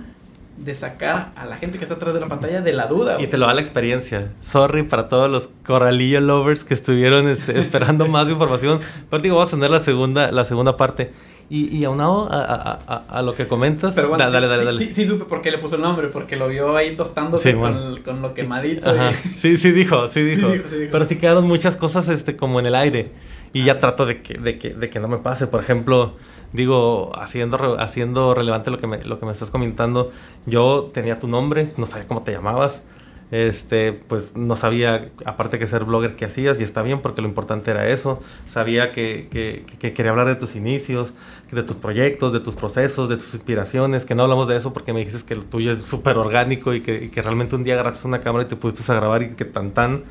de 0.57 0.73
sacar 0.75 1.31
a 1.35 1.45
la 1.45 1.57
gente 1.57 1.77
que 1.80 1.84
está 1.84 1.95
atrás 1.95 2.13
de 2.13 2.19
la 2.19 2.27
pantalla 2.27 2.61
de 2.61 2.73
la 2.73 2.85
duda, 2.85 3.13
Y 3.13 3.15
güey. 3.17 3.30
te 3.30 3.38
lo 3.38 3.47
da 3.47 3.53
la 3.55 3.61
experiencia. 3.61 4.31
Sorry 4.41 4.84
para 4.84 5.09
todos 5.09 5.30
los 5.30 5.49
corralillo 5.65 6.21
lovers 6.21 6.63
que 6.63 6.73
estuvieron 6.73 7.27
este, 7.27 7.59
esperando 7.59 8.07
más 8.07 8.30
información. 8.30 8.80
Pero 9.09 9.21
digo, 9.21 9.35
vamos 9.35 9.51
a 9.51 9.57
tener 9.57 9.71
la 9.71 9.80
segunda, 9.80 10.31
la 10.31 10.45
segunda 10.45 10.77
parte. 10.77 11.11
Y, 11.49 11.76
y 11.78 11.84
aunado 11.86 12.32
a, 12.32 12.41
a, 12.44 12.80
a, 12.88 13.20
a 13.20 13.22
lo 13.22 13.34
que 13.36 13.48
comentas. 13.48 13.94
Pero 13.94 14.10
bueno, 14.10 14.24
Da- 14.24 14.32
dale, 14.32 14.48
sí, 14.48 14.49
dale, 14.49 14.61
sí, 14.61 14.65
dale. 14.65 14.80
Sí, 14.80 14.94
sí 14.94 15.07
supe 15.07 15.26
por 15.26 15.41
qué 15.41 15.52
le 15.52 15.60
puso 15.60 15.76
el 15.76 15.82
nombre, 15.82 16.07
porque 16.07 16.36
lo 16.36 16.48
vio 16.48 16.76
ahí 16.76 16.95
tostándose 16.95 17.52
Sí, 17.52 17.57
con, 17.57 17.74
bueno. 17.74 17.98
con 18.03 18.22
lo 18.22 18.34
quemadito. 18.34 18.90
Ajá. 18.90 19.11
y- 19.11 19.40
Sí, 19.40 19.57
sí 19.57 19.72
dijo, 19.72 20.07
sí 20.07 20.22
dijo. 20.22 20.49
dijo, 20.49 20.68
sí 20.70 20.78
dijo. 20.78 20.91
Pero 20.91 21.06
sí 21.06 21.18
quedaron 21.18 21.45
muchas 21.48 21.76
cosas 21.78 22.10
este, 22.10 22.36
como 22.36 22.60
en 22.60 22.65
el 22.65 22.76
aire. 22.76 23.11
Y 23.52 23.65
ya 23.65 23.78
trato 23.78 24.06
de 24.07 24.22
que, 24.24 24.34
de, 24.36 24.57
que, 24.57 24.70
de 24.74 24.90
que 24.90 24.99
no 24.99 25.07
me 25.07 25.18
pase. 25.18 25.45
Por 25.45 25.61
ejemplo, 25.61 26.14
digo, 26.53 27.11
haciendo, 27.15 27.80
haciendo 27.80 28.34
relevante 28.34 28.72
lo 28.72 28.80
que, 28.80 28.88
me, 28.88 29.03
lo 29.03 29.20
que 29.20 29.26
me 29.28 29.32
estás 29.32 29.52
comentando, 29.52 30.11
yo 30.48 30.90
tenía 30.94 31.20
tu 31.20 31.28
nombre, 31.28 31.72
no 31.78 31.86
sabía 31.86 32.07
cómo 32.07 32.24
te 32.24 32.32
llamabas. 32.32 32.82
Este, 33.34 33.93
pues 33.93 34.35
no 34.38 34.55
sabía, 34.55 35.10
aparte 35.26 35.57
que 35.57 35.65
ser 35.65 35.85
blogger, 35.85 36.15
qué 36.15 36.26
hacías, 36.26 36.61
y 36.61 36.64
está 36.64 36.84
bien 36.84 37.01
porque 37.01 37.22
lo 37.23 37.27
importante 37.27 37.72
era 37.72 37.88
eso. 37.88 38.22
Sabía 38.47 38.91
que, 38.91 39.27
que, 39.31 39.64
que- 39.65 39.77
que 39.80 39.93
quería 39.93 40.11
hablar 40.11 40.27
de 40.27 40.35
tus 40.35 40.55
inicios, 40.55 41.14
de 41.51 41.64
tus 41.64 41.76
proyectos, 41.77 42.31
de 42.31 42.39
tus 42.41 42.55
procesos, 42.55 43.10
de 43.10 43.18
tus 43.18 43.34
inspiraciones, 43.34 44.05
que 44.05 44.14
no 44.15 44.23
hablamos 44.23 44.47
de 44.47 44.57
eso 44.57 44.72
porque 44.73 44.93
me 44.93 44.99
dijiste 44.99 45.26
que 45.26 45.35
lo 45.35 45.43
tuyo 45.43 45.72
es 45.72 45.84
súper 45.84 46.18
orgánico 46.18 46.73
y 46.76 46.81
que, 46.81 47.10
que 47.10 47.22
realmente 47.23 47.55
un 47.55 47.64
día 47.64 47.73
agarraste 47.73 48.07
una 48.07 48.19
cámara 48.22 48.45
y 48.45 48.47
te 48.47 48.55
pusiste 48.55 48.91
a 48.91 48.95
grabar 48.95 49.23
y 49.23 49.30
que 49.30 49.45
tan 49.45 49.72
tan 49.72 50.03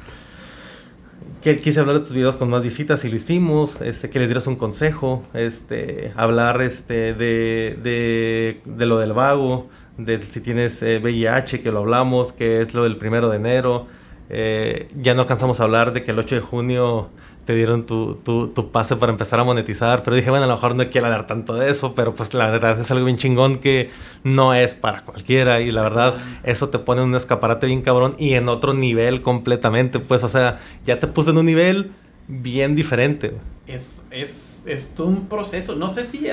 que 1.42 1.58
quise 1.60 1.80
hablar 1.80 1.98
de 1.98 2.04
tus 2.04 2.12
videos 2.14 2.36
con 2.36 2.48
más 2.50 2.62
visitas 2.62 3.04
y 3.04 3.08
lo 3.08 3.16
hicimos, 3.16 3.76
este, 3.80 4.10
que 4.10 4.20
les 4.20 4.28
dieras 4.28 4.46
un 4.46 4.54
consejo, 4.56 5.24
este, 5.34 6.12
hablar 6.16 6.62
este, 6.62 7.14
de, 7.14 7.76
de, 7.82 8.60
de 8.64 8.86
lo 8.86 8.98
del 8.98 9.12
vago, 9.12 9.68
de 10.04 10.22
si 10.22 10.40
tienes 10.40 10.82
eh, 10.82 11.00
VIH, 11.02 11.62
que 11.62 11.72
lo 11.72 11.80
hablamos, 11.80 12.32
que 12.32 12.60
es 12.60 12.74
lo 12.74 12.84
del 12.84 12.96
primero 12.96 13.28
de 13.28 13.36
enero. 13.36 13.86
Eh, 14.30 14.88
ya 15.00 15.14
no 15.14 15.22
alcanzamos 15.22 15.60
a 15.60 15.64
hablar 15.64 15.92
de 15.92 16.02
que 16.02 16.12
el 16.12 16.18
8 16.18 16.36
de 16.36 16.40
junio 16.40 17.10
te 17.44 17.54
dieron 17.54 17.86
tu, 17.86 18.14
tu, 18.16 18.48
tu 18.48 18.70
pase 18.70 18.96
para 18.96 19.10
empezar 19.10 19.40
a 19.40 19.44
monetizar, 19.44 20.02
pero 20.02 20.14
dije, 20.14 20.30
bueno, 20.30 20.44
a 20.44 20.48
lo 20.48 20.54
mejor 20.54 20.76
no 20.76 20.88
quiero 20.88 21.08
hablar 21.08 21.26
tanto 21.26 21.54
de 21.54 21.70
eso, 21.70 21.94
pero 21.94 22.14
pues 22.14 22.32
la 22.34 22.48
verdad 22.48 22.78
es 22.78 22.90
algo 22.90 23.04
bien 23.04 23.18
chingón 23.18 23.58
que 23.58 23.90
no 24.22 24.54
es 24.54 24.76
para 24.76 25.04
cualquiera 25.04 25.60
y 25.60 25.72
la 25.72 25.82
verdad 25.82 26.14
eso 26.44 26.68
te 26.68 26.78
pone 26.78 27.02
en 27.02 27.08
un 27.08 27.14
escaparate 27.16 27.66
bien 27.66 27.82
cabrón 27.82 28.14
y 28.18 28.34
en 28.34 28.48
otro 28.48 28.74
nivel 28.74 29.22
completamente, 29.22 29.98
pues 29.98 30.22
o 30.22 30.28
sea, 30.28 30.60
ya 30.86 31.00
te 31.00 31.08
puse 31.08 31.30
en 31.30 31.38
un 31.38 31.46
nivel 31.46 31.90
bien 32.28 32.76
diferente. 32.76 33.34
es, 33.66 34.02
es, 34.10 34.62
es 34.66 34.92
un 34.98 35.26
proceso. 35.26 35.74
No 35.74 35.90
sé 35.90 36.06
si 36.06 36.28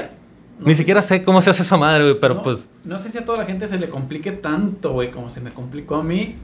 a- 0.60 0.68
Ni 0.68 0.76
siquiera 0.76 1.02
sé 1.02 1.24
cómo 1.24 1.42
se 1.42 1.50
hace 1.50 1.64
esa 1.64 1.78
madre, 1.78 2.04
güey, 2.04 2.20
pero 2.20 2.42
pues... 2.42 2.68
No 2.84 3.00
sé 3.00 3.12
si 3.12 3.18
a 3.18 3.26
toda 3.26 3.38
la 3.40 3.46
gente 3.46 3.68
se 3.68 3.78
le 3.80 3.90
complique 3.90 4.32
tanto, 4.32 4.94
güey, 4.94 5.12
como 5.12 5.30
se 5.30 5.42
me 5.42 5.52
complicó 5.52 5.96
a 5.96 6.04
mí. 6.04 6.36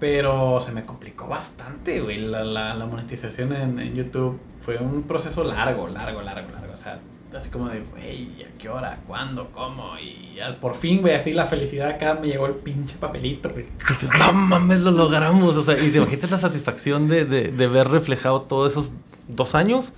Pero 0.00 0.60
se 0.60 0.72
me 0.72 0.82
complicó 0.84 1.28
bastante, 1.28 2.00
güey, 2.00 2.18
la, 2.18 2.42
la, 2.42 2.74
la 2.74 2.86
monetización 2.86 3.52
en, 3.54 3.78
en, 3.78 3.94
YouTube. 3.94 4.36
Fue 4.60 4.76
un 4.78 5.04
proceso 5.04 5.44
largo, 5.44 5.86
largo, 5.86 6.22
largo, 6.22 6.50
largo. 6.50 6.74
O 6.74 6.76
sea, 6.76 6.98
así 7.36 7.50
como 7.50 7.68
de, 7.68 7.82
güey, 7.92 8.30
¿a 8.42 8.58
qué 8.58 8.68
hora? 8.68 8.98
¿Cuándo? 9.06 9.50
¿Cómo? 9.52 9.92
Y 10.00 10.40
al 10.40 10.56
por 10.56 10.74
fin, 10.74 11.02
güey, 11.02 11.14
así 11.14 11.32
la 11.32 11.46
felicidad 11.46 11.88
acá 11.88 12.18
me 12.20 12.26
llegó 12.26 12.46
el 12.46 12.54
pinche 12.54 12.96
papelito, 12.98 13.48
güey. 13.50 13.66
Dices, 13.88 14.10
no 14.18 14.32
mames, 14.32 14.80
lo 14.80 14.90
logramos. 14.90 15.56
O 15.56 15.62
sea, 15.62 15.78
y 15.78 15.90
te 15.92 15.98
imaginas 15.98 16.32
la 16.32 16.38
satisfacción 16.38 17.06
de, 17.06 17.24
de, 17.24 17.52
de 17.52 17.66
ver 17.68 17.86
reflejado 17.88 18.42
todos 18.42 18.72
esos 18.72 18.90
dos 19.28 19.54
años 19.54 19.92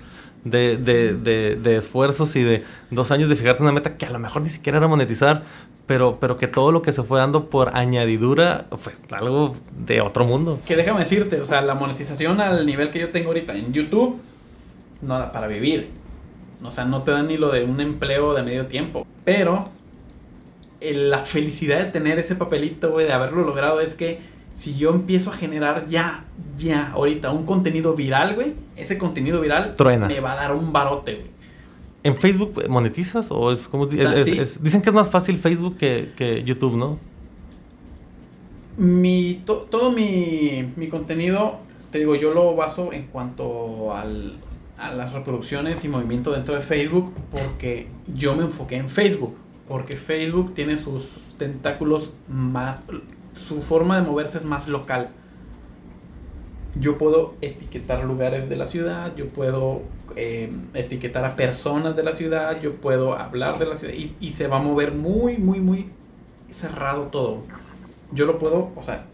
de, 0.45 0.77
de, 0.77 1.15
de, 1.15 1.57
de, 1.57 1.77
esfuerzos 1.77 2.37
y 2.37 2.43
de 2.43 2.65
dos 2.91 3.11
años 3.11 3.29
de 3.29 3.37
fijarte 3.37 3.63
una 3.63 3.73
meta 3.73 3.97
que 3.97 4.07
a 4.07 4.11
lo 4.11 4.19
mejor 4.19 4.43
ni 4.43 4.49
siquiera 4.49 4.79
era 4.79 4.89
monetizar, 4.89 5.43
pero, 5.87 6.19
pero 6.21 6.37
que 6.37 6.47
todo 6.47 6.73
lo 6.73 6.83
que 6.83 6.93
se 6.93 7.03
fue 7.03 7.19
dando 7.19 7.51
por 7.51 7.77
añadidura 7.77 8.67
fue 8.77 8.93
algo 9.11 9.57
de 9.87 10.01
otro 10.01 10.25
mundo. 10.25 10.61
Que 10.67 10.77
déjame 10.77 11.01
decirte, 11.01 11.41
o 11.41 11.47
sea, 11.47 11.61
la 11.61 11.75
monetización 11.75 12.41
al 12.41 12.67
nivel 12.67 12.91
que 12.91 12.99
yo 13.01 13.11
tengo 13.11 13.29
ahorita 13.29 13.55
en 13.55 13.73
YouTube 13.73 14.21
no 15.03 15.19
da 15.19 15.33
para 15.33 15.47
vivir. 15.47 15.91
O 16.63 16.71
sea, 16.71 16.85
no 16.85 17.03
te 17.03 17.11
dan 17.11 17.29
ni 17.29 17.37
lo 17.37 17.51
de 17.51 17.65
un 17.65 17.81
empleo 17.81 18.33
de 18.35 18.43
medio 18.43 18.67
tiempo. 18.67 19.07
Pero 19.25 19.69
la 20.81 21.19
felicidad 21.19 21.79
de 21.79 21.87
tener 21.87 22.19
ese 22.19 22.37
papelito, 22.37 22.91
güey, 22.91 23.07
de 23.07 23.13
haberlo 23.13 23.45
logrado 23.45 23.81
es 23.81 23.95
que 23.95 24.21
si 24.55 24.75
yo 24.77 24.91
empiezo 24.95 25.31
a 25.31 25.35
generar 25.35 25.89
ya, 25.89 26.25
ya, 26.57 26.91
ahorita 26.93 27.31
un 27.33 27.45
contenido 27.45 27.95
viral, 27.95 28.35
güey, 28.35 28.55
ese 28.77 28.97
contenido 28.99 29.41
viral 29.41 29.75
Truena. 29.77 30.07
me 30.07 30.21
va 30.21 30.33
a 30.33 30.37
dar 30.37 30.55
un 30.55 30.73
barote, 30.73 31.15
güey. 31.15 31.27
¿En 32.05 32.15
Facebook 32.15 32.69
monetizas? 32.69 33.29
¿O 33.31 33.51
es 33.51 33.67
como.? 33.67 33.87
Es, 33.87 34.27
es, 34.29 34.63
dicen 34.63 34.83
que 34.83 34.91
es 34.91 34.95
más 34.95 35.09
fácil 35.09 35.39
Facebook 35.39 35.77
que, 35.79 36.13
que 36.17 36.45
YouTube, 36.45 36.77
¿no? 36.77 36.99
Mi, 38.77 39.41
to- 39.47 39.67
todo 39.71 39.91
mi, 39.93 40.73
mi 40.77 40.89
contenido, 40.89 41.59
te 41.91 41.99
digo, 42.01 42.15
yo 42.17 42.35
lo 42.35 42.55
baso 42.57 42.93
en 42.93 43.05
cuanto 43.05 43.95
al, 43.95 44.37
a 44.77 44.93
las 44.93 45.13
reproducciones 45.13 45.85
y 45.85 45.89
movimiento 45.89 46.33
dentro 46.33 46.55
de 46.57 46.61
Facebook, 46.61 47.13
porque 47.31 47.87
yo 48.13 48.35
me 48.35 48.43
enfoqué 48.45 48.77
en 48.77 48.89
Facebook, 48.89 49.37
porque 49.69 49.97
Facebook 49.97 50.55
tiene 50.55 50.77
sus 50.77 51.29
tentáculos 51.39 52.13
más, 52.29 52.83
su 53.35 53.63
forma 53.63 54.01
de 54.01 54.07
moverse 54.07 54.39
es 54.39 54.45
más 54.45 54.69
local. 54.69 55.11
Yo 56.79 56.99
puedo 56.99 57.35
etiquetar 57.41 58.05
lugares 58.05 58.49
de 58.49 58.57
la 58.57 58.67
ciudad, 58.67 59.15
yo 59.17 59.29
puedo 59.29 59.83
eh, 60.17 60.53
etiquetar 60.75 61.25
a 61.25 61.37
personas 61.37 61.95
de 61.95 62.03
la 62.03 62.13
ciudad, 62.13 62.61
yo 62.61 62.75
puedo 62.75 63.15
hablar 63.15 63.59
de 63.59 63.67
la 63.67 63.77
ciudad 63.77 63.95
y, 63.95 64.17
y 64.21 64.33
se 64.33 64.49
va 64.49 64.57
a 64.57 64.61
mover 64.61 64.93
muy, 64.93 65.37
muy, 65.39 65.61
muy 65.61 65.91
cerrado 66.51 67.05
todo. 67.05 67.43
Yo 68.13 68.27
lo 68.27 68.39
puedo, 68.39 68.71
o 68.75 68.83
sea, 68.83 69.07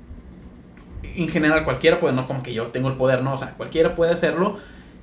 en 1.02 1.28
general 1.28 1.64
cualquiera 1.64 1.98
puede, 1.98 2.14
no 2.14 2.26
como 2.26 2.42
que 2.42 2.52
yo 2.52 2.66
tengo 2.68 2.88
el 2.88 2.96
poder, 2.96 3.22
no, 3.22 3.34
o 3.34 3.36
sea, 3.36 3.50
cualquiera 3.50 3.94
puede 3.94 4.12
hacerlo 4.12 4.56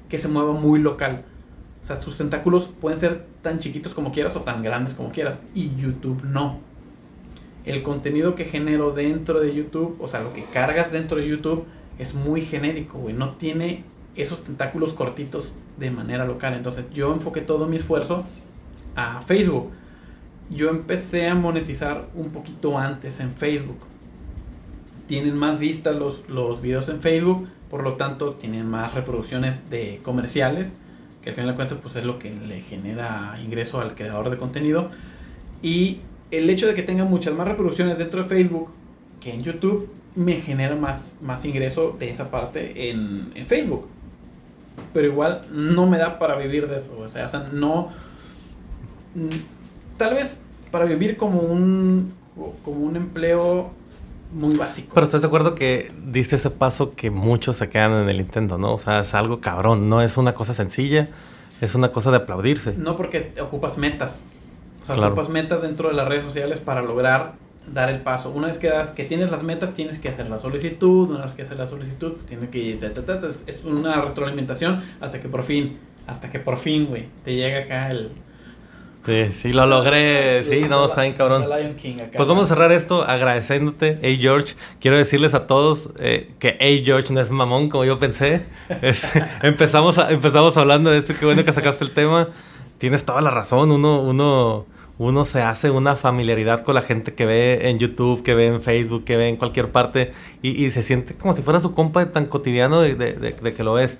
que 0.09 0.17
se 0.17 0.27
mueva 0.27 0.53
muy 0.53 0.79
local. 0.79 1.23
O 1.83 1.85
sea, 1.87 1.95
sus 1.95 2.17
tentáculos 2.17 2.67
pueden 2.67 2.99
ser 2.99 3.25
tan 3.41 3.59
chiquitos 3.59 3.93
como 3.93 4.11
quieras 4.11 4.35
o 4.35 4.41
tan 4.41 4.61
grandes 4.61 4.93
como 4.93 5.11
quieras. 5.11 5.39
Y 5.53 5.73
YouTube 5.75 6.21
no. 6.23 6.59
El 7.67 7.83
contenido 7.83 8.33
que 8.33 8.45
genero 8.45 8.91
dentro 8.91 9.41
de 9.41 9.53
YouTube, 9.53 9.97
o 9.99 10.07
sea, 10.07 10.21
lo 10.21 10.31
que 10.31 10.43
cargas 10.45 10.93
dentro 10.93 11.17
de 11.17 11.27
YouTube 11.27 11.65
es 11.99 12.13
muy 12.13 12.41
genérico, 12.41 12.97
güey. 12.97 13.13
No 13.13 13.31
tiene 13.31 13.83
esos 14.15 14.41
tentáculos 14.45 14.93
cortitos 14.93 15.53
de 15.77 15.91
manera 15.91 16.25
local. 16.25 16.53
Entonces 16.53 16.85
yo 16.93 17.13
enfoqué 17.13 17.41
todo 17.41 17.67
mi 17.67 17.75
esfuerzo 17.75 18.23
a 18.95 19.21
Facebook. 19.21 19.69
Yo 20.49 20.69
empecé 20.69 21.27
a 21.27 21.35
monetizar 21.35 22.07
un 22.15 22.29
poquito 22.29 22.79
antes 22.79 23.19
en 23.19 23.33
Facebook. 23.33 23.79
Tienen 25.07 25.35
más 25.35 25.59
vistas 25.59 25.93
los, 25.93 26.29
los 26.29 26.61
videos 26.61 26.87
en 26.87 27.01
Facebook, 27.01 27.49
por 27.69 27.83
lo 27.83 27.95
tanto 27.95 28.31
tienen 28.31 28.65
más 28.65 28.93
reproducciones 28.93 29.69
de 29.69 29.99
comerciales, 30.03 30.71
que 31.21 31.31
al 31.31 31.35
final 31.35 31.51
de 31.51 31.55
cuentas 31.57 31.79
pues 31.81 31.97
es 31.97 32.05
lo 32.05 32.17
que 32.17 32.31
le 32.31 32.61
genera 32.61 33.37
ingreso 33.43 33.81
al 33.81 33.93
creador 33.93 34.29
de 34.29 34.37
contenido. 34.37 34.89
Y 35.61 35.99
el 36.31 36.49
hecho 36.49 36.67
de 36.67 36.73
que 36.73 36.83
tengan 36.83 37.09
muchas 37.09 37.33
más 37.33 37.47
reproducciones 37.47 37.97
dentro 37.97 38.23
de 38.23 38.29
Facebook 38.29 38.71
que 39.19 39.33
en 39.33 39.43
YouTube 39.43 39.89
me 40.15 40.35
genera 40.35 40.75
más, 40.75 41.15
más 41.21 41.45
ingreso 41.45 41.95
de 41.99 42.09
esa 42.09 42.31
parte 42.31 42.89
en, 42.89 43.31
en 43.35 43.45
Facebook. 43.45 43.87
Pero 44.93 45.07
igual 45.07 45.45
no 45.51 45.87
me 45.87 45.97
da 45.97 46.19
para 46.19 46.35
vivir 46.35 46.67
de 46.67 46.77
eso. 46.77 46.97
O 46.99 47.09
sea, 47.09 47.25
o 47.25 47.29
sea, 47.29 47.49
no... 47.51 47.89
Tal 49.97 50.13
vez 50.13 50.39
para 50.71 50.85
vivir 50.85 51.17
como 51.17 51.39
un, 51.39 52.13
como 52.63 52.85
un 52.85 52.95
empleo 52.95 53.71
muy 54.31 54.55
básico. 54.55 54.93
Pero 54.93 55.05
estás 55.05 55.21
de 55.21 55.27
acuerdo 55.27 55.55
que 55.55 55.91
diste 56.05 56.35
ese 56.35 56.49
paso 56.49 56.91
que 56.91 57.09
muchos 57.09 57.55
se 57.55 57.69
quedan 57.69 57.93
en 58.03 58.09
el 58.09 58.19
intento, 58.19 58.57
¿no? 58.57 58.73
O 58.73 58.79
sea, 58.79 58.99
es 58.99 59.13
algo 59.13 59.39
cabrón, 59.39 59.89
no 59.89 60.01
es 60.01 60.17
una 60.17 60.33
cosa 60.33 60.53
sencilla, 60.53 61.09
es 61.61 61.75
una 61.75 61.91
cosa 61.91 62.11
de 62.11 62.17
aplaudirse. 62.17 62.73
No 62.77 62.97
porque 62.97 63.33
ocupas 63.41 63.77
metas. 63.77 64.25
O 64.87 64.93
sea, 64.93 64.95
Claro. 64.95 65.13
ocupas 65.13 65.29
metas 65.29 65.61
dentro 65.61 65.89
de 65.89 65.95
las 65.95 66.07
redes 66.07 66.23
sociales 66.23 66.59
para 66.59 66.81
lograr 66.81 67.33
dar 67.73 67.89
el 67.89 67.99
paso. 67.99 68.29
Una 68.29 68.47
vez 68.47 68.57
que, 68.57 68.69
das, 68.69 68.91
que 68.91 69.03
tienes 69.03 69.29
las 69.31 69.43
metas, 69.43 69.73
tienes 69.73 69.99
que 69.99 70.07
hacer 70.07 70.29
la 70.29 70.37
solicitud. 70.37 71.09
Una 71.11 71.25
vez 71.25 71.33
que 71.33 71.41
haces 71.41 71.57
la 71.57 71.67
solicitud, 71.67 72.13
pues 72.13 72.25
tienes 72.25 72.49
que... 72.49 72.73
ta, 72.79 72.93
ta, 72.93 73.03
ta, 73.03 73.19
ta. 73.19 73.27
Es- 73.45 73.63
una 73.65 74.01
retroalimentación 74.01 74.81
hasta 75.01 75.19
que 75.19 75.27
por 75.27 75.43
fin, 75.43 75.77
hasta 76.07 76.29
que 76.29 76.39
por 76.39 76.57
fin, 76.57 76.85
güey, 76.85 77.07
te 77.25 77.35
llega 77.35 77.59
acá 77.59 77.89
el... 77.89 78.11
Sí, 79.05 79.25
sí, 79.31 79.53
lo 79.53 79.65
logré, 79.65 80.43
sí, 80.43 80.65
no, 80.69 80.85
está 80.85 81.03
bien 81.03 81.13
cabrón. 81.13 81.45
Pues 82.15 82.27
vamos 82.27 82.45
a 82.45 82.47
cerrar 82.47 82.73
esto 82.73 83.03
agradeciéndote, 83.03 83.99
hey 84.01 84.17
George. 84.21 84.55
Quiero 84.81 84.97
decirles 84.97 85.33
a 85.33 85.47
todos 85.47 85.89
eh, 85.99 86.31
que 86.39 86.57
hey 86.59 86.83
George 86.85 87.13
no 87.13 87.21
es 87.21 87.29
mamón 87.31 87.69
como 87.69 87.85
yo 87.85 87.99
pensé. 87.99 88.45
Es- 88.81 89.09
empezamos, 89.43 89.97
a- 89.97 90.11
empezamos 90.11 90.57
hablando 90.57 90.89
de 90.91 90.97
esto, 90.97 91.13
qué 91.17 91.25
bueno 91.25 91.45
que 91.45 91.53
sacaste 91.53 91.85
el 91.85 91.91
tema. 91.91 92.29
Tienes 92.79 93.05
toda 93.05 93.21
la 93.21 93.29
razón, 93.31 93.71
uno, 93.71 94.01
uno, 94.01 94.65
uno 94.99 95.25
se 95.25 95.41
hace 95.41 95.69
una 95.69 95.95
familiaridad 95.95 96.63
con 96.63 96.73
la 96.75 96.81
gente 96.81 97.13
que 97.13 97.25
ve 97.25 97.69
en 97.69 97.77
YouTube, 97.79 98.23
que 98.23 98.33
ve 98.35 98.47
en 98.47 98.61
Facebook, 98.61 99.03
que 99.03 99.15
ve 99.17 99.29
en 99.29 99.35
cualquier 99.37 99.69
parte 99.71 100.11
y, 100.41 100.65
y 100.65 100.71
se 100.71 100.81
siente 100.81 101.13
como 101.13 101.33
si 101.33 101.41
fuera 101.43 101.59
su 101.61 101.73
compa 101.73 102.05
tan 102.11 102.25
cotidiano 102.25 102.81
de, 102.81 102.95
de- 102.95 103.13
de- 103.13 103.31
de 103.33 103.53
que 103.53 103.63
lo 103.63 103.77
es. 103.79 103.97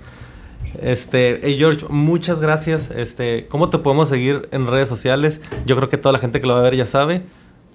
Este, 0.81 1.39
hey 1.43 1.55
George, 1.57 1.85
muchas 1.89 2.39
gracias. 2.39 2.89
Este, 2.95 3.45
¿cómo 3.47 3.69
te 3.69 3.77
podemos 3.77 4.09
seguir 4.09 4.49
en 4.51 4.67
redes 4.67 4.89
sociales? 4.89 5.39
Yo 5.65 5.75
creo 5.75 5.87
que 5.89 5.97
toda 5.97 6.13
la 6.13 6.19
gente 6.19 6.41
que 6.41 6.47
lo 6.47 6.53
va 6.53 6.59
a 6.59 6.63
ver 6.63 6.75
ya 6.75 6.85
sabe. 6.85 7.21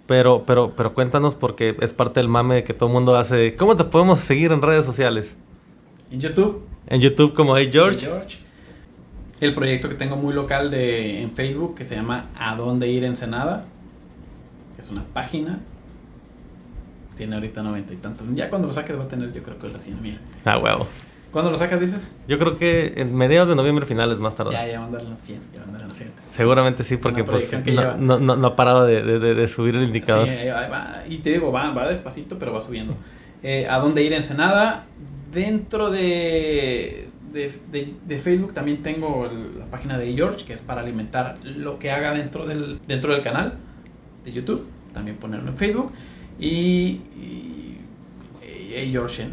Pero, 0.09 0.43
pero, 0.45 0.73
pero 0.77 0.93
cuéntanos 0.95 1.37
porque 1.37 1.77
es 1.81 1.93
parte 1.93 2.19
del 2.21 2.29
mame 2.29 2.65
que 2.65 2.75
todo 2.75 2.89
el 2.89 2.93
mundo 2.93 3.15
hace. 3.17 3.55
¿Cómo 3.55 3.77
te 3.77 3.85
podemos 3.85 4.19
seguir 4.19 4.51
en 4.51 4.61
redes 4.61 4.85
sociales? 4.85 5.37
En 6.11 6.21
YouTube. 6.21 6.61
En 6.89 7.01
YouTube 7.01 7.33
como 7.35 7.57
Hey 7.57 7.71
George. 7.73 8.07
El 9.43 9.55
proyecto 9.55 9.89
que 9.89 9.97
tengo 9.97 10.17
muy 10.17 10.33
local 10.33 10.71
de, 10.71 11.21
en 11.21 11.33
Facebook 11.33 11.75
que 11.75 11.85
se 11.85 11.97
llama 11.97 12.27
A 12.39 12.55
dónde 12.57 12.89
ir 12.89 13.03
Ensenada. 13.05 13.65
Que 14.77 14.83
es 14.83 14.89
una 14.91 15.03
página. 15.13 15.59
Tiene 17.17 17.35
ahorita 17.35 17.63
noventa 17.63 17.93
y 17.93 17.97
tantos. 17.97 18.27
Ya 18.35 18.49
cuando 18.49 18.69
lo 18.69 18.73
saques 18.73 18.99
va 18.99 19.05
a 19.05 19.09
tener 19.09 19.33
yo 19.33 19.43
creo 19.43 19.59
que 19.59 19.69
las 19.69 19.83
100 19.83 20.01
mil. 20.01 20.19
Ah, 20.45 20.59
huevo. 20.59 20.87
¿Cuándo 21.33 21.51
lo 21.51 21.57
sacas 21.57 21.81
dices? 21.81 22.01
Yo 22.29 22.39
creo 22.39 22.57
que 22.59 22.93
en 22.97 23.15
mediados 23.17 23.49
de 23.49 23.57
noviembre 23.57 23.87
finales 23.87 24.19
más 24.19 24.35
tarde. 24.35 24.53
Ya, 24.53 24.67
ya 24.67 24.81
van 24.81 24.91
a 24.91 24.99
dar 24.99 25.03
las 25.05 25.21
100. 25.23 25.41
Ya 25.55 25.61
van 25.61 25.75
a 25.75 25.79
dar 25.79 25.89
las 25.89 25.97
100. 25.99 26.11
Seguramente 26.29 26.85
sí, 26.85 26.97
porque 26.99 27.25
pues 27.25 27.53
no, 27.67 27.97
no, 27.97 28.21
no, 28.21 28.37
no 28.37 28.47
ha 28.47 28.55
parado 28.55 28.85
de, 28.85 29.03
de- 29.03 29.35
de- 29.35 29.49
subir 29.49 29.75
el 29.75 29.83
indicador. 29.83 30.29
Sí, 30.29 30.35
va. 30.49 31.03
Y 31.09 31.19
te 31.19 31.31
digo, 31.31 31.51
va, 31.51 31.71
va 31.73 31.89
despacito, 31.89 32.39
pero 32.39 32.53
va 32.53 32.61
subiendo. 32.63 32.95
Eh, 33.43 33.67
¿A 33.69 33.79
dónde 33.79 34.03
ir 34.03 34.13
Ensenada? 34.13 34.85
Dentro 35.33 35.91
de, 35.91 37.09
de, 37.33 37.53
de- 37.71 37.95
de 38.07 38.19
Facebook 38.19 38.53
también 38.53 38.83
tengo 38.83 39.27
el- 39.27 39.59
la 39.59 39.67
página 39.67 39.99
de 39.99 40.13
George, 40.15 40.45
que 40.45 40.53
es 40.55 40.61
para 40.61 40.81
alimentar 40.83 41.39
lo 41.45 41.79
que 41.79 41.91
haga 41.91 42.13
dentro 42.13 42.47
del, 42.47 42.79
dentro 42.87 43.13
del 43.13 43.23
canal 43.23 43.55
de 44.25 44.33
YouTube. 44.33 44.67
También 44.95 45.17
ponerlo 45.17 45.49
en 45.51 45.57
Facebook. 45.57 45.93
Y, 46.39 47.01
y, 47.17 47.79
y 48.77 48.91
George 48.91 49.23
en, 49.23 49.33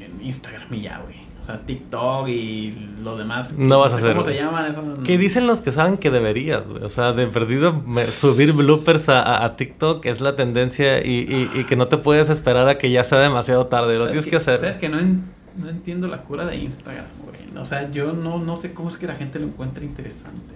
en 0.00 0.26
Instagram 0.26 0.72
y 0.74 0.80
ya, 0.82 0.98
güey. 1.04 1.16
O 1.40 1.44
sea, 1.44 1.58
TikTok 1.58 2.28
y 2.28 2.72
lo 3.02 3.16
demás. 3.16 3.54
No 3.58 3.80
vas 3.80 3.92
a 3.94 3.98
sé 4.00 4.08
¿Cómo 4.10 4.22
se 4.22 4.34
llaman? 4.34 4.70
Eso 4.70 4.80
no- 4.82 5.02
¿Qué 5.02 5.18
dicen 5.18 5.48
los 5.48 5.60
que 5.60 5.72
saben 5.72 5.96
que 5.96 6.10
deberías? 6.10 6.64
güey? 6.68 6.84
O 6.84 6.88
sea, 6.88 7.12
de 7.14 7.26
perdido 7.26 7.82
subir 8.12 8.52
bloopers 8.52 9.08
a, 9.08 9.56
TikTok 9.56 10.06
es 10.06 10.20
la 10.20 10.36
tendencia 10.36 11.04
y, 11.04 11.10
y- 11.28 11.50
y 11.58 11.64
que 11.64 11.74
no 11.74 11.88
te 11.88 11.96
puedes 11.96 12.30
esperar 12.30 12.68
a 12.68 12.78
que 12.78 12.90
ya 12.92 13.02
sea 13.02 13.18
demasiado 13.18 13.66
tarde. 13.66 13.94
Lo 13.98 14.04
¿Sabes 14.04 14.12
tienes 14.12 14.30
que 14.30 14.36
hacer. 14.36 14.60
¿Sabes 14.60 14.76
que 14.76 14.88
no, 14.88 15.00
en- 15.00 15.24
no 15.56 15.68
entiendo 15.68 16.08
la 16.08 16.18
cura 16.22 16.44
de 16.46 16.56
Instagram, 16.56 17.06
güey? 17.24 17.62
O 17.62 17.64
sea, 17.64 17.90
yo 17.90 18.12
no, 18.12 18.38
no 18.38 18.56
sé 18.56 18.72
cómo 18.72 18.88
es 18.88 18.96
que 18.96 19.06
la 19.06 19.14
gente 19.14 19.38
lo 19.38 19.46
encuentra 19.46 19.84
interesante. 19.84 20.54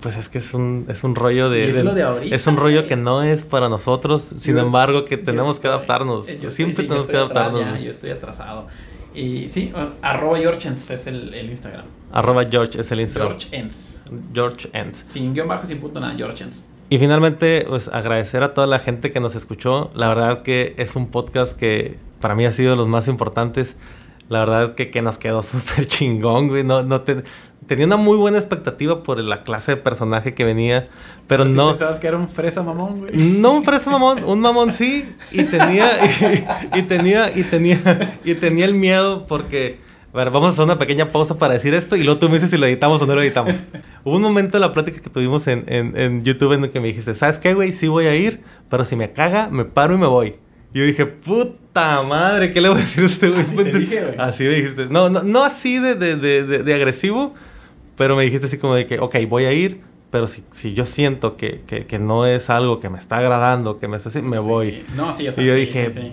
Pues 0.00 0.16
es 0.16 0.28
que 0.28 0.38
es 0.38 0.52
un, 0.52 0.86
es 0.88 1.04
un 1.04 1.14
rollo 1.14 1.48
de... 1.48 1.66
Y 1.66 1.68
es 1.70 1.74
de- 1.76 1.84
lo 1.84 1.94
de 1.94 2.02
ahorita, 2.02 2.34
es 2.34 2.46
un 2.48 2.56
rollo 2.56 2.86
que 2.88 2.96
no 2.96 3.22
es 3.22 3.44
para 3.44 3.68
nosotros, 3.68 4.34
sin 4.40 4.56
Yo 4.56 4.62
embargo 4.62 5.04
que 5.04 5.16
tenemos 5.16 5.60
que 5.60 5.68
adaptarnos. 5.68 6.28
eh, 6.28 6.38
yo 6.42 6.50
Siempre 6.50 6.72
estoy- 6.72 6.86
sí, 6.86 6.88
yo 6.88 6.88
tenemos 6.88 7.06
que 7.06 7.16
atrás 7.16 7.30
adaptarnos. 7.46 7.78
ya, 7.78 7.84
yo 7.84 7.90
estoy 7.92 8.10
atrasado. 8.10 8.66
Y 9.14 9.48
sí, 9.50 9.72
arroba 10.00 10.38
Georgeens 10.38 10.90
es 10.90 11.06
el, 11.06 11.32
el, 11.34 11.50
Instagram. 11.50 11.84
Arroba 12.10 12.44
George 12.50 12.80
es 12.80 12.90
el 12.90 13.00
Instagram. 13.00 13.28
George 13.38 13.56
Ens. 13.56 14.00
George 14.34 14.68
Ens. 14.72 14.96
Sin 14.96 15.34
guion 15.34 15.46
bajo, 15.48 15.66
sin 15.66 15.78
punto 15.78 16.00
nada, 16.00 16.14
George 16.16 16.42
Ens. 16.44 16.64
Y 16.90 16.98
finalmente, 16.98 17.64
pues 17.68 17.88
agradecer 17.88 18.42
a 18.42 18.54
toda 18.54 18.66
la 18.66 18.78
gente 18.78 19.10
que 19.12 19.20
nos 19.20 19.34
escuchó. 19.34 19.90
La 19.94 20.08
verdad 20.08 20.42
que 20.42 20.74
es 20.78 20.96
un 20.96 21.08
podcast 21.10 21.56
que 21.56 21.96
para 22.20 22.34
mí 22.34 22.44
ha 22.44 22.52
sido 22.52 22.70
de 22.70 22.76
los 22.76 22.88
más 22.88 23.06
importantes. 23.06 23.76
La 24.28 24.40
verdad 24.40 24.64
es 24.64 24.72
que, 24.72 24.90
que 24.90 25.02
nos 25.02 25.18
quedó 25.18 25.42
súper 25.42 25.86
chingón, 25.86 26.48
güey. 26.48 26.64
No, 26.64 26.82
no 26.82 27.02
tenía 27.66 27.86
una 27.86 27.96
muy 27.96 28.16
buena 28.16 28.38
expectativa 28.38 29.02
por 29.02 29.18
la 29.18 29.44
clase 29.44 29.72
de 29.72 29.76
personaje 29.76 30.34
que 30.34 30.44
venía, 30.44 30.88
pero, 31.26 31.44
no. 31.44 31.70
pensabas 31.70 31.98
que 31.98 32.06
era 32.06 32.16
un 32.16 32.28
fresa 32.28 32.62
mamón, 32.62 33.00
güey. 33.00 33.16
No 33.16 33.52
un 33.52 33.64
fresa 33.64 33.90
mamón, 33.90 34.24
un 34.24 34.40
mamón 34.40 34.72
sí. 34.72 35.14
Y 35.30 35.44
tenía, 35.44 35.88
y, 36.74 36.82
tenía, 36.82 37.30
y 37.34 37.42
tenía, 37.44 38.18
y 38.24 38.34
tenía 38.34 38.64
el 38.64 38.74
miedo 38.74 39.26
porque. 39.26 39.80
A 40.12 40.18
ver, 40.18 40.30
vamos 40.30 40.50
a 40.50 40.52
hacer 40.52 40.64
una 40.64 40.76
pequeña 40.76 41.10
pausa 41.10 41.38
para 41.38 41.54
decir 41.54 41.72
esto 41.72 41.96
y 41.96 42.04
luego 42.04 42.20
tú 42.20 42.28
me 42.28 42.34
dices 42.34 42.50
si 42.50 42.58
lo 42.58 42.66
editamos 42.66 43.00
o 43.00 43.06
no 43.06 43.14
lo 43.14 43.22
editamos. 43.22 43.54
Hubo 44.04 44.16
un 44.16 44.20
momento 44.20 44.58
en 44.58 44.60
la 44.60 44.74
plática 44.74 45.00
que 45.00 45.08
tuvimos 45.08 45.46
en, 45.46 45.64
en, 45.68 45.98
en 45.98 46.22
YouTube 46.22 46.52
en 46.52 46.64
el 46.64 46.70
que 46.70 46.80
me 46.80 46.88
dijiste, 46.88 47.14
¿sabes 47.14 47.38
qué, 47.38 47.54
güey? 47.54 47.72
Sí 47.72 47.88
voy 47.88 48.04
a 48.04 48.14
ir, 48.14 48.42
pero 48.68 48.84
si 48.84 48.94
me 48.94 49.12
caga, 49.12 49.48
me 49.48 49.64
paro 49.64 49.94
y 49.94 49.96
me 49.96 50.06
voy. 50.06 50.34
Y 50.74 50.78
yo 50.78 50.84
dije, 50.84 51.06
puta 51.06 52.02
madre, 52.02 52.52
¿qué 52.52 52.60
le 52.60 52.68
voy 52.68 52.78
a 52.78 52.80
decir 52.80 53.04
a 53.04 53.06
este 53.06 53.28
güey? 53.28 53.42
Así, 53.42 53.56
te 53.56 53.78
dije, 53.78 54.14
así 54.18 54.44
me 54.44 54.54
dijiste. 54.54 54.86
No, 54.86 55.10
no, 55.10 55.22
no 55.22 55.44
así 55.44 55.78
de, 55.78 55.94
de, 55.94 56.16
de, 56.16 56.62
de, 56.62 56.74
agresivo, 56.74 57.34
pero 57.96 58.16
me 58.16 58.24
dijiste 58.24 58.46
así 58.46 58.58
como 58.58 58.74
de 58.74 58.86
que, 58.86 58.98
ok, 58.98 59.16
voy 59.28 59.44
a 59.44 59.52
ir, 59.52 59.80
pero 60.10 60.26
si, 60.26 60.42
si 60.50 60.72
yo 60.72 60.86
siento 60.86 61.36
que, 61.36 61.62
que, 61.66 61.86
que, 61.86 61.98
no 61.98 62.26
es 62.26 62.48
algo 62.48 62.80
que 62.80 62.88
me 62.88 62.98
está 62.98 63.18
agradando, 63.18 63.78
que 63.78 63.88
me 63.88 63.96
está 63.96 64.08
así, 64.08 64.22
me 64.22 64.38
voy. 64.38 64.84
No, 64.96 65.12
sí, 65.12 65.28
o 65.28 65.32
sea, 65.32 65.44
Y 65.44 65.46
yo 65.46 65.54
dije, 65.54 65.90
sí, 65.90 66.12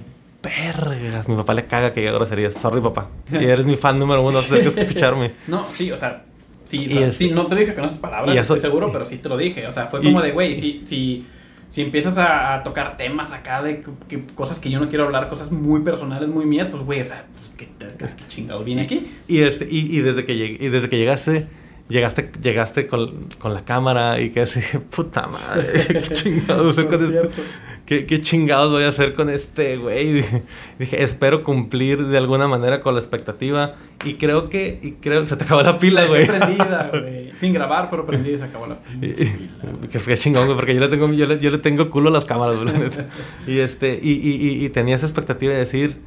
mi 1.27 1.35
papá 1.35 1.53
le 1.53 1.65
caga 1.65 1.93
que 1.93 2.01
diga 2.01 2.13
groserías. 2.13 2.53
Sorry, 2.53 2.81
papá. 2.81 3.09
Y 3.31 3.43
eres 3.43 3.65
mi 3.65 3.75
fan 3.75 3.99
número 3.99 4.21
uno, 4.23 4.41
tienes 4.41 4.73
que 4.73 4.81
escucharme. 4.81 5.31
no, 5.47 5.65
sí, 5.73 5.91
o 5.91 5.97
sea, 5.97 6.23
sí, 6.65 6.87
sí, 7.11 7.31
no 7.31 7.47
te 7.47 7.55
dije 7.55 7.73
con 7.73 7.85
esas 7.85 7.97
palabras, 7.97 8.35
estoy 8.35 8.59
seguro, 8.59 8.91
pero 8.91 9.05
sí 9.05 9.17
te 9.17 9.29
lo 9.29 9.37
dije. 9.37 9.67
O 9.67 9.73
sea, 9.73 9.87
fue 9.87 10.01
como 10.01 10.21
de, 10.21 10.31
güey, 10.31 10.59
si, 10.59 10.81
si 10.85 11.25
si 11.69 11.81
empiezas 11.81 12.17
a, 12.17 12.61
tocar 12.63 12.97
temas 12.97 13.31
acá 13.31 13.61
de 13.61 13.83
cosas 14.35 14.59
que 14.59 14.69
yo 14.69 14.79
no 14.79 14.89
quiero 14.89 15.05
hablar, 15.05 15.29
cosas 15.29 15.51
muy 15.51 15.81
personales, 15.81 16.27
muy 16.27 16.45
mías, 16.45 16.67
pues 16.71 16.83
güey, 16.83 17.01
o 17.01 17.05
sea, 17.05 17.25
pues 17.35 17.51
qué, 17.57 17.67
qué 17.97 18.27
chingado 18.27 18.63
viene 18.63 18.81
aquí. 18.81 19.11
Y, 19.27 19.41
este, 19.41 19.67
y, 19.69 19.95
y, 19.95 20.01
desde 20.01 20.25
que 20.25 20.33
y 20.33 20.69
desde 20.69 20.89
que 20.89 20.97
llegaste, 20.97 21.47
llegaste, 21.89 22.31
llegaste 22.41 22.87
con, 22.87 23.27
con 23.39 23.53
la 23.53 23.65
cámara 23.65 24.21
y 24.21 24.29
que 24.29 24.41
así, 24.41 24.61
puta 24.95 25.27
madre, 25.27 25.85
qué 25.87 26.01
chingados 26.01 26.75
con 26.75 27.03
esto. 27.03 27.29
¿Qué, 27.85 28.21
chingados 28.21 28.71
voy 28.71 28.83
a 28.83 28.89
hacer 28.89 29.15
con 29.15 29.31
este 29.31 29.77
güey? 29.77 30.23
Dije, 30.79 31.03
espero 31.03 31.41
cumplir 31.41 32.05
de 32.05 32.19
alguna 32.19 32.47
manera 32.47 32.81
con 32.81 32.93
la 32.93 32.99
expectativa. 32.99 33.77
Y 34.05 34.13
creo 34.13 34.47
que, 34.47 34.79
y 34.79 34.91
creo 34.91 35.21
que 35.21 35.27
se 35.27 35.35
te 35.35 35.43
acabó 35.43 35.63
la 35.63 35.79
pila, 35.79 36.05
güey. 36.05 36.27
prendida, 36.27 36.91
güey. 36.91 37.31
Sin 37.39 37.51
grabar, 37.51 37.89
pero 37.89 38.05
prendida 38.05 38.35
y 38.35 38.37
se 38.37 38.43
acabó 38.43 38.67
la 38.67 38.77
pila. 38.77 39.31
que 39.91 39.97
fue 39.97 40.15
chingón, 40.17 40.45
güey, 40.45 40.55
porque 40.55 40.75
yo 40.75 40.81
le 40.81 40.87
tengo, 40.87 41.11
yo 41.11 41.25
le, 41.25 41.39
yo 41.39 41.49
le 41.49 41.57
tengo 41.57 41.89
culo 41.89 42.09
a 42.09 42.13
las 42.13 42.25
cámaras, 42.25 42.57
güey. 42.59 42.75
y 43.47 43.57
este, 43.57 43.99
y, 43.99 44.11
y, 44.11 44.63
y 44.63 44.69
tenía 44.69 44.95
esa 44.95 45.07
expectativa 45.07 45.51
de 45.51 45.59
decir, 45.59 45.97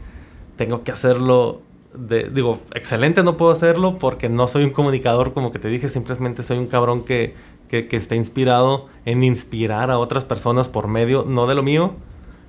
tengo 0.56 0.84
que 0.84 0.92
hacerlo 0.92 1.62
de, 1.94 2.30
digo, 2.32 2.60
excelente 2.74 3.22
no 3.22 3.36
puedo 3.36 3.52
hacerlo 3.52 3.98
porque 3.98 4.28
no 4.28 4.48
soy 4.48 4.64
un 4.64 4.70
comunicador, 4.70 5.32
como 5.32 5.52
que 5.52 5.58
te 5.58 5.68
dije, 5.68 5.88
simplemente 5.88 6.42
soy 6.42 6.58
un 6.58 6.66
cabrón 6.66 7.04
que 7.04 7.34
que, 7.72 7.88
que 7.88 7.96
está 7.96 8.14
inspirado 8.16 8.86
en 9.06 9.24
inspirar 9.24 9.90
a 9.90 9.98
otras 9.98 10.24
personas 10.24 10.68
por 10.68 10.88
medio, 10.88 11.24
no 11.26 11.46
de 11.46 11.54
lo 11.54 11.62
mío, 11.62 11.94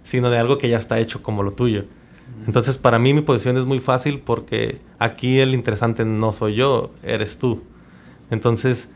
sino 0.03 0.29
de 0.29 0.37
algo 0.37 0.57
que 0.57 0.67
ya 0.67 0.77
está 0.77 0.99
hecho 0.99 1.23
como 1.23 1.43
lo 1.43 1.51
tuyo. 1.51 1.85
Entonces, 2.45 2.77
para 2.77 2.99
mí 2.99 3.13
mi 3.13 3.21
posición 3.21 3.55
es 3.55 3.63
muy 3.63 3.79
fácil 3.79 4.19
porque 4.19 4.81
aquí 4.99 5.39
el 5.39 5.53
interesante 5.53 6.03
no 6.03 6.33
soy 6.33 6.55
yo, 6.55 6.91
eres 7.03 7.37
tú. 7.37 7.63
Entonces, 8.31 8.89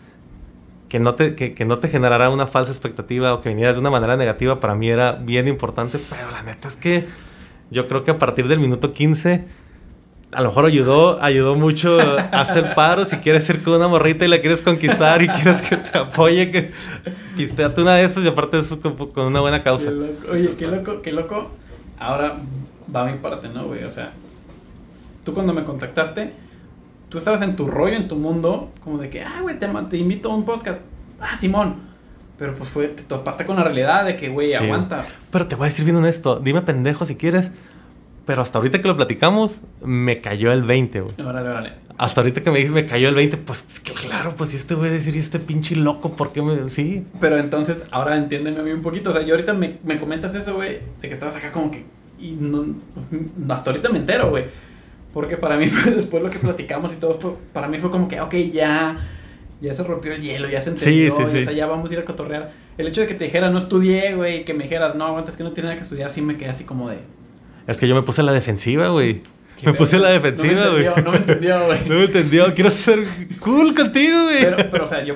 que 0.89 0.99
no 0.99 1.15
te, 1.15 1.33
que, 1.35 1.53
que 1.53 1.63
no 1.63 1.79
te 1.79 1.87
generara 1.87 2.29
una 2.29 2.45
falsa 2.45 2.73
expectativa 2.73 3.33
o 3.33 3.39
que 3.39 3.47
vinieras 3.47 3.75
de 3.75 3.79
una 3.79 3.89
manera 3.89 4.17
negativa, 4.17 4.59
para 4.59 4.75
mí 4.75 4.89
era 4.89 5.13
bien 5.13 5.47
importante, 5.47 5.97
pero 6.09 6.29
la 6.29 6.43
neta 6.43 6.67
es 6.67 6.75
que 6.75 7.07
yo 7.71 7.87
creo 7.87 8.03
que 8.03 8.11
a 8.11 8.19
partir 8.19 8.49
del 8.49 8.59
minuto 8.59 8.91
15 8.91 9.45
a 10.31 10.41
lo 10.41 10.49
mejor 10.49 10.65
ayudó, 10.65 11.21
ayudó 11.21 11.55
mucho 11.55 11.99
a 11.99 12.41
hacer 12.41 12.75
paro. 12.75 13.05
Si 13.05 13.17
quieres 13.17 13.49
ir 13.49 13.63
con 13.63 13.73
una 13.73 13.87
morrita 13.87 14.25
y 14.25 14.27
la 14.27 14.39
quieres 14.39 14.61
conquistar 14.61 15.21
y 15.21 15.27
quieres 15.27 15.61
que 15.61 15.77
te 15.77 15.97
apoye, 15.97 16.51
que 16.51 16.71
pisteate 17.35 17.81
una 17.81 17.95
de 17.95 18.03
esas 18.03 18.25
y 18.25 18.27
aparte 18.27 18.59
eso 18.59 18.79
con, 18.79 19.25
una 19.25 19.39
buena 19.39 19.63
causa. 19.63 19.89
Oye, 20.29 20.55
qué 20.57 20.67
loco, 20.67 21.01
qué 21.01 21.11
loco. 21.11 21.51
Ahora 21.99 22.37
va 22.93 23.07
a 23.07 23.11
mi 23.11 23.17
parte, 23.17 23.47
¿no, 23.49 23.65
güey? 23.65 23.83
O 23.85 23.91
sea, 23.91 24.11
tú 25.23 25.33
cuando 25.33 25.53
me 25.53 25.63
contactaste, 25.63 26.33
tú 27.09 27.17
estabas 27.17 27.41
en 27.41 27.55
tu 27.55 27.67
rollo, 27.67 27.95
en 27.95 28.07
tu 28.07 28.15
mundo, 28.15 28.71
como 28.83 28.97
de 28.97 29.09
que, 29.09 29.23
ah, 29.23 29.39
güey, 29.41 29.57
te, 29.57 29.67
te 29.67 29.97
invito 29.97 30.31
a 30.31 30.35
un 30.35 30.45
podcast. 30.45 30.79
Ah, 31.19 31.37
Simón. 31.37 31.87
Pero 32.37 32.53
pues 32.53 32.69
fue, 32.69 32.89
te 32.89 33.01
topaste 33.01 33.47
con 33.47 33.55
la 33.55 33.63
realidad 33.63 34.05
de 34.05 34.15
que, 34.15 34.29
güey, 34.29 34.53
aguanta. 34.53 35.05
Pero 35.31 35.47
te 35.47 35.55
voy 35.55 35.65
a 35.65 35.69
decir 35.69 35.85
bien 35.85 35.97
honesto, 35.97 36.39
dime 36.39 36.61
pendejo 36.61 37.05
si 37.05 37.15
quieres. 37.15 37.51
Pero 38.27 38.41
hasta 38.41 38.57
ahorita 38.57 38.81
que 38.81 38.87
lo 38.89 38.97
platicamos, 38.97 39.61
me 39.81 40.19
cayó 40.19 40.51
el 40.51 40.63
20, 40.63 40.99
güey. 40.99 41.15
Órale, 41.25 41.49
órale. 41.49 41.73
Hasta 41.97 42.19
ahorita 42.19 42.43
que 42.43 42.51
me 42.51 42.57
dices, 42.57 42.73
me 42.73 42.85
cayó 42.85 43.07
el 43.07 43.15
20, 43.15 43.37
pues 43.37 43.81
claro, 44.01 44.35
pues 44.35 44.49
si 44.49 44.57
este 44.57 44.75
güey 44.75 44.91
decir, 44.91 45.15
este 45.15 45.39
pinche 45.39 45.77
loco, 45.77 46.11
¿por 46.11 46.33
qué 46.33 46.41
me.? 46.41 46.69
Sí. 46.69 47.05
Pero 47.21 47.37
entonces, 47.37 47.85
ahora 47.89 48.17
entiéndeme 48.17 48.59
a 48.59 48.63
mí 48.63 48.71
un 48.71 48.81
poquito. 48.81 49.11
O 49.11 49.13
sea, 49.13 49.21
yo 49.21 49.33
ahorita 49.33 49.53
me, 49.53 49.77
me 49.85 49.97
comentas 49.97 50.35
eso, 50.35 50.55
güey, 50.55 50.79
de 51.01 51.07
que 51.07 51.13
estabas 51.13 51.37
acá 51.37 51.53
como 51.53 51.71
que. 51.71 51.85
Y 52.19 52.31
no, 52.33 52.75
hasta 53.49 53.69
ahorita 53.69 53.89
me 53.89 53.99
entero, 53.99 54.29
güey. 54.29 54.43
Porque 55.13 55.37
para 55.37 55.55
mí, 55.55 55.67
después 55.85 56.21
lo 56.21 56.29
que 56.29 56.37
platicamos 56.37 56.93
y 56.93 56.97
todo, 56.97 57.13
fue, 57.13 57.31
para 57.53 57.69
mí 57.69 57.79
fue 57.79 57.89
como 57.89 58.09
que, 58.09 58.19
ok, 58.19 58.35
ya. 58.51 58.97
Ya 59.61 59.73
se 59.73 59.83
rompió 59.83 60.11
el 60.11 60.21
hielo, 60.21 60.49
ya 60.49 60.59
se 60.61 60.71
entendió. 60.71 61.15
Sí, 61.15 61.23
sí, 61.25 61.31
sí. 61.31 61.37
O 61.39 61.43
sea, 61.45 61.53
ya 61.53 61.65
vamos 61.65 61.89
a 61.89 61.93
ir 61.93 61.99
a 62.01 62.05
cotorrear. 62.05 62.51
El 62.77 62.87
hecho 62.87 63.01
de 63.01 63.07
que 63.07 63.15
te 63.15 63.23
dijera, 63.23 63.49
no 63.49 63.57
estudié, 63.57 64.13
güey, 64.13 64.45
que 64.45 64.53
me 64.53 64.65
dijeras, 64.65 64.95
no, 64.95 65.05
aguantas 65.05 65.35
que 65.37 65.43
no 65.43 65.53
tiene 65.53 65.69
nada 65.69 65.77
que 65.77 65.83
estudiar, 65.83 66.09
sí 66.09 66.21
me 66.21 66.35
quedé 66.35 66.49
así 66.49 66.65
como 66.65 66.89
de. 66.89 66.97
Es 67.67 67.77
que 67.77 67.87
yo 67.87 67.95
me 67.95 68.01
puse 68.01 68.21
a 68.21 68.23
la 68.23 68.31
defensiva, 68.31 68.87
güey. 68.89 69.21
Me 69.63 69.73
puse 69.73 69.97
a 69.97 69.99
la 69.99 70.09
defensiva, 70.09 70.67
güey. 70.69 70.85
No, 71.03 71.11
me 71.11 71.17
entendió, 71.17 71.65
güey. 71.65 71.79
no 71.87 71.95
me 71.95 72.05
entendió. 72.05 72.53
Quiero 72.53 72.69
ser 72.69 73.03
cool 73.39 73.73
contigo, 73.75 74.23
güey. 74.23 74.41
Pero, 74.41 74.57
pero, 74.71 74.85
o 74.85 74.87
sea, 74.87 75.03
yo, 75.03 75.15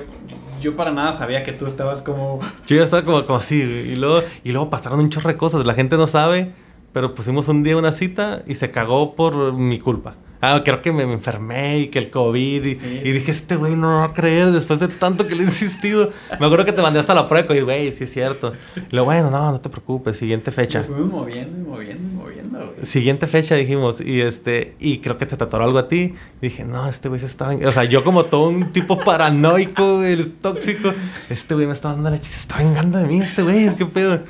yo 0.60 0.76
para 0.76 0.90
nada 0.90 1.12
sabía 1.12 1.42
que 1.42 1.52
tú 1.52 1.66
estabas 1.66 2.02
como... 2.02 2.40
Yo 2.66 2.76
ya 2.76 2.82
estaba 2.82 3.04
como, 3.04 3.24
como 3.24 3.38
así, 3.38 3.62
güey. 3.64 3.92
Y 3.92 3.96
luego, 3.96 4.22
y 4.44 4.52
luego 4.52 4.68
pasaron 4.68 5.00
un 5.00 5.10
chorro 5.10 5.28
de 5.28 5.36
cosas. 5.36 5.64
La 5.64 5.74
gente 5.74 5.96
no 5.96 6.06
sabe, 6.06 6.52
pero 6.92 7.14
pusimos 7.14 7.48
un 7.48 7.62
día 7.62 7.76
una 7.76 7.92
cita 7.92 8.42
y 8.46 8.54
se 8.54 8.70
cagó 8.70 9.14
por 9.14 9.54
mi 9.54 9.78
culpa. 9.78 10.14
Ah, 10.44 10.60
creo 10.64 10.82
que 10.82 10.90
me, 10.90 11.04
enfermé 11.04 11.78
y 11.78 11.86
que 11.86 12.00
el 12.00 12.10
COVID. 12.10 12.66
Y, 12.66 13.12
dije, 13.12 13.30
este 13.30 13.54
güey 13.54 13.76
no 13.76 13.98
va 13.98 14.04
a 14.06 14.12
creer 14.12 14.50
después 14.50 14.80
de 14.80 14.88
tanto 14.88 15.28
que 15.28 15.36
le 15.36 15.44
he 15.44 15.46
insistido. 15.46 16.10
Me 16.40 16.46
acuerdo 16.46 16.64
que 16.64 16.72
te 16.72 16.82
mandé 16.82 16.98
hasta 16.98 17.14
la 17.14 17.28
prueba 17.28 17.54
y, 17.54 17.60
güey, 17.60 17.92
sí 17.92 18.02
es 18.02 18.12
cierto. 18.12 18.52
Y 18.90 18.96
lo 18.96 19.04
bueno, 19.04 19.30
no, 19.30 19.52
no 19.52 19.60
te 19.60 19.68
preocupes, 19.68 20.16
siguiente 20.16 20.50
fecha. 20.50 20.80
Me 20.80 20.86
fuimos 20.86 21.12
moviendo 21.12 21.60
y 21.60 21.62
moviendo 21.62 22.08
y 22.08 22.14
moviendo, 22.16 22.58
güey. 22.58 22.84
Siguiente 22.84 23.28
fecha 23.28 23.54
dijimos, 23.54 24.00
y 24.00 24.20
este, 24.20 24.74
y 24.80 24.98
creo 24.98 25.16
que 25.16 25.26
te 25.26 25.36
trató 25.36 25.62
algo 25.62 25.78
a 25.78 25.86
ti. 25.86 26.16
dije, 26.40 26.64
no, 26.64 26.88
este 26.88 27.08
güey 27.08 27.20
se 27.20 27.26
estaba. 27.26 27.54
O 27.54 27.70
sea, 27.70 27.84
yo 27.84 28.02
como 28.02 28.24
todo 28.24 28.48
un 28.48 28.72
tipo 28.72 28.98
paranoico, 28.98 30.02
el 30.02 30.32
tóxico. 30.32 30.92
Este 31.30 31.54
güey 31.54 31.68
me 31.68 31.72
estaba 31.72 31.94
dando 31.94 32.10
la 32.10 32.18
chiste, 32.18 32.34
se 32.34 32.40
estaba 32.40 32.64
vengando 32.64 32.98
de 32.98 33.06
mí, 33.06 33.20
este 33.20 33.44
güey, 33.44 33.76
qué 33.76 33.86
pedo. 33.86 34.20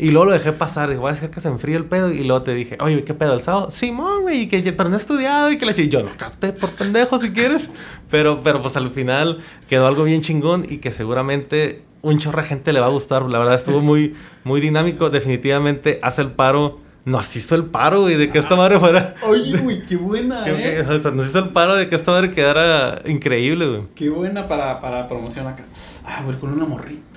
Y 0.00 0.12
luego 0.12 0.24
lo 0.24 0.32
dejé 0.32 0.52
pasar, 0.52 0.88
dije, 0.88 0.98
voy 0.98 1.10
a 1.10 1.12
hacer 1.12 1.30
que 1.30 1.40
se 1.40 1.48
enfríe 1.48 1.76
el 1.76 1.84
pedo. 1.84 2.10
Y 2.10 2.24
luego 2.24 2.42
te 2.42 2.54
dije, 2.54 2.78
oye, 2.80 3.04
¿qué 3.04 3.12
pedo 3.12 3.34
el 3.34 3.42
sábado? 3.42 3.70
Simón, 3.70 4.22
güey, 4.22 4.48
que 4.48 4.72
pero 4.72 4.88
no 4.88 4.96
he 4.96 4.98
estudiado 4.98 5.52
y 5.52 5.58
que 5.58 5.66
la 5.66 5.78
Y 5.78 5.90
yo 5.90 6.02
lo 6.02 6.08
capté 6.16 6.54
por 6.54 6.70
pendejo 6.70 7.20
si 7.20 7.32
quieres. 7.32 7.68
Pero, 8.10 8.40
pero 8.40 8.62
pues 8.62 8.76
al 8.76 8.90
final 8.92 9.40
quedó 9.68 9.86
algo 9.86 10.04
bien 10.04 10.22
chingón 10.22 10.64
y 10.66 10.78
que 10.78 10.90
seguramente 10.90 11.82
un 12.00 12.18
chorro 12.18 12.40
de 12.40 12.48
gente 12.48 12.72
le 12.72 12.80
va 12.80 12.86
a 12.86 12.90
gustar. 12.90 13.24
La 13.24 13.38
verdad 13.38 13.56
estuvo 13.56 13.82
muy, 13.82 14.14
muy 14.42 14.62
dinámico. 14.62 15.10
Definitivamente 15.10 15.98
hace 16.02 16.22
el 16.22 16.30
paro. 16.30 16.80
Nos 17.04 17.36
hizo 17.36 17.54
el 17.54 17.64
paro, 17.64 18.02
güey, 18.02 18.16
de 18.16 18.30
que 18.30 18.38
esta 18.38 18.56
madre 18.56 18.80
fuera. 18.80 19.16
Oye, 19.28 19.58
güey, 19.58 19.84
qué 19.84 19.96
buena, 19.96 20.44
¿eh? 20.46 20.82
nos 21.12 21.28
hizo 21.28 21.38
el 21.40 21.48
paro 21.50 21.74
de 21.74 21.88
que 21.88 21.96
esta 21.96 22.12
madre 22.12 22.30
quedara 22.30 23.02
increíble, 23.04 23.66
güey. 23.66 23.82
Qué 23.94 24.08
buena 24.08 24.48
para, 24.48 24.80
para 24.80 25.06
promoción 25.08 25.46
acá. 25.46 25.64
Ah, 26.06 26.22
güey, 26.24 26.38
con 26.38 26.52
una 26.52 26.64
morrita. 26.64 27.09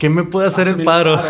¿Qué 0.00 0.08
me 0.08 0.24
puede 0.24 0.48
hacer 0.48 0.66
el 0.66 0.82
paro? 0.82 1.20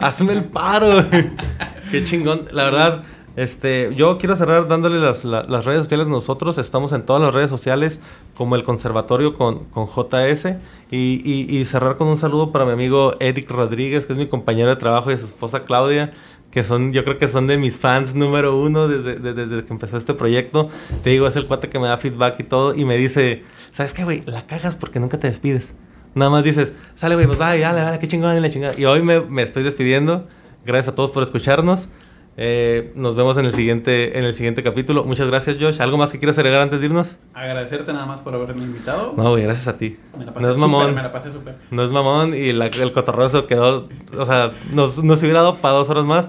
Hazme 0.00 0.34
el 0.34 0.44
paro. 0.44 1.02
Qué 1.90 2.04
chingón. 2.04 2.42
La 2.52 2.64
verdad, 2.64 3.04
este, 3.36 3.90
yo 3.96 4.18
quiero 4.18 4.36
cerrar 4.36 4.68
dándole 4.68 5.00
las, 5.00 5.24
redes 5.64 5.84
sociales 5.84 6.06
nosotros. 6.06 6.58
Estamos 6.58 6.92
en 6.92 7.06
todas 7.06 7.22
las 7.22 7.32
redes 7.32 7.48
sociales 7.48 7.98
como 8.34 8.54
el 8.54 8.64
conservatorio 8.64 9.32
con, 9.32 9.64
con 9.70 9.86
JS. 9.86 10.56
Y, 10.90 11.64
cerrar 11.64 11.96
con 11.96 12.08
un 12.08 12.18
saludo 12.18 12.52
para 12.52 12.66
mi 12.66 12.72
amigo 12.72 13.14
Eric 13.18 13.50
Rodríguez, 13.50 14.04
que 14.04 14.12
es 14.12 14.18
mi 14.18 14.26
compañero 14.26 14.68
de 14.68 14.76
trabajo, 14.76 15.10
y 15.10 15.16
su 15.16 15.24
esposa 15.24 15.62
Claudia 15.62 16.12
que 16.50 16.64
son, 16.64 16.92
yo 16.92 17.04
creo 17.04 17.18
que 17.18 17.28
son 17.28 17.46
de 17.48 17.58
mis 17.58 17.76
fans 17.76 18.14
número 18.14 18.58
uno 18.58 18.88
desde, 18.88 19.16
desde, 19.18 19.64
que 19.64 19.72
empezó 19.72 19.96
este 19.96 20.12
proyecto. 20.12 20.68
Te 21.02 21.10
digo, 21.10 21.26
es 21.26 21.36
el 21.36 21.46
cuate 21.46 21.70
que 21.70 21.78
me 21.78 21.88
da 21.88 21.96
feedback 21.96 22.40
y 22.40 22.44
todo, 22.44 22.74
y 22.74 22.84
me 22.84 22.96
dice, 22.96 23.42
¿sabes 23.72 23.92
qué, 23.94 24.04
güey? 24.04 24.22
La 24.26 24.46
cagas 24.46 24.76
porque 24.76 25.00
nunca 25.00 25.18
te 25.18 25.28
despides. 25.28 25.74
Nada 26.16 26.30
más 26.30 26.42
dices, 26.42 26.72
sale, 26.94 27.14
güey, 27.14 27.26
pues 27.26 27.38
vaya, 27.38 27.68
dale, 27.72 27.82
dale, 27.84 27.98
qué 27.98 28.08
chingón, 28.08 28.40
la 28.42 28.50
chingada. 28.50 28.74
Y 28.76 28.84
hoy 28.86 29.02
me, 29.02 29.20
me, 29.20 29.42
estoy 29.42 29.62
despidiendo. 29.62 30.26
Gracias 30.64 30.92
a 30.92 30.94
todos 30.96 31.10
por 31.10 31.22
escucharnos. 31.22 31.88
Eh, 32.38 32.92
nos 32.94 33.16
vemos 33.16 33.38
en 33.38 33.46
el 33.46 33.52
siguiente 33.52 34.18
en 34.18 34.24
el 34.24 34.34
siguiente 34.34 34.62
capítulo. 34.62 35.04
Muchas 35.04 35.26
gracias, 35.28 35.56
Josh. 35.60 35.80
¿Algo 35.80 35.96
más 35.96 36.10
que 36.10 36.18
quieras 36.18 36.36
agregar 36.38 36.60
antes 36.60 36.80
de 36.80 36.86
irnos? 36.86 37.16
Agradecerte 37.34 37.92
nada 37.92 38.04
más 38.06 38.20
por 38.22 38.34
haberme 38.34 38.62
invitado. 38.64 39.14
No, 39.16 39.30
güey, 39.30 39.42
gracias 39.44 39.68
a 39.68 39.78
ti. 39.78 39.96
Me 40.18 40.24
la 40.26 40.32
pasé 40.34 40.46
No 40.46 40.52
es 40.52 40.58
mamón. 40.58 40.94
me 40.94 41.02
la 41.02 41.12
pasé 41.12 41.30
súper. 41.32 41.54
No 41.70 41.82
es 41.84 41.90
mamón 41.90 42.34
y 42.34 42.52
la- 42.52 42.66
el 42.66 42.92
cotorroso 42.92 43.46
quedó, 43.46 43.88
o 44.18 44.24
sea, 44.26 44.52
nos, 44.72 45.02
nos 45.04 45.22
hubiera 45.22 45.40
dado 45.40 45.56
para 45.56 45.74
dos 45.74 45.88
horas 45.90 46.04
más, 46.04 46.28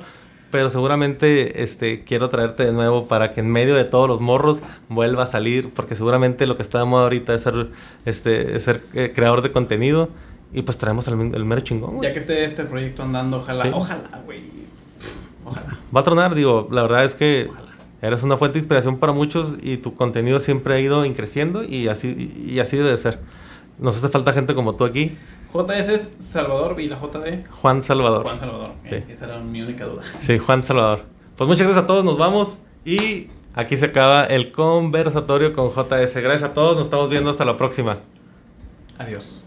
pero 0.52 0.70
seguramente 0.70 1.64
este, 1.64 2.04
quiero 2.04 2.30
traerte 2.30 2.66
de 2.66 2.72
nuevo 2.74 3.08
para 3.08 3.32
que 3.34 3.40
en 3.42 3.50
medio 3.52 3.76
de 3.76 3.84
todos 3.86 4.08
los 4.08 4.22
morros 4.22 4.60
vuelva 4.90 5.24
a 5.24 5.28
salir, 5.28 5.70
porque 5.74 5.96
seguramente 5.96 6.48
lo 6.48 6.56
que 6.56 6.62
está 6.62 6.80
de 6.80 6.86
moda 6.86 7.04
ahorita 7.04 7.34
es 7.36 7.42
ser, 7.42 7.68
este, 8.06 8.56
es 8.56 8.64
ser 8.64 8.82
eh, 8.94 9.12
creador 9.14 9.42
de 9.42 9.52
contenido 9.52 10.10
y 10.54 10.62
pues 10.62 10.78
traemos 10.78 11.08
el, 11.08 11.14
el 11.36 11.46
mero 11.46 11.62
chingón, 11.62 11.96
güey. 11.98 12.08
Ya 12.10 12.14
que 12.14 12.20
esté 12.20 12.46
este 12.46 12.64
proyecto 12.66 13.04
andando, 13.04 13.38
ojalá, 13.38 13.64
Sí. 13.64 13.72
ojalá, 13.74 14.22
güey. 14.26 14.42
Ojalá. 15.46 15.78
Va 15.96 16.02
a 16.02 16.04
tronar, 16.04 16.36
digo, 16.36 16.68
la 16.72 16.82
verdad 16.84 17.06
es 17.06 17.16
que 17.16 17.48
Ojalá. 17.50 17.68
eres 18.02 18.24
una 18.24 18.38
fuente 18.38 18.54
de 18.54 18.60
inspiración 18.60 18.98
para 18.98 19.14
muchos 19.14 19.56
y 19.62 19.78
tu 19.78 19.94
contenido 19.96 20.40
siempre 20.40 20.74
ha 20.76 20.80
ido 20.80 21.04
creciendo 21.16 21.64
y 21.64 21.88
así, 21.88 22.34
y 22.48 22.60
así 22.60 22.78
debe 22.78 22.90
de 22.92 22.98
ser. 22.98 23.20
Nos 23.80 23.96
hace 23.98 24.10
falta 24.10 24.34
gente 24.34 24.56
como 24.56 24.76
tú 24.76 24.86
aquí, 24.86 25.16
JS 25.54 25.90
es 25.90 26.10
Salvador 26.20 26.80
y 26.80 26.88
la 26.88 26.98
J 26.98 27.20
de 27.20 27.44
Juan 27.50 27.82
Salvador. 27.84 28.24
Juan 28.24 28.40
Salvador. 28.40 28.72
Sí. 28.84 28.96
Eh, 28.96 29.06
Esa 29.10 29.26
era 29.26 29.40
mi 29.40 29.62
única 29.62 29.86
duda. 29.86 30.04
Sí, 30.22 30.38
Juan 30.38 30.64
Salvador. 30.64 31.04
Pues 31.38 31.48
muchas 31.48 31.68
gracias 31.68 31.84
a 31.84 31.88
todos, 31.88 32.04
nos 32.04 32.18
vamos 32.18 32.58
y 32.86 33.28
aquí 33.54 33.78
se 33.78 33.86
acaba 33.86 34.26
el 34.26 34.52
conversatorio 34.52 35.54
con 35.54 35.70
JS. 35.70 36.16
Gracias 36.22 36.44
a 36.44 36.54
todos, 36.54 36.76
nos 36.76 36.86
estamos 36.86 37.10
viendo 37.10 37.30
hasta 37.30 37.46
la 37.46 37.56
próxima. 37.58 38.00
Adiós. 38.98 39.47